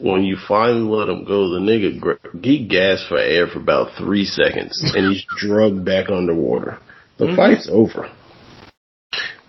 When 0.00 0.22
you 0.22 0.36
finally 0.46 0.82
let 0.82 1.08
him 1.08 1.24
go, 1.24 1.50
the 1.50 1.58
nigga 1.58 1.98
gr- 1.98 2.38
he 2.40 2.66
gasped 2.66 3.08
for 3.08 3.18
air 3.18 3.48
for 3.48 3.58
about 3.58 3.96
three 3.98 4.24
seconds, 4.24 4.80
and 4.94 5.12
he's 5.12 5.24
drugged 5.38 5.84
back 5.84 6.08
underwater. 6.08 6.78
The 7.18 7.34
fight's 7.34 7.68
over. 7.70 8.08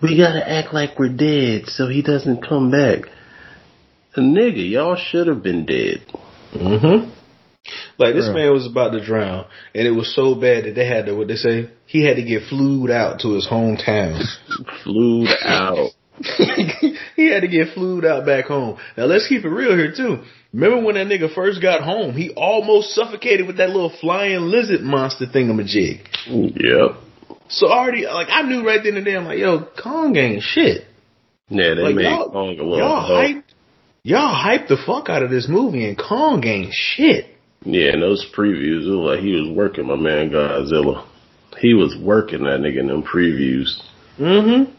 We 0.02 0.16
gotta 0.16 0.48
act 0.48 0.74
like 0.74 0.98
we're 0.98 1.14
dead 1.14 1.66
so 1.66 1.86
he 1.86 2.02
doesn't 2.02 2.46
come 2.46 2.70
back. 2.70 3.02
The 4.16 4.22
nigga, 4.22 4.68
y'all 4.68 4.96
should 4.96 5.28
have 5.28 5.42
been 5.42 5.66
dead. 5.66 6.04
Mm-hmm. 6.52 7.10
Like 7.98 8.14
this 8.14 8.26
Bruh. 8.26 8.34
man 8.34 8.52
was 8.52 8.66
about 8.66 8.90
to 8.90 9.04
drown, 9.04 9.46
and 9.72 9.86
it 9.86 9.92
was 9.92 10.12
so 10.14 10.34
bad 10.34 10.64
that 10.64 10.74
they 10.74 10.86
had 10.86 11.06
to 11.06 11.14
what 11.14 11.28
they 11.28 11.36
say. 11.36 11.70
He 11.86 12.04
had 12.04 12.16
to 12.16 12.24
get 12.24 12.48
flued 12.48 12.90
out 12.90 13.20
to 13.20 13.34
his 13.34 13.46
hometown. 13.46 14.24
flued 14.82 15.28
out. 15.44 15.90
he 17.16 17.30
had 17.30 17.42
to 17.42 17.48
get 17.48 17.74
flued 17.74 18.04
out 18.04 18.26
back 18.26 18.46
home. 18.46 18.78
Now 18.96 19.04
let's 19.04 19.28
keep 19.28 19.44
it 19.44 19.48
real 19.48 19.76
here 19.76 19.92
too. 19.96 20.24
Remember 20.52 20.84
when 20.84 20.96
that 20.96 21.06
nigga 21.06 21.32
first 21.32 21.62
got 21.62 21.82
home? 21.82 22.14
He 22.14 22.30
almost 22.30 22.90
suffocated 22.94 23.46
with 23.46 23.58
that 23.58 23.70
little 23.70 23.92
flying 24.00 24.40
lizard 24.50 24.80
monster 24.80 25.26
thingamajig. 25.26 26.00
Yep. 26.26 26.96
So 27.48 27.68
already, 27.68 28.06
like 28.06 28.28
I 28.30 28.42
knew 28.42 28.64
right 28.66 28.80
then 28.82 28.96
and 28.96 29.06
there, 29.06 29.18
I'm 29.18 29.24
like, 29.26 29.38
yo, 29.38 29.66
Kong 29.80 30.16
ain't 30.16 30.42
shit. 30.42 30.84
Yeah, 31.48 31.74
they 31.74 31.82
Like 31.82 31.94
made 31.96 32.04
Kong 32.32 32.48
a 32.58 32.62
little 32.62 32.78
y'all 32.78 33.08
hyped, 33.10 33.42
y'all 34.02 34.34
hyped 34.34 34.68
the 34.68 34.76
fuck 34.86 35.08
out 35.08 35.22
of 35.22 35.30
this 35.30 35.48
movie, 35.48 35.84
and 35.88 35.98
Kong 35.98 36.44
ain't 36.44 36.72
shit. 36.72 37.26
Yeah, 37.64 37.92
and 37.92 38.02
those 38.02 38.24
previews, 38.36 38.86
it 38.86 38.96
was 38.96 39.16
like 39.16 39.20
he 39.20 39.32
was 39.34 39.54
working 39.56 39.86
my 39.86 39.96
man 39.96 40.30
Godzilla. 40.30 41.06
He 41.58 41.74
was 41.74 41.96
working 42.00 42.44
that 42.44 42.60
nigga 42.60 42.78
in 42.80 42.86
them 42.86 43.02
previews. 43.02 43.80
Mm-hmm. 44.18 44.72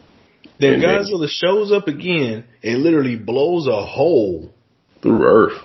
Then 0.58 0.74
And 0.74 0.82
then- 0.82 0.88
Godzilla 1.04 1.28
shows 1.28 1.72
up 1.72 1.88
again 1.88 2.44
and 2.62 2.82
literally 2.82 3.16
blows 3.16 3.66
a 3.68 3.84
hole 3.84 4.52
Through 5.02 5.24
Earth. 5.24 5.58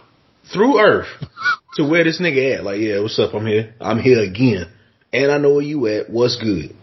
through 0.51 0.79
Earth 0.79 1.07
to 1.75 1.88
where 1.88 2.03
this 2.03 2.19
nigga 2.19 2.57
at. 2.57 2.63
Like, 2.63 2.79
yeah, 2.79 3.01
what's 3.01 3.19
up? 3.19 3.33
I'm 3.33 3.45
here. 3.45 3.73
I'm 3.79 3.99
here 3.99 4.19
again. 4.21 4.71
And 5.13 5.31
I 5.31 5.38
know 5.38 5.53
where 5.53 5.61
you 5.61 5.88
at. 5.88 6.09
What's 6.09 6.38
good? 6.38 6.75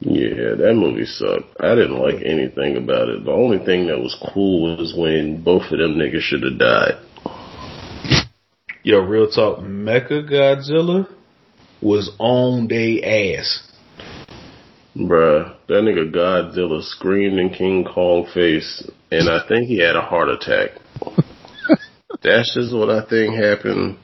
Yeah, 0.00 0.56
that 0.58 0.74
movie 0.74 1.06
sucked. 1.06 1.60
I 1.60 1.74
didn't 1.76 1.98
like 1.98 2.16
anything 2.24 2.76
about 2.76 3.08
it. 3.08 3.24
The 3.24 3.30
only 3.30 3.64
thing 3.64 3.86
that 3.86 3.98
was 3.98 4.16
cool 4.34 4.76
was 4.76 4.94
when 4.96 5.42
both 5.42 5.62
of 5.70 5.78
them 5.78 5.94
niggas 5.94 6.20
should 6.22 6.42
have 6.42 6.58
died. 6.58 6.98
Yo, 8.82 8.98
real 8.98 9.30
talk. 9.30 9.60
Mecha 9.60 10.28
Godzilla 10.28 11.08
was 11.80 12.10
on 12.18 12.66
they 12.66 13.00
ass. 13.36 13.62
Bruh, 14.96 15.54
that 15.68 15.82
nigga 15.82 16.12
Godzilla 16.12 16.82
screamed 16.82 17.38
in 17.38 17.50
King 17.50 17.84
Kong 17.84 18.26
face, 18.34 18.84
and 19.10 19.28
I 19.28 19.46
think 19.46 19.68
he 19.68 19.78
had 19.78 19.94
a 19.94 20.02
heart 20.02 20.28
attack. 20.28 20.70
That's 22.22 22.54
just 22.54 22.74
what 22.74 22.90
I 22.90 23.04
think 23.08 23.34
happened. 23.34 23.98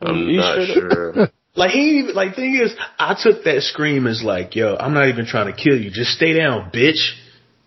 I'm 0.00 0.28
You 0.28 0.36
not 0.38 0.66
should've- 0.66 1.14
sure. 1.14 1.28
Like 1.54 1.72
he 1.72 1.98
even 1.98 2.14
like 2.14 2.34
thing 2.34 2.54
is, 2.54 2.72
I 2.98 3.14
took 3.22 3.44
that 3.44 3.60
scream 3.60 4.06
as 4.06 4.22
like, 4.22 4.56
yo, 4.56 4.74
I'm 4.74 4.94
not 4.94 5.08
even 5.08 5.26
trying 5.26 5.54
to 5.54 5.62
kill 5.62 5.78
you. 5.78 5.90
Just 5.90 6.12
stay 6.12 6.32
down, 6.32 6.70
bitch. 6.70 7.10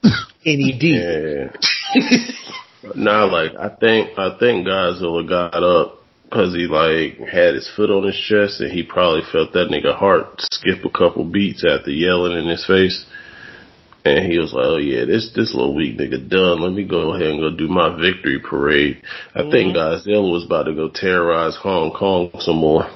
And 0.47 0.59
he 0.61 0.77
did. 0.77 1.51
Yeah. 1.95 2.91
nah, 2.95 3.25
like 3.25 3.51
I 3.55 3.69
think 3.69 4.17
I 4.17 4.37
think 4.39 4.67
Godzilla 4.67 5.27
got 5.27 5.55
up 5.63 5.99
because 6.23 6.53
he 6.53 6.67
like 6.67 7.17
had 7.27 7.53
his 7.55 7.69
foot 7.75 7.89
on 7.91 8.05
his 8.05 8.15
chest 8.15 8.59
and 8.61 8.71
he 8.71 8.83
probably 8.83 9.21
felt 9.31 9.53
that 9.53 9.69
nigga 9.69 9.95
heart 9.95 10.41
skip 10.41 10.83
a 10.85 10.89
couple 10.89 11.23
beats 11.23 11.63
after 11.63 11.89
yelling 11.91 12.37
in 12.37 12.47
his 12.47 12.65
face. 12.65 13.05
And 14.05 14.31
he 14.31 14.37
was 14.37 14.53
like, 14.53 14.65
"Oh 14.65 14.77
yeah, 14.77 15.05
this 15.05 15.31
this 15.35 15.53
little 15.55 15.73
weak 15.73 15.97
nigga 15.97 16.29
done. 16.29 16.61
Let 16.61 16.73
me 16.73 16.83
go 16.83 17.15
ahead 17.15 17.27
and 17.27 17.39
go 17.39 17.49
do 17.49 17.67
my 17.67 17.89
victory 17.99 18.39
parade." 18.39 19.01
I 19.33 19.39
mm-hmm. 19.39 19.51
think 19.51 19.75
Godzilla 19.75 20.31
was 20.31 20.45
about 20.45 20.63
to 20.63 20.75
go 20.75 20.89
terrorize 20.89 21.55
Hong 21.55 21.91
Kong 21.91 22.29
some 22.39 22.57
more. 22.57 22.87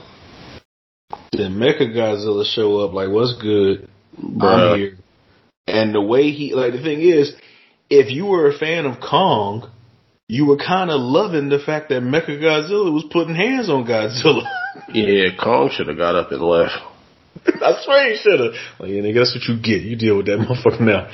Then 1.31 1.55
Mecha 1.55 1.93
Godzilla 1.95 2.45
show 2.45 2.79
up 2.79 2.93
like, 2.93 3.09
what's 3.09 3.33
good? 3.41 3.87
Bruh. 4.21 4.73
I'm 4.73 4.77
here. 4.77 4.97
And 5.67 5.93
the 5.93 6.01
way 6.01 6.31
he, 6.31 6.53
like, 6.53 6.73
the 6.73 6.81
thing 6.81 7.01
is, 7.01 7.33
if 7.89 8.11
you 8.11 8.25
were 8.25 8.49
a 8.49 8.57
fan 8.57 8.85
of 8.85 8.99
Kong, 8.99 9.69
you 10.27 10.45
were 10.45 10.57
kind 10.57 10.91
of 10.91 10.99
loving 10.99 11.49
the 11.49 11.59
fact 11.59 11.89
that 11.89 12.03
Mecha 12.03 12.39
Godzilla 12.39 12.93
was 12.93 13.05
putting 13.11 13.35
hands 13.35 13.69
on 13.69 13.85
Godzilla. 13.85 14.43
Yeah, 14.93 15.35
Kong 15.37 15.69
should 15.71 15.87
have 15.87 15.97
got 15.97 16.15
up 16.15 16.31
and 16.31 16.41
left. 16.41 16.73
I 17.45 17.81
swear 17.83 18.11
he 18.11 18.17
should 18.17 18.39
have. 18.39 18.53
Like, 18.79 18.89
yeah, 18.89 19.01
nigga, 19.01 19.15
that's 19.15 19.35
what 19.35 19.47
you 19.47 19.61
get. 19.61 19.81
You 19.81 19.95
deal 19.95 20.17
with 20.17 20.25
that 20.27 20.39
motherfucker 20.39 20.81
now. 20.81 21.09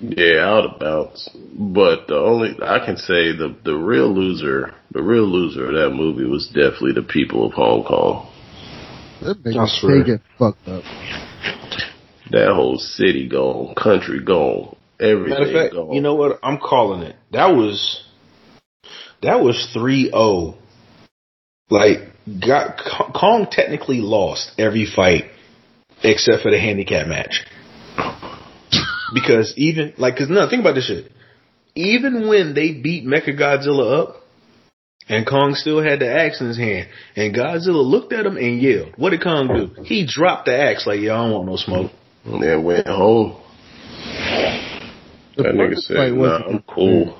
Yeah, 0.00 0.48
out 0.48 0.64
of 0.64 0.80
bounds. 0.80 1.28
But 1.34 2.06
the 2.08 2.16
only 2.16 2.56
I 2.62 2.84
can 2.84 2.96
say 2.96 3.36
the 3.36 3.54
the 3.64 3.74
real 3.74 4.14
loser, 4.14 4.74
the 4.90 5.02
real 5.02 5.24
loser 5.26 5.68
of 5.68 5.74
that 5.74 5.94
movie 5.94 6.24
was 6.24 6.46
definitely 6.46 6.94
the 6.94 7.02
people 7.02 7.46
of 7.46 7.52
Hong 7.52 7.84
Kong. 7.84 8.32
That 9.20 9.42
nigga 9.42 10.04
they 10.04 10.12
get 10.12 10.20
fucked 10.38 10.66
up. 10.66 10.82
That 12.30 12.52
whole 12.54 12.78
city 12.78 13.28
gone, 13.28 13.74
country 13.74 14.22
gone, 14.24 14.76
everything 14.98 15.30
Matter 15.30 15.46
of 15.46 15.52
fact, 15.52 15.74
gone. 15.74 15.92
you 15.92 16.00
know 16.00 16.14
what? 16.14 16.38
I'm 16.42 16.58
calling 16.58 17.02
it. 17.02 17.16
That 17.32 17.48
was, 17.48 18.04
that 19.20 19.40
was 19.40 19.68
3-0. 19.76 20.56
Like, 21.68 21.98
got, 22.40 22.80
Kong 23.14 23.48
technically 23.50 24.00
lost 24.00 24.52
every 24.58 24.86
fight 24.86 25.24
except 26.02 26.42
for 26.42 26.50
the 26.50 26.58
handicap 26.58 27.06
match. 27.06 27.44
Because 29.14 29.54
even, 29.56 29.92
like, 29.98 30.16
cause 30.16 30.28
no, 30.30 30.48
think 30.48 30.60
about 30.60 30.74
this 30.74 30.86
shit. 30.86 31.10
Even 31.74 32.28
when 32.28 32.54
they 32.54 32.72
beat 32.72 33.04
Mecha 33.04 33.38
Godzilla 33.38 34.02
up, 34.02 34.16
and 35.08 35.26
Kong 35.26 35.54
still 35.54 35.82
had 35.82 35.98
the 36.00 36.08
axe 36.12 36.40
in 36.40 36.46
his 36.46 36.56
hand, 36.56 36.88
and 37.16 37.34
Godzilla 37.34 37.84
looked 37.84 38.12
at 38.12 38.24
him 38.26 38.36
and 38.36 38.60
yelled. 38.60 38.92
What 38.96 39.10
did 39.10 39.22
Kong 39.22 39.48
do? 39.48 39.82
He 39.82 40.06
dropped 40.06 40.46
the 40.46 40.56
axe 40.56 40.86
like, 40.86 41.00
yo, 41.00 41.12
I 41.14 41.18
don't 41.24 41.32
want 41.32 41.46
no 41.46 41.56
smoke. 41.56 41.90
and 42.24 42.42
then 42.42 42.62
went 42.62 42.86
home. 42.86 43.40
The 45.36 45.42
That 45.44 45.54
nigga 45.54 45.76
said, 45.78 45.96
"Nah, 45.96 46.14
wasn't 46.16 46.48
I'm 46.50 46.62
cool." 46.68 47.18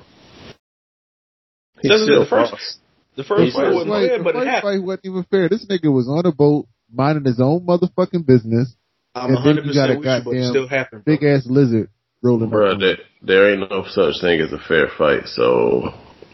He 1.81 1.89
That's 1.89 2.03
still 2.03 2.19
the 2.19 2.25
first- 2.29 2.51
lost. 2.53 2.77
The 3.17 3.23
first 3.25 3.53
fight 3.55 3.73
wasn't 3.73 3.89
fight, 3.89 4.07
fair, 4.07 4.17
the 4.19 4.23
but 4.23 4.35
it 4.35 4.47
happened. 4.47 4.61
fight 4.61 4.83
wasn't 4.85 5.05
even 5.05 5.23
fair. 5.23 5.49
This 5.49 5.65
nigga 5.65 5.91
was 5.91 6.07
on 6.07 6.25
a 6.25 6.31
boat 6.31 6.67
minding 6.93 7.25
his 7.25 7.39
own 7.39 7.61
motherfucking 7.65 8.25
business. 8.25 8.75
I'm 9.15 9.35
And 9.35 9.45
then 9.45 9.65
you 9.65 9.71
100% 9.71 9.73
got 9.75 9.89
a 9.89 9.93
you, 9.93 9.99
but 9.99 10.09
it 10.09 10.23
goddamn 10.23 10.49
still 10.51 10.67
happened. 10.67 11.05
Big 11.05 11.23
ass 11.23 11.45
lizard 11.45 11.89
rolling 12.21 12.49
Bruh, 12.49 12.73
up. 12.75 12.79
there, 12.79 12.97
there 13.21 13.51
ain't 13.51 13.69
no 13.69 13.83
such 13.89 14.21
thing 14.21 14.39
as 14.41 14.51
a 14.53 14.59
fair 14.59 14.87
fight. 14.97 15.27
So 15.27 15.93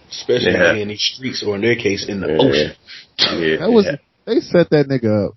Especially 0.10 0.52
Yeah. 0.54 0.74
in 0.74 0.88
these 0.88 1.02
streets, 1.02 1.44
or 1.46 1.56
in 1.56 1.62
their 1.62 1.76
case, 1.76 2.08
in 2.08 2.22
the 2.22 2.28
yeah, 2.28 2.38
ocean. 2.40 2.72
yeah, 3.42 3.58
That 3.58 3.72
was 3.72 3.86
they 4.26 4.40
set 4.40 4.70
that 4.70 4.88
nigga 4.88 5.28
up. 5.28 5.34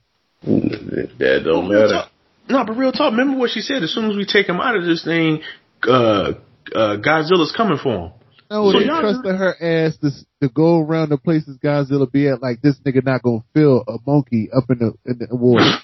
that 1.19 1.43
don't 1.45 1.69
matter. 1.69 2.05
No, 2.49 2.65
but 2.65 2.77
real 2.77 2.93
talk. 2.93 3.11
Remember 3.13 3.39
what 3.39 3.51
she 3.51 3.61
said? 3.61 3.83
As 3.83 3.93
soon 3.93 4.11
as 4.11 4.17
we 4.17 4.25
take 4.27 4.47
him 4.49 4.61
out 4.61 4.77
of 4.77 4.85
this 4.85 5.05
thing, 5.05 5.41
uh, 5.89 6.33
uh, 6.75 6.97
Godzilla's 6.99 7.53
coming 7.57 7.79
for 7.83 8.07
him. 8.07 8.13
No, 8.51 8.73
So 8.73 8.79
they 8.81 8.87
y'all- 8.87 9.01
trusted 9.01 9.37
her 9.37 9.55
ass 9.63 9.97
to 9.99 10.11
to 10.43 10.49
go 10.53 10.81
around 10.81 11.11
the 11.11 11.19
places 11.19 11.57
Godzilla 11.63 12.11
be 12.11 12.27
at. 12.29 12.43
Like 12.43 12.61
this 12.63 12.77
nigga 12.85 13.05
not 13.05 13.23
gonna 13.23 13.45
feel 13.55 13.85
a 13.87 13.99
monkey 14.07 14.49
up 14.53 14.65
in 14.71 14.79
the 14.79 14.93
in 15.07 15.19
the 15.19 15.37
water. 15.37 15.65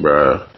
Bruh. 0.00 0.48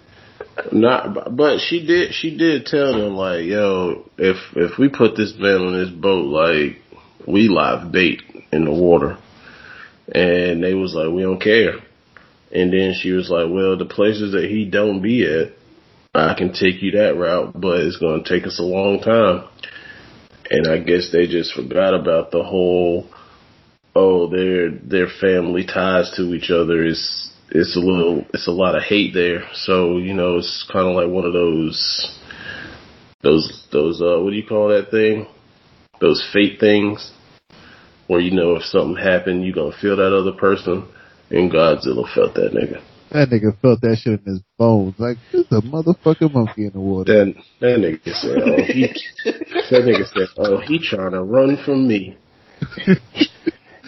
Not, 0.73 1.37
but 1.37 1.59
she 1.61 1.85
did. 1.87 2.15
She 2.15 2.37
did 2.37 2.67
tell 2.67 2.93
them 2.93 3.15
like, 3.17 3.45
"Yo, 3.45 4.09
if 4.17 4.37
if 4.55 4.79
we 4.79 4.89
put 4.89 5.17
this 5.17 5.35
man 5.37 5.57
on 5.61 5.73
this 5.73 5.91
boat, 5.91 6.27
like 6.27 6.81
we 7.27 7.49
live 7.49 7.91
bait 7.91 8.23
in 8.53 8.65
the 8.65 8.73
water," 8.73 9.19
and 10.15 10.63
they 10.63 10.75
was 10.75 10.95
like, 10.95 11.11
"We 11.13 11.23
don't 11.23 11.41
care." 11.41 11.75
And 12.53 12.73
then 12.73 12.95
she 12.95 13.11
was 13.11 13.29
like, 13.31 13.49
"Well, 13.51 13.77
the 13.77 13.85
places 13.85 14.33
that 14.33 14.45
he 14.49 14.65
don't 14.65 15.03
be 15.03 15.25
at, 15.27 15.53
I 16.15 16.35
can 16.35 16.53
take 16.53 16.83
you 16.83 16.93
that 16.93 17.17
route, 17.17 17.59
but 17.61 17.81
it's 17.81 17.97
gonna 17.97 18.23
take 18.25 18.47
us 18.47 18.59
a 18.59 18.63
long 18.63 19.01
time." 19.01 19.45
And 20.51 20.69
I 20.69 20.79
guess 20.79 21.11
they 21.11 21.27
just 21.27 21.55
forgot 21.55 21.95
about 21.95 22.31
the 22.31 22.43
whole, 22.43 23.09
oh, 23.97 24.29
their 24.29 24.71
their 24.71 25.09
family 25.09 25.65
ties 25.65 26.11
to 26.17 26.35
each 26.35 26.51
other 26.51 26.85
is 26.85 27.31
it's 27.51 27.77
a 27.77 27.81
little 27.81 28.25
it's 28.35 28.49
a 28.49 28.53
lot 28.53 28.77
of 28.77 28.83
hate 28.83 29.15
there. 29.15 29.45
So 29.55 29.99
you 29.99 30.15
know 30.15 30.37
it's 30.37 30.69
kind 30.71 30.89
of 30.89 30.95
like 30.95 31.09
one 31.09 31.25
of 31.25 31.33
those 31.33 32.19
those 33.23 33.67
those 33.73 34.03
uh 34.03 34.21
what 34.21 34.31
do 34.31 34.37
you 34.37 34.47
call 34.47 34.69
that 34.69 34.91
thing? 34.91 35.27
Those 36.01 36.27
fate 36.33 36.61
things 36.61 37.13
where 38.07 38.21
you 38.21 38.33
know 38.33 38.57
if 38.57 38.65
something 38.65 39.03
happened 39.03 39.45
you're 39.45 39.55
gonna 39.55 39.77
feel 39.81 39.97
that 39.97 40.15
other 40.15 40.33
person. 40.33 40.89
And 41.31 41.51
Godzilla 41.51 42.07
felt 42.15 42.35
that 42.35 42.53
nigga. 42.53 42.83
That 43.15 43.31
nigga 43.31 43.57
felt 43.61 43.81
that 43.83 43.97
shit 44.03 44.23
in 44.27 44.27
his 44.27 44.43
bones. 44.59 44.97
Like, 44.99 45.19
there's 45.31 45.47
a 45.53 45.61
motherfucking 45.61 46.35
monkey 46.35 46.67
in 46.67 46.73
the 46.73 46.81
water. 46.81 47.15
That 47.15 47.35
that 47.61 47.79
nigga 47.79 48.13
said, 48.13 48.43
oh, 48.43 48.65
he, 48.65 48.89
that 49.71 49.83
nigga 49.87 50.13
said, 50.13 50.29
oh, 50.37 50.59
he 50.59 50.81
trying 50.81 51.13
to 51.13 51.23
run 51.23 51.57
from 51.65 51.87
me. 51.87 52.19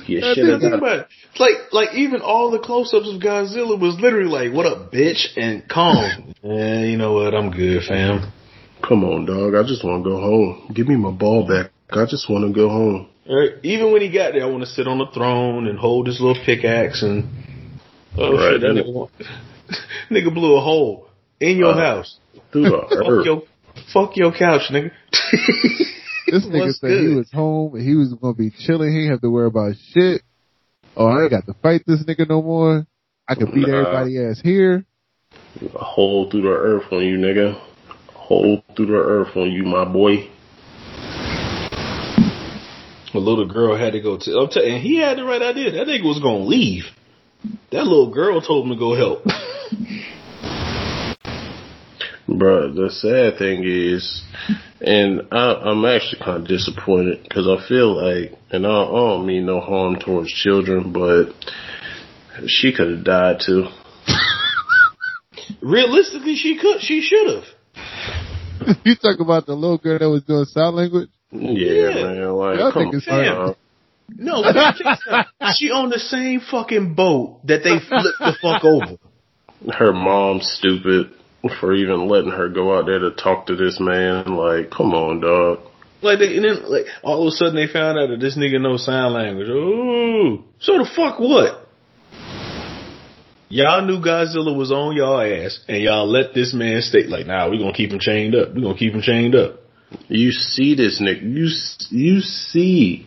You 0.07 0.20
I 0.22 0.35
should 0.35 0.49
have 0.49 0.61
got 0.61 0.74
about 0.74 0.99
it. 1.01 1.07
Like, 1.41 1.72
like 1.72 1.95
even 1.97 2.20
all 2.20 2.53
the 2.53 2.61
close-ups 2.61 3.12
of 3.12 3.20
Godzilla 3.20 3.77
was 3.81 3.99
literally 4.01 4.31
like, 4.31 4.57
"What 4.57 4.66
up, 4.66 4.93
bitch?" 4.93 5.37
and 5.37 5.68
calm. 5.68 6.33
yeah, 6.45 6.85
you 6.85 6.97
know 6.97 7.14
what? 7.14 7.35
I'm 7.35 7.51
good, 7.51 7.83
fam. 7.83 8.33
Come 8.87 9.03
on, 9.03 9.27
dog. 9.27 9.57
I 9.57 9.66
just 9.66 9.83
want 9.85 10.05
to 10.05 10.11
go 10.11 10.20
home. 10.20 10.70
Give 10.72 10.87
me 10.87 10.95
my 10.95 11.11
ball 11.11 11.49
back. 11.49 11.72
I 11.91 12.07
just 12.07 12.31
want 12.31 12.47
to 12.47 12.55
go 12.55 12.68
home. 12.68 13.09
All 13.29 13.37
right. 13.37 13.55
Even 13.64 13.91
when 13.91 14.03
he 14.03 14.09
got 14.12 14.35
there, 14.35 14.45
I 14.45 14.47
want 14.47 14.62
to 14.62 14.70
sit 14.70 14.87
on 14.87 14.99
the 14.99 15.07
throne 15.12 15.66
and 15.66 15.77
hold 15.77 16.07
his 16.07 16.20
little 16.20 16.41
pickaxe 16.45 17.03
and. 17.03 17.24
Oh 18.18 18.32
Right, 18.32 18.52
shit! 18.52 18.60
That 18.62 18.74
that 18.74 18.84
nigga, 18.84 19.10
nigga 20.10 20.34
blew 20.34 20.56
a 20.56 20.60
hole 20.60 21.08
in 21.40 21.56
your 21.58 21.72
Uh, 21.72 21.76
house. 21.78 22.18
Through 22.52 22.64
the 22.64 22.86
Fuck 22.88 23.08
earth. 23.08 23.24
your, 23.26 23.42
fuck 23.92 24.16
your 24.16 24.32
couch, 24.32 24.70
nigga. 24.70 24.90
This 26.28 26.44
nigga 26.44 26.58
What's 26.58 26.80
said 26.80 27.00
he 27.00 27.14
was 27.14 27.30
home 27.30 27.76
and 27.76 27.84
he 27.86 27.94
was 27.94 28.12
gonna 28.14 28.34
be 28.34 28.50
chilling. 28.50 28.90
He 28.90 28.96
didn't 28.98 29.10
have 29.12 29.20
to 29.20 29.30
worry 29.30 29.46
about 29.46 29.74
shit. 29.92 30.22
Oh, 30.96 31.06
I 31.06 31.22
ain't 31.22 31.30
got 31.30 31.46
to 31.46 31.54
fight 31.62 31.82
this 31.86 32.02
nigga 32.04 32.28
no 32.28 32.42
more. 32.42 32.84
I 33.28 33.34
can 33.36 33.46
beat 33.54 33.68
Nah. 33.68 33.78
everybody 33.78 34.18
ass 34.18 34.40
here. 34.42 34.84
A 35.62 35.78
hole 35.84 36.28
through 36.28 36.42
the 36.42 36.48
earth 36.48 36.90
on 36.90 37.04
you, 37.04 37.16
nigga. 37.16 37.54
A 37.54 38.12
hole 38.18 38.60
through 38.74 38.86
the 38.86 38.94
earth 38.94 39.36
on 39.36 39.52
you, 39.52 39.62
my 39.62 39.84
boy. 39.84 40.28
A 43.14 43.18
little 43.18 43.46
girl 43.46 43.76
had 43.76 43.92
to 43.92 44.00
go 44.00 44.18
to. 44.18 44.30
I'm 44.38 44.48
telling, 44.48 44.72
and 44.74 44.82
he 44.82 44.96
had 44.98 45.16
the 45.18 45.24
right 45.24 45.40
idea. 45.40 45.70
That 45.72 45.86
nigga 45.86 46.02
was 46.04 46.18
gonna 46.20 46.44
leave. 46.44 46.84
That 47.72 47.84
little 47.84 48.12
girl 48.12 48.40
told 48.40 48.66
him 48.66 48.72
to 48.72 48.78
go 48.78 48.94
help. 48.94 49.24
Bruh, 52.28 52.74
the 52.74 52.90
sad 52.90 53.38
thing 53.38 53.62
is, 53.64 54.22
and 54.80 55.22
I, 55.30 55.55
I'm 55.55 55.84
actually 55.84 56.22
kind 56.24 56.42
of 56.42 56.49
disappointed 56.49 57.22
because 57.22 57.47
I 57.47 57.66
feel 57.68 57.94
like, 57.94 58.32
and 58.51 58.66
I, 58.66 58.70
I 58.70 58.84
don't 58.90 59.26
mean 59.26 59.47
no 59.47 59.61
harm 59.61 59.97
towards 59.97 60.32
children, 60.32 60.92
but 60.92 61.32
she 62.47 62.72
could 62.72 62.90
have 62.90 63.05
died 63.05 63.40
too. 63.47 63.66
Realistically, 65.62 66.34
she 66.34 66.59
could. 66.59 66.80
She 66.80 67.01
should 67.01 67.36
have. 67.36 68.76
you 68.84 68.97
talk 68.97 69.20
about 69.20 69.47
the 69.47 69.55
little 69.55 69.78
girl 69.78 69.99
that 69.99 70.11
was 70.11 70.24
doing 70.24 70.44
sign 70.47 70.74
language? 70.74 71.11
Yeah, 71.30 71.88
Yeah. 71.88 72.05
man. 72.05 72.32
Like, 72.32 72.59
Y'all 72.59 72.72
come 72.72 72.90
think 72.90 72.94
it's 72.94 73.09
on. 73.09 73.55
Fair. 74.09 74.16
dog. 74.16 74.26
No, 74.26 74.40
let 74.40 74.54
me 74.54 74.61
tell 74.61 74.92
you 74.92 74.98
something. 75.04 75.54
she 75.57 75.70
on 75.70 75.90
the 75.90 75.98
same 75.98 76.40
fucking 76.40 76.94
boat 76.94 77.40
that 77.46 77.62
they 77.64 77.78
flipped 77.78 78.18
the 78.18 78.34
fuck 78.40 78.64
over. 78.64 78.98
Her 79.72 79.92
mom's 79.92 80.46
stupid 80.59 81.11
for 81.61 81.74
even 81.74 82.09
letting 82.09 82.30
her 82.30 82.48
go 82.48 82.76
out 82.78 82.86
there 82.86 82.98
to 82.98 83.11
talk 83.11 83.46
to 83.46 83.57
this 83.57 83.78
man. 83.80 84.36
Like, 84.36 84.70
come 84.70 84.92
on, 84.94 85.20
dog. 85.20 85.61
Like, 86.02 86.18
they, 86.18 86.36
and 86.36 86.44
then 86.44 86.70
like 86.70 86.84
all 87.02 87.22
of 87.22 87.28
a 87.28 87.30
sudden 87.30 87.57
they 87.57 87.66
found 87.66 87.98
out 87.98 88.09
that 88.11 88.20
this 88.20 88.36
nigga 88.36 88.61
knows 88.61 88.84
sign 88.84 89.12
language. 89.12 89.48
Ooh, 89.48 90.44
so 90.61 90.78
the 90.78 90.88
fuck 90.94 91.18
what? 91.18 91.62
Y'all 93.48 93.84
knew 93.86 94.00
Godzilla 94.00 94.57
was 94.57 94.72
on 94.72 94.96
y'all 94.96 95.20
ass, 95.20 95.61
and 95.68 95.80
y'all 95.82 96.07
let 96.11 96.34
this 96.34 96.52
man 96.52 96.82
stay. 96.82 97.04
Like, 97.04 97.26
nah, 97.26 97.48
we 97.48 97.59
gonna 97.59 97.72
keep 97.72 97.92
him 97.92 98.00
chained 98.00 98.34
up. 98.34 98.54
We 98.54 98.61
gonna 98.62 98.76
keep 98.76 98.92
him 98.92 99.02
chained 99.02 99.34
up. 99.34 99.61
You 100.09 100.32
see 100.32 100.74
this 100.74 101.00
nigga. 101.00 101.22
You 101.22 101.46
s- 101.46 101.86
you 101.90 102.20
see 102.20 103.07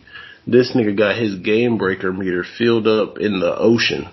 this 0.50 0.72
nigga 0.74 0.96
got 0.96 1.16
his 1.16 1.36
game 1.36 1.78
breaker 1.78 2.12
meter 2.12 2.44
filled 2.58 2.86
up 2.86 3.18
in 3.18 3.40
the 3.40 3.56
ocean. 3.56 4.08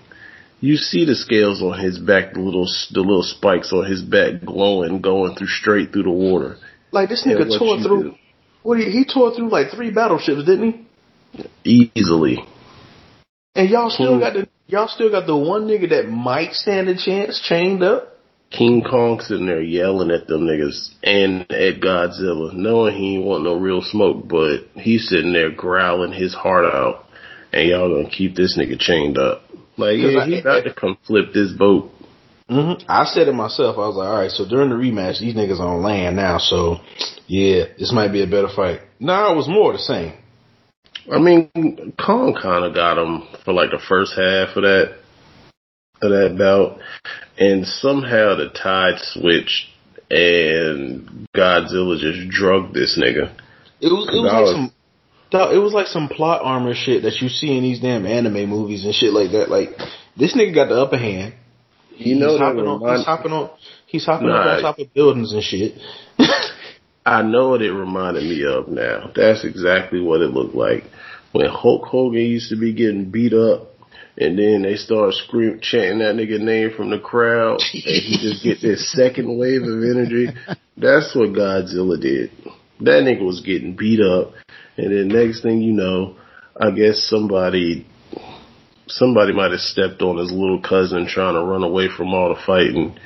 You 0.59 0.75
see 0.77 1.05
the 1.05 1.15
scales 1.15 1.61
on 1.61 1.79
his 1.79 1.99
back, 1.99 2.33
the 2.33 2.39
little 2.39 2.67
the 2.91 3.01
little 3.01 3.23
spikes 3.23 3.71
on 3.73 3.85
his 3.85 4.01
back 4.01 4.43
glowing, 4.43 5.01
going 5.01 5.35
through 5.35 5.47
straight 5.47 5.91
through 5.91 6.03
the 6.03 6.11
water. 6.11 6.57
Like 6.91 7.09
this 7.09 7.25
nigga 7.25 7.57
tore 7.57 7.81
through. 7.81 8.03
do. 8.03 8.15
What 8.63 8.79
he, 8.79 8.85
he 8.91 9.05
tore 9.05 9.35
through 9.35 9.49
like 9.49 9.71
three 9.71 9.91
battleships, 9.91 10.45
didn't 10.45 10.71
he? 10.71 10.87
easily. 11.63 12.43
And 13.55 13.69
y'all 13.69 13.89
still 13.89 14.15
Hmm. 14.15 14.19
got 14.19 14.33
the 14.33 14.47
y'all 14.67 14.87
still 14.87 15.09
got 15.09 15.27
the 15.27 15.35
one 15.35 15.67
nigga 15.67 15.89
that 15.89 16.09
might 16.09 16.53
stand 16.53 16.89
a 16.89 16.95
chance 16.97 17.39
chained 17.41 17.83
up. 17.83 18.16
King 18.49 18.83
Kong 18.89 19.19
sitting 19.19 19.45
there 19.45 19.61
yelling 19.61 20.11
at 20.11 20.27
them 20.27 20.47
niggas 20.47 20.93
and 21.03 21.41
at 21.51 21.81
Godzilla, 21.81 22.53
knowing 22.53 22.95
he 22.95 23.15
ain't 23.15 23.25
want 23.25 23.43
no 23.43 23.55
real 23.55 23.81
smoke, 23.81 24.27
but 24.27 24.59
he's 24.75 25.09
sitting 25.09 25.33
there 25.33 25.51
growling 25.51 26.13
his 26.13 26.33
heart 26.33 26.65
out, 26.65 27.05
and 27.51 27.67
y'all 27.67 27.93
gonna 27.93 28.09
keep 28.09 28.35
this 28.35 28.57
nigga 28.57 28.79
chained 28.79 29.17
up. 29.17 29.43
Like, 29.75 29.97
yeah, 29.97 30.25
he 30.25 30.39
about 30.39 30.63
to 30.63 30.73
come 30.73 30.97
flip 31.05 31.33
this 31.33 31.51
boat. 31.51 31.91
Mm-hmm. 32.49 32.85
I 32.89 33.03
said 33.03 33.27
it 33.27 33.33
myself. 33.33 33.75
I 33.75 33.87
was 33.87 33.97
like, 33.97 34.07
all 34.07 34.19
right, 34.21 34.31
so 34.31 34.47
during 34.47 34.69
the 34.69 34.75
rematch, 34.75 35.19
these 35.19 35.35
niggas 35.35 35.59
on 35.59 35.83
land 35.83 36.15
now, 36.15 36.37
so 36.37 36.77
yeah, 37.27 37.65
this 37.77 37.91
might 37.91 38.13
be 38.13 38.23
a 38.23 38.27
better 38.27 38.47
fight. 38.47 38.79
Nah, 38.99 39.33
it 39.33 39.35
was 39.35 39.49
more 39.49 39.73
the 39.73 39.79
same. 39.79 40.13
I 41.11 41.19
mean, 41.19 41.93
Kong 41.99 42.37
kind 42.41 42.65
of 42.65 42.73
got 42.73 42.97
him 42.97 43.27
for 43.43 43.53
like 43.53 43.71
the 43.71 43.81
first 43.87 44.13
half 44.15 44.55
of 44.55 44.63
that 44.63 44.97
of 46.01 46.11
that 46.11 46.35
bout, 46.37 46.79
and 47.37 47.65
somehow 47.65 48.35
the 48.35 48.49
tide 48.49 48.99
switched, 48.99 49.67
and 50.09 51.27
Godzilla 51.35 51.97
just 51.99 52.29
drugged 52.29 52.73
this 52.73 52.97
nigga. 52.97 53.33
It 53.81 53.87
was 53.91 54.07
it 54.09 54.19
was 54.21 54.31
like 54.31 54.41
was- 54.43 54.51
some 54.53 54.71
it 55.31 55.57
was 55.61 55.73
like 55.73 55.87
some 55.87 56.07
plot 56.07 56.41
armor 56.43 56.73
shit 56.73 57.03
that 57.03 57.19
you 57.21 57.27
see 57.29 57.55
in 57.57 57.63
these 57.63 57.81
damn 57.81 58.05
anime 58.05 58.49
movies 58.49 58.85
and 58.85 58.93
shit 58.95 59.11
like 59.11 59.31
that. 59.31 59.49
Like 59.49 59.71
this 60.15 60.33
nigga 60.35 60.53
got 60.55 60.69
the 60.69 60.81
upper 60.81 60.97
hand. 60.97 61.33
You 61.97 62.15
know 62.15 62.31
he's 62.31 62.39
hopping 62.39 62.67
on, 62.67 62.95
he's 62.97 63.05
hopping 63.05 63.31
on 63.33 63.49
he's 63.87 64.05
hopping 64.05 64.27
Nah. 64.27 64.55
on 64.55 64.61
top 64.61 64.79
of 64.79 64.93
buildings 64.93 65.33
and 65.33 65.43
shit. 65.43 65.73
I 67.05 67.21
know 67.23 67.49
what 67.49 67.61
it 67.61 67.71
reminded 67.73 68.23
me 68.23 68.43
of 68.45 68.67
now. 68.67 69.11
That's 69.15 69.43
exactly 69.43 69.99
what 70.01 70.21
it 70.21 70.29
looked 70.31 70.55
like 70.55 70.83
when 71.31 71.47
Hulk 71.47 71.85
Hogan 71.85 72.21
used 72.21 72.49
to 72.49 72.55
be 72.55 72.73
getting 72.73 73.09
beat 73.11 73.33
up, 73.33 73.67
and 74.17 74.37
then 74.37 74.63
they 74.63 74.75
start 74.75 75.13
screaming, 75.13 75.59
chanting 75.61 75.99
that 75.99 76.15
nigga 76.15 76.39
name 76.39 76.71
from 76.75 76.89
the 76.89 76.99
crowd, 76.99 77.59
and 77.73 77.83
he 77.83 78.17
just 78.21 78.43
get 78.43 78.61
this 78.61 78.91
second 78.95 79.37
wave 79.37 79.61
of 79.63 79.83
energy. 79.83 80.27
That's 80.77 81.13
what 81.15 81.29
Godzilla 81.29 81.99
did. 82.01 82.31
That 82.81 83.03
nigga 83.03 83.25
was 83.25 83.41
getting 83.41 83.75
beat 83.75 83.99
up, 84.01 84.33
and 84.77 84.91
then 84.91 85.07
next 85.07 85.41
thing 85.41 85.61
you 85.61 85.73
know, 85.73 86.15
I 86.59 86.71
guess 86.71 87.03
somebody 87.09 87.85
somebody 88.87 89.33
might 89.33 89.51
have 89.51 89.59
stepped 89.59 90.01
on 90.01 90.17
his 90.17 90.31
little 90.31 90.61
cousin 90.61 91.07
trying 91.07 91.33
to 91.33 91.41
run 91.43 91.63
away 91.63 91.87
from 91.95 92.13
all 92.13 92.29
the 92.29 92.41
fighting. 92.45 92.97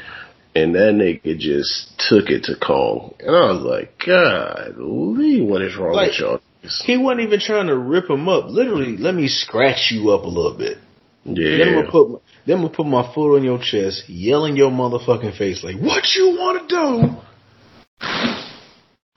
And 0.54 0.76
that 0.76 0.94
nigga 0.94 1.38
just 1.40 1.98
took 1.98 2.30
it 2.30 2.44
to 2.44 2.56
Kong. 2.60 3.14
And 3.22 3.30
I 3.36 3.52
was 3.54 3.62
like, 3.64 3.94
God, 4.06 4.74
Lee, 4.78 5.42
what 5.42 5.62
is 5.62 5.76
wrong 5.78 5.94
Like- 5.96 6.10
with 6.10 6.20
y'all? 6.20 6.40
he 6.86 6.98
wasn't 6.98 7.22
even 7.22 7.40
trying 7.40 7.68
to 7.68 7.76
rip 7.78 8.10
him 8.10 8.28
up. 8.30 8.46
Literally, 8.50 8.96
let 8.98 9.16
me 9.16 9.28
scratch 9.28 9.92
you 9.92 10.12
up 10.12 10.24
a 10.24 10.28
little 10.28 10.56
bit. 10.56 10.78
Then 11.26 11.36
I'm 11.36 11.60
Yeah. 11.60 11.74
gonna 11.74 11.92
put 11.92 12.10
my, 12.10 12.18
then 12.46 12.56
I'm 12.58 12.64
gonna 12.64 12.76
put 12.76 12.88
my 12.88 13.14
foot 13.14 13.38
on 13.38 13.44
your 13.44 13.60
chest, 13.60 14.10
yelling 14.10 14.56
your 14.58 14.72
motherfucking 14.72 15.38
face 15.38 15.64
like, 15.64 15.78
"What 15.78 16.16
you 16.16 16.30
want 16.30 16.68
to 16.68 16.76
do?" 16.76 18.08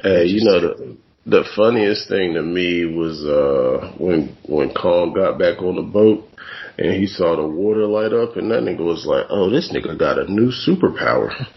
Hey, 0.03 0.27
you 0.27 0.45
know 0.45 0.61
the 0.61 0.97
the 1.27 1.45
funniest 1.57 2.09
thing 2.09 2.35
to 2.35 2.43
me 2.43 2.85
was 2.85 3.25
uh 3.25 3.95
when 3.97 4.37
when 4.47 4.75
Kong 4.75 5.15
got 5.15 5.39
back 5.39 5.63
on 5.63 5.77
the 5.77 5.83
boat 5.83 6.29
and 6.77 6.93
he 6.93 7.07
saw 7.07 7.37
the 7.37 7.47
water 7.47 7.87
light 7.87 8.13
up 8.13 8.37
and 8.37 8.51
that 8.51 8.63
nigga 8.63 8.85
was 8.85 9.07
like, 9.07 9.27
Oh, 9.31 9.49
this 9.49 9.73
nigga 9.73 9.99
got 9.99 10.19
a 10.19 10.31
new 10.31 10.51
superpower. 10.51 11.31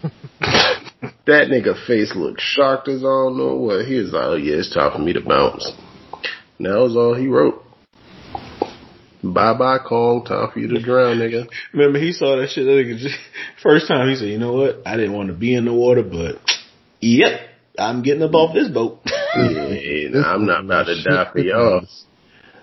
that 1.26 1.48
nigga 1.50 1.86
face 1.86 2.14
looked 2.14 2.40
shocked 2.40 2.88
as 2.88 3.00
I 3.00 3.06
don't 3.06 3.36
know 3.36 3.56
what. 3.56 3.84
He 3.84 3.96
was 3.96 4.12
like, 4.12 4.24
Oh 4.24 4.36
yeah, 4.36 4.56
it's 4.56 4.72
time 4.72 4.92
for 4.92 4.98
me 4.98 5.12
to 5.12 5.20
bounce. 5.20 5.70
And 6.58 6.66
that 6.66 6.78
was 6.80 6.96
all 6.96 7.14
he 7.14 7.28
wrote. 7.28 7.57
Bye 9.22 9.54
bye 9.58 9.78
Kong, 9.78 10.24
time 10.24 10.50
for 10.52 10.58
you 10.60 10.68
to 10.68 10.80
drown, 10.84 11.18
nigga. 11.18 11.48
Remember, 11.72 11.98
he 11.98 12.12
saw 12.12 12.36
that 12.36 12.50
shit. 12.50 12.64
That 12.64 12.70
nigga 12.70 12.98
just, 12.98 13.16
first 13.62 13.88
time 13.88 14.08
he 14.08 14.14
said, 14.16 14.28
"You 14.28 14.38
know 14.38 14.52
what? 14.52 14.82
I 14.86 14.96
didn't 14.96 15.14
want 15.14 15.28
to 15.28 15.34
be 15.34 15.54
in 15.54 15.64
the 15.64 15.72
water, 15.74 16.02
but 16.02 16.36
yep, 17.00 17.40
I'm 17.78 18.02
getting 18.02 18.22
up 18.22 18.34
off 18.34 18.54
this 18.54 18.68
boat." 18.68 19.00
Yeah, 19.36 20.08
nah, 20.10 20.34
I'm 20.34 20.46
not 20.46 20.64
about 20.64 20.84
to 20.86 21.02
die 21.02 21.30
for 21.30 21.38
y'all. 21.38 21.86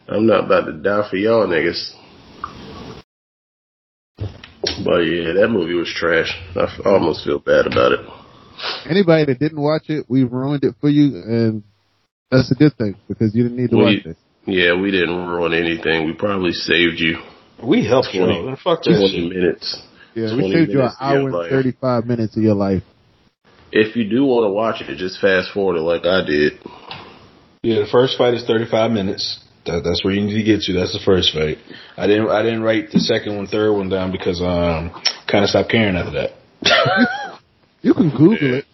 I'm 0.10 0.26
not 0.26 0.46
about 0.46 0.66
to 0.66 0.74
die 0.74 1.08
for 1.10 1.16
y'all 1.16 1.48
niggas. 1.48 1.92
But 4.84 5.00
yeah, 5.02 5.34
that 5.34 5.48
movie 5.52 5.76
was 5.76 5.94
trash. 5.96 6.34
I 6.56 6.68
almost 6.86 7.24
feel 7.24 7.40
bad 7.40 7.68
about 7.68 7.92
it. 7.94 8.00
Anybody 8.90 9.26
that 9.26 9.40
didn't 9.40 9.62
watch 9.62 9.84
it, 9.90 10.06
we 10.10 10.24
ruined 10.24 10.64
it 10.64 10.76
for 10.82 10.90
you, 10.90 11.16
and 11.16 11.64
that's 12.32 12.52
a 12.52 12.56
good 12.56 12.76
thing 12.78 12.96
because 13.08 13.34
you 13.36 13.44
didn't 13.44 13.58
need 13.58 13.70
to 13.70 13.78
We- 13.78 13.84
watch 13.84 14.06
it. 14.06 14.18
Yeah, 14.46 14.80
we 14.80 14.92
didn't 14.92 15.28
ruin 15.28 15.54
anything. 15.54 16.06
We 16.06 16.14
probably 16.14 16.52
saved 16.52 17.00
you 17.00 17.18
we 17.62 17.86
helped 17.86 18.14
you. 18.14 18.24
Twenty- 18.26 18.46
Man. 18.46 18.56
Fuck 18.58 18.84
20 18.84 19.08
shit. 19.10 19.30
minutes. 19.30 19.82
Yeah, 20.14 20.30
20 20.30 20.36
we 20.44 20.54
saved 20.54 20.72
you 20.72 20.82
an 20.82 20.86
of 20.88 20.94
your 21.00 21.02
hour 21.02 21.18
and 21.20 21.32
life. 21.34 21.50
35 21.50 22.06
minutes 22.06 22.38
of 22.38 22.44
your 22.44 22.56
life. 22.56 22.84
If 23.72 23.96
you 23.96 24.10
do 24.10 24.24
want 24.24 24.46
to 24.46 24.50
watch 24.52 24.82
it, 24.82 24.96
just 24.98 25.20
fast 25.20 25.52
forward 25.52 25.78
it 25.78 25.82
like 25.82 26.06
I 26.06 26.24
did. 26.26 26.54
Yeah, 27.62 27.80
the 27.80 27.88
first 27.92 28.18
fight 28.18 28.34
is 28.34 28.46
35 28.46 28.92
minutes. 28.92 29.40
That, 29.66 29.82
that's 29.84 30.06
where 30.06 30.14
you 30.14 30.22
need 30.22 30.38
to 30.38 30.44
get 30.44 30.62
to. 30.62 30.74
That's 30.74 30.94
the 30.94 31.02
first 31.04 31.34
fight. 31.34 31.58
I 31.98 32.08
didn't 32.08 32.30
I 32.30 32.44
didn't 32.44 32.62
write 32.62 32.92
the 32.92 33.00
second 33.00 33.36
one, 33.36 33.48
third 33.48 33.74
one 33.74 33.90
down 33.90 34.12
because 34.12 34.40
um 34.40 34.92
kind 35.28 35.44
of 35.44 35.50
stopped 35.50 35.72
caring 35.72 35.96
after 35.96 36.12
that. 36.12 36.32
You 37.82 37.94
can 37.94 38.10
Google 38.10 38.56
it. 38.56 38.66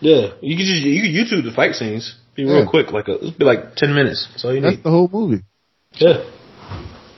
yeah, 0.00 0.32
you 0.40 0.56
can 0.56 0.64
just 0.64 0.80
you 0.80 1.02
can 1.02 1.12
YouTube 1.12 1.44
the 1.44 1.52
fight 1.54 1.74
scenes. 1.74 2.16
Be 2.34 2.44
real 2.44 2.60
Yeah. 2.64 2.66
quick, 2.70 2.92
like 2.92 3.08
a, 3.08 3.16
it'll 3.16 3.32
be 3.38 3.44
like 3.44 3.76
ten 3.76 3.94
minutes. 3.94 4.26
That's 4.30 4.44
all 4.44 4.54
you 4.54 4.60
That's 4.60 4.76
need. 4.76 4.84
the 4.84 4.90
whole 4.90 5.08
movie. 5.12 5.42
Yeah. 5.94 6.24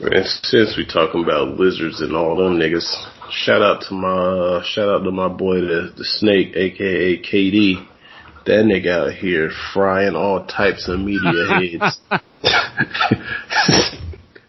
And 0.01 0.25
since 0.43 0.75
we 0.77 0.85
talking 0.85 1.23
about 1.23 1.57
lizards 1.57 2.01
and 2.01 2.15
all 2.15 2.35
them 2.35 2.59
niggas, 2.59 2.85
shout 3.31 3.61
out 3.61 3.81
to 3.87 3.93
my 3.93 4.61
shout 4.65 4.89
out 4.89 5.03
to 5.05 5.11
my 5.11 5.29
boy 5.29 5.61
the 5.61 5.93
the 5.95 6.03
snake, 6.03 6.53
aka 6.55 7.17
KD. 7.21 7.87
That 8.45 8.65
nigga 8.65 9.07
out 9.07 9.13
here 9.13 9.49
frying 9.73 10.15
all 10.15 10.45
types 10.45 10.87
of 10.87 10.99
media 10.99 11.47
heads. 11.79 11.97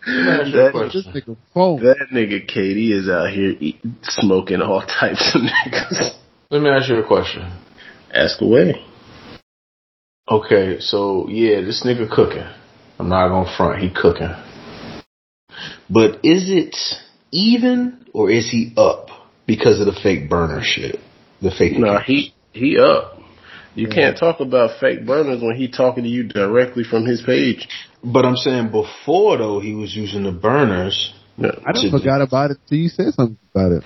that, 0.05 0.73
nigga 0.75 1.37
that 1.57 2.07
nigga 2.12 2.47
KD 2.51 2.93
is 2.93 3.09
out 3.09 3.31
here 3.31 3.55
eat, 3.59 3.81
smoking 4.03 4.61
all 4.61 4.83
types 4.83 5.35
of 5.35 5.41
niggas. 5.43 6.11
Let 6.51 6.62
me 6.62 6.69
ask 6.69 6.89
you 6.89 6.99
a 6.99 7.07
question. 7.07 7.51
Ask 8.12 8.41
away. 8.43 8.85
Okay, 10.29 10.81
so 10.81 11.29
yeah, 11.29 11.61
this 11.61 11.85
nigga 11.85 12.11
cooking. 12.11 12.47
I'm 12.99 13.09
not 13.09 13.29
gonna 13.29 13.57
front, 13.57 13.81
he 13.81 13.91
cooking. 13.91 14.35
But 15.89 16.24
is 16.24 16.51
it 16.51 16.77
even 17.31 18.07
or 18.12 18.31
is 18.31 18.51
he 18.51 18.72
up 18.77 19.09
because 19.47 19.79
of 19.79 19.87
the 19.87 19.99
fake 20.03 20.29
burner 20.29 20.62
shit? 20.64 20.99
The 21.41 21.53
fake 21.53 21.79
Nah, 21.79 22.01
he 22.01 22.35
he 22.53 22.77
up. 22.79 23.20
You 23.77 23.89
can't 23.89 24.16
talk 24.18 24.41
about 24.41 24.81
fake 24.81 25.07
burners 25.07 25.43
when 25.43 25.55
he 25.55 25.68
talking 25.68 26.05
to 26.05 26.09
you 26.09 26.24
directly 26.24 26.83
from 26.83 27.05
his 27.05 27.20
page. 27.20 27.68
But 28.03 28.24
I'm 28.24 28.37
saying 28.37 28.70
before 28.70 29.37
though 29.37 29.61
he 29.61 29.74
was 29.74 29.95
using 29.95 30.24
the 30.24 30.33
burners. 30.33 31.12
No, 31.37 31.51
I 31.64 31.72
just 31.72 31.91
forgot 31.91 32.22
about 32.22 32.51
it 32.51 32.57
till 32.66 32.79
you 32.79 32.89
said 32.89 33.12
something 33.12 33.39
about 33.55 33.72
it. 33.72 33.85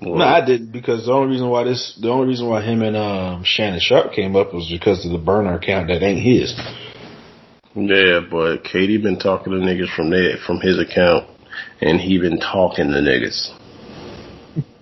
Well, 0.00 0.16
No, 0.16 0.24
I 0.24 0.44
didn't 0.44 0.72
because 0.72 1.06
the 1.06 1.12
only 1.12 1.32
reason 1.32 1.48
why 1.48 1.64
this 1.64 1.96
the 2.00 2.10
only 2.10 2.28
reason 2.28 2.48
why 2.48 2.62
him 2.62 2.82
and 2.82 2.96
um 2.96 3.42
Shannon 3.44 3.80
Sharpe 3.80 4.12
came 4.12 4.36
up 4.36 4.52
was 4.52 4.68
because 4.70 5.04
of 5.06 5.12
the 5.12 5.18
burner 5.18 5.54
account 5.54 5.88
that 5.88 6.02
ain't 6.02 6.20
his. 6.20 6.52
Yeah, 7.74 8.20
but 8.30 8.64
KD 8.64 9.02
been 9.02 9.18
talking 9.18 9.52
to 9.52 9.58
niggas 9.58 9.94
from 9.94 10.10
there 10.10 10.36
from 10.46 10.60
his 10.60 10.78
account, 10.78 11.28
and 11.80 12.00
he 12.00 12.18
been 12.18 12.38
talking 12.38 12.88
to 12.88 12.98
niggas. 12.98 13.52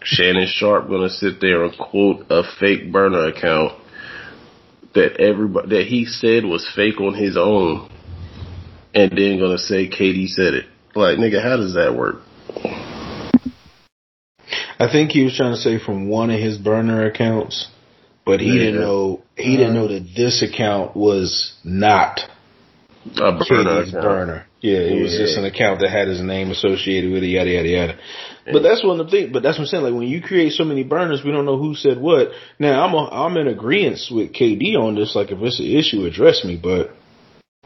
Shannon 0.03 0.47
Sharpe 0.49 0.89
gonna 0.89 1.09
sit 1.09 1.41
there 1.41 1.65
and 1.65 1.77
quote 1.79 2.27
a 2.29 2.43
fake 2.59 2.91
burner 2.91 3.27
account 3.29 3.73
that 4.95 5.21
everybody 5.21 5.69
that 5.69 5.87
he 5.87 6.05
said 6.05 6.45
was 6.45 6.69
fake 6.75 7.01
on 7.01 7.15
his 7.15 7.37
own, 7.37 7.91
and 8.95 9.11
then 9.13 9.39
gonna 9.39 9.59
say 9.59 9.89
KD 9.89 10.29
said 10.29 10.55
it. 10.55 10.67
Like 10.95 11.19
nigga, 11.19 11.43
how 11.43 11.57
does 11.57 11.75
that 11.75 11.95
work? 11.97 12.17
I 14.83 14.91
think 14.91 15.13
he 15.13 15.23
was 15.23 15.37
trying 15.37 15.55
to 15.55 15.61
say 15.61 15.79
from 15.79 16.09
one 16.09 16.31
of 16.31 16.41
his 16.41 16.59
burner 16.59 17.07
accounts, 17.07 17.69
but 18.25 18.41
he 18.41 18.59
didn't 18.59 18.81
know 18.81 19.23
he 19.37 19.57
didn't 19.57 19.77
uh-huh. 19.77 19.87
know 19.87 19.89
that 19.89 20.09
this 20.17 20.43
account 20.43 20.97
was 20.97 21.53
not 21.65 22.21
A 23.17 23.33
burner 23.33 23.85
burner. 23.93 24.47
Yeah, 24.61 24.79
it 24.79 25.03
was 25.03 25.17
just 25.17 25.37
an 25.39 25.45
account 25.45 25.81
that 25.81 25.91
had 25.91 26.09
his 26.09 26.21
name 26.21 26.51
associated 26.51 27.13
with 27.13 27.23
it, 27.25 27.29
yada 27.29 27.51
yada 27.51 27.69
yada. 27.69 27.99
But 28.45 28.63
that's 28.63 28.85
one 28.85 28.99
of 28.99 29.07
the 29.07 29.11
things. 29.11 29.33
But 29.33 29.43
that's 29.43 29.59
what 29.59 29.65
I'm 29.65 29.69
saying. 29.69 29.85
Like 29.85 29.95
when 29.95 30.09
you 30.09 30.21
create 30.21 30.53
so 30.53 30.65
many 30.65 30.85
burners, 30.85 31.23
we 31.25 31.33
don't 31.33 31.45
know 31.45 31.59
who 31.59 31.75
said 31.75 32.01
what. 32.01 32.31
Now 32.59 32.85
I'm 32.85 32.95
a, 32.95 33.09
I'm 33.09 33.37
in 33.37 33.49
agreement 33.49 34.01
with 34.11 34.33
KD 34.33 34.77
on 34.77 34.95
this. 34.95 35.15
Like 35.15 35.31
if 35.31 35.39
it's 35.41 35.61
an 35.61 35.67
issue, 35.67 36.07
address 36.07 36.45
me. 36.45 36.59
But 36.63 36.91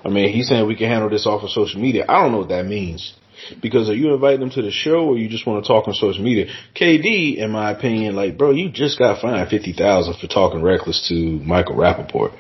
I 0.05 0.09
mean, 0.09 0.33
he's 0.33 0.49
saying 0.49 0.67
we 0.67 0.77
can 0.77 0.89
handle 0.89 1.11
this 1.11 1.27
off 1.27 1.43
of 1.43 1.51
social 1.51 1.81
media. 1.81 2.05
I 2.09 2.23
don't 2.23 2.33
know 2.33 2.39
what 2.39 2.49
that 2.49 2.67
means. 2.67 3.15
Because 3.61 3.89
are 3.89 3.95
you 3.95 4.13
inviting 4.15 4.41
them 4.41 4.51
to 4.51 4.63
the 4.63 4.71
show 4.71 5.07
or 5.07 5.19
you 5.19 5.29
just 5.29 5.47
want 5.47 5.65
to 5.65 5.69
talk 5.69 5.87
on 5.89 5.95
social 5.95 6.23
media? 6.23 6.47
KD, 6.75 7.37
in 7.39 7.51
my 7.51 7.71
opinion, 7.71 8.17
like, 8.17 8.37
bro, 8.39 8.51
you 8.53 8.71
just 8.71 8.99
got 8.99 9.21
fined 9.21 9.49
fifty 9.49 9.73
thousand 9.73 10.17
for 10.21 10.27
talking 10.27 10.63
reckless 10.63 11.07
to 11.09 11.15
Michael 11.15 11.77
Rappaport. 11.77 12.33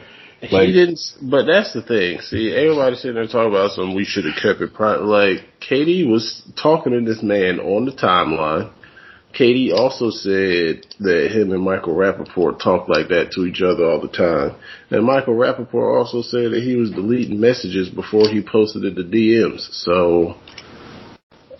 Like- 0.52 0.68
he 0.68 0.72
didn't, 0.72 1.00
but 1.22 1.46
that's 1.46 1.72
the 1.72 1.82
thing. 1.82 2.20
See, 2.20 2.52
everybody 2.52 2.96
sitting 2.96 3.14
there 3.14 3.26
talking 3.26 3.50
about 3.50 3.72
something 3.72 3.96
we 3.96 4.04
should 4.04 4.26
have 4.26 4.36
kept 4.40 4.60
it 4.60 4.74
private. 4.74 5.04
Like, 5.04 5.38
KD 5.68 6.08
was 6.08 6.42
talking 6.60 6.92
to 6.92 7.00
this 7.00 7.22
man 7.22 7.58
on 7.58 7.86
the 7.86 7.92
timeline. 7.92 8.72
KD 9.38 9.72
also 9.74 10.10
said 10.10 10.86
that 11.00 11.30
him 11.30 11.52
and 11.52 11.62
Michael 11.62 11.94
Rappaport 11.94 12.58
talked 12.62 12.88
like 12.88 13.08
that 13.08 13.32
to 13.32 13.44
each 13.44 13.60
other 13.60 13.84
all 13.84 14.00
the 14.00 14.08
time. 14.08 14.56
And 14.90 15.04
Michael 15.04 15.34
Rappaport 15.34 15.98
also 15.98 16.22
said 16.22 16.52
that 16.52 16.62
he 16.62 16.76
was 16.76 16.90
deleting 16.90 17.38
messages 17.38 17.90
before 17.90 18.28
he 18.28 18.42
posted 18.42 18.84
it 18.84 18.94
to 18.94 19.02
DMs. 19.02 19.68
So, 19.72 20.36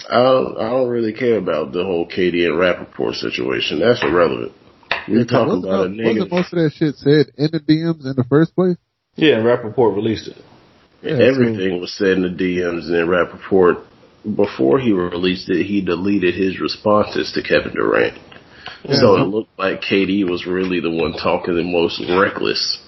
I 0.08 0.22
don't, 0.22 0.56
I 0.58 0.70
don't 0.70 0.88
really 0.88 1.12
care 1.12 1.36
about 1.38 1.72
the 1.72 1.84
whole 1.84 2.06
KD 2.06 2.46
and 2.46 2.54
Rappaport 2.54 3.14
situation. 3.14 3.80
That's 3.80 4.02
irrelevant. 4.02 4.52
We're 5.08 5.24
talking 5.24 5.62
wasn't, 5.62 5.64
about 5.64 5.86
a 5.86 5.88
nigga. 5.90 6.06
wasn't 6.06 6.32
most 6.32 6.52
of 6.52 6.58
that 6.62 6.72
shit 6.74 6.94
said 6.96 7.26
in 7.36 7.50
the 7.52 7.60
DMs 7.60 8.04
in 8.06 8.14
the 8.16 8.24
first 8.28 8.54
place? 8.54 8.76
Yeah, 9.16 9.36
and 9.38 9.44
Rappaport 9.44 9.94
released 9.94 10.28
it. 10.28 10.36
Yeah, 11.02 11.18
Everything 11.24 11.80
was 11.80 11.92
said 11.96 12.12
in 12.18 12.22
the 12.22 12.28
DMs 12.28 12.86
and 12.86 12.94
then 12.94 13.06
Rappaport, 13.06 13.84
before 14.34 14.78
he 14.78 14.92
released 14.92 15.48
it, 15.48 15.64
he 15.64 15.80
deleted 15.80 16.34
his 16.34 16.60
responses 16.60 17.32
to 17.32 17.42
Kevin 17.42 17.74
Durant. 17.74 18.18
So 18.92 19.16
it 19.16 19.26
looked 19.26 19.58
like 19.58 19.80
KD 19.82 20.28
was 20.28 20.46
really 20.46 20.80
the 20.80 20.90
one 20.90 21.12
talking 21.12 21.54
the 21.56 21.62
most 21.64 22.00
reckless. 22.08 22.78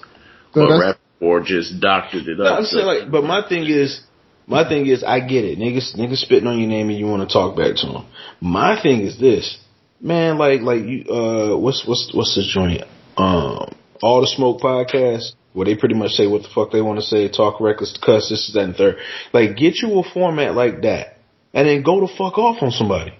So 0.53 0.65
but 0.67 0.77
that's- 0.77 0.95
Rappaport 1.21 1.45
just 1.45 1.79
doctored 1.81 2.27
it 2.27 2.37
No, 2.37 2.45
up. 2.45 2.59
I'm 2.59 2.65
saying 2.65 2.85
like, 2.85 3.11
but 3.11 3.23
my 3.23 3.47
thing 3.47 3.65
is, 3.65 4.01
my 4.49 4.67
thing 4.67 4.87
is, 4.87 5.03
I 5.03 5.19
get 5.19 5.45
it, 5.45 5.59
niggas, 5.59 5.95
niggas 5.95 6.17
spitting 6.17 6.47
on 6.47 6.57
your 6.57 6.67
name 6.67 6.89
and 6.89 6.97
you 6.97 7.05
want 7.05 7.27
to 7.27 7.31
talk 7.31 7.55
back 7.55 7.75
to 7.77 7.87
them. 7.87 8.05
My 8.41 8.81
thing 8.81 9.01
is 9.01 9.19
this, 9.19 9.57
man, 10.01 10.37
like, 10.37 10.61
like 10.61 10.81
you, 10.81 11.05
uh, 11.05 11.57
what's 11.57 11.85
what's 11.85 12.11
what's 12.13 12.35
the 12.35 12.43
joint? 12.43 12.81
Um, 13.15 13.75
all 14.01 14.21
the 14.21 14.27
smoke 14.27 14.59
podcast 14.59 15.33
where 15.53 15.65
they 15.65 15.75
pretty 15.75 15.95
much 15.95 16.11
say 16.11 16.25
what 16.25 16.41
the 16.41 16.49
fuck 16.53 16.71
they 16.71 16.81
want 16.81 16.99
to 16.99 17.05
say, 17.05 17.29
talk 17.29 17.61
reckless, 17.61 17.97
cuss, 18.03 18.29
this, 18.29 18.51
that, 18.53 18.63
and 18.63 18.75
third. 18.75 18.97
Like, 19.33 19.55
get 19.55 19.81
you 19.81 19.99
a 19.99 20.03
format 20.13 20.55
like 20.55 20.81
that, 20.81 21.17
and 21.53 21.67
then 21.67 21.83
go 21.83 22.01
the 22.01 22.07
fuck 22.17 22.37
off 22.37 22.63
on 22.63 22.71
somebody. 22.71 23.13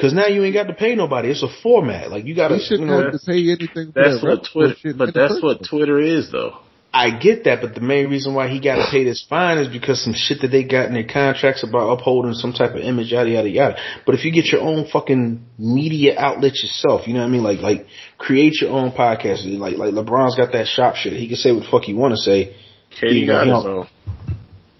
Cause 0.00 0.14
now 0.14 0.28
you 0.28 0.42
ain't 0.44 0.54
got 0.54 0.68
to 0.68 0.72
pay 0.72 0.94
nobody. 0.94 1.28
It's 1.28 1.42
a 1.42 1.62
format. 1.62 2.10
Like 2.10 2.24
you 2.24 2.34
got 2.34 2.48
to, 2.48 2.54
you 2.54 2.62
shouldn't 2.66 2.88
know, 2.88 3.02
have 3.02 3.12
to 3.12 3.18
pay 3.18 3.50
anything 3.50 3.92
for 3.92 4.02
that's 4.02 4.22
that 4.22 4.26
what 4.26 4.48
Twitter, 4.50 4.94
but 4.96 5.12
that's 5.12 5.42
what. 5.42 5.62
Twitter 5.62 6.00
is 6.00 6.32
though. 6.32 6.56
I 6.92 7.16
get 7.16 7.44
that, 7.44 7.60
but 7.60 7.74
the 7.76 7.80
main 7.80 8.10
reason 8.10 8.34
why 8.34 8.48
he 8.48 8.58
got 8.60 8.76
to 8.76 8.90
pay 8.90 9.04
this 9.04 9.24
fine 9.28 9.58
is 9.58 9.68
because 9.68 10.02
some 10.02 10.12
shit 10.12 10.40
that 10.40 10.48
they 10.48 10.64
got 10.64 10.86
in 10.86 10.94
their 10.94 11.06
contracts 11.06 11.62
about 11.62 11.90
upholding 11.90 12.34
some 12.34 12.52
type 12.52 12.72
of 12.72 12.80
image, 12.80 13.12
yada 13.12 13.30
yada 13.30 13.48
yada. 13.48 13.76
But 14.04 14.16
if 14.16 14.24
you 14.24 14.32
get 14.32 14.46
your 14.46 14.62
own 14.62 14.88
fucking 14.92 15.44
media 15.56 16.18
outlet 16.18 16.54
yourself, 16.54 17.06
you 17.06 17.14
know 17.14 17.20
what 17.20 17.26
I 17.26 17.30
mean? 17.30 17.44
Like 17.44 17.60
like 17.60 17.86
create 18.18 18.60
your 18.60 18.70
own 18.70 18.90
podcast. 18.90 19.46
Like 19.58 19.76
like 19.76 19.94
LeBron's 19.94 20.36
got 20.36 20.52
that 20.52 20.66
shop 20.66 20.96
shit. 20.96 21.12
He 21.12 21.28
can 21.28 21.36
say 21.36 21.52
what 21.52 21.62
the 21.62 21.70
fuck 21.70 21.82
he 21.82 21.94
want 21.94 22.14
to 22.14 22.18
say. 22.18 22.56
KD 23.00 23.20
Yeah, 23.20 23.26
got 23.26 23.46
he 23.46 23.52
his 23.52 23.64
own. 23.66 23.88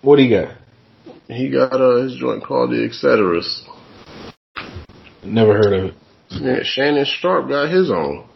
What 0.03 0.17
do 0.17 0.23
you 0.23 0.37
got? 0.37 0.57
He 1.29 1.49
got 1.49 1.81
uh, 1.81 2.03
his 2.03 2.17
joint 2.17 2.43
called 2.43 2.71
the 2.71 2.89
Etceteras. 2.89 3.63
Never 5.23 5.55
heard 5.55 5.73
of 5.73 5.85
it. 5.91 5.95
Yeah, 6.31 6.63
Shannon 6.65 7.05
Sharpe 7.05 7.49
got 7.49 7.71
his 7.71 7.91
own. 7.91 8.30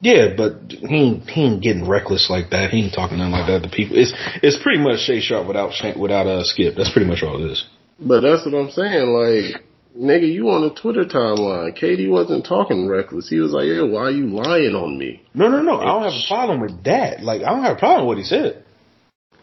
Yeah, 0.00 0.34
but 0.36 0.70
he 0.70 0.94
ain't, 0.94 1.28
he 1.28 1.42
ain't 1.42 1.62
getting 1.62 1.88
reckless 1.88 2.30
like 2.30 2.50
that. 2.50 2.70
He 2.70 2.84
ain't 2.84 2.94
talking 2.94 3.18
nothing 3.18 3.32
like 3.32 3.48
that 3.48 3.62
to 3.64 3.68
people. 3.68 3.98
It's 3.98 4.12
it's 4.42 4.62
pretty 4.62 4.78
much 4.78 5.00
Shay 5.00 5.20
Sharpe 5.20 5.48
without 5.48 5.72
without 5.98 6.26
uh 6.26 6.44
Skip. 6.44 6.74
That's 6.76 6.92
pretty 6.92 7.08
much 7.08 7.22
all 7.22 7.42
it 7.42 7.50
is. 7.50 7.64
But 7.98 8.20
that's 8.20 8.46
what 8.46 8.54
I'm 8.54 8.70
saying. 8.70 9.08
Like, 9.10 9.64
nigga, 9.98 10.32
you 10.32 10.50
on 10.50 10.62
the 10.62 10.74
Twitter 10.74 11.04
timeline. 11.04 11.76
KD 11.76 12.08
wasn't 12.08 12.46
talking 12.46 12.88
reckless. 12.88 13.28
He 13.28 13.40
was 13.40 13.50
like, 13.50 13.66
yeah, 13.66 13.82
why 13.82 14.02
are 14.02 14.10
you 14.12 14.26
lying 14.28 14.76
on 14.76 14.96
me? 14.96 15.20
No, 15.34 15.48
no, 15.48 15.62
no. 15.62 15.80
I 15.80 15.86
don't 15.86 16.04
have 16.04 16.12
a 16.12 16.28
problem 16.28 16.60
with 16.60 16.84
that. 16.84 17.22
Like, 17.22 17.42
I 17.42 17.50
don't 17.50 17.64
have 17.64 17.76
a 17.76 17.80
problem 17.80 18.06
with 18.06 18.16
what 18.16 18.18
he 18.18 18.24
said. 18.24 18.64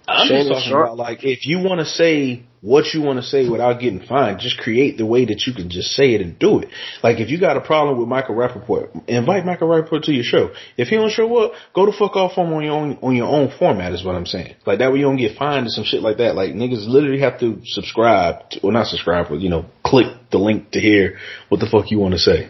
I'm 0.07 0.27
just 0.27 0.49
talking 0.49 0.69
Sharp- 0.69 0.85
about 0.85 0.97
like 0.97 1.23
if 1.23 1.45
you 1.47 1.59
want 1.59 1.79
to 1.79 1.85
say 1.85 2.43
what 2.65 2.95
you 2.95 3.01
want 3.03 3.19
to 3.19 3.23
say 3.23 3.47
without 3.47 3.79
getting 3.79 3.99
fined, 4.01 4.39
just 4.39 4.57
create 4.57 4.97
the 4.97 5.05
way 5.05 5.23
that 5.25 5.43
you 5.45 5.53
can 5.53 5.69
just 5.69 5.91
say 5.91 6.15
it 6.15 6.21
and 6.21 6.39
do 6.39 6.57
it. 6.59 6.69
Like 7.03 7.19
if 7.19 7.29
you 7.29 7.39
got 7.39 7.57
a 7.57 7.61
problem 7.61 7.99
with 7.99 8.07
Michael 8.07 8.33
Rappaport, 8.33 9.07
invite 9.07 9.45
Michael 9.45 9.67
Rappaport 9.67 10.01
to 10.05 10.11
your 10.11 10.23
show. 10.23 10.49
If 10.75 10.87
he 10.87 10.95
don't 10.95 11.11
show 11.11 11.37
up, 11.37 11.51
go 11.75 11.85
to 11.85 11.91
fuck 11.91 12.15
off 12.15 12.39
on 12.39 12.63
your 12.63 12.73
own 12.73 12.97
on 13.03 13.15
your 13.15 13.27
own 13.27 13.53
format 13.59 13.93
is 13.93 14.03
what 14.03 14.15
I'm 14.15 14.25
saying. 14.25 14.55
Like 14.65 14.79
that 14.79 14.91
way 14.91 14.97
you 14.97 15.05
don't 15.05 15.17
get 15.17 15.37
fined 15.37 15.67
or 15.67 15.69
some 15.69 15.83
shit 15.83 16.01
like 16.01 16.17
that. 16.17 16.35
Like 16.35 16.53
niggas 16.53 16.87
literally 16.87 17.19
have 17.19 17.39
to 17.41 17.61
subscribe, 17.65 18.49
to, 18.49 18.61
or 18.61 18.71
not 18.71 18.87
subscribe, 18.87 19.27
but 19.29 19.41
you 19.41 19.49
know, 19.49 19.65
click 19.85 20.07
the 20.31 20.39
link 20.39 20.71
to 20.71 20.79
hear 20.79 21.19
what 21.49 21.59
the 21.59 21.67
fuck 21.71 21.91
you 21.91 21.99
want 21.99 22.15
to 22.15 22.19
say. 22.19 22.49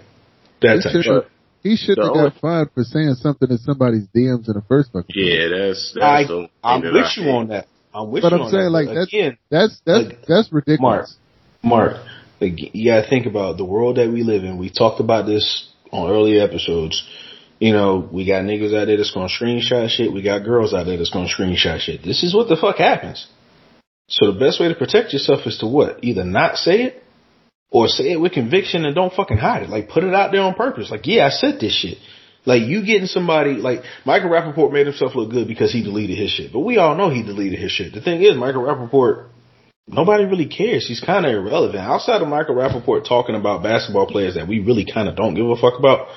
That 0.61 0.77
He 0.77 0.83
type 0.83 0.91
should 0.93 1.03
shit. 1.03 1.13
have 1.13 1.25
he 1.61 1.75
should 1.75 1.97
have 1.97 2.13
got 2.13 2.35
fined 2.39 2.69
for 2.73 2.83
saying 2.83 3.15
something 3.15 3.49
in 3.49 3.57
somebody's 3.57 4.07
DMs 4.15 4.47
in 4.47 4.53
the 4.53 4.63
first 4.69 4.93
fucking 4.93 5.11
place. 5.11 5.25
Yeah, 5.25 5.47
that's, 5.49 5.91
that's 5.95 6.05
I, 6.05 6.21
the 6.21 6.27
thing 6.27 6.49
I'm 6.63 6.81
with 6.81 7.17
you 7.17 7.29
on 7.31 7.47
that. 7.49 7.67
I'm 7.95 8.11
with 8.11 8.23
But 8.23 8.33
you 8.33 8.43
I'm 8.43 8.49
saying, 8.51 8.63
that. 8.65 8.69
like, 8.71 8.87
that's- 8.87 9.07
again, 9.07 9.37
That's 9.49 9.79
that's 9.85 10.07
Like, 10.07 10.25
that's 10.27 10.51
ridiculous. 10.51 11.15
Mark, 11.63 11.97
like, 12.41 12.75
you 12.75 12.91
gotta 12.91 13.07
think 13.09 13.25
about 13.25 13.57
the 13.57 13.63
world 13.63 13.95
that 13.95 14.11
we 14.11 14.21
live 14.23 14.43
in. 14.43 14.57
We 14.57 14.69
talked 14.69 14.99
about 14.99 15.25
this 15.25 15.67
on 15.91 16.11
earlier 16.11 16.43
episodes. 16.43 17.01
You 17.59 17.71
know, 17.71 18.07
we 18.11 18.25
got 18.25 18.43
niggas 18.43 18.75
out 18.77 18.87
there 18.87 18.97
that's 18.97 19.11
gonna 19.11 19.29
screenshot 19.29 19.89
shit. 19.89 20.11
We 20.11 20.21
got 20.21 20.43
girls 20.43 20.73
out 20.73 20.85
there 20.85 20.97
that's 20.97 21.09
gonna 21.09 21.29
screenshot 21.29 21.79
shit. 21.79 22.03
This 22.03 22.21
is 22.23 22.35
what 22.35 22.49
the 22.49 22.57
fuck 22.57 22.77
happens. 22.77 23.27
So 24.09 24.31
the 24.31 24.39
best 24.39 24.59
way 24.59 24.67
to 24.67 24.75
protect 24.75 25.13
yourself 25.13 25.47
is 25.47 25.57
to 25.59 25.67
what? 25.67 26.03
Either 26.03 26.25
not 26.25 26.57
say 26.57 26.83
it 26.83 27.03
or 27.71 27.87
say 27.87 28.11
it 28.11 28.19
with 28.19 28.33
conviction 28.33 28.85
and 28.85 28.93
don't 28.93 29.13
fucking 29.13 29.37
hide 29.37 29.63
it. 29.63 29.69
Like 29.69 29.87
put 29.87 30.03
it 30.03 30.13
out 30.13 30.31
there 30.33 30.41
on 30.41 30.53
purpose. 30.53 30.91
Like, 30.91 31.07
yeah, 31.07 31.25
I 31.25 31.29
said 31.29 31.59
this 31.61 31.73
shit. 31.73 31.97
Like 32.45 32.63
you 32.63 32.85
getting 32.85 33.07
somebody 33.07 33.53
like 33.53 33.81
Michael 34.05 34.29
Rappaport 34.29 34.71
made 34.71 34.85
himself 34.87 35.15
look 35.15 35.31
good 35.31 35.47
because 35.47 35.71
he 35.73 35.83
deleted 35.83 36.17
his 36.17 36.29
shit. 36.29 36.53
But 36.53 36.59
we 36.59 36.77
all 36.77 36.95
know 36.95 37.09
he 37.09 37.23
deleted 37.23 37.59
his 37.59 37.71
shit. 37.71 37.93
The 37.93 38.01
thing 38.01 38.21
is, 38.21 38.35
Michael 38.35 38.61
Rappaport, 38.61 39.29
nobody 39.87 40.25
really 40.25 40.47
cares. 40.47 40.87
He's 40.87 40.99
kind 41.01 41.25
of 41.25 41.31
irrelevant. 41.33 41.79
Outside 41.79 42.21
of 42.21 42.27
Michael 42.27 42.55
Rappaport 42.55 43.07
talking 43.07 43.35
about 43.35 43.63
basketball 43.63 44.05
players 44.07 44.35
that 44.35 44.47
we 44.47 44.59
really 44.59 44.85
kind 44.85 45.09
of 45.09 45.15
don't 45.15 45.33
give 45.33 45.49
a 45.49 45.55
fuck 45.55 45.79
about, 45.79 46.07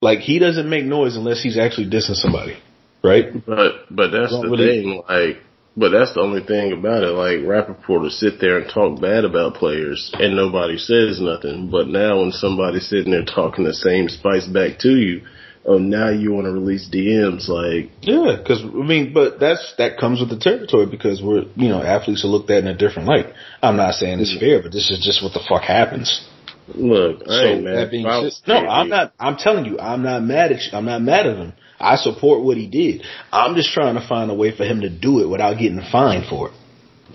like 0.00 0.20
he 0.20 0.38
doesn't 0.38 0.68
make 0.68 0.84
noise 0.84 1.16
unless 1.16 1.42
he's 1.42 1.58
actually 1.58 1.90
dissing 1.90 2.14
somebody, 2.16 2.56
right? 3.04 3.26
But 3.44 3.86
but 3.90 4.08
that's 4.10 4.32
the 4.32 4.48
really- 4.48 4.82
thing, 4.82 5.02
like 5.08 5.36
but 5.80 5.90
that's 5.90 6.12
the 6.14 6.20
only 6.20 6.44
thing 6.44 6.72
about 6.72 7.02
it. 7.02 7.16
Like 7.16 7.38
Rappaport 7.40 8.00
will 8.02 8.10
sit 8.10 8.38
there 8.38 8.58
and 8.58 8.70
talk 8.70 9.00
bad 9.00 9.24
about 9.24 9.54
players 9.54 10.10
and 10.14 10.36
nobody 10.36 10.76
says 10.76 11.20
nothing. 11.20 11.70
But 11.70 11.88
now 11.88 12.20
when 12.20 12.32
somebody's 12.32 12.86
sitting 12.88 13.12
there 13.12 13.24
talking 13.24 13.64
the 13.64 13.72
same 13.74 14.08
spice 14.08 14.46
back 14.46 14.78
to 14.80 14.90
you, 14.90 15.22
oh 15.64 15.78
now 15.78 16.10
you 16.10 16.32
want 16.32 16.46
to 16.46 16.52
release 16.52 16.88
DMs 16.92 17.48
like 17.48 17.90
Yeah, 18.02 18.36
because 18.38 18.60
I 18.62 18.66
mean, 18.84 19.12
but 19.14 19.40
that's 19.40 19.74
that 19.78 19.98
comes 19.98 20.20
with 20.20 20.28
the 20.28 20.38
territory 20.38 20.86
because 20.86 21.22
we're 21.22 21.44
you 21.56 21.68
know 21.70 21.82
athletes 21.82 22.24
are 22.24 22.28
looked 22.28 22.50
at 22.50 22.58
in 22.62 22.68
a 22.68 22.76
different 22.76 23.08
light. 23.08 23.32
I'm 23.62 23.76
not 23.76 23.94
saying 23.94 24.20
it's 24.20 24.36
fair, 24.38 24.62
but 24.62 24.72
this 24.72 24.90
is 24.90 25.00
just 25.02 25.22
what 25.24 25.32
the 25.32 25.40
fuck 25.48 25.62
happens. 25.62 26.28
look, 26.74 27.22
I 27.22 27.26
So 27.26 27.40
ain't 27.42 27.64
mad. 27.64 27.76
that 27.76 27.90
being 27.90 28.04
if 28.04 28.10
I 28.10 28.16
said, 28.18 28.24
was 28.24 28.42
no. 28.46 28.56
I'm 28.68 28.88
not. 28.88 29.12
I'm 29.18 29.36
telling 29.36 29.64
you, 29.64 29.78
I'm 29.80 30.02
not 30.02 30.22
mad 30.22 30.52
at. 30.52 30.60
You. 30.60 30.70
I'm 30.78 30.84
not 30.84 31.00
mad 31.02 31.26
at 31.26 31.36
him. 31.36 31.52
I 31.80 31.96
support 31.96 32.44
what 32.44 32.56
he 32.56 32.66
did. 32.66 33.02
I'm 33.32 33.54
just 33.54 33.72
trying 33.72 33.94
to 33.94 34.06
find 34.06 34.30
a 34.30 34.34
way 34.34 34.54
for 34.54 34.64
him 34.64 34.82
to 34.82 34.90
do 34.90 35.20
it 35.20 35.28
without 35.28 35.58
getting 35.58 35.80
fined 35.90 36.26
for 36.28 36.48
it. 36.48 36.54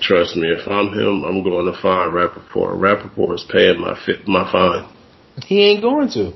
Trust 0.02 0.36
me, 0.36 0.50
if 0.50 0.68
I'm 0.68 0.92
him, 0.92 1.24
I'm 1.24 1.44
going 1.44 1.72
to 1.72 1.82
find 1.82 2.12
Rappaport. 2.12 2.78
Rappaport 2.78 3.36
is 3.36 3.46
paying 3.50 3.80
my 3.80 3.98
fit, 4.06 4.28
my 4.28 4.52
fine. 4.52 4.90
He 5.46 5.64
ain't 5.64 5.82
going 5.82 6.10
to. 6.12 6.34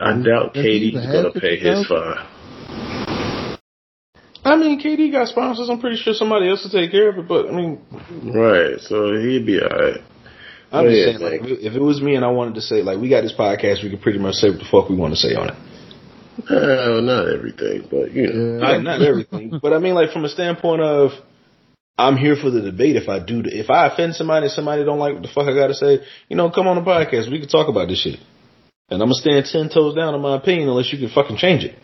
I 0.00 0.12
doubt 0.22 0.54
Does 0.54 0.64
he 0.64 0.70
KD's 0.70 0.96
even 0.96 1.12
going 1.12 1.32
to 1.32 1.40
pay 1.40 1.58
his 1.58 1.86
fine. 1.86 2.28
I 4.44 4.56
mean, 4.56 4.80
KD 4.80 5.10
got 5.10 5.28
sponsors. 5.28 5.70
I'm 5.70 5.80
pretty 5.80 5.96
sure 5.96 6.12
somebody 6.12 6.48
else 6.48 6.64
will 6.64 6.70
take 6.70 6.90
care 6.90 7.08
of 7.08 7.18
it. 7.18 7.26
But 7.26 7.48
I 7.48 7.52
mean, 7.52 7.80
Right, 8.34 8.78
so 8.80 9.16
he'd 9.16 9.46
be 9.46 9.60
alright. 9.60 10.00
I'm 10.70 10.86
just 10.90 11.04
saying, 11.04 11.20
like, 11.20 11.40
if 11.44 11.72
it 11.74 11.80
was 11.80 12.02
me 12.02 12.16
and 12.16 12.24
I 12.24 12.28
wanted 12.28 12.56
to 12.56 12.60
say, 12.60 12.82
like, 12.82 13.00
we 13.00 13.08
got 13.08 13.22
this 13.22 13.32
podcast, 13.32 13.82
we 13.82 13.90
could 13.90 14.02
pretty 14.02 14.18
much 14.18 14.34
say 14.34 14.50
what 14.50 14.58
the 14.58 14.64
fuck 14.70 14.88
we 14.88 14.96
want 14.96 15.14
to 15.14 15.20
say 15.20 15.34
on 15.34 15.50
it. 15.50 15.56
Uh, 16.48 17.00
not 17.00 17.28
everything, 17.32 17.86
but 17.90 18.12
you 18.12 18.26
know. 18.26 18.58
Yeah. 18.58 18.78
Not, 18.78 18.82
not 18.82 19.02
everything, 19.02 19.58
but 19.62 19.72
I 19.72 19.78
mean, 19.78 19.94
like, 19.94 20.10
from 20.10 20.24
a 20.24 20.28
standpoint 20.28 20.82
of, 20.82 21.12
I'm 21.96 22.16
here 22.16 22.34
for 22.34 22.50
the 22.50 22.60
debate. 22.60 22.96
If 22.96 23.08
I 23.08 23.20
do, 23.20 23.42
if 23.44 23.70
I 23.70 23.86
offend 23.86 24.16
somebody 24.16 24.46
and 24.46 24.52
somebody 24.52 24.84
don't 24.84 24.98
like 24.98 25.14
what 25.14 25.22
the 25.22 25.28
fuck 25.28 25.46
I 25.46 25.54
got 25.54 25.68
to 25.68 25.74
say, 25.74 26.00
you 26.28 26.36
know, 26.36 26.50
come 26.50 26.66
on 26.66 26.76
the 26.76 26.82
podcast. 26.82 27.30
We 27.30 27.38
can 27.38 27.48
talk 27.48 27.68
about 27.68 27.88
this 27.88 28.00
shit. 28.02 28.18
And 28.90 29.00
I'm 29.00 29.08
gonna 29.08 29.14
stand 29.14 29.46
ten 29.46 29.70
toes 29.70 29.94
down 29.94 30.12
on 30.12 30.20
my 30.20 30.36
opinion 30.36 30.68
unless 30.68 30.92
you 30.92 30.98
can 30.98 31.08
fucking 31.08 31.36
change 31.36 31.64
it. 31.64 31.78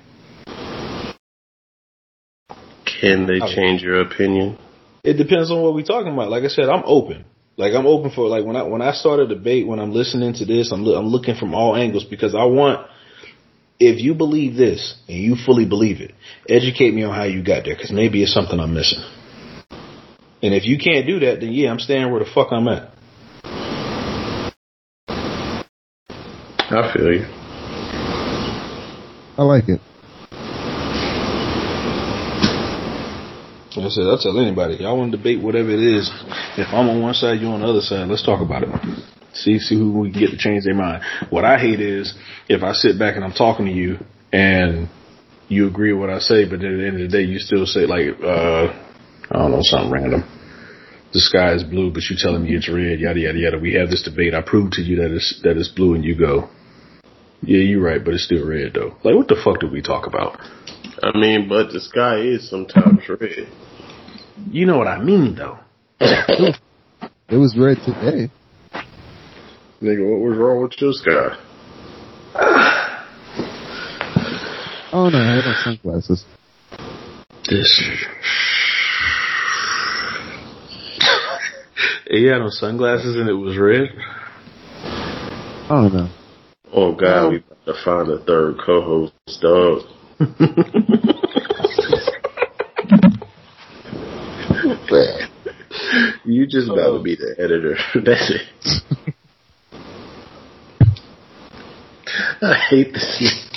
Can 3.00 3.26
they 3.26 3.38
change 3.40 3.82
your 3.82 4.00
opinion? 4.02 4.58
It 5.02 5.14
depends 5.14 5.50
on 5.50 5.62
what 5.62 5.74
we're 5.74 5.84
talking 5.84 6.12
about. 6.12 6.28
Like 6.28 6.44
I 6.44 6.48
said, 6.48 6.68
I'm 6.68 6.82
open. 6.84 7.24
Like 7.56 7.72
I'm 7.74 7.86
open 7.86 8.10
for 8.10 8.26
like 8.26 8.44
when 8.44 8.56
I 8.56 8.64
when 8.64 8.82
I 8.82 8.92
start 8.92 9.20
a 9.20 9.26
debate, 9.26 9.66
when 9.66 9.78
I'm 9.78 9.92
listening 9.92 10.34
to 10.34 10.44
this, 10.44 10.72
I'm 10.72 10.84
I'm 10.86 11.06
looking 11.06 11.36
from 11.36 11.54
all 11.54 11.76
angles 11.76 12.04
because 12.04 12.34
I 12.34 12.44
want. 12.44 12.86
If 13.82 13.98
you 14.02 14.12
believe 14.12 14.56
this 14.56 14.94
and 15.08 15.16
you 15.16 15.36
fully 15.36 15.64
believe 15.64 16.02
it, 16.02 16.12
educate 16.46 16.92
me 16.92 17.02
on 17.02 17.14
how 17.14 17.24
you 17.24 17.42
got 17.42 17.64
there 17.64 17.74
because 17.74 17.90
maybe 17.90 18.22
it's 18.22 18.32
something 18.32 18.60
I'm 18.60 18.74
missing. 18.74 19.02
And 20.42 20.54
if 20.54 20.66
you 20.66 20.76
can't 20.76 21.06
do 21.06 21.20
that, 21.20 21.40
then 21.40 21.52
yeah, 21.52 21.70
I'm 21.70 21.78
staying 21.78 22.10
where 22.10 22.22
the 22.22 22.30
fuck 22.30 22.48
I'm 22.52 22.68
at. 22.68 22.92
I 26.72 26.92
feel 26.92 27.10
you. 27.10 27.24
I 29.38 29.42
like 29.42 29.68
it. 29.70 29.80
I 33.72 33.88
said, 33.88 34.04
I'll 34.04 34.18
tell 34.18 34.38
anybody. 34.38 34.74
Y'all 34.74 34.98
want 34.98 35.10
to 35.12 35.16
debate 35.16 35.42
whatever 35.42 35.70
it 35.70 35.80
is. 35.80 36.10
If 36.58 36.68
I'm 36.68 36.90
on 36.90 37.00
one 37.00 37.14
side, 37.14 37.40
you're 37.40 37.52
on 37.52 37.60
the 37.60 37.66
other 37.66 37.80
side. 37.80 38.08
Let's 38.08 38.22
talk 38.22 38.42
about 38.42 38.64
it. 38.64 38.68
See, 39.34 39.58
see 39.58 39.76
who 39.76 39.92
we 39.92 40.10
can 40.10 40.20
get 40.20 40.30
to 40.30 40.36
change 40.36 40.64
their 40.64 40.74
mind. 40.74 41.02
What 41.30 41.44
I 41.44 41.58
hate 41.58 41.80
is 41.80 42.14
if 42.48 42.62
I 42.62 42.72
sit 42.72 42.98
back 42.98 43.16
and 43.16 43.24
I'm 43.24 43.32
talking 43.32 43.66
to 43.66 43.72
you 43.72 43.98
and 44.32 44.88
you 45.48 45.66
agree 45.66 45.92
with 45.92 46.00
what 46.00 46.10
I 46.10 46.18
say, 46.18 46.44
but 46.44 46.54
at 46.54 46.60
the 46.60 46.86
end 46.86 47.00
of 47.00 47.10
the 47.10 47.16
day, 47.16 47.22
you 47.22 47.38
still 47.38 47.66
say 47.66 47.80
like, 47.80 48.20
uh, 48.22 48.66
I 49.30 49.38
don't 49.38 49.52
know, 49.52 49.60
something 49.62 49.90
random. 49.90 50.24
The 51.12 51.20
sky 51.20 51.54
is 51.54 51.64
blue, 51.64 51.92
but 51.92 52.02
you 52.08 52.16
telling 52.18 52.44
me 52.44 52.54
it's 52.54 52.68
red. 52.68 53.00
Yada 53.00 53.18
yada 53.18 53.38
yada. 53.38 53.58
We 53.58 53.74
have 53.74 53.90
this 53.90 54.02
debate. 54.02 54.32
I 54.32 54.42
prove 54.42 54.70
to 54.72 54.82
you 54.82 54.96
that 54.96 55.10
it's 55.10 55.40
that 55.42 55.56
it's 55.56 55.68
blue, 55.68 55.94
and 55.94 56.04
you 56.04 56.16
go, 56.16 56.48
yeah, 57.42 57.58
you're 57.58 57.82
right, 57.82 58.04
but 58.04 58.14
it's 58.14 58.24
still 58.24 58.46
red 58.46 58.74
though. 58.74 58.96
Like, 59.02 59.16
what 59.16 59.26
the 59.26 59.36
fuck 59.42 59.58
did 59.58 59.72
we 59.72 59.82
talk 59.82 60.06
about? 60.06 60.38
I 61.02 61.16
mean, 61.18 61.48
but 61.48 61.72
the 61.72 61.80
sky 61.80 62.20
is 62.20 62.48
sometimes 62.48 63.08
red. 63.08 63.48
You 64.50 64.66
know 64.66 64.78
what 64.78 64.86
I 64.86 65.02
mean, 65.02 65.34
though. 65.34 65.58
It 67.30 67.36
was 67.36 67.56
red 67.56 67.76
today. 67.86 68.28
Nigga, 69.82 70.10
what 70.10 70.20
was 70.28 70.36
wrong 70.36 70.62
with 70.62 70.76
this 70.78 71.00
guy? 71.04 71.36
Oh 74.92 75.08
no, 75.08 75.18
I 75.18 75.36
had 75.36 75.44
no 75.44 75.52
sunglasses. 75.62 76.24
This. 77.48 77.80
he 82.10 82.24
had 82.24 82.40
on 82.40 82.50
sunglasses 82.50 83.14
and 83.14 83.28
it 83.28 83.34
was 83.34 83.56
red. 83.56 83.88
Oh 85.70 85.88
no. 85.92 86.08
Oh 86.72 86.92
God, 86.96 87.30
we 87.30 87.36
about 87.36 87.64
to 87.66 87.74
find 87.84 88.08
a 88.08 88.18
third 88.24 88.56
co-host, 88.66 89.12
dog. 89.40 89.82
you 96.24 96.46
just 96.46 96.68
about 96.68 96.96
to 96.96 97.02
be 97.02 97.14
the 97.14 97.36
editor. 97.38 97.76
That's 97.94 98.30
it. 98.30 98.42
I 102.42 102.54
hate 102.70 102.92
this. 102.92 103.48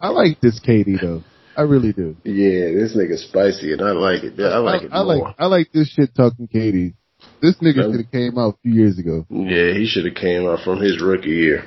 I 0.00 0.08
like 0.08 0.40
this 0.40 0.60
KD 0.60 1.00
though. 1.00 1.22
I 1.56 1.62
really 1.62 1.92
do. 1.92 2.16
Yeah, 2.24 2.72
this 2.80 2.96
nigga's 2.96 3.24
spicy, 3.28 3.72
and 3.72 3.82
I 3.82 3.90
like 3.92 4.22
it. 4.24 4.40
I 4.40 4.58
like 4.58 4.82
it 4.82 4.90
I, 4.92 5.02
more. 5.02 5.16
like 5.16 5.34
I 5.38 5.46
like 5.46 5.72
this 5.72 5.88
shit 5.90 6.14
talking 6.14 6.48
KD. 6.48 6.94
This 7.40 7.56
nigga 7.58 7.82
should 7.82 8.00
have 8.00 8.10
came 8.10 8.38
out 8.38 8.54
a 8.54 8.58
few 8.62 8.72
years 8.72 8.98
ago. 8.98 9.26
Yeah, 9.28 9.72
he 9.74 9.86
should 9.86 10.06
have 10.06 10.14
came 10.14 10.46
out 10.46 10.60
from 10.64 10.80
his 10.80 11.00
rookie 11.00 11.28
year. 11.30 11.64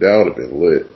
That 0.00 0.16
would 0.18 0.26
have 0.28 0.36
been 0.36 0.60
lit. 0.60 0.86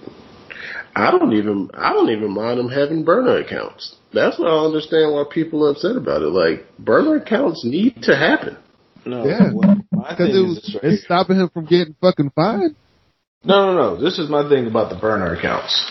I 0.94 1.10
don't 1.10 1.32
even 1.34 1.70
I 1.74 1.92
don't 1.92 2.10
even 2.10 2.32
mind 2.32 2.58
him 2.60 2.68
having 2.68 3.04
burner 3.04 3.38
accounts. 3.38 3.96
That's 4.12 4.38
what 4.38 4.48
I 4.48 4.64
understand 4.64 5.12
why 5.12 5.24
people 5.30 5.66
are 5.66 5.70
upset 5.70 5.96
about 5.96 6.22
it. 6.22 6.28
Like 6.28 6.66
burner 6.78 7.16
accounts 7.16 7.64
need 7.64 8.02
to 8.02 8.16
happen. 8.16 8.56
No, 9.04 9.24
Yeah. 9.24 9.50
Because 9.90 10.16
thing 10.16 10.26
it 10.28 10.34
is 10.34 10.42
was 10.56 10.74
right 10.74 10.84
it's 10.84 11.02
here. 11.02 11.04
stopping 11.04 11.36
him 11.36 11.50
from 11.52 11.66
getting 11.66 11.94
fucking 12.00 12.30
fined. 12.34 12.76
No, 13.44 13.72
no, 13.72 13.74
no. 13.74 14.00
This 14.02 14.18
is 14.18 14.28
my 14.28 14.48
thing 14.48 14.66
about 14.66 14.90
the 14.90 14.96
burner 14.98 15.34
accounts. 15.34 15.84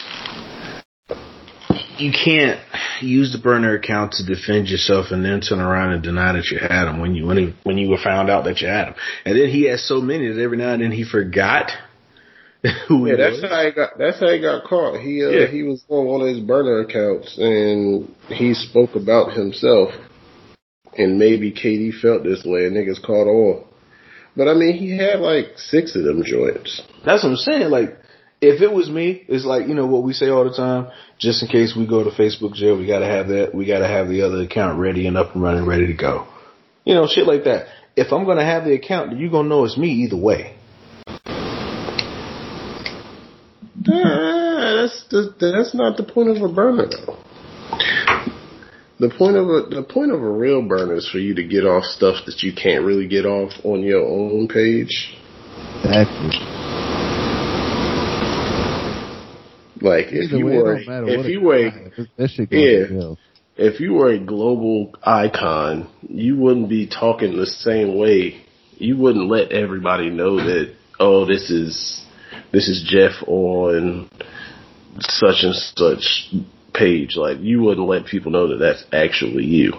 You 1.97 2.11
can't 2.11 2.59
use 3.01 3.31
the 3.31 3.39
burner 3.41 3.75
account 3.75 4.13
to 4.13 4.25
defend 4.25 4.67
yourself 4.67 5.07
and 5.11 5.23
then 5.23 5.39
turn 5.39 5.59
around 5.59 5.93
and 5.93 6.03
deny 6.03 6.33
that 6.33 6.45
you 6.51 6.57
had 6.59 6.85
them 6.85 6.99
when 6.99 7.15
you 7.15 7.25
when 7.25 7.37
he, 7.37 7.53
when 7.63 7.77
you 7.77 7.89
were 7.89 7.97
found 8.03 8.29
out 8.29 8.43
that 8.45 8.59
you 8.59 8.67
had 8.67 8.87
them. 8.87 8.95
And 9.25 9.39
then 9.39 9.49
he 9.49 9.63
has 9.69 9.87
so 9.87 10.01
many 10.01 10.27
that 10.31 10.41
every 10.41 10.57
now 10.57 10.73
and 10.73 10.81
then 10.83 10.91
he 10.91 11.05
forgot 11.05 11.71
who 12.89 13.07
Yeah, 13.07 13.15
he 13.15 13.21
that's 13.21 13.41
was. 13.41 13.49
how 13.49 13.63
he 13.65 13.71
got. 13.71 13.97
That's 13.97 14.19
how 14.19 14.29
he 14.29 14.41
got 14.41 14.65
caught. 14.65 14.99
He 14.99 15.23
uh, 15.23 15.29
Yeah. 15.29 15.47
he 15.47 15.63
was 15.63 15.83
on 15.87 16.05
one 16.05 16.21
of 16.21 16.27
his 16.27 16.39
burner 16.39 16.79
accounts 16.81 17.37
and 17.37 18.13
he 18.27 18.53
spoke 18.53 18.95
about 18.95 19.33
himself. 19.33 19.91
And 20.97 21.19
maybe 21.19 21.51
KD 21.51 21.99
felt 22.01 22.23
this 22.23 22.43
way, 22.45 22.65
and 22.67 22.75
niggas 22.75 23.03
caught 23.05 23.27
on. 23.27 23.65
But 24.35 24.47
I 24.47 24.53
mean, 24.53 24.77
he 24.77 24.97
had 24.97 25.19
like 25.19 25.57
six 25.57 25.95
of 25.95 26.03
them 26.03 26.23
joints. 26.23 26.81
That's 27.05 27.23
what 27.23 27.29
I'm 27.31 27.37
saying. 27.37 27.69
Like, 27.69 27.97
if 28.41 28.61
it 28.61 28.71
was 28.71 28.89
me, 28.89 29.23
it's 29.27 29.45
like, 29.45 29.67
you 29.67 29.73
know 29.73 29.87
what 29.87 30.03
we 30.03 30.13
say 30.13 30.29
all 30.29 30.43
the 30.43 30.55
time, 30.55 30.91
just 31.17 31.41
in 31.41 31.47
case 31.47 31.73
we 31.75 31.87
go 31.87 32.03
to 32.03 32.09
Facebook 32.09 32.53
jail, 32.53 32.77
we 32.77 32.85
gotta 32.85 33.05
have 33.05 33.29
that, 33.29 33.55
we 33.55 33.65
gotta 33.65 33.87
have 33.87 34.09
the 34.09 34.23
other 34.23 34.41
account 34.41 34.79
ready 34.79 35.07
and 35.07 35.17
up 35.17 35.33
and 35.33 35.43
running, 35.43 35.65
ready 35.65 35.87
to 35.87 35.93
go. 35.93 36.27
You 36.83 36.95
know, 36.95 37.07
shit 37.07 37.25
like 37.25 37.45
that. 37.45 37.67
If 37.95 38.11
I'm 38.11 38.25
gonna 38.25 38.45
have 38.45 38.65
the 38.65 38.73
account, 38.73 39.11
then 39.11 39.19
you 39.19 39.31
gonna 39.31 39.47
know 39.47 39.63
it's 39.63 39.77
me 39.77 39.89
either 40.03 40.17
way. 40.17 40.57
That's 43.85 45.05
the, 45.09 45.33
that's 45.39 45.73
not 45.73 45.97
the 45.97 46.03
point 46.03 46.29
of 46.29 46.41
a 46.43 46.53
burner 46.53 46.87
though. 46.87 47.17
The 48.97 49.09
point 49.09 49.35
of 49.35 49.47
a 49.49 49.75
the 49.75 49.83
point 49.83 50.11
of 50.11 50.21
a 50.21 50.29
real 50.31 50.61
burner 50.61 50.95
is 50.95 51.09
for 51.09 51.17
you 51.19 51.35
to 51.35 51.43
get 51.43 51.65
off 51.65 51.83
stuff 51.83 52.25
that 52.25 52.41
you 52.41 52.53
can't 52.53 52.85
really 52.85 53.07
get 53.07 53.25
off 53.25 53.51
on 53.63 53.81
your 53.81 54.05
own 54.05 54.47
page. 54.47 55.13
Exactly. 55.83 56.29
Like 59.81 60.07
if 60.07 60.31
Either 60.31 60.37
you 60.37 60.45
way, 60.45 60.57
were 60.57 60.77
if 60.79 61.25
you 61.27 61.41
were 61.41 61.71
that 62.17 62.29
shit 62.29 62.49
goes 62.49 62.89
Yeah. 62.89 63.15
if 63.57 63.79
you 63.81 63.93
were 63.93 64.11
a 64.11 64.19
global 64.19 64.95
icon, 65.03 65.89
you 66.07 66.37
wouldn't 66.37 66.69
be 66.69 66.87
talking 66.87 67.35
the 67.37 67.45
same 67.45 67.97
way 67.97 68.45
you 68.77 68.97
wouldn't 68.97 69.29
let 69.29 69.51
everybody 69.51 70.09
know 70.09 70.37
that 70.37 70.73
oh 70.99 71.25
this 71.25 71.49
is 71.49 72.01
this 72.51 72.67
is 72.67 72.87
Jeff 72.89 73.21
on 73.27 74.09
such 74.99 75.43
and 75.43 75.55
such 75.55 76.33
page. 76.77 77.15
Like 77.15 77.39
you 77.39 77.61
wouldn't 77.61 77.87
let 77.87 78.05
people 78.05 78.31
know 78.31 78.49
that 78.49 78.57
that's 78.57 78.83
actually 78.91 79.45
you. 79.45 79.73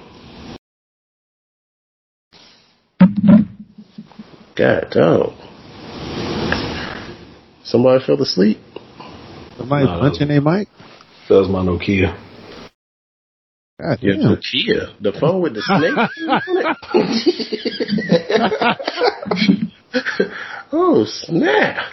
God 4.57 4.91
dog. 4.91 5.35
Somebody 7.65 8.05
fell 8.05 8.21
asleep. 8.23 8.59
Somebody 9.59 9.87
No, 9.87 10.01
punching 10.01 10.29
their 10.29 10.41
mic. 10.41 10.69
That 11.29 11.35
was 11.35 11.49
my 11.49 11.61
Nokia. 11.61 12.17
God 13.81 13.99
Yeah, 14.01 14.15
damn. 14.15 14.31
the 14.31 14.37
the 15.01 15.13
phone 15.21 15.43
with 15.43 15.55
the 15.55 15.63
snake. 15.63 15.97
oh 20.73 21.05
snap! 21.07 21.85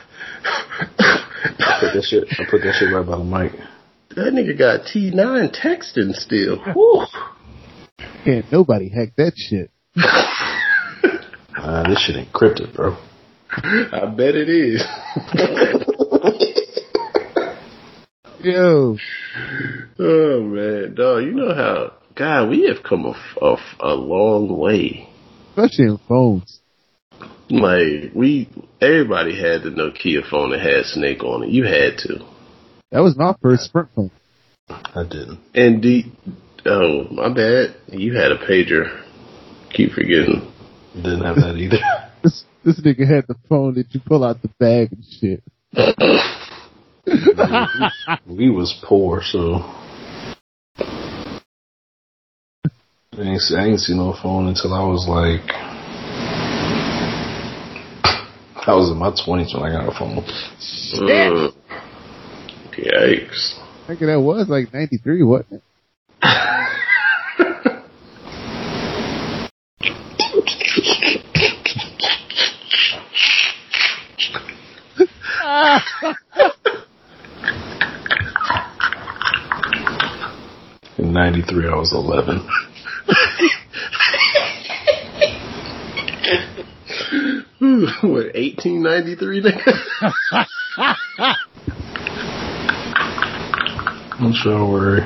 I 0.97 1.77
put 1.79 1.93
that 1.93 2.03
shit. 2.09 2.23
I 2.39 2.45
put 2.49 2.61
that 2.61 2.75
shit 2.79 2.91
right 2.93 3.05
by 3.05 3.17
the 3.17 3.23
mic. 3.23 3.51
That 4.15 4.33
nigga 4.33 4.57
got 4.57 4.81
T9 4.81 5.55
texting 5.59 6.13
still. 6.13 6.57
Woo. 6.75 7.05
Can't 8.23 8.51
nobody 8.51 8.89
hack 8.89 9.13
that 9.17 9.33
shit. 9.35 9.71
Uh, 11.55 11.87
this 11.87 11.99
shit 11.99 12.15
encrypted, 12.15 12.73
bro. 12.75 12.97
I 13.49 14.05
bet 14.17 14.33
it 14.35 14.49
is. 14.49 14.83
Yo, 18.43 18.97
oh 19.99 20.41
man, 20.41 20.95
dog, 20.95 21.23
you 21.23 21.31
know 21.31 21.53
how 21.53 21.93
God 22.15 22.49
we 22.49 22.67
have 22.67 22.83
come 22.83 23.05
a 23.05 23.55
a 23.79 23.93
long 23.93 24.57
way. 24.57 25.07
especially 25.51 25.85
in 25.85 25.97
phones. 26.09 26.59
Like 27.49 28.11
we, 28.13 28.49
everybody 28.81 29.39
had 29.39 29.63
the 29.63 29.69
Nokia 29.69 30.27
phone 30.29 30.51
that 30.51 30.59
had 30.59 30.85
Snake 30.85 31.23
on 31.23 31.43
it. 31.43 31.49
You 31.49 31.63
had 31.63 31.97
to. 31.99 32.25
That 32.93 33.01
was 33.01 33.17
my 33.17 33.33
first 33.41 33.63
Sprint 33.63 33.89
phone. 33.95 34.11
I 34.69 35.01
didn't. 35.01 35.39
And 35.55 35.81
D, 35.81 36.11
oh 36.63 37.05
my 37.09 37.33
bad, 37.33 37.75
you 37.87 38.15
had 38.15 38.31
a 38.31 38.37
pager. 38.37 39.03
Keep 39.73 39.93
forgetting. 39.93 40.53
Didn't 40.93 41.23
have 41.23 41.37
that 41.37 41.55
either. 41.57 41.77
This 42.23 42.45
this 42.63 42.79
nigga 42.79 43.05
had 43.05 43.25
the 43.27 43.35
phone 43.49 43.73
that 43.73 43.93
you 43.93 43.99
pull 43.99 44.23
out 44.23 44.41
the 44.41 44.47
bag 44.57 44.93
and 44.93 45.03
shit. 45.03 45.43
we 48.25 48.49
was 48.49 48.73
poor, 48.81 49.21
so 49.21 49.55
I 53.17 53.21
ain't, 53.21 53.41
see- 53.41 53.57
I 53.57 53.65
ain't 53.65 53.81
seen 53.81 53.97
no 53.97 54.13
phone 54.21 54.47
until 54.47 54.73
I 54.73 54.85
was 54.85 55.05
like, 55.09 55.51
I 58.65 58.73
was 58.73 58.89
in 58.89 58.97
my 58.97 59.11
twenties 59.25 59.53
when 59.53 59.63
I 59.63 59.71
got 59.71 59.93
a 59.93 59.99
phone. 59.99 60.23
Mm. 61.01 61.53
Yikes. 62.77 63.59
Nigga, 63.87 64.07
that 64.07 64.19
was 64.21 64.49
like 64.49 64.73
93, 64.73 65.23
wasn't 65.23 65.53
it? 65.53 65.61
In 80.97 81.13
'93, 81.13 81.67
I 81.67 81.75
was 81.75 81.91
11. 81.93 82.37
what, 88.01 88.33
1893 88.33 89.41
nigga? 89.41 89.75
Don't 94.23 94.39
y'all 94.45 94.71
worry. 94.71 95.01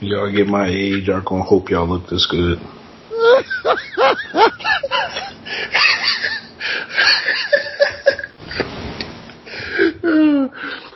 Y'all 0.00 0.30
get 0.30 0.46
my 0.46 0.68
age, 0.68 1.08
y'all 1.08 1.22
gonna 1.22 1.42
hope 1.42 1.70
y'all 1.70 1.88
look 1.88 2.06
this 2.10 2.26
good. 2.30 2.58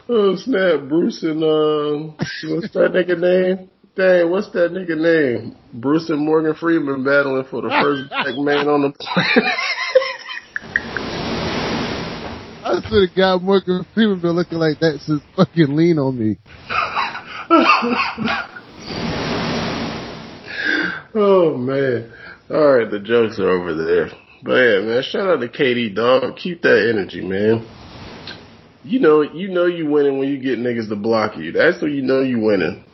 oh 0.06 0.36
snap, 0.36 0.86
Bruce 0.86 1.22
and 1.22 1.42
um, 1.42 2.14
what's 2.50 2.70
that 2.74 2.92
nigga 2.92 3.18
name? 3.18 3.70
Dang, 3.96 4.30
what's 4.30 4.50
that 4.50 4.72
nigga 4.72 4.98
name? 4.98 5.56
Bruce 5.72 6.10
and 6.10 6.20
Morgan 6.26 6.54
Freeman 6.54 7.04
battling 7.04 7.44
for 7.50 7.62
the 7.62 7.70
first 7.70 8.06
black 8.10 8.36
man 8.36 8.68
on 8.68 8.82
the 8.82 8.92
planet. 8.92 9.50
I 12.66 12.86
swear 12.86 13.06
to 13.06 13.14
God, 13.16 13.42
Morgan 13.42 13.86
Freeman 13.94 14.20
been 14.20 14.32
looking 14.32 14.58
like 14.58 14.78
that 14.80 15.00
since 15.00 15.22
fucking 15.34 15.74
Lean 15.74 15.98
on 15.98 16.18
Me. 16.18 16.36
oh 21.14 21.56
man. 21.58 22.10
All 22.50 22.72
right, 22.72 22.90
the 22.90 23.00
jokes 23.00 23.38
are 23.38 23.48
over 23.48 23.74
there. 23.74 24.10
But 24.42 24.54
yeah, 24.54 24.80
man, 24.80 25.02
shout 25.02 25.28
out 25.28 25.40
to 25.40 25.48
KD 25.48 25.94
dog. 25.94 26.36
Keep 26.36 26.62
that 26.62 26.90
energy, 26.90 27.22
man. 27.22 27.66
You 28.82 29.00
know, 29.00 29.22
you 29.22 29.48
know 29.48 29.66
you 29.66 29.86
winning 29.86 30.18
when 30.18 30.28
you 30.28 30.38
get 30.38 30.58
niggas 30.58 30.88
to 30.88 30.96
block 30.96 31.36
you. 31.36 31.52
That's 31.52 31.82
when 31.82 31.92
you 31.92 32.02
know 32.02 32.20
you 32.20 32.40
winning. 32.40 32.84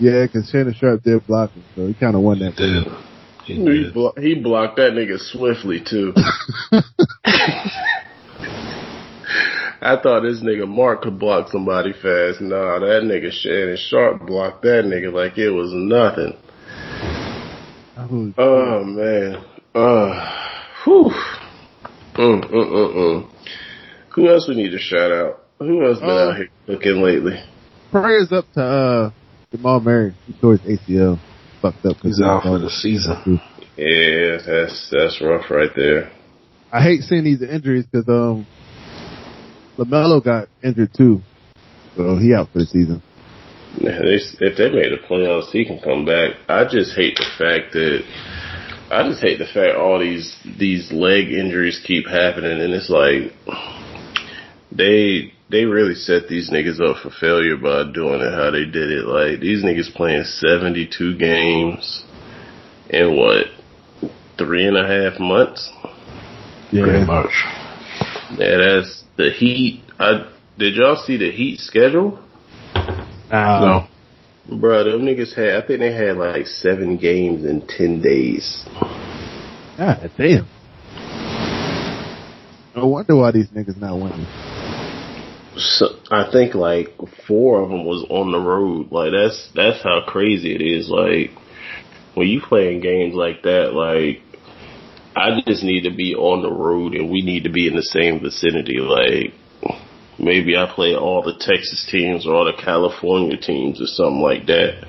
Yeah, 0.00 0.26
cause 0.26 0.48
Shannon 0.50 0.74
Sharpe 0.74 1.02
did 1.02 1.26
block 1.26 1.52
him, 1.52 1.64
so 1.74 1.86
he 1.86 1.94
kind 1.94 2.14
of 2.14 2.22
won 2.22 2.38
that. 2.40 2.56
Did 2.56 2.86
he 3.46 3.54
He, 3.54 3.90
blo- 3.92 4.14
he 4.18 4.34
blocked 4.34 4.76
that 4.76 4.92
nigga 4.92 5.18
swiftly 5.18 5.80
too. 5.80 6.12
I 9.86 10.02
thought 10.02 10.22
this 10.22 10.42
nigga 10.42 10.66
Mark 10.66 11.02
could 11.02 11.18
block 11.18 11.48
somebody 11.52 11.92
fast. 11.92 12.40
Nah, 12.40 12.80
that 12.80 13.02
nigga 13.04 13.30
Shannon 13.30 13.76
Sharpe 13.88 14.26
blocked 14.26 14.62
that 14.62 14.82
nigga 14.84 15.12
like 15.12 15.38
it 15.38 15.50
was 15.50 15.70
nothing. 15.72 16.36
Oh, 17.96 18.32
Oh 18.36 18.84
man. 18.84 19.44
Uh, 19.74 20.48
whew. 20.84 21.10
Mm, 22.14 22.50
mm, 22.50 22.50
mm, 22.50 22.94
mm. 22.96 23.30
Who 24.14 24.28
else 24.28 24.48
we 24.48 24.56
need 24.56 24.70
to 24.70 24.78
shout 24.78 25.12
out? 25.12 25.42
Who 25.60 25.86
else 25.86 26.00
been 26.00 26.08
Uh, 26.10 26.30
out 26.30 26.36
here 26.36 26.48
cooking 26.66 27.02
lately? 27.02 27.38
prayers 27.92 28.32
up 28.32 28.44
to 28.54 28.62
uh 28.62 29.10
Jamal 29.52 29.80
Murray. 29.80 30.14
He 30.26 30.32
tore 30.40 30.56
his 30.56 30.80
ACL. 30.80 31.18
Fucked 31.62 31.86
up. 31.86 31.94
'cause 32.00 32.16
He's 32.16 32.22
out 32.22 32.42
for 32.42 32.58
the 32.58 32.70
season. 32.70 33.40
Yeah, 33.76 34.38
that's 34.44 34.90
that's 34.90 35.20
rough 35.22 35.48
right 35.50 35.70
there. 35.76 36.10
I 36.72 36.82
hate 36.82 37.02
seeing 37.02 37.24
these 37.24 37.40
injuries 37.42 37.84
because 37.86 38.08
um, 38.08 38.46
LaMelo 39.78 40.24
got 40.24 40.48
injured 40.62 40.94
too, 40.94 41.20
so 41.96 42.16
he 42.16 42.34
out 42.34 42.48
for 42.52 42.60
the 42.60 42.66
season. 42.66 43.02
Yeah, 43.78 43.98
they, 44.00 44.18
if 44.46 44.56
they 44.56 44.70
made 44.70 44.92
the 44.92 45.02
playoffs, 45.08 45.50
he 45.50 45.66
can 45.66 45.80
come 45.80 46.06
back. 46.06 46.36
I 46.48 46.64
just 46.64 46.96
hate 46.96 47.16
the 47.16 47.26
fact 47.38 47.72
that 47.72 48.02
I 48.90 49.08
just 49.08 49.20
hate 49.20 49.38
the 49.38 49.46
fact 49.46 49.76
all 49.76 49.98
these 49.98 50.34
these 50.58 50.92
leg 50.92 51.30
injuries 51.30 51.82
keep 51.84 52.06
happening, 52.06 52.60
and 52.60 52.72
it's 52.72 52.88
like 52.88 53.32
they 54.72 55.32
they 55.50 55.64
really 55.64 55.94
set 55.94 56.28
these 56.28 56.50
niggas 56.50 56.80
up 56.80 57.02
for 57.02 57.10
failure 57.10 57.56
by 57.56 57.90
doing 57.92 58.20
it 58.20 58.32
how 58.32 58.50
they 58.50 58.64
did 58.64 58.90
it. 58.90 59.04
Like 59.04 59.40
these 59.40 59.62
niggas 59.62 59.92
playing 59.94 60.24
seventy 60.24 60.86
two 60.86 61.16
games 61.18 62.04
in 62.88 63.16
what 63.16 63.46
three 64.38 64.66
and 64.66 64.76
a 64.76 64.86
half 64.86 65.20
months. 65.20 65.70
Pretty 66.70 67.04
much. 67.04 67.30
Yeah, 68.38 68.56
that's 68.58 69.04
the 69.16 69.30
Heat. 69.30 69.82
I 69.98 70.30
did 70.58 70.74
y'all 70.74 70.96
see 70.96 71.16
the 71.16 71.30
Heat 71.30 71.60
schedule? 71.60 72.18
Uh, 72.74 73.60
No. 73.60 73.88
Bro, 74.48 74.84
them 74.84 75.00
niggas 75.02 75.34
had, 75.34 75.62
I 75.62 75.66
think 75.66 75.80
they 75.80 75.92
had 75.92 76.16
like 76.16 76.46
seven 76.46 76.96
games 76.96 77.44
in 77.44 77.66
10 77.66 78.00
days. 78.00 78.64
God 79.76 80.10
damn. 80.16 80.46
No 82.76 82.86
wonder 82.86 83.16
why 83.16 83.32
these 83.32 83.48
niggas 83.48 83.76
not 83.76 83.96
winning. 83.96 84.26
So, 85.56 85.86
I 86.10 86.30
think 86.30 86.54
like 86.54 86.88
four 87.26 87.62
of 87.62 87.70
them 87.70 87.84
was 87.84 88.06
on 88.08 88.30
the 88.30 88.38
road. 88.38 88.92
Like 88.92 89.10
that's, 89.12 89.50
that's 89.54 89.82
how 89.82 90.02
crazy 90.06 90.54
it 90.54 90.62
is. 90.62 90.88
Like 90.88 91.30
when 92.14 92.28
you 92.28 92.40
playing 92.40 92.80
games 92.80 93.14
like 93.14 93.42
that, 93.42 93.72
like 93.72 94.22
I 95.16 95.40
just 95.46 95.64
need 95.64 95.84
to 95.84 95.96
be 95.96 96.14
on 96.14 96.42
the 96.42 96.52
road 96.52 96.94
and 96.94 97.10
we 97.10 97.22
need 97.22 97.44
to 97.44 97.50
be 97.50 97.66
in 97.66 97.74
the 97.74 97.82
same 97.82 98.20
vicinity. 98.20 98.80
Like 98.80 99.32
maybe 100.18 100.58
I 100.58 100.70
play 100.70 100.94
all 100.94 101.22
the 101.22 101.32
Texas 101.40 101.88
teams 101.90 102.26
or 102.26 102.34
all 102.34 102.44
the 102.44 102.62
California 102.62 103.38
teams 103.38 103.80
or 103.80 103.86
something 103.86 104.20
like 104.20 104.44
that. 104.46 104.86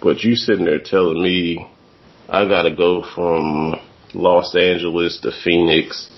But 0.00 0.22
you 0.22 0.36
sitting 0.36 0.66
there 0.66 0.78
telling 0.78 1.20
me 1.20 1.68
I 2.28 2.46
gotta 2.46 2.74
go 2.74 3.04
from 3.12 3.74
Los 4.14 4.54
Angeles 4.54 5.18
to 5.22 5.32
Phoenix, 5.42 6.08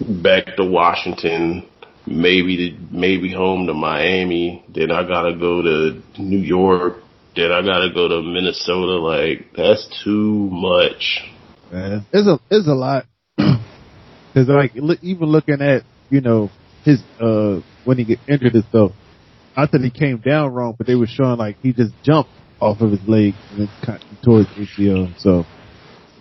back 0.00 0.54
to 0.56 0.64
Washington, 0.64 1.68
maybe 2.06 2.56
to 2.56 2.96
maybe 2.96 3.32
home 3.32 3.66
to 3.66 3.74
Miami, 3.74 4.64
then 4.72 4.92
I 4.92 5.02
gotta 5.06 5.34
go 5.36 5.62
to 5.62 6.00
New 6.16 6.38
York, 6.38 6.98
then 7.34 7.50
I 7.50 7.60
gotta 7.62 7.92
go 7.92 8.06
to 8.06 8.22
Minnesota. 8.22 8.98
Like 8.98 9.48
that's 9.56 9.88
too 10.04 10.48
much. 10.52 11.24
Man, 11.70 12.06
it's 12.12 12.26
a 12.26 12.38
it's 12.50 12.66
a 12.66 12.74
lot. 12.74 13.06
Cause 13.38 14.48
like 14.48 14.72
look, 14.74 14.98
even 15.02 15.28
looking 15.28 15.60
at 15.60 15.84
you 16.10 16.20
know 16.20 16.50
his 16.84 17.00
uh 17.20 17.60
when 17.84 17.98
he 17.98 18.04
get 18.04 18.18
injured 18.28 18.54
and 18.54 18.64
stuff, 18.64 18.92
I 19.56 19.66
thought 19.66 19.80
he 19.80 19.90
came 19.90 20.18
down 20.18 20.52
wrong, 20.52 20.74
but 20.76 20.86
they 20.86 20.94
were 20.94 21.06
showing 21.06 21.38
like 21.38 21.58
he 21.62 21.72
just 21.72 21.92
jumped 22.04 22.30
off 22.60 22.80
of 22.80 22.90
his 22.90 23.06
leg 23.06 23.34
and 23.50 23.60
then 23.60 23.68
cut 23.84 24.00
towards 24.24 24.48
ACL. 24.50 25.14
So 25.18 25.44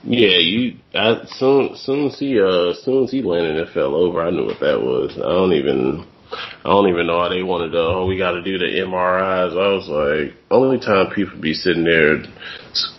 Yeah, 0.04 0.38
you. 0.38 0.80
I, 0.96 1.26
soon, 1.38 1.76
soon 1.76 2.08
as 2.08 2.20
he, 2.20 2.40
uh, 2.40 2.74
soon 2.84 3.04
as 3.04 3.12
he 3.12 3.22
landed 3.22 3.58
and 3.58 3.70
fell 3.70 3.96
over, 3.96 4.22
I 4.22 4.30
knew 4.32 4.46
what 4.46 4.60
that 4.62 4.82
was. 4.82 5.12
I 5.18 5.30
don't 5.30 5.54
even, 5.54 6.06
I 6.32 6.70
don't 6.70 6.90
even 6.90 7.08
know 7.08 7.22
how 7.22 7.30
they 7.30 7.42
wanted 7.42 7.72
to. 7.72 7.80
Oh, 7.80 8.06
we 8.06 8.18
got 8.18 8.32
to 8.32 8.44
do 8.44 8.58
the 8.58 8.66
MRIs. 8.66 9.52
I 9.52 9.74
was 9.74 9.88
like, 9.88 10.38
only 10.52 10.80
time 10.80 11.14
people 11.14 11.40
be 11.40 11.54
sitting 11.54 11.84
there 11.84 12.22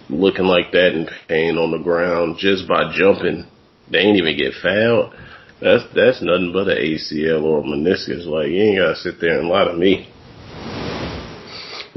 looking 0.09 0.47
like 0.47 0.73
that 0.73 0.93
in 0.93 1.09
pain 1.29 1.57
on 1.57 1.71
the 1.71 1.79
ground 1.79 2.37
just 2.39 2.67
by 2.67 2.93
jumping, 2.97 3.47
they 3.91 3.99
ain't 3.99 4.19
even 4.19 4.37
get 4.37 4.55
fouled. 4.61 5.15
That's 5.61 5.85
that's 5.95 6.23
nothing 6.23 6.53
but 6.53 6.69
an 6.69 6.79
ACL 6.79 7.43
or 7.43 7.61
a 7.61 7.63
meniscus. 7.63 8.27
Like 8.27 8.49
you 8.49 8.63
ain't 8.63 8.79
gotta 8.79 8.97
sit 8.97 9.21
there 9.21 9.39
and 9.39 9.49
lie 9.49 9.65
to 9.65 9.75
me. 9.75 10.09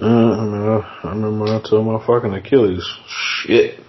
Uh, 0.02 0.06
I, 0.06 0.46
mean, 0.46 0.62
I, 0.62 1.00
I 1.04 1.10
remember 1.12 1.46
when 1.46 1.54
I 1.54 1.62
told 1.62 1.86
my 1.86 2.06
fucking 2.06 2.34
Achilles, 2.34 2.86
shit. 3.08 3.80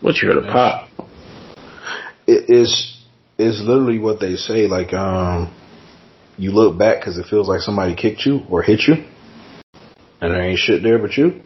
What 0.00 0.16
you 0.16 0.28
heard 0.28 0.38
of 0.38 0.44
pop? 0.44 0.88
It 2.26 2.48
is 2.48 2.93
is 3.38 3.60
literally 3.62 3.98
what 3.98 4.20
they 4.20 4.36
say. 4.36 4.66
Like, 4.66 4.92
um, 4.92 5.54
you 6.36 6.50
look 6.50 6.78
back 6.78 7.00
because 7.00 7.18
it 7.18 7.26
feels 7.26 7.48
like 7.48 7.60
somebody 7.60 7.94
kicked 7.94 8.26
you 8.26 8.40
or 8.50 8.62
hit 8.62 8.82
you, 8.86 8.94
and 10.20 10.32
there 10.32 10.42
ain't 10.42 10.58
shit 10.58 10.82
there 10.82 10.98
but 10.98 11.16
you. 11.16 11.42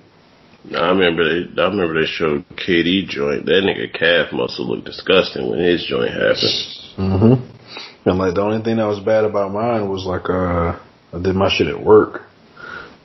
I 0.74 0.90
remember 0.90 1.24
they, 1.24 1.62
I 1.62 1.66
remember 1.66 2.00
they 2.00 2.06
showed 2.06 2.44
KD 2.50 3.08
joint. 3.08 3.46
That 3.46 3.62
nigga 3.64 3.92
calf 3.92 4.32
muscle 4.32 4.66
looked 4.66 4.86
disgusting 4.86 5.48
when 5.48 5.60
his 5.60 5.86
joint 5.86 6.10
happened. 6.10 6.66
Mm-hmm. 6.98 8.08
And 8.08 8.18
like 8.18 8.34
the 8.34 8.42
only 8.42 8.62
thing 8.62 8.76
that 8.76 8.86
was 8.86 9.00
bad 9.00 9.24
about 9.24 9.52
mine 9.52 9.88
was 9.88 10.04
like, 10.04 10.28
uh, 10.28 10.78
I 11.12 11.22
did 11.22 11.34
my 11.34 11.48
shit 11.50 11.68
at 11.68 11.82
work. 11.82 12.22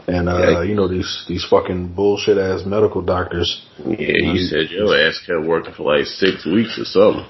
And 0.05 0.27
uh, 0.27 0.61
you 0.61 0.75
know 0.75 0.89
these 0.89 1.23
these 1.29 1.45
fucking 1.49 1.93
bullshit 1.93 2.38
ass 2.38 2.65
medical 2.65 3.01
doctors. 3.01 3.65
Yeah, 3.77 4.34
you 4.34 4.39
said 4.39 4.69
your 4.69 4.99
ass 4.99 5.21
kept 5.25 5.47
working 5.47 5.73
for 5.73 5.95
like 5.95 6.07
six 6.07 6.45
weeks 6.45 6.77
or 6.77 6.84
something. 6.84 7.25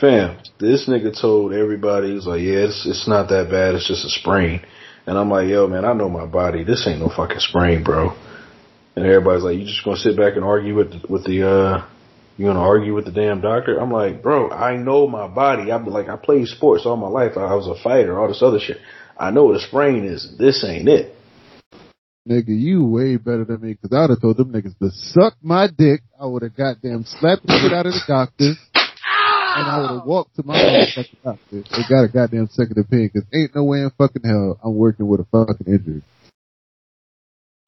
Fam, 0.00 0.36
this 0.58 0.88
nigga 0.88 1.18
told 1.18 1.54
everybody, 1.54 2.14
he's 2.14 2.26
like, 2.26 2.42
yeah, 2.42 2.68
it's, 2.68 2.86
it's 2.86 3.08
not 3.08 3.30
that 3.30 3.48
bad, 3.50 3.74
it's 3.74 3.88
just 3.88 4.04
a 4.04 4.10
sprain. 4.10 4.60
And 5.06 5.16
I'm 5.16 5.30
like, 5.30 5.48
yo, 5.48 5.66
man, 5.68 5.84
I 5.86 5.94
know 5.94 6.10
my 6.10 6.26
body. 6.26 6.64
This 6.64 6.86
ain't 6.86 7.00
no 7.00 7.08
fucking 7.08 7.38
sprain, 7.38 7.82
bro. 7.82 8.14
And 8.94 9.06
everybody's 9.06 9.44
like, 9.44 9.56
you 9.56 9.64
just 9.64 9.84
gonna 9.84 9.96
sit 9.96 10.16
back 10.16 10.36
and 10.36 10.44
argue 10.44 10.74
with 10.74 10.90
the, 10.90 11.00
with 11.08 11.24
the, 11.24 11.48
uh, 11.48 11.86
you 12.36 12.46
gonna 12.46 12.60
argue 12.60 12.94
with 12.94 13.06
the 13.06 13.12
damn 13.12 13.40
doctor? 13.40 13.78
I'm 13.78 13.90
like, 13.90 14.22
bro, 14.22 14.50
I 14.50 14.76
know 14.76 15.06
my 15.06 15.28
body. 15.28 15.72
I'm 15.72 15.86
like, 15.86 16.08
I 16.08 16.16
played 16.16 16.48
sports 16.48 16.84
all 16.84 16.96
my 16.96 17.08
life. 17.08 17.36
I 17.36 17.54
was 17.54 17.66
a 17.66 17.82
fighter, 17.82 18.18
all 18.18 18.28
this 18.28 18.42
other 18.42 18.58
shit. 18.58 18.78
I 19.18 19.30
know 19.30 19.44
what 19.44 19.56
a 19.56 19.60
sprain 19.60 20.04
is. 20.04 20.36
This 20.38 20.62
ain't 20.62 20.88
it. 20.88 21.14
nigga, 22.28 22.48
you 22.48 22.84
way 22.84 23.16
better 23.16 23.44
than 23.44 23.62
me 23.62 23.78
because 23.80 23.96
I 23.96 24.02
would 24.02 24.10
have 24.10 24.20
told 24.20 24.36
them 24.36 24.52
niggas 24.52 24.78
to 24.78 24.90
suck 24.90 25.34
my 25.40 25.68
dick. 25.68 26.02
I 26.20 26.26
would 26.26 26.42
have 26.42 26.56
goddamn 26.56 27.04
slapped 27.06 27.46
the 27.46 27.58
shit 27.62 27.72
out 27.72 27.86
of 27.86 27.92
the 27.92 28.02
doctor. 28.06 28.52
And 29.56 29.66
I 29.66 29.80
would 29.80 29.90
have 29.90 30.04
walked 30.06 30.36
to 30.36 30.42
my 30.44 30.54
motherfucking 30.54 31.22
doctor 31.24 31.40
and 31.50 31.88
got 31.88 32.04
a 32.04 32.08
goddamn 32.08 32.48
second 32.48 32.76
opinion 32.76 33.10
because 33.14 33.26
ain't 33.32 33.54
no 33.54 33.64
way 33.64 33.80
in 33.80 33.90
fucking 33.96 34.22
hell 34.22 34.60
I'm 34.62 34.74
working 34.74 35.08
with 35.08 35.20
a 35.20 35.24
fucking 35.24 35.66
injury. 35.66 36.02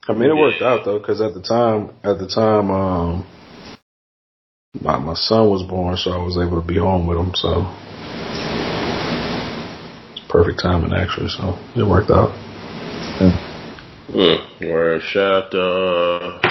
I 0.07 0.13
mean, 0.13 0.31
it 0.31 0.37
worked 0.37 0.61
out 0.61 0.85
though, 0.85 0.99
because 0.99 1.23
at 1.23 1.33
the 1.33 1.41
time, 1.41 1.95
at 2.05 2.19
the 2.19 2.29
time, 2.29 2.71
um, 2.71 3.27
my 4.83 4.99
my 4.99 5.15
son 5.15 5.49
was 5.49 5.63
born, 5.63 5.97
so 5.97 6.11
I 6.11 6.23
was 6.23 6.37
able 6.37 6.61
to 6.61 6.67
be 6.67 6.77
home 6.77 7.07
with 7.07 7.17
him. 7.17 7.33
So 7.35 7.67
it's 10.13 10.21
perfect 10.29 10.61
timing, 10.61 10.93
actually. 10.93 11.29
So 11.29 11.59
it 11.75 11.89
worked 11.89 12.11
out. 12.11 12.31
Mm. 14.11 14.61
Where 14.61 15.01
shout 15.01 15.45
out 15.45 15.51
to 15.53 15.63
uh, 15.63 16.48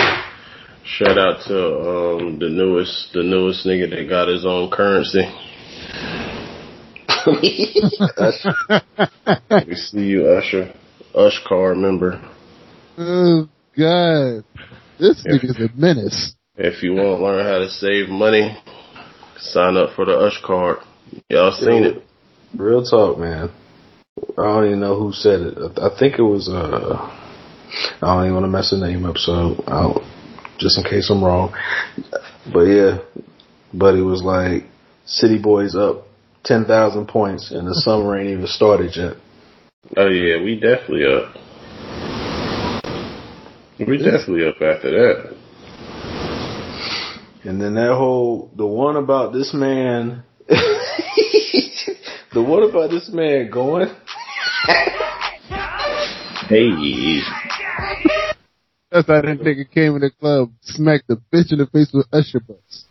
shout 0.87 1.17
out 1.17 1.41
to 1.47 1.57
um, 1.57 2.39
the 2.39 2.49
newest 2.49 3.11
the 3.13 3.23
newest 3.23 3.65
nigga 3.65 3.89
that 3.89 4.09
got 4.09 4.27
his 4.27 4.45
own 4.45 4.69
currency. 4.71 5.21
we 9.67 9.75
see 9.75 10.05
you, 10.05 10.27
Usher. 10.29 10.73
Ush 11.13 11.41
card 11.47 11.77
member. 11.77 12.21
Oh 12.97 13.47
god. 13.77 14.43
This 14.99 15.23
Yeah. 15.25 15.33
nigga's 15.33 15.59
a 15.59 15.69
menace. 15.75 16.33
If 16.55 16.81
you 16.81 16.93
want 16.93 17.19
to 17.19 17.23
learn 17.23 17.45
how 17.45 17.59
to 17.59 17.69
save 17.69 18.09
money, 18.09 18.57
sign 19.37 19.77
up 19.77 19.91
for 19.95 20.05
the 20.05 20.17
Ush 20.17 20.41
card. 20.43 20.77
Y'all 21.29 21.51
seen 21.51 21.83
it? 21.83 22.03
Real 22.55 22.83
talk, 22.83 23.19
man. 23.19 23.49
I 24.37 24.41
don't 24.43 24.65
even 24.67 24.79
know 24.79 24.97
who 24.99 25.13
said 25.13 25.41
it. 25.41 25.57
I 25.57 25.87
I 25.87 25.99
think 25.99 26.17
it 26.17 26.23
was. 26.23 26.49
uh 26.49 27.13
I 28.01 28.05
don't 28.15 28.23
even 28.23 28.33
want 28.35 28.45
to 28.45 28.49
mess 28.49 28.71
the 28.71 28.77
name 28.77 29.05
up, 29.05 29.17
so 29.17 29.61
I'll 29.67 30.01
just 30.57 30.77
in 30.77 30.83
case 30.83 31.09
I'm 31.09 31.23
wrong. 31.23 31.53
But 32.51 32.63
yeah, 32.63 32.99
buddy 33.73 34.01
was 34.01 34.21
like, 34.21 34.65
"City 35.05 35.37
boys 35.37 35.75
up 35.75 36.07
ten 36.43 36.65
thousand 36.65 37.07
points, 37.07 37.51
and 37.51 37.67
the 37.67 37.75
summer 37.75 38.17
ain't 38.17 38.29
even 38.29 38.47
started 38.47 38.95
yet." 38.95 39.13
Oh 39.95 40.07
yeah, 40.07 40.41
we 40.43 40.59
definitely 40.59 41.05
up. 41.05 41.35
We 43.79 43.97
definitely 43.97 44.47
up 44.47 44.55
after 44.55 44.91
that. 44.91 45.35
And 47.43 47.61
then 47.61 47.75
that 47.75 47.95
whole 47.95 48.51
the 48.55 48.65
one 48.65 48.97
about 48.97 49.31
this 49.33 49.53
man, 49.53 50.23
the 50.47 52.43
one 52.43 52.63
about 52.63 52.89
this 52.89 53.09
man 53.13 53.49
going. 53.51 53.87
Hey, 56.49 57.21
That's 58.91 59.07
how 59.07 59.21
that 59.21 59.39
nigga 59.41 59.69
came 59.69 59.95
in 59.95 60.01
the 60.01 60.11
club, 60.11 60.51
smacked 60.61 61.07
the 61.09 61.17
bitch 61.33 61.51
in 61.51 61.59
the 61.59 61.67
face 61.67 61.91
with 61.93 62.07
Usher 62.13 62.39
butts. 62.39 62.85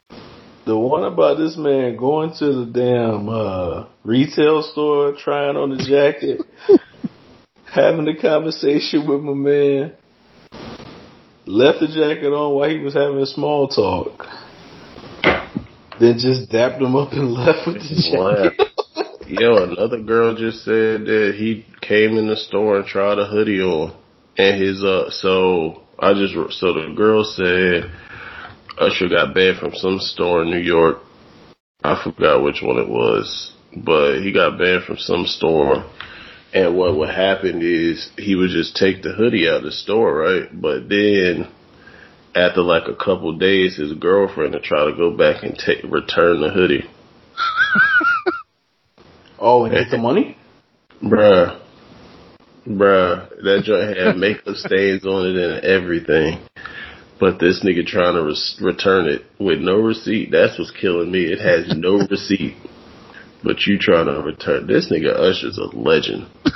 The 0.67 0.77
one 0.77 1.05
about 1.05 1.39
this 1.39 1.57
man 1.57 1.97
going 1.97 2.35
to 2.39 2.53
the 2.53 2.67
damn 2.67 3.29
uh, 3.31 3.87
retail 4.05 4.63
store, 4.63 5.15
trying 5.17 5.57
on 5.57 5.71
the 5.71 5.83
jacket, 5.83 6.43
having 7.65 8.07
a 8.09 8.21
conversation 8.21 9.09
with 9.09 9.23
my 9.23 9.33
man, 9.33 9.93
left 11.47 11.81
the 11.81 11.87
jacket 11.87 12.29
on 12.29 12.55
while 12.55 12.69
he 12.69 12.79
was 12.79 12.93
having 12.93 13.25
small 13.25 13.69
talk, 13.69 14.27
then 15.99 16.19
just 16.19 16.51
dapped 16.51 16.83
him 16.83 16.95
up 16.95 17.13
and 17.13 17.33
left 17.33 17.67
with 17.67 17.77
the 17.77 18.53
jacket. 18.53 18.69
Yo, 19.29 19.65
another 19.65 20.03
girl 20.03 20.37
just 20.37 20.63
said 20.65 21.07
that 21.07 21.35
he 21.39 21.65
came 21.81 22.19
in 22.19 22.29
the 22.29 22.37
store 22.37 22.79
and 22.79 22.87
tried 22.87 23.19
a 23.19 23.27
hoodie 23.27 23.63
on, 23.63 23.97
and 24.37 24.61
his 24.63 24.85
uh. 24.85 25.11
So 25.11 25.86
I 25.99 26.13
just 26.15 26.35
so 26.59 26.73
the 26.75 26.93
girl 26.95 27.25
said 27.25 27.91
Usher 28.79 29.09
got 29.09 29.35
banned 29.35 29.59
from 29.59 29.73
some 29.75 29.99
store 29.99 30.43
in 30.43 30.51
New 30.51 30.59
York. 30.59 30.99
I 31.83 32.03
forgot 32.03 32.43
which 32.43 32.61
one 32.63 32.79
it 32.79 32.89
was, 32.89 33.53
but 33.75 34.21
he 34.21 34.33
got 34.33 34.59
banned 34.59 34.85
from 34.85 34.99
some 34.99 35.27
store. 35.27 35.85
And 36.53 36.77
what 36.77 36.97
would 36.97 37.11
happen 37.11 37.61
is 37.63 38.11
he 38.17 38.35
would 38.35 38.51
just 38.51 38.77
take 38.77 39.03
the 39.03 39.13
hoodie 39.13 39.49
out 39.49 39.59
of 39.59 39.65
the 39.65 39.73
store, 39.73 40.15
right? 40.15 40.49
But 40.53 40.89
then 40.89 41.49
after 42.35 42.63
like 42.63 42.89
a 42.89 42.95
couple 42.95 43.37
days, 43.39 43.77
his 43.77 43.93
girlfriend 43.95 44.55
would 44.55 44.63
try 44.63 44.85
to 44.85 44.97
go 44.97 45.17
back 45.17 45.43
and 45.43 45.57
take 45.57 45.83
return 45.85 46.41
the 46.41 46.51
hoodie. 46.51 46.85
Oh, 49.39 49.65
and 49.65 49.75
get 49.75 49.91
the 49.91 49.99
money? 49.99 50.37
Bruh. 51.03 51.61
Bruh. 52.67 53.29
That 53.43 53.63
joint 53.65 53.97
had 53.97 54.17
makeup 54.17 54.57
stains 54.57 55.07
on 55.07 55.27
it 55.27 55.37
and 55.37 55.65
everything. 55.65 56.41
But 57.19 57.39
this 57.39 57.65
nigga 57.65 57.87
trying 57.87 58.15
to 58.15 58.25
res- 58.25 58.59
return 58.61 59.07
it 59.07 59.23
with 59.39 59.61
no 59.61 59.77
receipt, 59.77 60.31
that's 60.33 60.59
what's 60.59 60.71
killing 60.71 61.11
me. 61.11 61.25
It 61.25 61.41
has 61.41 61.77
no 61.77 62.07
receipt. 62.11 62.57
But 63.43 63.67
you 63.67 63.79
trying 63.79 64.07
to 64.07 64.21
return 64.21 64.67
this 64.67 64.91
nigga 64.91 65.15
Usher's 65.15 65.59
a 65.59 65.77
legend. 65.77 66.27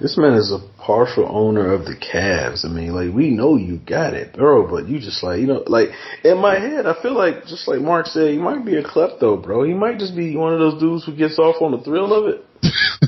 This 0.00 0.18
man 0.18 0.34
is 0.34 0.52
a 0.52 0.58
partial 0.82 1.24
owner 1.26 1.72
of 1.72 1.84
the 1.84 1.94
Cavs. 1.94 2.64
I 2.64 2.68
mean, 2.68 2.94
like 2.94 3.14
we 3.14 3.30
know 3.30 3.56
you 3.56 3.78
got 3.78 4.12
it, 4.12 4.34
bro, 4.34 4.68
but 4.68 4.88
you 4.88 4.98
just 4.98 5.22
like 5.22 5.40
you 5.40 5.46
know, 5.46 5.62
like 5.66 5.90
in 6.24 6.38
my 6.38 6.58
head, 6.58 6.84
I 6.84 7.00
feel 7.00 7.14
like 7.14 7.46
just 7.46 7.68
like 7.68 7.80
Mark 7.80 8.06
said, 8.06 8.32
he 8.32 8.38
might 8.38 8.66
be 8.66 8.76
a 8.76 8.82
klepto, 8.82 9.42
bro. 9.42 9.62
He 9.62 9.72
might 9.72 9.98
just 9.98 10.16
be 10.16 10.36
one 10.36 10.52
of 10.52 10.58
those 10.58 10.80
dudes 10.80 11.06
who 11.06 11.16
gets 11.16 11.38
off 11.38 11.62
on 11.62 11.70
the 11.70 11.78
thrill 11.78 12.12
of 12.12 12.34
it. 12.34 12.44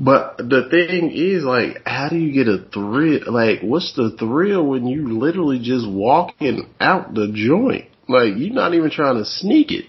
But 0.00 0.36
the 0.38 0.68
thing 0.70 1.10
is, 1.12 1.42
like, 1.42 1.82
how 1.84 2.08
do 2.08 2.16
you 2.16 2.32
get 2.32 2.46
a 2.46 2.64
thrill? 2.72 3.32
Like, 3.32 3.60
what's 3.62 3.94
the 3.94 4.14
thrill 4.16 4.64
when 4.64 4.86
you 4.86 5.18
literally 5.18 5.58
just 5.58 5.88
walking 5.88 6.68
out 6.80 7.14
the 7.14 7.32
joint? 7.34 7.86
Like, 8.08 8.34
you're 8.36 8.54
not 8.54 8.74
even 8.74 8.90
trying 8.90 9.16
to 9.16 9.24
sneak 9.24 9.72
it. 9.72 9.86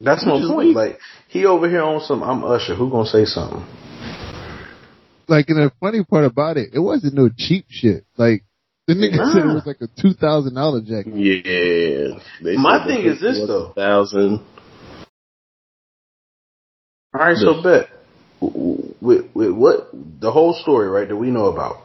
That's 0.00 0.24
my 0.24 0.32
point. 0.32 0.68
leave. 0.68 0.76
Like 0.76 0.98
he 1.28 1.44
over 1.46 1.68
here 1.68 1.82
on 1.82 2.00
some, 2.02 2.22
I'm 2.22 2.44
Usher. 2.44 2.74
Who 2.74 2.90
gonna 2.90 3.08
say 3.08 3.24
something? 3.24 3.66
Like, 5.26 5.48
and 5.48 5.58
the 5.58 5.72
funny 5.80 6.04
part 6.04 6.24
about 6.24 6.56
it, 6.56 6.70
it 6.72 6.78
wasn't 6.78 7.14
no 7.14 7.28
cheap 7.36 7.66
shit. 7.68 8.04
Like, 8.16 8.44
The 8.86 8.94
nigga 8.94 9.32
said 9.32 9.42
it 9.42 9.46
was 9.46 9.66
like 9.66 9.80
a 9.80 9.88
two 10.00 10.12
thousand 10.12 10.54
dollar 10.54 10.80
jacket. 10.82 11.14
Yeah. 11.16 12.20
They 12.42 12.56
My 12.56 12.86
thing 12.86 13.04
is 13.04 13.20
this, 13.20 13.38
though. 13.46 13.66
a 13.66 13.74
Thousand. 13.74 14.40
All 17.14 17.20
right, 17.20 17.36
so 17.36 17.62
bet 17.62 17.88
with, 18.40 19.26
with 19.34 19.52
what 19.52 19.90
the 19.92 20.30
whole 20.30 20.54
story, 20.54 20.88
right, 20.88 21.08
that 21.08 21.16
we 21.16 21.30
know 21.30 21.46
about. 21.46 21.76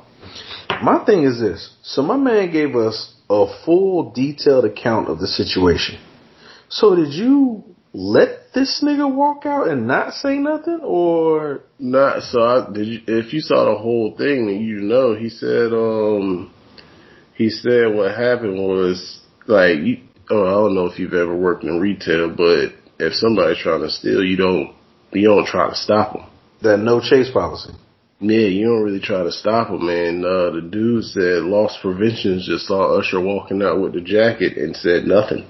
My 0.81 1.03
thing 1.05 1.23
is 1.23 1.39
this. 1.39 1.73
So 1.83 2.01
my 2.01 2.17
man 2.17 2.51
gave 2.51 2.75
us 2.75 3.13
a 3.29 3.45
full 3.65 4.11
detailed 4.11 4.65
account 4.65 5.09
of 5.09 5.19
the 5.19 5.27
situation. 5.27 5.99
So 6.69 6.95
did 6.95 7.13
you 7.13 7.63
let 7.93 8.53
this 8.53 8.83
nigga 8.83 9.11
walk 9.11 9.45
out 9.45 9.67
and 9.67 9.87
not 9.87 10.13
say 10.13 10.37
nothing 10.39 10.79
or 10.83 11.61
Not 11.79 12.23
so. 12.23 12.41
I, 12.41 12.73
did 12.73 12.87
you, 12.87 12.99
if 13.07 13.33
you 13.33 13.39
saw 13.39 13.65
the 13.65 13.77
whole 13.77 14.15
thing, 14.17 14.47
then 14.47 14.61
you 14.61 14.81
know 14.81 15.15
he 15.15 15.29
said. 15.29 15.71
Um, 15.73 16.53
he 17.35 17.49
said 17.49 17.93
what 17.93 18.15
happened 18.15 18.57
was 18.57 19.21
like. 19.47 19.77
You, 19.79 19.97
oh, 20.29 20.45
I 20.45 20.51
don't 20.51 20.75
know 20.75 20.85
if 20.87 20.99
you've 20.99 21.13
ever 21.13 21.35
worked 21.35 21.63
in 21.63 21.79
retail, 21.79 22.29
but 22.29 22.73
if 22.99 23.13
somebody's 23.13 23.61
trying 23.61 23.81
to 23.81 23.89
steal, 23.89 24.23
you 24.23 24.37
don't. 24.37 24.75
You 25.11 25.27
don't 25.27 25.45
try 25.45 25.69
to 25.69 25.75
stop 25.75 26.13
them. 26.13 26.25
That 26.63 26.77
no 26.77 26.99
chase 26.99 27.29
policy? 27.31 27.73
Yeah, 28.19 28.47
you 28.47 28.65
don't 28.65 28.83
really 28.83 29.01
try 29.01 29.23
to 29.23 29.31
stop 29.31 29.67
them, 29.67 29.85
man. 29.85 30.23
Uh, 30.23 30.51
the 30.51 30.61
dude 30.61 31.03
said 31.03 31.43
lost 31.43 31.79
preventions 31.81 32.47
just 32.47 32.67
saw 32.67 32.97
Usher 32.97 33.19
walking 33.19 33.61
out 33.61 33.81
with 33.81 33.93
the 33.93 34.01
jacket 34.01 34.57
and 34.57 34.75
said 34.75 35.03
nothing. 35.05 35.45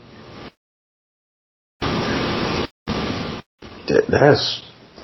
That, 3.88 4.06
that's 4.10 4.61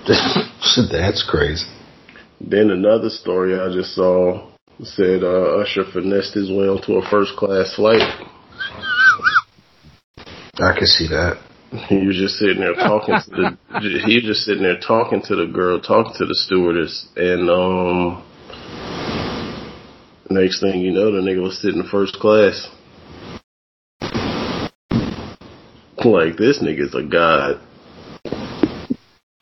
that's 0.92 1.24
crazy. 1.30 1.66
Then 2.42 2.72
another 2.72 3.10
story 3.10 3.60
I 3.60 3.72
just 3.72 3.94
saw 3.94 4.50
said 4.82 5.24
uh, 5.24 5.60
Usher 5.60 5.84
finessed 5.92 6.34
his 6.34 6.50
way 6.50 6.68
onto 6.68 6.94
a 6.94 7.10
first 7.10 7.36
class 7.36 7.76
flight. 7.76 8.02
I 10.56 10.74
can 10.78 10.88
see 10.88 11.08
that. 11.08 11.49
He 11.88 12.08
was 12.08 12.18
just 12.18 12.38
sitting 12.38 12.62
there 12.62 12.74
talking 12.74 13.14
to 13.14 13.30
the. 13.30 13.58
He 14.06 14.16
was 14.16 14.24
just 14.24 14.42
sitting 14.42 14.64
there 14.64 14.80
talking 14.80 15.22
to 15.24 15.36
the 15.36 15.46
girl, 15.46 15.80
talking 15.80 16.14
to 16.18 16.26
the 16.26 16.34
stewardess, 16.34 17.08
and 17.16 17.50
um, 17.50 18.24
next 20.30 20.62
thing 20.62 20.82
you 20.82 20.92
know, 20.92 21.12
the 21.12 21.22
nigga 21.22 21.44
was 21.44 21.62
sitting 21.62 21.82
in 21.82 21.88
first 21.88 22.16
class. 22.16 22.68
Like 26.04 26.38
this 26.38 26.64
nigga's 26.64 26.96
a 26.96 27.04
god. 27.04 27.62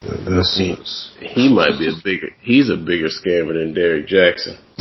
That's, 0.02 0.58
He, 0.58 0.76
he 1.20 1.54
might 1.54 1.80
be 1.80 1.88
a 1.88 1.94
bigger. 2.04 2.30
He's 2.42 2.70
a 2.70 2.76
bigger 2.76 3.08
scammer 3.08 3.54
than 3.54 3.74
Derek 3.74 4.08
Jackson. 4.08 4.58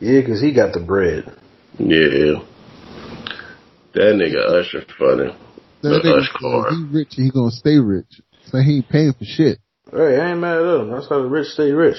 yeah, 0.00 0.20
because 0.20 0.40
he 0.40 0.54
got 0.54 0.72
the 0.72 0.80
bread. 0.80 1.24
Yeah, 1.78 2.40
that 3.94 4.14
nigga 4.14 4.60
Usher 4.60 4.84
funny. 4.98 5.34
That 5.82 5.88
The 5.88 5.88
nigga 5.88 6.20
Ush 6.20 6.30
car. 6.32 6.70
he 6.70 6.84
rich 6.90 7.14
and 7.16 7.26
he 7.26 7.30
gonna 7.30 7.50
stay 7.50 7.76
rich. 7.78 8.20
So 8.46 8.58
he 8.58 8.76
ain't 8.76 8.88
paying 8.88 9.12
for 9.12 9.24
shit. 9.24 9.58
Hey, 9.90 10.18
I 10.20 10.30
ain't 10.32 10.40
mad 10.40 10.58
at 10.58 10.78
them. 10.78 10.90
That's 10.90 11.08
how 11.08 11.22
the 11.22 11.28
rich 11.28 11.48
stay 11.48 11.70
rich. 11.72 11.98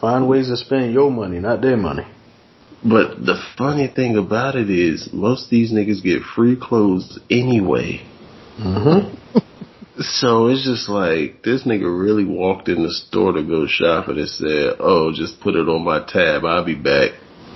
Find 0.00 0.28
ways 0.28 0.48
to 0.48 0.56
spend 0.56 0.92
your 0.92 1.10
money, 1.10 1.38
not 1.38 1.60
their 1.60 1.76
money. 1.76 2.06
But 2.82 3.24
the 3.24 3.40
funny 3.56 3.88
thing 3.88 4.16
about 4.16 4.56
it 4.56 4.68
is, 4.68 5.08
most 5.12 5.44
of 5.44 5.50
these 5.50 5.72
niggas 5.72 6.02
get 6.02 6.22
free 6.22 6.56
clothes 6.60 7.18
anyway. 7.30 8.06
Mm-hmm. 8.58 9.38
So 9.96 10.48
it's 10.48 10.64
just 10.64 10.88
like 10.88 11.44
this 11.44 11.62
nigga 11.62 11.86
really 11.86 12.24
walked 12.24 12.68
in 12.68 12.82
the 12.82 12.90
store 12.90 13.30
to 13.30 13.44
go 13.44 13.66
shopping 13.68 14.18
and 14.18 14.28
said, 14.28 14.74
"Oh, 14.80 15.12
just 15.14 15.40
put 15.40 15.54
it 15.54 15.68
on 15.68 15.84
my 15.84 16.04
tab. 16.04 16.44
I'll 16.44 16.64
be 16.64 16.74
back." 16.74 17.12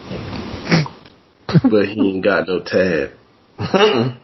but 1.65 1.89
he 1.89 2.13
ain't 2.15 2.23
got 2.23 2.47
no 2.47 2.61
tab. 2.61 3.11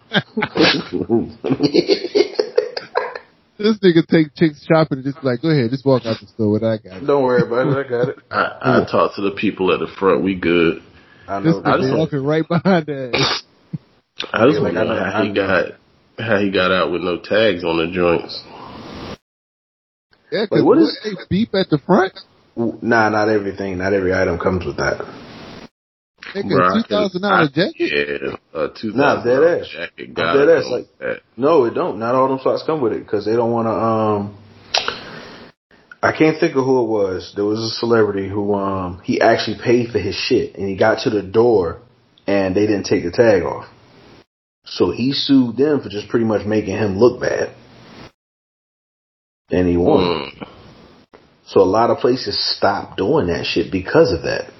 This 3.56 3.78
nigga 3.78 4.04
take 4.08 4.34
chicks 4.34 4.64
shopping 4.66 4.98
and 4.98 5.04
just 5.04 5.20
be 5.20 5.26
like, 5.28 5.40
go 5.40 5.48
ahead, 5.48 5.70
just 5.70 5.86
walk 5.86 6.04
out 6.06 6.16
the 6.20 6.26
store 6.26 6.50
with 6.50 6.64
I 6.64 6.78
got 6.78 7.02
it. 7.02 7.06
Don't 7.06 7.22
worry 7.22 7.42
about 7.46 7.68
it. 7.68 7.86
I 7.86 7.88
got 7.88 8.08
it. 8.08 8.16
I, 8.30 8.80
I 8.82 8.84
talked 8.90 9.14
to 9.16 9.22
the 9.22 9.30
people 9.30 9.72
at 9.72 9.78
the 9.78 9.86
front. 9.98 10.24
We 10.24 10.34
good. 10.34 10.82
I 11.28 11.38
This 11.40 11.54
know. 11.54 11.62
I 11.64 11.76
just- 11.78 11.96
walking 11.96 12.24
right 12.24 12.42
behind 12.46 12.86
that. 12.86 13.12
I 14.32 14.46
just 14.46 14.56
Yeah, 14.56 14.60
want 14.60 14.62
like, 14.62 14.72
to 14.74 14.84
know 14.84 14.98
I 14.98 15.10
how 15.10 15.22
he 15.24 15.32
got 15.32 15.72
how 16.18 16.38
he 16.40 16.50
got 16.50 16.72
out 16.72 16.90
with 16.92 17.02
no 17.02 17.18
tags 17.18 17.62
on 17.64 17.76
the 17.78 17.86
joints. 17.94 18.42
Yeah, 20.32 20.46
cause 20.46 20.58
Wait, 20.58 20.64
what 20.64 20.78
what 20.78 20.82
is- 20.82 20.98
they 21.04 21.10
beep 21.30 21.54
at 21.54 21.68
the 21.70 21.78
front? 21.78 22.18
Nah, 22.56 23.08
not 23.08 23.28
everything. 23.28 23.78
Not 23.78 23.92
every 23.92 24.12
item 24.14 24.38
comes 24.38 24.64
with 24.66 24.76
that. 24.78 24.98
Nigga, 26.34 26.52
Bruh, 26.52 26.82
two 26.82 26.88
thousand 26.88 27.22
dollar 27.22 27.48
jacket. 27.48 27.74
Yeah, 27.78 28.60
a 28.60 28.68
two 28.68 28.92
Nah, 28.92 29.16
thousand 29.22 29.30
dead 29.30 29.34
dollar 29.36 29.58
ass. 29.60 29.68
jacket. 29.68 30.14
Got 30.14 30.34
Dead 30.34 30.48
ass, 30.48 30.64
like- 30.70 30.98
that. 30.98 31.20
No, 31.36 31.64
it 31.64 31.74
don't. 31.74 31.98
Not 31.98 32.14
all 32.14 32.28
them 32.28 32.38
socks 32.42 32.62
come 32.66 32.80
with 32.80 32.92
it 32.92 33.00
because 33.04 33.24
they 33.24 33.34
don't 33.36 33.52
want 33.52 33.66
to. 33.66 33.70
Um, 33.72 34.38
I 36.02 36.12
can't 36.12 36.38
think 36.38 36.54
of 36.56 36.64
who 36.64 36.82
it 36.84 36.88
was. 36.88 37.32
There 37.34 37.44
was 37.46 37.60
a 37.60 37.70
celebrity 37.70 38.28
who 38.28 38.54
um 38.54 39.00
he 39.04 39.20
actually 39.20 39.58
paid 39.64 39.90
for 39.90 39.98
his 39.98 40.14
shit 40.14 40.54
and 40.56 40.68
he 40.68 40.76
got 40.76 41.04
to 41.04 41.10
the 41.10 41.22
door 41.22 41.80
and 42.26 42.54
they 42.54 42.66
didn't 42.66 42.84
take 42.84 43.04
the 43.04 43.10
tag 43.10 43.42
off. 43.42 43.66
So 44.66 44.90
he 44.90 45.12
sued 45.12 45.56
them 45.56 45.80
for 45.80 45.88
just 45.88 46.08
pretty 46.08 46.26
much 46.26 46.44
making 46.46 46.76
him 46.76 46.98
look 46.98 47.20
bad. 47.20 47.54
And 49.50 49.68
he 49.68 49.76
won. 49.76 50.32
Mm. 50.40 50.48
So 51.46 51.60
a 51.60 51.64
lot 51.68 51.90
of 51.90 51.98
places 51.98 52.38
stopped 52.56 52.96
doing 52.96 53.26
that 53.28 53.44
shit 53.44 53.70
because 53.70 54.12
of 54.12 54.22
that. 54.22 54.50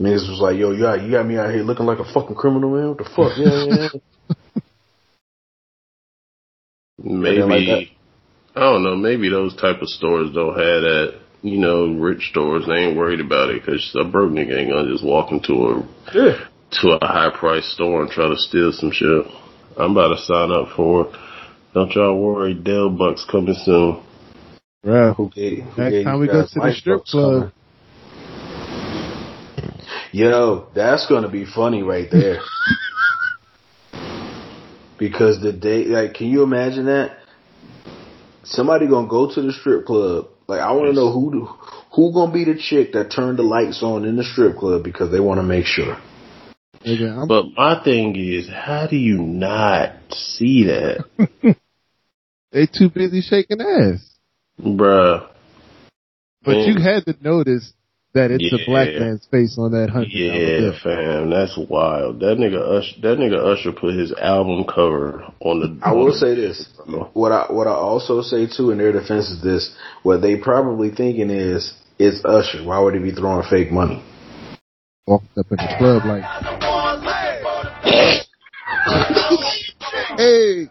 Niggas 0.00 0.30
was 0.30 0.40
like, 0.40 0.56
yo, 0.56 0.72
you 0.72 0.80
got, 0.80 1.02
you 1.02 1.10
got 1.10 1.26
me 1.26 1.36
out 1.36 1.52
here 1.52 1.62
looking 1.62 1.84
like 1.84 1.98
a 1.98 2.10
fucking 2.10 2.34
criminal, 2.34 2.70
man. 2.70 2.88
What 2.88 2.98
the 2.98 3.04
fuck? 3.04 3.36
Yeah, 3.36 3.64
yeah, 3.68 3.88
yeah. 3.92 4.62
Maybe 7.04 7.42
like. 7.42 7.88
I 8.56 8.60
don't 8.60 8.82
know. 8.82 8.96
Maybe 8.96 9.28
those 9.28 9.54
type 9.56 9.82
of 9.82 9.88
stores 9.88 10.32
don't 10.34 10.56
have 10.56 10.82
that. 10.82 11.20
You 11.42 11.58
know, 11.58 11.86
rich 11.94 12.28
stores 12.30 12.64
they 12.66 12.74
ain't 12.74 12.98
worried 12.98 13.20
about 13.20 13.50
it 13.50 13.62
because 13.62 13.94
a 13.98 14.04
broke 14.04 14.32
nigga 14.32 14.58
ain't 14.58 14.70
gonna 14.70 14.90
just 14.90 15.04
walk 15.04 15.32
into 15.32 15.52
a 15.52 15.88
yeah. 16.14 16.46
to 16.82 16.98
a 17.00 17.06
high 17.06 17.30
price 17.34 17.72
store 17.72 18.02
and 18.02 18.10
try 18.10 18.28
to 18.28 18.36
steal 18.36 18.72
some 18.72 18.92
shit. 18.92 19.26
I'm 19.78 19.92
about 19.92 20.14
to 20.14 20.22
sign 20.22 20.50
up 20.50 20.76
for. 20.76 21.06
it. 21.06 21.12
Don't 21.72 21.92
y'all 21.92 22.20
worry, 22.20 22.52
Dell 22.52 22.90
Bucks 22.90 23.24
coming 23.30 23.54
soon. 23.64 24.02
Bruh. 24.84 25.14
Who 25.16 25.30
gave, 25.30 25.64
who 25.64 25.82
Next 25.82 25.92
gave 25.92 26.04
time 26.04 26.20
we 26.20 26.26
go 26.26 26.46
to 26.46 26.60
the 26.60 26.72
strip 26.74 26.98
bucks 26.98 27.10
club. 27.10 27.52
Coming? 30.10 30.24
Yo, 30.24 30.68
that's 30.74 31.06
gonna 31.08 31.30
be 31.30 31.44
funny 31.44 31.82
right 31.82 32.10
there. 32.10 32.40
because 34.98 35.40
the 35.40 35.52
day, 35.52 35.84
like, 35.86 36.14
can 36.14 36.28
you 36.28 36.42
imagine 36.42 36.86
that? 36.86 37.16
Somebody 38.44 38.86
gonna 38.88 39.08
go 39.08 39.34
to 39.34 39.42
the 39.42 39.52
strip 39.52 39.86
club. 39.86 40.28
Like, 40.46 40.60
I 40.60 40.72
want 40.72 40.88
to 40.88 40.94
know 40.94 41.12
who 41.12 41.46
who 41.94 42.12
gonna 42.12 42.32
be 42.32 42.44
the 42.44 42.58
chick 42.58 42.92
that 42.92 43.10
turned 43.10 43.38
the 43.38 43.42
lights 43.42 43.82
on 43.82 44.04
in 44.04 44.16
the 44.16 44.24
strip 44.24 44.56
club 44.58 44.84
because 44.84 45.10
they 45.10 45.20
want 45.20 45.38
to 45.38 45.42
make 45.42 45.64
sure. 45.64 45.96
Nigga, 46.84 47.28
But 47.28 47.46
my 47.56 47.82
thing 47.84 48.16
is, 48.16 48.48
how 48.48 48.86
do 48.86 48.96
you 48.96 49.18
not 49.18 49.92
see 50.10 50.64
that, 50.64 51.04
they 52.52 52.66
too 52.66 52.88
busy 52.88 53.20
shaking 53.20 53.60
ass. 53.60 54.16
bruh? 54.58 55.28
But 56.42 56.56
Man. 56.56 56.68
you 56.68 56.74
mm. 56.76 56.82
had 56.82 57.04
to 57.04 57.16
notice 57.20 57.74
that 58.12 58.30
it's 58.30 58.52
a 58.52 58.58
black 58.66 58.88
man's 58.88 59.26
face 59.30 59.56
on 59.58 59.72
that 59.72 59.90
hundred 59.90 60.10
Yeah, 60.10 60.58
bill. 60.58 60.74
fam, 60.82 61.30
that's 61.30 61.56
wild. 61.56 62.20
That 62.20 62.38
nigga 62.38 62.58
Usher, 62.58 63.00
that 63.02 63.18
nigga 63.18 63.38
Usher 63.38 63.72
put 63.72 63.94
his 63.94 64.12
album 64.12 64.64
cover 64.64 65.24
on 65.40 65.60
the. 65.60 65.78
I 65.86 65.92
will 65.92 66.12
say 66.12 66.34
this. 66.34 66.66
What 67.12 67.32
I 67.32 67.46
what 67.52 67.66
I 67.66 67.72
also 67.72 68.22
say 68.22 68.46
too 68.46 68.70
in 68.70 68.78
their 68.78 68.92
defense 68.92 69.30
is 69.30 69.42
this: 69.42 69.74
what 70.02 70.22
they 70.22 70.36
probably 70.36 70.90
thinking 70.90 71.30
is 71.30 71.72
it's 71.98 72.24
Usher. 72.24 72.64
Why 72.64 72.80
would 72.80 72.94
he 72.94 73.00
be 73.00 73.12
throwing 73.12 73.48
fake 73.48 73.70
money? 73.70 74.02
Walked 75.06 75.38
up 75.38 75.46
in 75.50 75.56
the 75.56 75.74
club 75.78 76.04
like, 76.04 76.24
hey, 80.18 80.70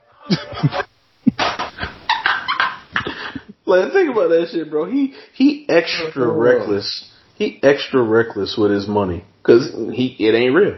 Like 3.70 3.94
think 3.94 4.10
about 4.10 4.30
that 4.30 4.50
shit, 4.52 4.70
bro. 4.70 4.86
He 4.86 5.14
he 5.34 5.68
extra 5.70 6.28
reckless. 6.28 7.08
He 7.40 7.58
extra 7.64 8.04
reckless 8.04 8.56
with 8.58 8.70
his 8.70 8.86
money 8.86 9.24
because 9.42 9.72
he 9.96 10.16
it 10.20 10.36
ain't 10.36 10.54
real. 10.54 10.78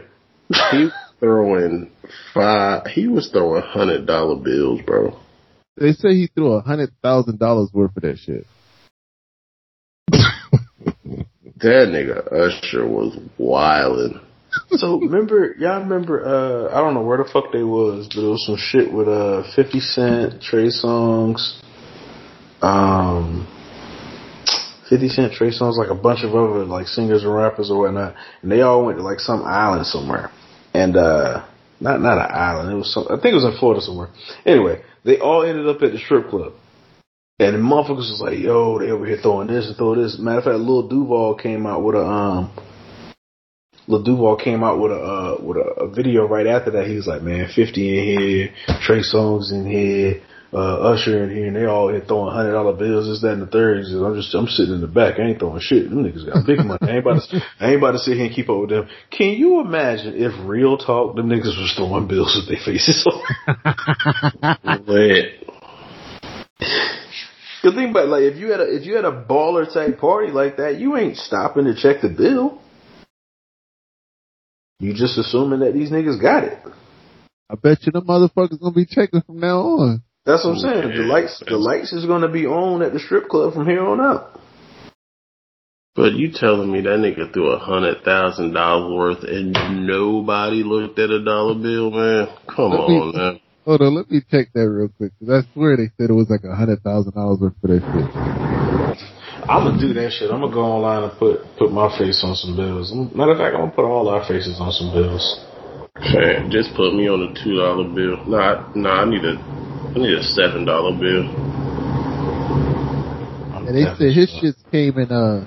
He 0.70 0.90
throwing 1.18 1.90
five. 2.32 2.86
He 2.86 3.08
was 3.08 3.28
throwing 3.30 3.62
hundred 3.62 4.06
dollar 4.06 4.36
bills, 4.36 4.80
bro. 4.86 5.18
they 5.76 5.92
say 5.92 6.10
he 6.10 6.28
threw 6.32 6.52
a 6.52 6.60
hundred 6.60 6.90
thousand 7.02 7.40
dollars 7.40 7.70
worth 7.72 7.96
of 7.96 8.02
that 8.04 8.18
shit. 8.18 8.46
That 11.62 11.86
nigga 11.90 12.26
Usher 12.32 12.88
was 12.88 13.16
wildin'. 13.38 14.20
So 14.70 14.98
remember, 14.98 15.54
y'all 15.58 15.80
remember? 15.80 16.24
uh 16.24 16.76
I 16.76 16.80
don't 16.80 16.94
know 16.94 17.02
where 17.02 17.18
the 17.18 17.30
fuck 17.32 17.52
they 17.52 17.62
was, 17.62 18.08
but 18.08 18.22
it 18.22 18.26
was 18.26 18.44
some 18.46 18.56
shit 18.56 18.92
with 18.92 19.06
uh 19.06 19.44
Fifty 19.54 19.78
Cent, 19.78 20.42
Trey 20.42 20.68
Songz, 20.68 21.60
um, 22.62 23.46
Fifty 24.92 25.08
Cent, 25.08 25.32
Trey 25.32 25.48
Songz, 25.48 25.78
like 25.78 25.88
a 25.88 25.94
bunch 25.94 26.22
of 26.22 26.34
other 26.34 26.66
like 26.66 26.86
singers 26.86 27.24
and 27.24 27.34
rappers 27.34 27.70
or 27.70 27.80
whatnot, 27.80 28.14
and 28.42 28.52
they 28.52 28.60
all 28.60 28.84
went 28.84 28.98
to 28.98 29.02
like 29.02 29.20
some 29.20 29.42
island 29.42 29.86
somewhere, 29.86 30.30
and 30.74 30.98
uh 30.98 31.46
not 31.80 32.02
not 32.02 32.18
an 32.18 32.30
island, 32.30 32.70
it 32.70 32.74
was 32.74 32.92
some, 32.92 33.06
I 33.08 33.16
think 33.16 33.32
it 33.32 33.40
was 33.40 33.44
in 33.44 33.56
Florida 33.58 33.80
somewhere. 33.80 34.10
Anyway, 34.44 34.82
they 35.02 35.18
all 35.18 35.44
ended 35.44 35.66
up 35.66 35.80
at 35.80 35.92
the 35.92 35.98
strip 35.98 36.28
club. 36.28 36.52
And 37.38 37.54
the 37.54 37.58
motherfuckers 37.58 38.12
was 38.12 38.20
like, 38.20 38.38
yo, 38.38 38.78
they 38.78 38.90
over 38.90 39.06
here 39.06 39.16
throwing 39.16 39.48
this 39.48 39.66
and 39.66 39.76
throwing 39.78 40.02
this. 40.02 40.18
Matter 40.18 40.38
of 40.38 40.44
fact, 40.44 40.58
Lil 40.58 40.88
Duval 40.88 41.36
came 41.36 41.66
out 41.66 41.82
with 41.82 41.96
a 41.96 42.04
um 42.04 42.52
Lil 43.88 44.02
Duval 44.02 44.36
came 44.36 44.62
out 44.62 44.78
with 44.78 44.92
a 44.92 45.00
uh, 45.00 45.36
with 45.42 45.56
a, 45.56 45.84
a 45.84 45.88
video 45.88 46.28
right 46.28 46.46
after 46.46 46.70
that. 46.72 46.86
He 46.86 46.96
was 46.96 47.06
like, 47.06 47.22
"Man, 47.22 47.48
fifty 47.56 47.98
in 47.98 48.18
here, 48.18 48.54
Trey 48.82 49.00
Songz 49.00 49.52
in 49.52 49.64
here, 49.64 50.22
uh, 50.52 50.92
Usher 50.92 51.24
in 51.24 51.30
here, 51.30 51.46
and 51.46 51.56
they 51.56 51.64
all 51.64 51.88
throwing 52.06 52.34
hundred 52.34 52.52
dollar 52.52 52.74
bills, 52.74 53.08
this, 53.08 53.22
that, 53.22 53.32
and 53.32 53.42
the 53.42 53.46
third. 53.46 53.78
He 53.78 53.84
says, 53.84 54.02
I'm 54.02 54.14
just 54.14 54.34
I'm 54.34 54.46
sitting 54.46 54.74
in 54.74 54.80
the 54.82 54.86
back. 54.86 55.18
I 55.18 55.22
ain't 55.22 55.38
throwing 55.38 55.60
shit. 55.60 55.88
Them 55.88 56.04
niggas 56.04 56.26
got 56.26 56.46
big 56.46 56.58
money. 56.58 56.78
I 56.82 56.90
ain't 56.90 56.98
about 56.98 57.22
to 57.22 57.40
I 57.58 57.68
ain't 57.70 57.78
about 57.78 57.92
to 57.92 57.98
sit 57.98 58.16
here 58.16 58.26
and 58.26 58.34
keep 58.34 58.50
up 58.50 58.60
with 58.60 58.70
them. 58.70 58.88
Can 59.10 59.30
you 59.30 59.60
imagine 59.60 60.14
if 60.14 60.32
real 60.46 60.76
talk, 60.76 61.16
them 61.16 61.28
niggas 61.28 61.56
was 61.56 61.72
throwing 61.74 62.06
bills 62.06 62.36
with 62.36 62.48
their 62.48 62.62
faces 62.64 63.06
on? 63.06 63.22
Cause 67.62 67.74
think 67.74 67.90
about 67.92 68.04
it, 68.04 68.08
like 68.08 68.22
if 68.24 68.36
you 68.36 68.50
had 68.50 68.60
a 68.60 68.76
if 68.76 68.84
you 68.84 68.96
had 68.96 69.04
a 69.04 69.24
baller 69.24 69.72
type 69.72 69.98
party 69.98 70.32
like 70.32 70.56
that, 70.58 70.78
you 70.78 70.96
ain't 70.96 71.16
stopping 71.16 71.64
to 71.64 71.74
check 71.74 72.02
the 72.02 72.08
bill. 72.08 72.60
You 74.80 74.92
just 74.92 75.16
assuming 75.16 75.60
that 75.60 75.72
these 75.72 75.90
niggas 75.90 76.20
got 76.20 76.44
it. 76.44 76.58
I 77.48 77.54
bet 77.54 77.86
you 77.86 77.92
the 77.92 78.02
motherfuckers 78.02 78.60
gonna 78.60 78.74
be 78.74 78.84
checking 78.84 79.22
from 79.22 79.38
now 79.38 79.60
on. 79.60 80.02
That's 80.24 80.44
what 80.44 80.52
I'm 80.52 80.58
saying. 80.58 80.96
The 80.96 81.02
lights 81.02 81.42
the 81.46 81.56
lights 81.56 81.92
is 81.92 82.06
gonna 82.06 82.28
be 82.30 82.46
on 82.46 82.82
at 82.82 82.92
the 82.92 83.00
strip 83.00 83.28
club 83.28 83.54
from 83.54 83.66
here 83.66 83.84
on 83.84 84.00
out. 84.00 84.38
But 85.96 86.12
you 86.12 86.30
telling 86.32 86.70
me 86.70 86.80
that 86.82 86.98
nigga 87.02 87.32
threw 87.32 87.50
a 87.50 87.58
hundred 87.58 88.04
thousand 88.04 88.52
dollars 88.52 88.92
worth 88.94 89.24
and 89.24 89.52
nobody 89.86 90.62
looked 90.62 90.98
at 90.98 91.10
a 91.10 91.24
dollar 91.24 91.54
bill, 91.54 91.90
man? 91.90 92.28
Come 92.46 92.70
Let 92.70 92.88
me- 92.88 93.00
on, 93.00 93.16
man. 93.16 93.40
Hold 93.64 93.80
on, 93.82 93.94
let 93.94 94.10
me 94.10 94.20
check 94.28 94.48
that 94.54 94.68
real 94.68 94.88
quick. 94.96 95.12
Cause 95.20 95.28
I 95.46 95.52
swear 95.54 95.76
they 95.76 95.90
said 95.96 96.10
it 96.10 96.14
was 96.14 96.28
like 96.30 96.42
a 96.42 96.54
hundred 96.54 96.82
thousand 96.82 97.14
dollars 97.14 97.38
worth 97.40 97.54
for 97.60 97.68
that 97.68 97.82
shit. 97.82 98.10
I'm 99.50 99.66
gonna 99.66 99.78
do 99.80 99.92
that 99.94 100.12
shit. 100.12 100.30
I'm 100.30 100.40
gonna 100.40 100.54
go 100.54 100.62
online 100.62 101.10
and 101.10 101.18
put 101.18 101.42
put 101.58 101.70
my 101.72 101.86
face 101.98 102.22
on 102.24 102.34
some 102.36 102.56
bills. 102.56 102.92
Matter 103.14 103.32
of 103.32 103.38
fact, 103.38 103.54
I'm 103.54 103.62
gonna 103.62 103.74
put 103.74 103.84
all 103.84 104.08
our 104.08 104.22
faces 104.26 104.58
on 104.60 104.70
some 104.72 104.90
bills. 104.94 105.22
Man, 106.02 106.50
just 106.50 106.74
put 106.74 106.94
me 106.94 107.06
on 107.06 107.20
a 107.20 107.44
two 107.44 107.56
dollar 107.60 107.84
bill. 107.84 108.24
Nah, 108.24 108.72
nah, 108.74 109.02
I 109.02 109.04
need 109.04 109.24
a, 109.24 109.36
I 109.36 109.98
need 110.00 110.16
a 110.16 110.22
seven 110.22 110.64
dollar 110.64 110.96
bill. 110.96 111.28
And 113.68 113.76
they 113.76 113.84
said 114.00 114.16
his 114.16 114.30
shits 114.32 114.56
came 114.70 114.96
in 114.96 115.12
uh 115.12 115.44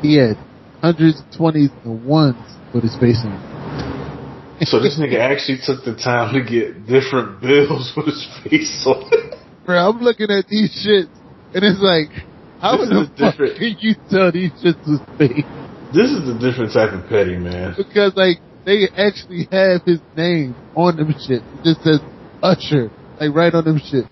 he 0.00 0.14
had 0.16 0.38
hundreds, 0.80 1.22
twenties, 1.36 1.70
and 1.84 2.06
ones 2.06 2.38
with 2.72 2.84
his 2.84 2.94
face 3.02 3.18
on. 3.24 3.34
So 4.62 4.78
this 4.78 4.96
nigga 4.98 5.18
actually 5.18 5.58
took 5.58 5.84
the 5.84 5.98
time 5.98 6.32
to 6.34 6.40
get 6.40 6.86
different 6.86 7.40
bills 7.42 7.92
with 7.96 8.06
his 8.06 8.24
face 8.44 8.86
on. 8.86 9.10
Bro, 9.66 9.90
I'm 9.90 10.00
looking 10.00 10.30
at 10.30 10.46
these 10.46 10.70
shits 10.70 11.10
and 11.52 11.64
it's 11.64 11.82
like, 11.82 12.14
how 12.60 12.78
This 12.78 12.90
in 12.90 12.94
the 12.94 13.06
fuck 13.18 13.32
different. 13.34 13.58
can 13.58 13.76
you 13.80 13.94
tell 14.08 14.30
these 14.30 14.52
shits 14.62 14.78
was 14.86 15.00
fake? 15.18 15.44
This 15.92 16.10
is 16.10 16.28
a 16.30 16.38
different 16.38 16.72
type 16.72 16.94
of 16.94 17.08
petty, 17.08 17.36
man. 17.36 17.74
Because 17.76 18.14
like 18.16 18.38
they 18.64 18.88
actually 18.96 19.48
have 19.50 19.82
his 19.84 20.00
name 20.16 20.54
on 20.74 20.96
them 20.96 21.14
shit. 21.26 21.42
It 21.42 21.64
just 21.64 21.82
says 21.82 22.00
Usher, 22.42 22.90
like 23.20 23.34
right 23.34 23.54
on 23.54 23.64
them 23.64 23.78
shit. 23.78 24.06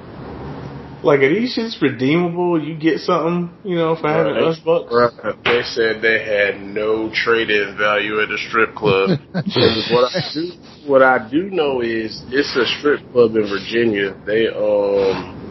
Like, 1.02 1.18
are 1.20 1.28
these 1.28 1.56
shits 1.56 1.82
redeemable? 1.82 2.62
You 2.62 2.76
get 2.76 3.00
something, 3.00 3.50
you 3.64 3.74
know, 3.74 3.96
for 3.96 4.06
having 4.08 4.34
Right. 4.34 4.44
us 4.44 4.58
bucks? 4.60 4.92
Right. 4.92 5.34
They 5.44 5.62
said 5.64 6.00
they 6.00 6.22
had 6.22 6.62
no 6.62 7.10
trade-in 7.12 7.76
value 7.76 8.20
at 8.20 8.28
the 8.28 8.38
strip 8.38 8.74
club. 8.76 9.18
What 9.90 10.14
I 10.14 10.30
do, 10.32 10.52
what 10.86 11.02
I 11.02 11.28
do 11.28 11.50
know 11.50 11.80
is 11.80 12.22
it's 12.30 12.54
a 12.54 12.66
strip 12.78 13.00
club 13.12 13.34
in 13.34 13.48
Virginia. 13.48 14.14
They 14.24 14.46
um, 14.46 15.41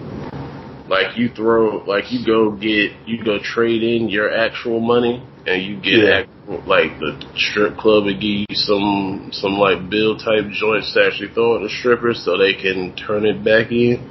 like 0.91 1.18
you 1.18 1.30
throw, 1.30 1.84
like 1.88 2.11
you 2.11 2.26
go 2.26 2.51
get, 2.51 2.91
you 3.07 3.23
go 3.23 3.39
trade 3.41 3.81
in 3.81 4.09
your 4.09 4.27
actual 4.30 4.81
money, 4.81 5.23
and 5.47 5.63
you 5.63 5.80
get 5.80 6.03
Yeah. 6.03 6.19
actual, 6.19 6.61
like 6.68 6.99
the 6.99 7.15
strip 7.38 7.77
club 7.77 8.03
would 8.05 8.19
give 8.19 8.43
you 8.43 8.55
some 8.68 9.30
some 9.31 9.53
like 9.53 9.89
bill 9.89 10.18
type 10.18 10.51
joints 10.51 10.93
to 10.93 11.05
actually 11.07 11.30
throw 11.34 11.55
at 11.55 11.63
the 11.63 11.69
strippers 11.80 12.19
so 12.26 12.38
they 12.38 12.53
can 12.53 12.93
turn 12.95 13.26
it 13.26 13.41
back 13.43 13.72
in. 13.72 14.03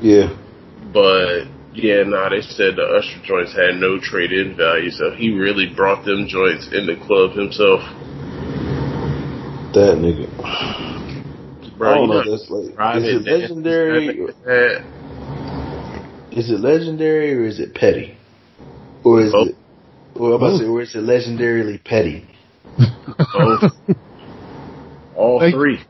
Yeah. 0.00 0.30
But 0.94 1.50
yeah, 1.74 2.04
nah, 2.06 2.28
they 2.30 2.40
said 2.40 2.76
the 2.76 2.86
Usher 2.86 3.20
joints 3.26 3.52
had 3.52 3.74
no 3.76 3.98
trade 3.98 4.32
in 4.32 4.54
value, 4.56 4.90
so 4.90 5.10
he 5.10 5.30
really 5.34 5.66
brought 5.74 6.04
them 6.04 6.26
joints 6.28 6.68
in 6.72 6.86
the 6.86 6.96
club 7.06 7.32
himself. 7.34 7.82
That 9.74 9.98
nigga. 9.98 10.26
Bro, 11.76 11.90
I 11.90 11.94
don't 11.94 12.02
you 12.02 12.14
know. 12.14 12.22
know, 12.22 12.30
That's 12.30 12.50
like, 12.50 12.96
is 12.96 13.04
it 13.04 13.22
legendary? 13.26 14.06
that 14.06 14.16
nigga 14.16 14.80
had. 14.82 14.94
Is 16.32 16.50
it 16.50 16.60
legendary 16.60 17.34
or 17.34 17.44
is 17.46 17.58
it 17.60 17.74
petty? 17.74 18.16
Or 19.04 19.20
is 19.22 19.32
Both. 19.32 19.48
it? 19.48 19.54
Well, 20.14 20.32
I'm 20.34 20.42
about 20.42 20.50
to 20.52 20.58
say, 20.58 20.64
or 20.66 20.82
is 20.82 20.94
it 20.94 20.98
legendarily 20.98 21.82
petty? 21.82 22.26
Both. 23.32 23.72
All 25.16 25.38
Like- 25.38 25.54
three. 25.54 25.80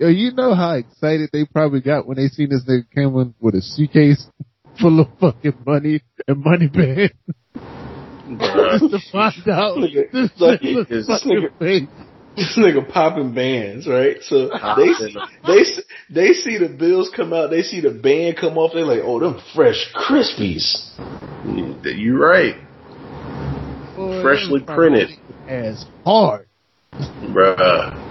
Yo, 0.00 0.06
you 0.08 0.30
know 0.32 0.54
how 0.54 0.74
excited 0.74 1.28
they 1.32 1.44
probably 1.44 1.80
got 1.80 2.06
when 2.06 2.16
they 2.18 2.28
seen 2.28 2.50
this 2.50 2.62
nigga 2.68 2.84
came 2.94 3.16
in 3.18 3.34
with 3.40 3.56
a 3.56 3.60
suitcase 3.62 4.28
full 4.80 5.00
of 5.00 5.08
fucking 5.18 5.54
money 5.66 6.00
and 6.28 6.38
money 6.44 6.68
bags 6.68 7.12
Bruh. 8.28 8.78
to 8.90 8.98
find 9.10 9.48
out 9.48 9.76
Nigga, 9.78 10.12
this 10.12 10.30
like, 10.38 10.60
nigga's 10.60 10.88
this 10.88 11.06
fucking 11.08 11.48
nigga- 11.50 11.58
face. 11.58 11.88
This 12.36 12.56
nigga 12.56 12.88
popping 12.88 13.34
bands, 13.34 13.88
right? 13.88 14.22
So 14.22 14.48
they 14.48 14.50
Popping. 14.58 15.16
they 15.46 15.64
they 16.08 16.32
see 16.32 16.56
the 16.58 16.68
bills 16.68 17.10
come 17.14 17.32
out, 17.32 17.50
they 17.50 17.62
see 17.62 17.80
the 17.80 17.90
band 17.90 18.36
come 18.36 18.56
off, 18.56 18.72
they 18.74 18.82
like, 18.82 19.00
oh, 19.02 19.18
them 19.18 19.40
fresh 19.54 19.92
crispies. 19.94 20.88
You 21.84 22.16
right, 22.16 22.54
Boy, 23.96 24.22
Freshly 24.22 24.60
printed. 24.60 25.10
As 25.48 25.84
hard. 26.04 26.46
bruh. 26.94 28.08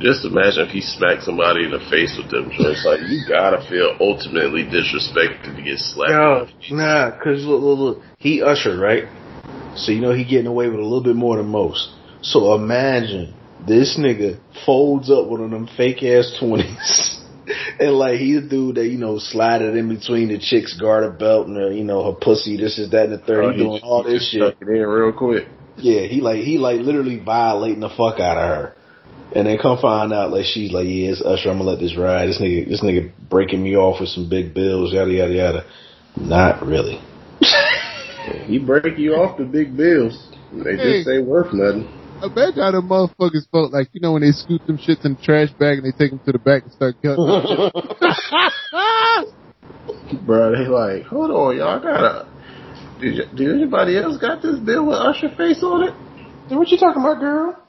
Just 0.00 0.24
imagine 0.24 0.66
if 0.66 0.70
he 0.70 0.80
smacked 0.80 1.22
somebody 1.22 1.64
in 1.64 1.70
the 1.70 1.78
face 1.88 2.18
with 2.18 2.28
them 2.28 2.50
joints. 2.50 2.84
Like 2.84 2.98
you 3.06 3.22
gotta 3.28 3.62
feel 3.68 3.96
ultimately 4.00 4.64
disrespected 4.64 5.54
to 5.54 5.62
get 5.62 5.78
slapped. 5.78 6.10
No, 6.70 6.76
nah, 6.76 7.12
cause 7.22 7.44
look, 7.44 7.62
look, 7.62 7.78
look, 7.78 8.02
he 8.18 8.42
ushered, 8.42 8.80
right? 8.80 9.04
So 9.76 9.92
you 9.92 10.00
know 10.00 10.12
he 10.12 10.24
getting 10.24 10.48
away 10.48 10.68
with 10.68 10.80
a 10.80 10.82
little 10.82 11.04
bit 11.04 11.14
more 11.14 11.36
than 11.36 11.46
most. 11.46 11.93
So 12.24 12.54
imagine 12.54 13.34
this 13.66 13.98
nigga 13.98 14.40
folds 14.64 15.10
up 15.10 15.26
one 15.26 15.42
of 15.42 15.50
them 15.50 15.68
fake 15.76 16.02
ass 16.02 16.34
twenties, 16.40 17.20
and 17.78 17.92
like 17.92 18.18
he's 18.18 18.38
a 18.38 18.48
dude 18.48 18.76
that 18.76 18.86
you 18.86 18.96
know 18.96 19.18
slided 19.18 19.76
in 19.76 19.94
between 19.94 20.28
the 20.28 20.38
chick's 20.38 20.78
garter 20.80 21.10
belt 21.10 21.48
and 21.48 21.56
her, 21.56 21.70
you 21.70 21.84
know 21.84 22.02
her 22.02 22.18
pussy, 22.18 22.56
this 22.56 22.78
is 22.78 22.90
that 22.92 23.10
and 23.10 23.12
the 23.12 23.18
third. 23.18 23.44
Oh, 23.44 23.50
he 23.52 23.58
doing 23.58 23.80
all 23.82 24.04
he 24.04 24.14
this 24.14 24.22
just 24.22 24.32
shit. 24.32 24.40
Stuck 24.40 24.62
it 24.62 24.68
in 24.68 24.86
real 24.86 25.12
quick. 25.12 25.48
Yeah, 25.76 26.06
he 26.06 26.22
like 26.22 26.38
he 26.38 26.56
like 26.56 26.80
literally 26.80 27.18
violating 27.18 27.80
the 27.80 27.90
fuck 27.90 28.20
out 28.20 28.38
of 28.38 28.48
her. 28.48 28.76
And 29.34 29.46
then 29.46 29.58
come 29.58 29.78
find 29.78 30.12
out 30.12 30.30
like 30.30 30.46
she's 30.46 30.72
like, 30.72 30.86
yeah, 30.86 31.10
it's 31.10 31.20
Usher, 31.20 31.50
I'm 31.50 31.58
gonna 31.58 31.70
let 31.70 31.80
this 31.80 31.96
ride. 31.96 32.28
This 32.28 32.40
nigga 32.40 32.68
this 32.68 32.82
nigga 32.82 33.12
breaking 33.28 33.62
me 33.62 33.76
off 33.76 34.00
with 34.00 34.08
some 34.08 34.30
big 34.30 34.54
bills, 34.54 34.94
yada 34.94 35.10
yada 35.10 35.34
yada. 35.34 35.64
Not 36.16 36.64
really. 36.64 37.00
He 38.46 38.58
break 38.58 38.96
you 38.96 39.16
off 39.16 39.36
the 39.36 39.44
big 39.44 39.76
bills. 39.76 40.28
They 40.50 40.76
just 40.76 41.06
hmm. 41.06 41.12
ain't 41.12 41.26
worth 41.26 41.52
nothing. 41.52 42.03
I 42.24 42.28
bet 42.28 42.54
how 42.54 42.70
the 42.70 42.80
motherfuckers 42.80 43.46
felt 43.50 43.70
like, 43.70 43.90
you 43.92 44.00
know, 44.00 44.12
when 44.12 44.22
they 44.22 44.30
scoop 44.30 44.64
them 44.64 44.78
shits 44.78 45.04
in 45.04 45.12
the 45.12 45.20
trash 45.22 45.50
bag 45.58 45.76
and 45.76 45.84
they 45.84 45.92
take 45.92 46.10
them 46.10 46.20
to 46.24 46.32
the 46.32 46.38
back 46.38 46.62
and 46.62 46.72
start 46.72 46.94
cutting. 47.02 47.20
Bro, 50.24 50.56
they 50.56 50.66
like, 50.66 51.04
hold 51.04 51.30
on, 51.30 51.58
y'all 51.58 51.82
gotta. 51.82 52.26
Did, 52.98 53.18
y- 53.18 53.26
did 53.36 53.54
anybody 53.54 53.98
else 53.98 54.16
got 54.16 54.40
this 54.40 54.58
bill 54.58 54.86
with 54.86 54.96
Usher 54.96 55.28
face 55.36 55.62
on 55.62 55.82
it? 55.84 55.92
what 56.48 56.68
you 56.68 56.78
talking 56.78 57.02
about, 57.02 57.20
girl? 57.20 57.62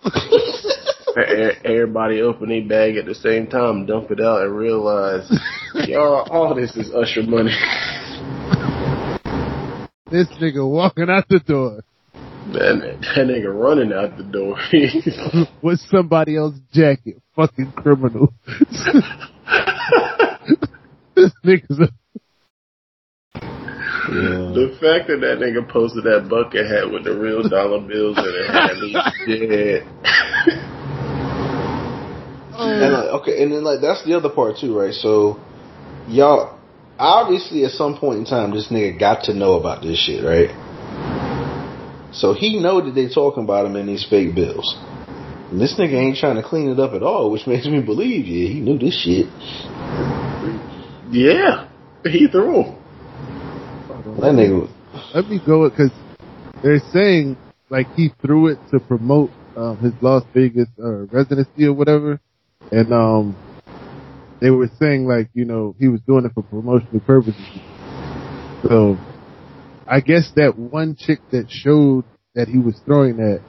Everybody 1.65 2.21
open 2.21 2.47
their 2.47 2.65
bag 2.65 2.95
at 2.95 3.05
the 3.05 3.15
same 3.15 3.47
time, 3.47 3.85
dump 3.85 4.09
it 4.09 4.21
out, 4.21 4.43
and 4.43 4.55
realize, 4.55 5.29
y'all, 5.85 6.29
all 6.31 6.55
this 6.55 6.77
is 6.77 6.93
Usher 6.93 7.23
money. 7.23 7.51
this 10.09 10.29
nigga 10.39 10.65
walking 10.65 11.09
out 11.09 11.27
the 11.27 11.39
door 11.39 11.81
Man, 12.45 12.79
that 12.79 13.25
nigga 13.25 13.51
running 13.51 13.91
out 13.91 14.17
the 14.17 14.23
door. 14.23 14.55
with 15.63 15.79
somebody 15.89 16.37
else's 16.37 16.61
jacket. 16.71 17.21
Fucking 17.35 17.71
criminal. 17.71 18.33
this 21.15 21.31
nigga's 21.43 21.79
a 21.79 21.89
Yeah. 24.05 24.53
the 24.53 24.77
fact 24.79 25.07
that 25.09 25.17
that 25.21 25.39
nigga 25.41 25.67
posted 25.67 26.03
that 26.03 26.29
bucket 26.29 26.67
hat 26.67 26.91
with 26.91 27.03
the 27.05 27.17
real 27.17 27.41
dollar 27.49 27.79
bills 27.81 28.15
in 28.17 28.23
it 28.23 28.47
had 28.53 28.77
me 28.77 28.93
dead. 29.25 29.87
And 32.57 32.93
like, 32.93 33.09
okay, 33.21 33.41
and 33.41 33.51
then 33.51 33.63
like 33.63 33.81
that's 33.81 34.05
the 34.05 34.13
other 34.13 34.29
part 34.29 34.57
too, 34.61 34.77
right? 34.77 34.93
So 34.93 35.39
y'all 36.07 36.59
obviously 36.99 37.65
at 37.65 37.71
some 37.71 37.97
point 37.97 38.19
in 38.19 38.25
time 38.25 38.51
this 38.51 38.67
nigga 38.71 38.99
got 38.99 39.23
to 39.23 39.33
know 39.33 39.53
about 39.53 39.81
this 39.81 39.97
shit, 39.97 40.23
right? 40.23 40.51
So 42.15 42.33
he 42.33 42.59
know 42.59 42.83
that 42.83 42.91
they 42.91 43.09
talking 43.13 43.43
about 43.43 43.65
him 43.65 43.75
in 43.75 43.87
these 43.87 44.05
fake 44.09 44.35
bills. 44.35 44.77
And 45.51 45.59
this 45.59 45.75
nigga 45.77 45.93
ain't 45.93 46.17
trying 46.17 46.37
to 46.37 46.43
clean 46.43 46.69
it 46.69 46.79
up 46.79 46.93
at 46.93 47.03
all, 47.03 47.29
which 47.31 47.45
makes 47.47 47.65
me 47.65 47.81
believe, 47.81 48.25
yeah, 48.25 48.47
he 48.47 48.59
knew 48.61 48.77
this 48.77 49.03
shit. 49.03 49.27
Yeah, 51.11 51.67
he 52.03 52.27
threw 52.27 52.63
him. 52.63 52.75
That 53.87 54.33
nigga, 54.33 54.69
Let 55.13 55.27
me 55.27 55.39
go 55.45 55.69
because 55.69 55.91
they're 56.63 56.79
saying 56.91 57.37
like 57.69 57.87
he 57.95 58.09
threw 58.21 58.47
it 58.47 58.59
to 58.71 58.79
promote 58.79 59.29
um, 59.55 59.77
his 59.77 59.93
Las 60.01 60.23
Vegas 60.33 60.67
uh, 60.81 61.05
residency 61.07 61.65
or 61.65 61.73
whatever, 61.73 62.19
and 62.71 62.93
um, 62.93 63.35
they 64.39 64.49
were 64.49 64.69
saying 64.79 65.05
like 65.05 65.29
you 65.33 65.45
know 65.45 65.75
he 65.79 65.87
was 65.87 66.01
doing 66.01 66.25
it 66.25 66.31
for 66.33 66.43
promotional 66.43 66.99
purposes. 67.01 67.35
So 68.67 68.97
I 69.87 69.99
guess 69.99 70.31
that 70.35 70.57
one 70.57 70.95
chick 70.95 71.19
that 71.31 71.49
showed 71.49 72.05
that 72.33 72.47
he 72.47 72.57
was 72.57 72.79
throwing 72.85 73.17
that, 73.17 73.41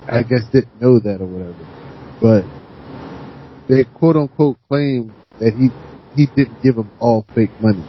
I 0.00 0.22
guess 0.22 0.42
didn't 0.52 0.80
know 0.80 0.98
that 1.00 1.20
or 1.20 1.26
whatever, 1.26 1.56
but 2.20 3.68
they 3.68 3.84
quote 3.84 4.16
unquote 4.16 4.58
claim 4.68 5.14
that 5.40 5.54
he 5.54 5.70
he 6.14 6.26
didn't 6.36 6.62
give 6.62 6.76
them 6.76 6.90
all 7.00 7.26
fake 7.34 7.50
money. 7.60 7.84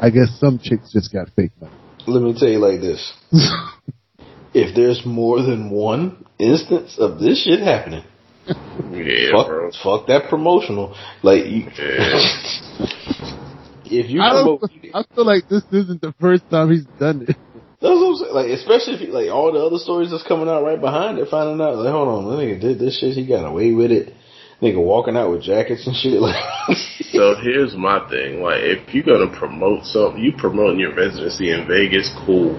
I 0.00 0.10
guess 0.10 0.38
some 0.38 0.58
chicks 0.60 0.92
just 0.92 1.12
got 1.12 1.28
fake 1.36 1.52
money. 1.60 1.74
let 2.06 2.22
me 2.22 2.34
tell 2.38 2.48
you 2.48 2.58
like 2.58 2.80
this. 2.80 3.12
if 4.54 4.74
there's 4.74 5.02
more 5.06 5.42
than 5.42 5.70
one 5.70 6.24
instance 6.38 6.96
of 6.98 7.20
this 7.20 7.44
shit 7.44 7.60
happening, 7.60 8.04
Yeah, 8.92 9.30
fuck, 9.32 9.72
fuck 9.82 10.06
that 10.06 10.30
promotional. 10.30 10.96
Like, 11.22 11.44
you, 11.46 11.66
if 13.90 14.10
you 14.10 14.20
I, 14.20 14.30
promote, 14.30 14.70
I 14.94 15.04
feel 15.14 15.26
like 15.26 15.48
this 15.48 15.64
isn't 15.72 16.00
the 16.00 16.14
first 16.20 16.48
time 16.50 16.70
he's 16.70 16.86
done 16.98 17.26
it. 17.28 17.36
That's 17.80 17.94
what 17.94 18.10
I'm 18.10 18.16
saying. 18.16 18.34
Like, 18.34 18.50
especially 18.50 18.94
if 18.94 19.00
you, 19.02 19.08
like 19.08 19.30
all 19.30 19.52
the 19.52 19.60
other 19.60 19.78
stories 19.78 20.10
that's 20.10 20.26
coming 20.26 20.48
out 20.48 20.64
right 20.64 20.80
behind 20.80 21.18
it, 21.18 21.28
finding 21.28 21.60
out 21.60 21.76
like, 21.76 21.92
hold 21.92 22.08
on, 22.08 22.24
that 22.30 22.42
nigga 22.42 22.60
did 22.60 22.78
this 22.78 22.98
shit. 22.98 23.14
He 23.14 23.26
got 23.26 23.46
away 23.46 23.72
with 23.72 23.90
it. 23.90 24.12
Nigga 24.60 24.82
walking 24.82 25.16
out 25.16 25.30
with 25.30 25.42
jackets 25.42 25.86
and 25.86 25.94
shit. 25.94 26.20
Like, 26.20 26.34
So 27.12 27.36
here's 27.40 27.76
my 27.76 28.06
thing. 28.10 28.42
Like, 28.42 28.60
if 28.62 28.94
you're 28.94 29.04
gonna 29.04 29.36
promote 29.38 29.84
something, 29.84 30.22
you 30.22 30.32
promoting 30.36 30.80
your 30.80 30.94
residency 30.94 31.50
in 31.50 31.66
Vegas, 31.66 32.12
cool. 32.26 32.58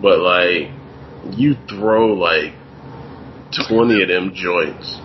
But 0.00 0.20
like, 0.20 0.70
you 1.36 1.54
throw 1.68 2.14
like 2.14 2.54
twenty 3.68 4.02
of 4.02 4.08
them 4.08 4.32
joints 4.34 4.98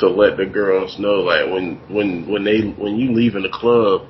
to 0.00 0.08
let 0.08 0.36
the 0.36 0.46
girls 0.46 0.98
know, 0.98 1.20
like 1.20 1.52
when 1.52 1.76
when 1.88 2.30
when 2.30 2.44
they 2.44 2.60
when 2.60 2.96
you 2.96 3.12
leave 3.12 3.34
in 3.34 3.42
the 3.42 3.52
club, 3.52 4.02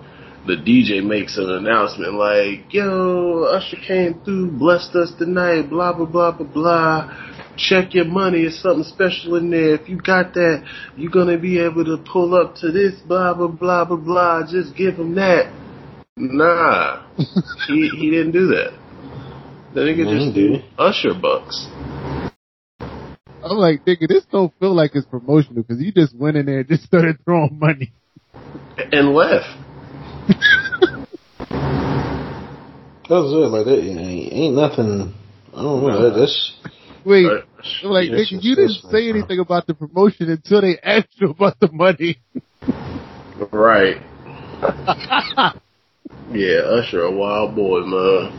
the 0.48 0.56
DJ 0.56 1.04
makes 1.04 1.36
an 1.36 1.50
announcement 1.50 2.14
like, 2.14 2.72
"Yo, 2.72 3.44
Usher 3.44 3.76
came 3.76 4.14
through, 4.24 4.52
blessed 4.52 4.96
us 4.96 5.12
tonight, 5.18 5.68
blah 5.68 5.92
blah 5.92 6.06
blah 6.06 6.32
blah 6.32 6.46
blah." 6.46 7.14
Check 7.56 7.94
your 7.94 8.06
money. 8.06 8.42
It's 8.42 8.62
something 8.62 8.84
special 8.84 9.36
in 9.36 9.50
there. 9.50 9.74
If 9.74 9.88
you 9.88 9.96
got 9.96 10.32
that, 10.34 10.64
you're 10.96 11.10
gonna 11.10 11.36
be 11.36 11.58
able 11.58 11.84
to 11.84 11.98
pull 11.98 12.34
up 12.34 12.54
to 12.56 12.72
this. 12.72 12.94
Blah 13.06 13.34
blah 13.34 13.48
blah 13.48 13.84
blah 13.84 13.96
blah. 13.96 14.46
Just 14.50 14.74
give 14.74 14.94
him 14.98 15.14
that. 15.16 15.52
Nah, 16.16 17.02
he 17.68 17.90
he 17.98 18.10
didn't 18.10 18.32
do 18.32 18.46
that. 18.48 18.72
The 19.74 19.80
nigga 19.80 20.04
No, 20.04 20.12
he 20.12 20.18
just 20.18 20.34
didn't. 20.34 20.64
Usher 20.78 21.14
bucks. 21.20 21.68
I'm 23.44 23.56
like, 23.56 23.84
nigga, 23.84 24.08
this 24.08 24.24
don't 24.32 24.52
feel 24.58 24.74
like 24.74 24.92
it's 24.94 25.06
promotional 25.06 25.62
because 25.62 25.80
you 25.80 25.92
just 25.92 26.16
went 26.16 26.36
in 26.36 26.46
there 26.46 26.60
and 26.60 26.68
just 26.68 26.84
started 26.84 27.18
throwing 27.24 27.58
money. 27.58 27.92
and 28.92 29.12
left. 29.12 29.67
That's 33.08 33.32
it. 33.32 33.48
Like 33.50 33.64
that 33.66 33.78
ain't, 33.78 34.32
ain't 34.32 34.54
nothing. 34.54 35.14
I 35.54 35.62
don't 35.62 35.82
know. 35.82 36.10
That, 36.10 36.18
that's 36.18 36.58
Wait, 37.04 37.24
Right. 37.24 37.44
Like, 37.84 38.10
Yes, 38.10 38.18
nigga, 38.18 38.32
yes, 38.32 38.44
you 38.44 38.56
didn't 38.56 38.82
say 38.90 39.02
yes, 39.02 39.14
anything 39.16 39.38
about 39.38 39.66
the 39.66 39.74
promotion 39.74 40.30
until 40.30 40.60
they 40.60 40.78
asked 40.82 41.14
you 41.14 41.30
about 41.30 41.58
the 41.58 41.70
money. 41.72 42.20
Right. 43.50 43.96
yeah, 46.32 46.58
Usher 46.58 47.02
a 47.02 47.10
wild 47.10 47.54
boy, 47.56 47.80
man. 47.80 48.32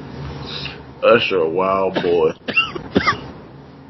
Usher 1.03 1.37
a 1.37 1.49
wild 1.49 1.95
boy. 1.95 2.31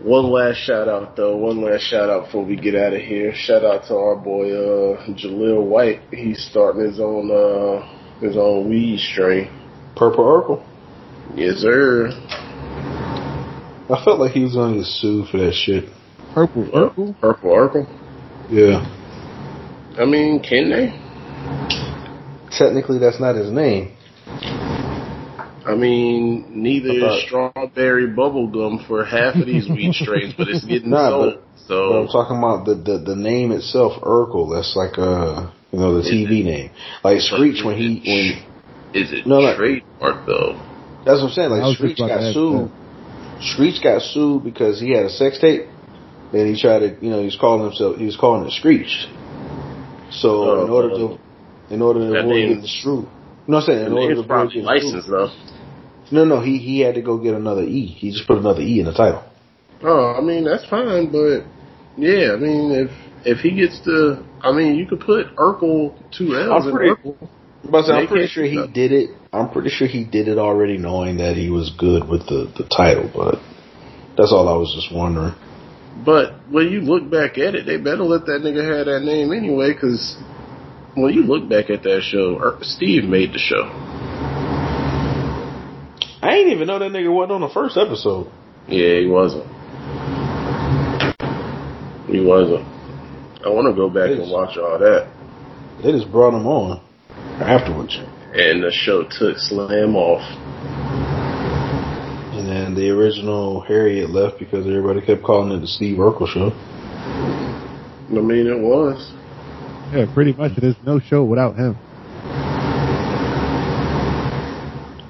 One 0.02 0.32
last 0.32 0.60
shout 0.60 0.88
out 0.88 1.18
though, 1.18 1.36
one 1.36 1.62
last 1.62 1.82
shout 1.84 2.10
out 2.10 2.28
before 2.28 2.46
we 2.46 2.56
get 2.56 2.76
out 2.76 2.94
of 2.94 3.02
here. 3.02 3.34
Shout 3.36 3.66
out 3.66 3.84
to 3.88 3.96
our 3.96 4.16
boy 4.16 4.52
uh 4.52 5.06
Jaleel 5.08 5.66
White. 5.66 6.02
He's 6.12 6.48
starting 6.50 6.86
his 6.86 7.02
own 7.02 7.30
uh 7.30 7.82
his 8.22 8.38
own 8.38 8.70
weed 8.70 9.00
strain. 9.00 9.50
Purple 9.98 10.24
Urkel. 10.24 10.69
Yes, 11.36 11.58
sir. 11.58 12.10
I 13.90 14.04
felt 14.04 14.20
like 14.20 14.32
he 14.32 14.44
was 14.44 14.54
gonna 14.56 14.78
get 14.78 14.86
sued 14.86 15.28
for 15.30 15.38
that 15.38 15.54
shit. 15.54 15.86
Purple 16.34 16.64
Urkel? 16.66 17.20
Purple 17.20 17.50
Urkel. 17.52 17.88
Yeah. 18.52 18.86
I 19.98 20.06
mean, 20.06 20.42
can 20.42 20.70
they? 20.70 20.94
Technically, 22.58 23.00
that's 23.00 23.20
not 23.20 23.36
his 23.36 23.52
name. 23.52 23.96
I 25.66 25.76
mean, 25.76 26.46
neither 26.64 26.92
I 26.92 27.00
thought- 27.00 27.18
is 27.20 27.24
strawberry 27.26 28.08
bubblegum 28.08 28.86
for 28.88 29.06
half 29.06 29.36
of 29.36 29.46
these 29.46 29.68
weed 29.70 29.94
strains, 29.94 30.34
but 30.38 30.48
it's 30.48 30.66
getting 30.66 30.90
Nah, 30.90 31.10
sold. 31.10 31.34
But 31.36 31.46
So 31.68 31.94
I'm 31.94 32.08
talking 32.08 32.38
about 32.38 32.66
the, 32.66 32.76
the, 32.76 32.98
the 33.00 33.16
name 33.16 33.52
itself, 33.52 34.02
Urkel. 34.02 34.56
That's 34.56 34.76
like 34.76 34.98
a 34.98 35.54
you 35.72 35.80
know 35.80 35.94
the 35.96 36.00
Is 36.08 36.12
TV 36.12 36.44
name. 36.44 36.72
Like 37.04 37.22
Screech 37.22 37.64
when 37.64 37.78
he 37.78 38.02
when 38.94 39.04
is 39.04 39.12
it 39.14 39.28
No, 39.28 39.42
no. 39.42 39.56
trademark 39.56 40.26
though? 40.26 40.60
That's 41.10 41.22
what 41.22 41.30
I'm 41.30 41.34
saying. 41.34 41.50
Like 41.52 41.62
was 41.64 41.76
Screech 41.78 41.98
just 41.98 42.06
about 42.06 42.18
to 42.18 42.22
got 42.22 42.28
ask 42.30 42.34
sued. 42.38 42.70
Screech 43.54 43.80
got 43.84 44.02
sued 44.02 44.44
because 44.44 44.80
he 44.80 44.92
had 44.92 45.06
a 45.06 45.10
sex 45.10 45.40
tape. 45.40 45.66
Then 46.32 46.54
he 46.54 46.60
tried 46.60 46.80
to 46.86 46.90
you 47.02 47.10
know 47.10 47.20
he 47.20 47.26
was 47.26 47.38
calling 47.40 47.64
himself 47.66 47.98
he 47.98 48.06
was 48.06 48.18
calling 48.18 48.46
it 48.48 48.52
Screech. 48.54 49.08
So 50.12 50.30
Oh, 50.44 50.66
in 50.66 50.70
order 50.72 50.90
to 50.90 51.20
in 51.74 51.82
order 51.82 52.00
to 52.00 52.06
avoid 52.20 52.26
name- 52.34 52.48
getting 52.56 52.66
sued. 52.68 52.86
You 52.86 53.52
know 53.54 53.58
what 53.58 53.58
I'm 53.58 53.66
saying? 53.66 53.86
In 53.88 53.94
order 53.94 54.14
to 54.16 54.20
avoid 54.22 54.28
probably 54.28 54.54
getting 54.54 54.66
licensed 54.66 55.06
sued. 55.08 55.14
though. 55.14 55.32
No, 56.12 56.26
no, 56.26 56.42
he 56.42 56.58
he 56.58 56.80
had 56.82 56.96
to 56.96 57.02
go 57.02 57.18
get 57.18 57.34
another 57.36 57.64
E. 57.64 57.86
He 57.86 58.12
just 58.12 58.28
put 58.28 58.38
another 58.38 58.62
E 58.62 58.80
in 58.80 58.86
the 58.86 58.94
title. 58.94 59.24
Oh, 59.84 60.14
I 60.18 60.22
mean 60.22 60.44
that's 60.44 60.66
fine, 60.66 61.12
but 61.12 61.46
yeah, 61.98 62.34
I 62.34 62.38
mean 62.38 62.72
if 62.72 62.92
if 63.26 63.38
he 63.40 63.52
gets 63.52 63.80
to, 63.86 64.24
I 64.42 64.52
mean 64.52 64.76
you 64.76 64.86
could 64.86 65.00
put 65.02 65.36
Urkel 65.36 65.94
two 66.12 66.36
L's 66.36 66.66
in 66.68 66.74
Urkel. 66.74 67.30
But 67.64 67.90
I'm 67.90 68.08
pretty 68.08 68.28
sure 68.28 68.46
he 68.46 68.68
did 68.68 68.92
it. 68.92 69.10
I'm 69.34 69.50
pretty 69.50 69.70
sure 69.70 69.88
he 69.88 70.06
did 70.06 70.28
it 70.28 70.38
already, 70.38 70.78
knowing 70.78 71.18
that 71.18 71.36
he 71.36 71.50
was 71.50 71.72
good 71.78 72.08
with 72.08 72.26
the 72.28 72.52
the 72.58 72.64
title. 72.64 73.12
But 73.14 73.36
that's 74.18 74.32
all 74.32 74.48
I 74.48 74.58
was 74.58 74.74
just 74.74 74.94
wondering. 74.96 75.36
But 76.06 76.50
when 76.50 76.70
you 76.70 76.82
look 76.82 77.12
back 77.12 77.38
at 77.38 77.56
it, 77.56 77.66
they 77.66 77.78
better 77.78 78.04
let 78.04 78.26
that 78.28 78.42
nigga 78.42 78.64
have 78.64 78.86
that 78.86 79.02
name 79.02 79.34
anyway, 79.34 79.74
because 79.74 80.18
when 80.96 81.14
you 81.14 81.24
look 81.24 81.50
back 81.50 81.70
at 81.70 81.84
that 81.84 82.02
show, 82.04 82.40
er, 82.40 82.58
Steve 82.62 83.04
made 83.04 83.34
the 83.34 83.40
show. 83.40 83.64
I 86.22 86.36
ain't 86.36 86.50
even 86.50 86.68
know 86.68 86.80
that 86.80 86.92
nigga 86.92 87.14
wasn't 87.14 87.34
on 87.34 87.42
the 87.42 87.50
first 87.50 87.78
episode. 87.78 88.32
Yeah, 88.68 89.00
he 89.00 89.08
wasn't. 89.08 89.46
He 92.08 92.20
wasn't. 92.20 92.66
I 93.46 93.50
want 93.50 93.68
to 93.68 93.76
go 93.76 93.90
back 93.90 94.10
and 94.10 94.32
watch 94.32 94.58
all 94.58 94.80
that. 94.80 95.08
They 95.84 95.92
just 95.92 96.12
brought 96.12 96.34
him 96.34 96.48
on 96.48 96.89
afterwards, 97.42 97.98
And 98.34 98.64
the 98.64 98.72
show 98.72 99.04
took 99.04 99.38
Slam 99.38 99.96
off. 99.96 100.22
and 102.38 102.48
then 102.48 102.76
the 102.76 102.90
original 102.90 103.62
Harriet 103.62 104.10
left 104.10 104.40
because 104.40 104.66
everybody 104.66 105.02
kept 105.02 105.24
calling 105.24 105.52
it 105.52 105.60
the 105.62 105.68
Steve 105.68 105.98
Urkel 105.98 106.28
show. 106.28 106.52
I 108.12 108.22
mean, 108.22 108.48
it 108.48 108.60
was. 108.60 109.12
Yeah, 109.94 110.06
pretty 110.14 110.34
much. 110.34 110.54
There's 110.60 110.76
no 110.86 111.00
show 111.00 111.24
without 111.24 111.56
him. 111.56 111.76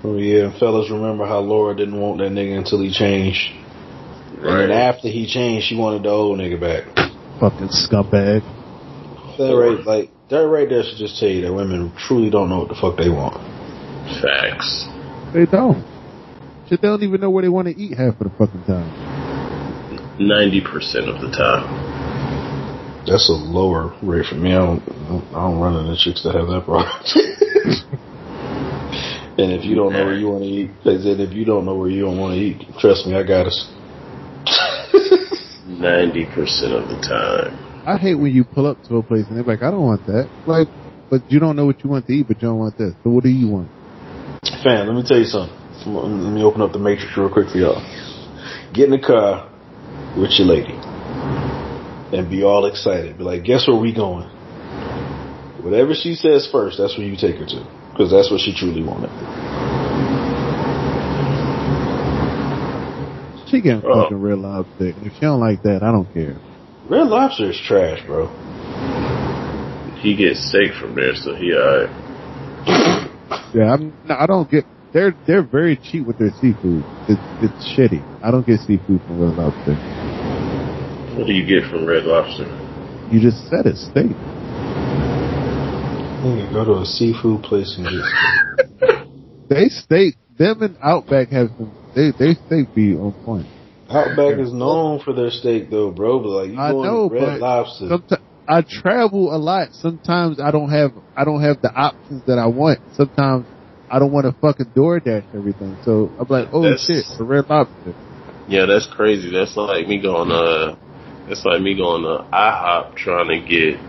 Oh 0.02 0.18
yeah, 0.18 0.58
fellas, 0.60 0.90
remember 0.90 1.26
how 1.28 1.40
Laura 1.40 1.76
didn't 1.76 2.00
want 2.00 2.20
that 2.20 2.32
nigga 2.32 2.58
until 2.58 2.82
he 2.82 2.92
changed, 2.92 3.52
and 4.42 4.46
then 4.62 4.72
after 4.72 5.10
he 5.10 5.28
changed, 5.28 5.68
she 5.68 5.76
wanted 5.76 6.04
the 6.04 6.10
old 6.10 6.40
nigga 6.40 6.60
back. 6.60 6.86
Fucking 7.40 7.68
scumbag. 7.68 8.42
That 9.38 9.54
right, 9.56 9.86
like 9.86 10.10
that 10.30 10.48
right 10.48 10.70
there 10.70 10.84
should 10.84 10.98
just 10.98 11.20
tell 11.20 11.30
you 11.30 11.42
that 11.42 11.54
women 11.54 11.92
truly 11.98 12.30
don't 12.30 12.50
know 12.50 12.60
what 12.60 12.70
the 12.70 12.76
fuck 12.76 12.98
they 12.98 13.10
want. 13.10 13.36
Facts. 14.22 14.88
They 15.34 15.46
don't. 15.46 15.84
Shit, 16.70 16.82
they 16.82 16.88
don't 16.88 17.02
even 17.02 17.22
know 17.22 17.30
where 17.30 17.42
they 17.42 17.50
want 17.50 17.68
to 17.68 17.76
eat 17.76 17.98
half 17.98 18.22
of 18.22 18.30
the 18.30 18.36
fucking 18.38 18.64
time. 18.66 18.90
90% 20.20 21.10
of 21.10 21.22
the 21.22 21.30
time. 21.36 21.66
That's 23.08 23.28
a 23.30 23.34
lower 23.34 23.96
rate 24.04 24.28
for 24.28 24.36
me. 24.36 24.54
I 24.54 24.60
don't, 24.60 24.84
I 25.34 25.50
don't 25.50 25.60
run 25.60 25.76
into 25.76 25.98
chicks 25.98 26.22
that 26.24 26.36
have 26.36 26.46
that 26.48 26.66
problem. 26.66 26.86
and 29.40 29.52
if 29.52 29.66
you 29.66 29.76
don't 29.76 29.94
know 29.94 30.06
where 30.06 30.14
you 30.14 30.30
want 30.30 30.44
to 30.44 30.50
eat, 30.50 30.70
I 30.82 30.98
said 31.02 31.20
if 31.20 31.34
you 31.34 31.46
don't 31.46 31.66
know 31.66 31.76
where 31.76 31.90
you 31.90 32.02
don't 32.02 32.20
want 32.20 32.36
to 32.36 32.40
eat, 32.40 32.62
trust 32.78 33.08
me, 33.08 33.16
I 33.16 33.24
got 33.24 33.48
us. 33.48 33.68
90% 35.66 36.74
of 36.74 36.88
the 36.90 37.00
time. 37.02 37.69
I 37.90 37.98
hate 37.98 38.14
when 38.14 38.32
you 38.32 38.44
pull 38.44 38.68
up 38.68 38.78
to 38.88 38.98
a 38.98 39.04
place 39.04 39.26
and 39.30 39.36
they're 39.36 39.44
like, 39.44 39.64
I 39.64 39.72
don't 39.72 39.82
want 39.82 40.06
that. 40.06 40.30
Like, 40.46 40.68
but 41.10 41.22
you 41.28 41.40
don't 41.40 41.56
know 41.56 41.66
what 41.66 41.84
you 41.84 41.90
want 41.90 42.06
to 42.06 42.14
eat, 42.14 42.28
but 42.28 42.38
you 42.40 42.48
don't 42.48 42.60
want 42.60 42.78
this. 42.78 42.94
So 43.04 43.10
what 43.10 43.24
do 43.24 43.32
you 43.32 43.50
want? 43.50 43.68
Fam, 44.62 44.86
let 44.86 44.94
me 44.94 45.02
tell 45.02 45.18
you 45.18 45.26
something. 45.26 45.58
Let 45.90 46.30
me 46.30 46.44
open 46.44 46.62
up 46.62 46.72
the 46.72 46.78
matrix 46.78 47.18
real 47.18 47.34
quick 47.34 47.50
for 47.50 47.58
y'all. 47.58 47.82
Get 48.76 48.86
in 48.86 48.92
the 48.92 49.02
car 49.02 49.50
with 50.22 50.38
your 50.38 50.46
lady 50.46 50.78
and 52.14 52.30
be 52.30 52.44
all 52.44 52.68
excited. 52.68 53.18
Be 53.18 53.24
like, 53.24 53.44
guess 53.44 53.68
where 53.68 53.82
we 53.82 53.90
going? 53.90 54.30
Whatever 55.66 55.96
she 55.98 56.14
says 56.14 56.48
first, 56.52 56.78
that's 56.78 56.96
where 56.96 57.08
you 57.08 57.18
take 57.18 57.42
her 57.42 57.46
to. 57.48 57.66
Because 57.90 58.14
that's 58.14 58.30
what 58.30 58.40
she 58.40 58.54
truly 58.54 58.86
wanted. 58.86 59.10
She 63.50 63.62
getting 63.62 63.82
Oh. 63.82 64.04
fucking 64.04 64.22
red 64.22 64.38
lobster. 64.38 64.94
If 65.02 65.14
she 65.16 65.22
don't 65.22 65.40
like 65.40 65.64
that, 65.64 65.82
I 65.82 65.92
don't 65.92 66.14
care. 66.14 66.38
Red 66.90 67.06
Lobster 67.06 67.52
is 67.52 67.62
trash, 67.68 68.04
bro. 68.08 68.26
He 70.02 70.16
gets 70.16 70.50
steak 70.50 70.74
from 70.74 70.96
there, 70.96 71.14
so 71.14 71.36
he 71.36 71.54
alright. 71.54 71.90
Yeah, 73.54 73.74
I'm. 73.74 73.94
No, 74.08 74.16
I 74.16 74.26
don't 74.26 74.50
get. 74.50 74.66
They're 74.92 75.14
they're 75.28 75.44
very 75.44 75.78
cheap 75.78 76.08
with 76.08 76.18
their 76.18 76.32
seafood. 76.42 76.84
It's 77.08 77.22
it's 77.46 77.78
shitty. 77.78 78.02
I 78.24 78.32
don't 78.32 78.46
get 78.46 78.62
seafood 78.62 79.02
from 79.06 79.22
Red 79.22 79.38
Lobster. 79.38 79.76
What 81.16 81.28
do 81.28 81.34
you 81.34 81.46
get 81.46 81.70
from 81.70 81.86
Red 81.86 82.06
Lobster? 82.06 82.46
You 83.12 83.22
just 83.22 83.48
said 83.50 83.68
it, 83.68 83.78
steak. 83.78 84.10
You 86.26 86.42
can 86.42 86.50
go 86.52 86.66
to 86.66 86.82
a 86.82 86.86
seafood 86.86 87.44
place 87.44 87.78
and 87.78 87.86
get 87.86 89.06
They 89.50 89.70
steak. 89.70 90.16
Them 90.40 90.64
and 90.64 90.76
Outback 90.82 91.30
have 91.30 91.50
some. 91.56 91.72
They 91.96 92.12
they 92.18 92.34
steak 92.48 92.74
be 92.74 92.96
on 92.96 93.14
point. 93.26 93.46
Outback 93.90 94.38
is 94.40 94.54
known 94.54 95.00
for 95.00 95.14
their 95.14 95.32
steak 95.32 95.70
though, 95.70 95.90
bro. 95.92 96.20
But 96.20 96.30
like 96.30 96.50
you 96.52 96.60
I 96.60 96.72
going 96.72 96.88
know, 96.88 97.10
to 97.10 97.16
Red 97.16 97.40
Lobster. 97.40 97.88
Sometimes 97.90 98.22
I 98.48 98.62
travel 98.62 99.36
a 99.36 99.38
lot. 99.38 99.70
Sometimes 99.74 100.40
I 100.40 100.52
don't 100.52 100.70
have 100.70 100.92
I 101.16 101.24
don't 101.26 101.42
have 101.42 101.62
the 101.62 101.72
options 101.74 102.24
that 102.28 102.38
I 102.38 102.48
want. 102.48 102.80
Sometimes 102.94 103.46
I 103.90 103.98
don't 104.00 104.12
want 104.12 104.26
to 104.28 104.34
fucking 104.40 104.68
DoorDash 104.76 105.34
everything. 105.36 105.76
So 105.84 106.12
I'm 106.20 106.28
like, 106.30 106.50
oh 106.54 106.62
That's- 106.62 106.86
shit, 106.86 107.06
the 107.18 107.24
Red 107.24 107.50
Lobster. 107.50 107.96
Yeah, 108.48 108.66
that's 108.66 108.88
crazy. 108.88 109.30
That's 109.32 109.56
like 109.58 109.88
me 109.88 110.02
going 110.02 110.32
uh 110.32 110.76
that's 111.28 111.46
like 111.46 111.62
me 111.62 111.76
going 111.76 112.02
to 112.04 112.26
IHOP 112.32 112.96
trying 112.96 113.28
to 113.30 113.40
get 113.48 113.80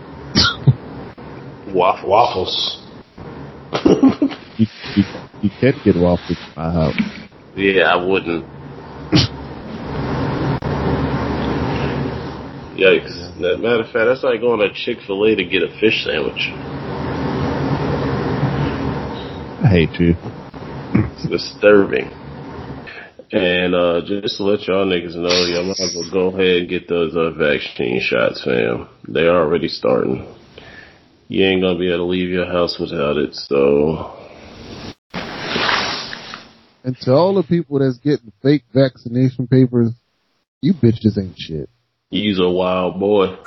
waffles. 1.73 2.07
Waffles. 2.07 2.77
You 4.57 4.67
you, 4.95 5.03
you 5.41 5.49
can 5.59 5.73
get 5.83 5.95
waffles 5.95 6.37
at 6.39 6.55
my 6.57 6.71
house. 6.71 6.95
Yeah, 7.55 7.83
I 7.83 7.95
wouldn't. 8.03 8.45
Yikes. 12.81 13.39
That 13.41 13.59
matter 13.59 13.83
of 13.83 13.91
fact, 13.91 14.09
that's 14.09 14.23
like 14.23 14.41
going 14.41 14.59
to 14.59 14.73
Chick 14.73 14.97
fil 15.05 15.23
A 15.25 15.35
to 15.35 15.45
get 15.45 15.61
a 15.61 15.69
fish 15.79 16.03
sandwich. 16.03 16.49
I 19.61 19.67
hate 19.69 19.99
you. 19.99 20.15
It's 21.13 21.29
disturbing. 21.29 22.09
And 23.31 23.75
uh 23.75 24.01
just 24.01 24.37
to 24.37 24.43
let 24.43 24.67
y'all 24.67 24.87
niggas 24.87 25.15
know, 25.15 25.29
y'all 25.45 25.63
might 25.63 25.79
as 25.79 25.95
well 25.95 26.11
go 26.11 26.27
ahead 26.35 26.61
and 26.61 26.69
get 26.69 26.89
those 26.89 27.15
uh, 27.15 27.29
vaccine 27.37 28.01
shots, 28.01 28.43
fam. 28.43 28.89
They 29.07 29.27
are 29.27 29.43
already 29.43 29.67
starting. 29.67 30.25
You 31.27 31.45
ain't 31.45 31.61
gonna 31.61 31.77
be 31.77 31.87
able 31.87 32.05
to 32.05 32.11
leave 32.11 32.29
your 32.29 32.47
house 32.47 32.77
without 32.79 33.17
it, 33.17 33.35
so 33.35 34.17
And 36.83 36.97
to 37.01 37.13
all 37.13 37.35
the 37.35 37.43
people 37.43 37.77
that's 37.77 37.99
getting 37.99 38.33
fake 38.41 38.63
vaccination 38.73 39.47
papers, 39.47 39.91
you 40.61 40.73
bitches 40.73 41.17
ain't 41.19 41.37
shit. 41.37 41.69
Use 42.19 42.39
a 42.39 42.49
wild 42.49 42.99
boy. 42.99 43.37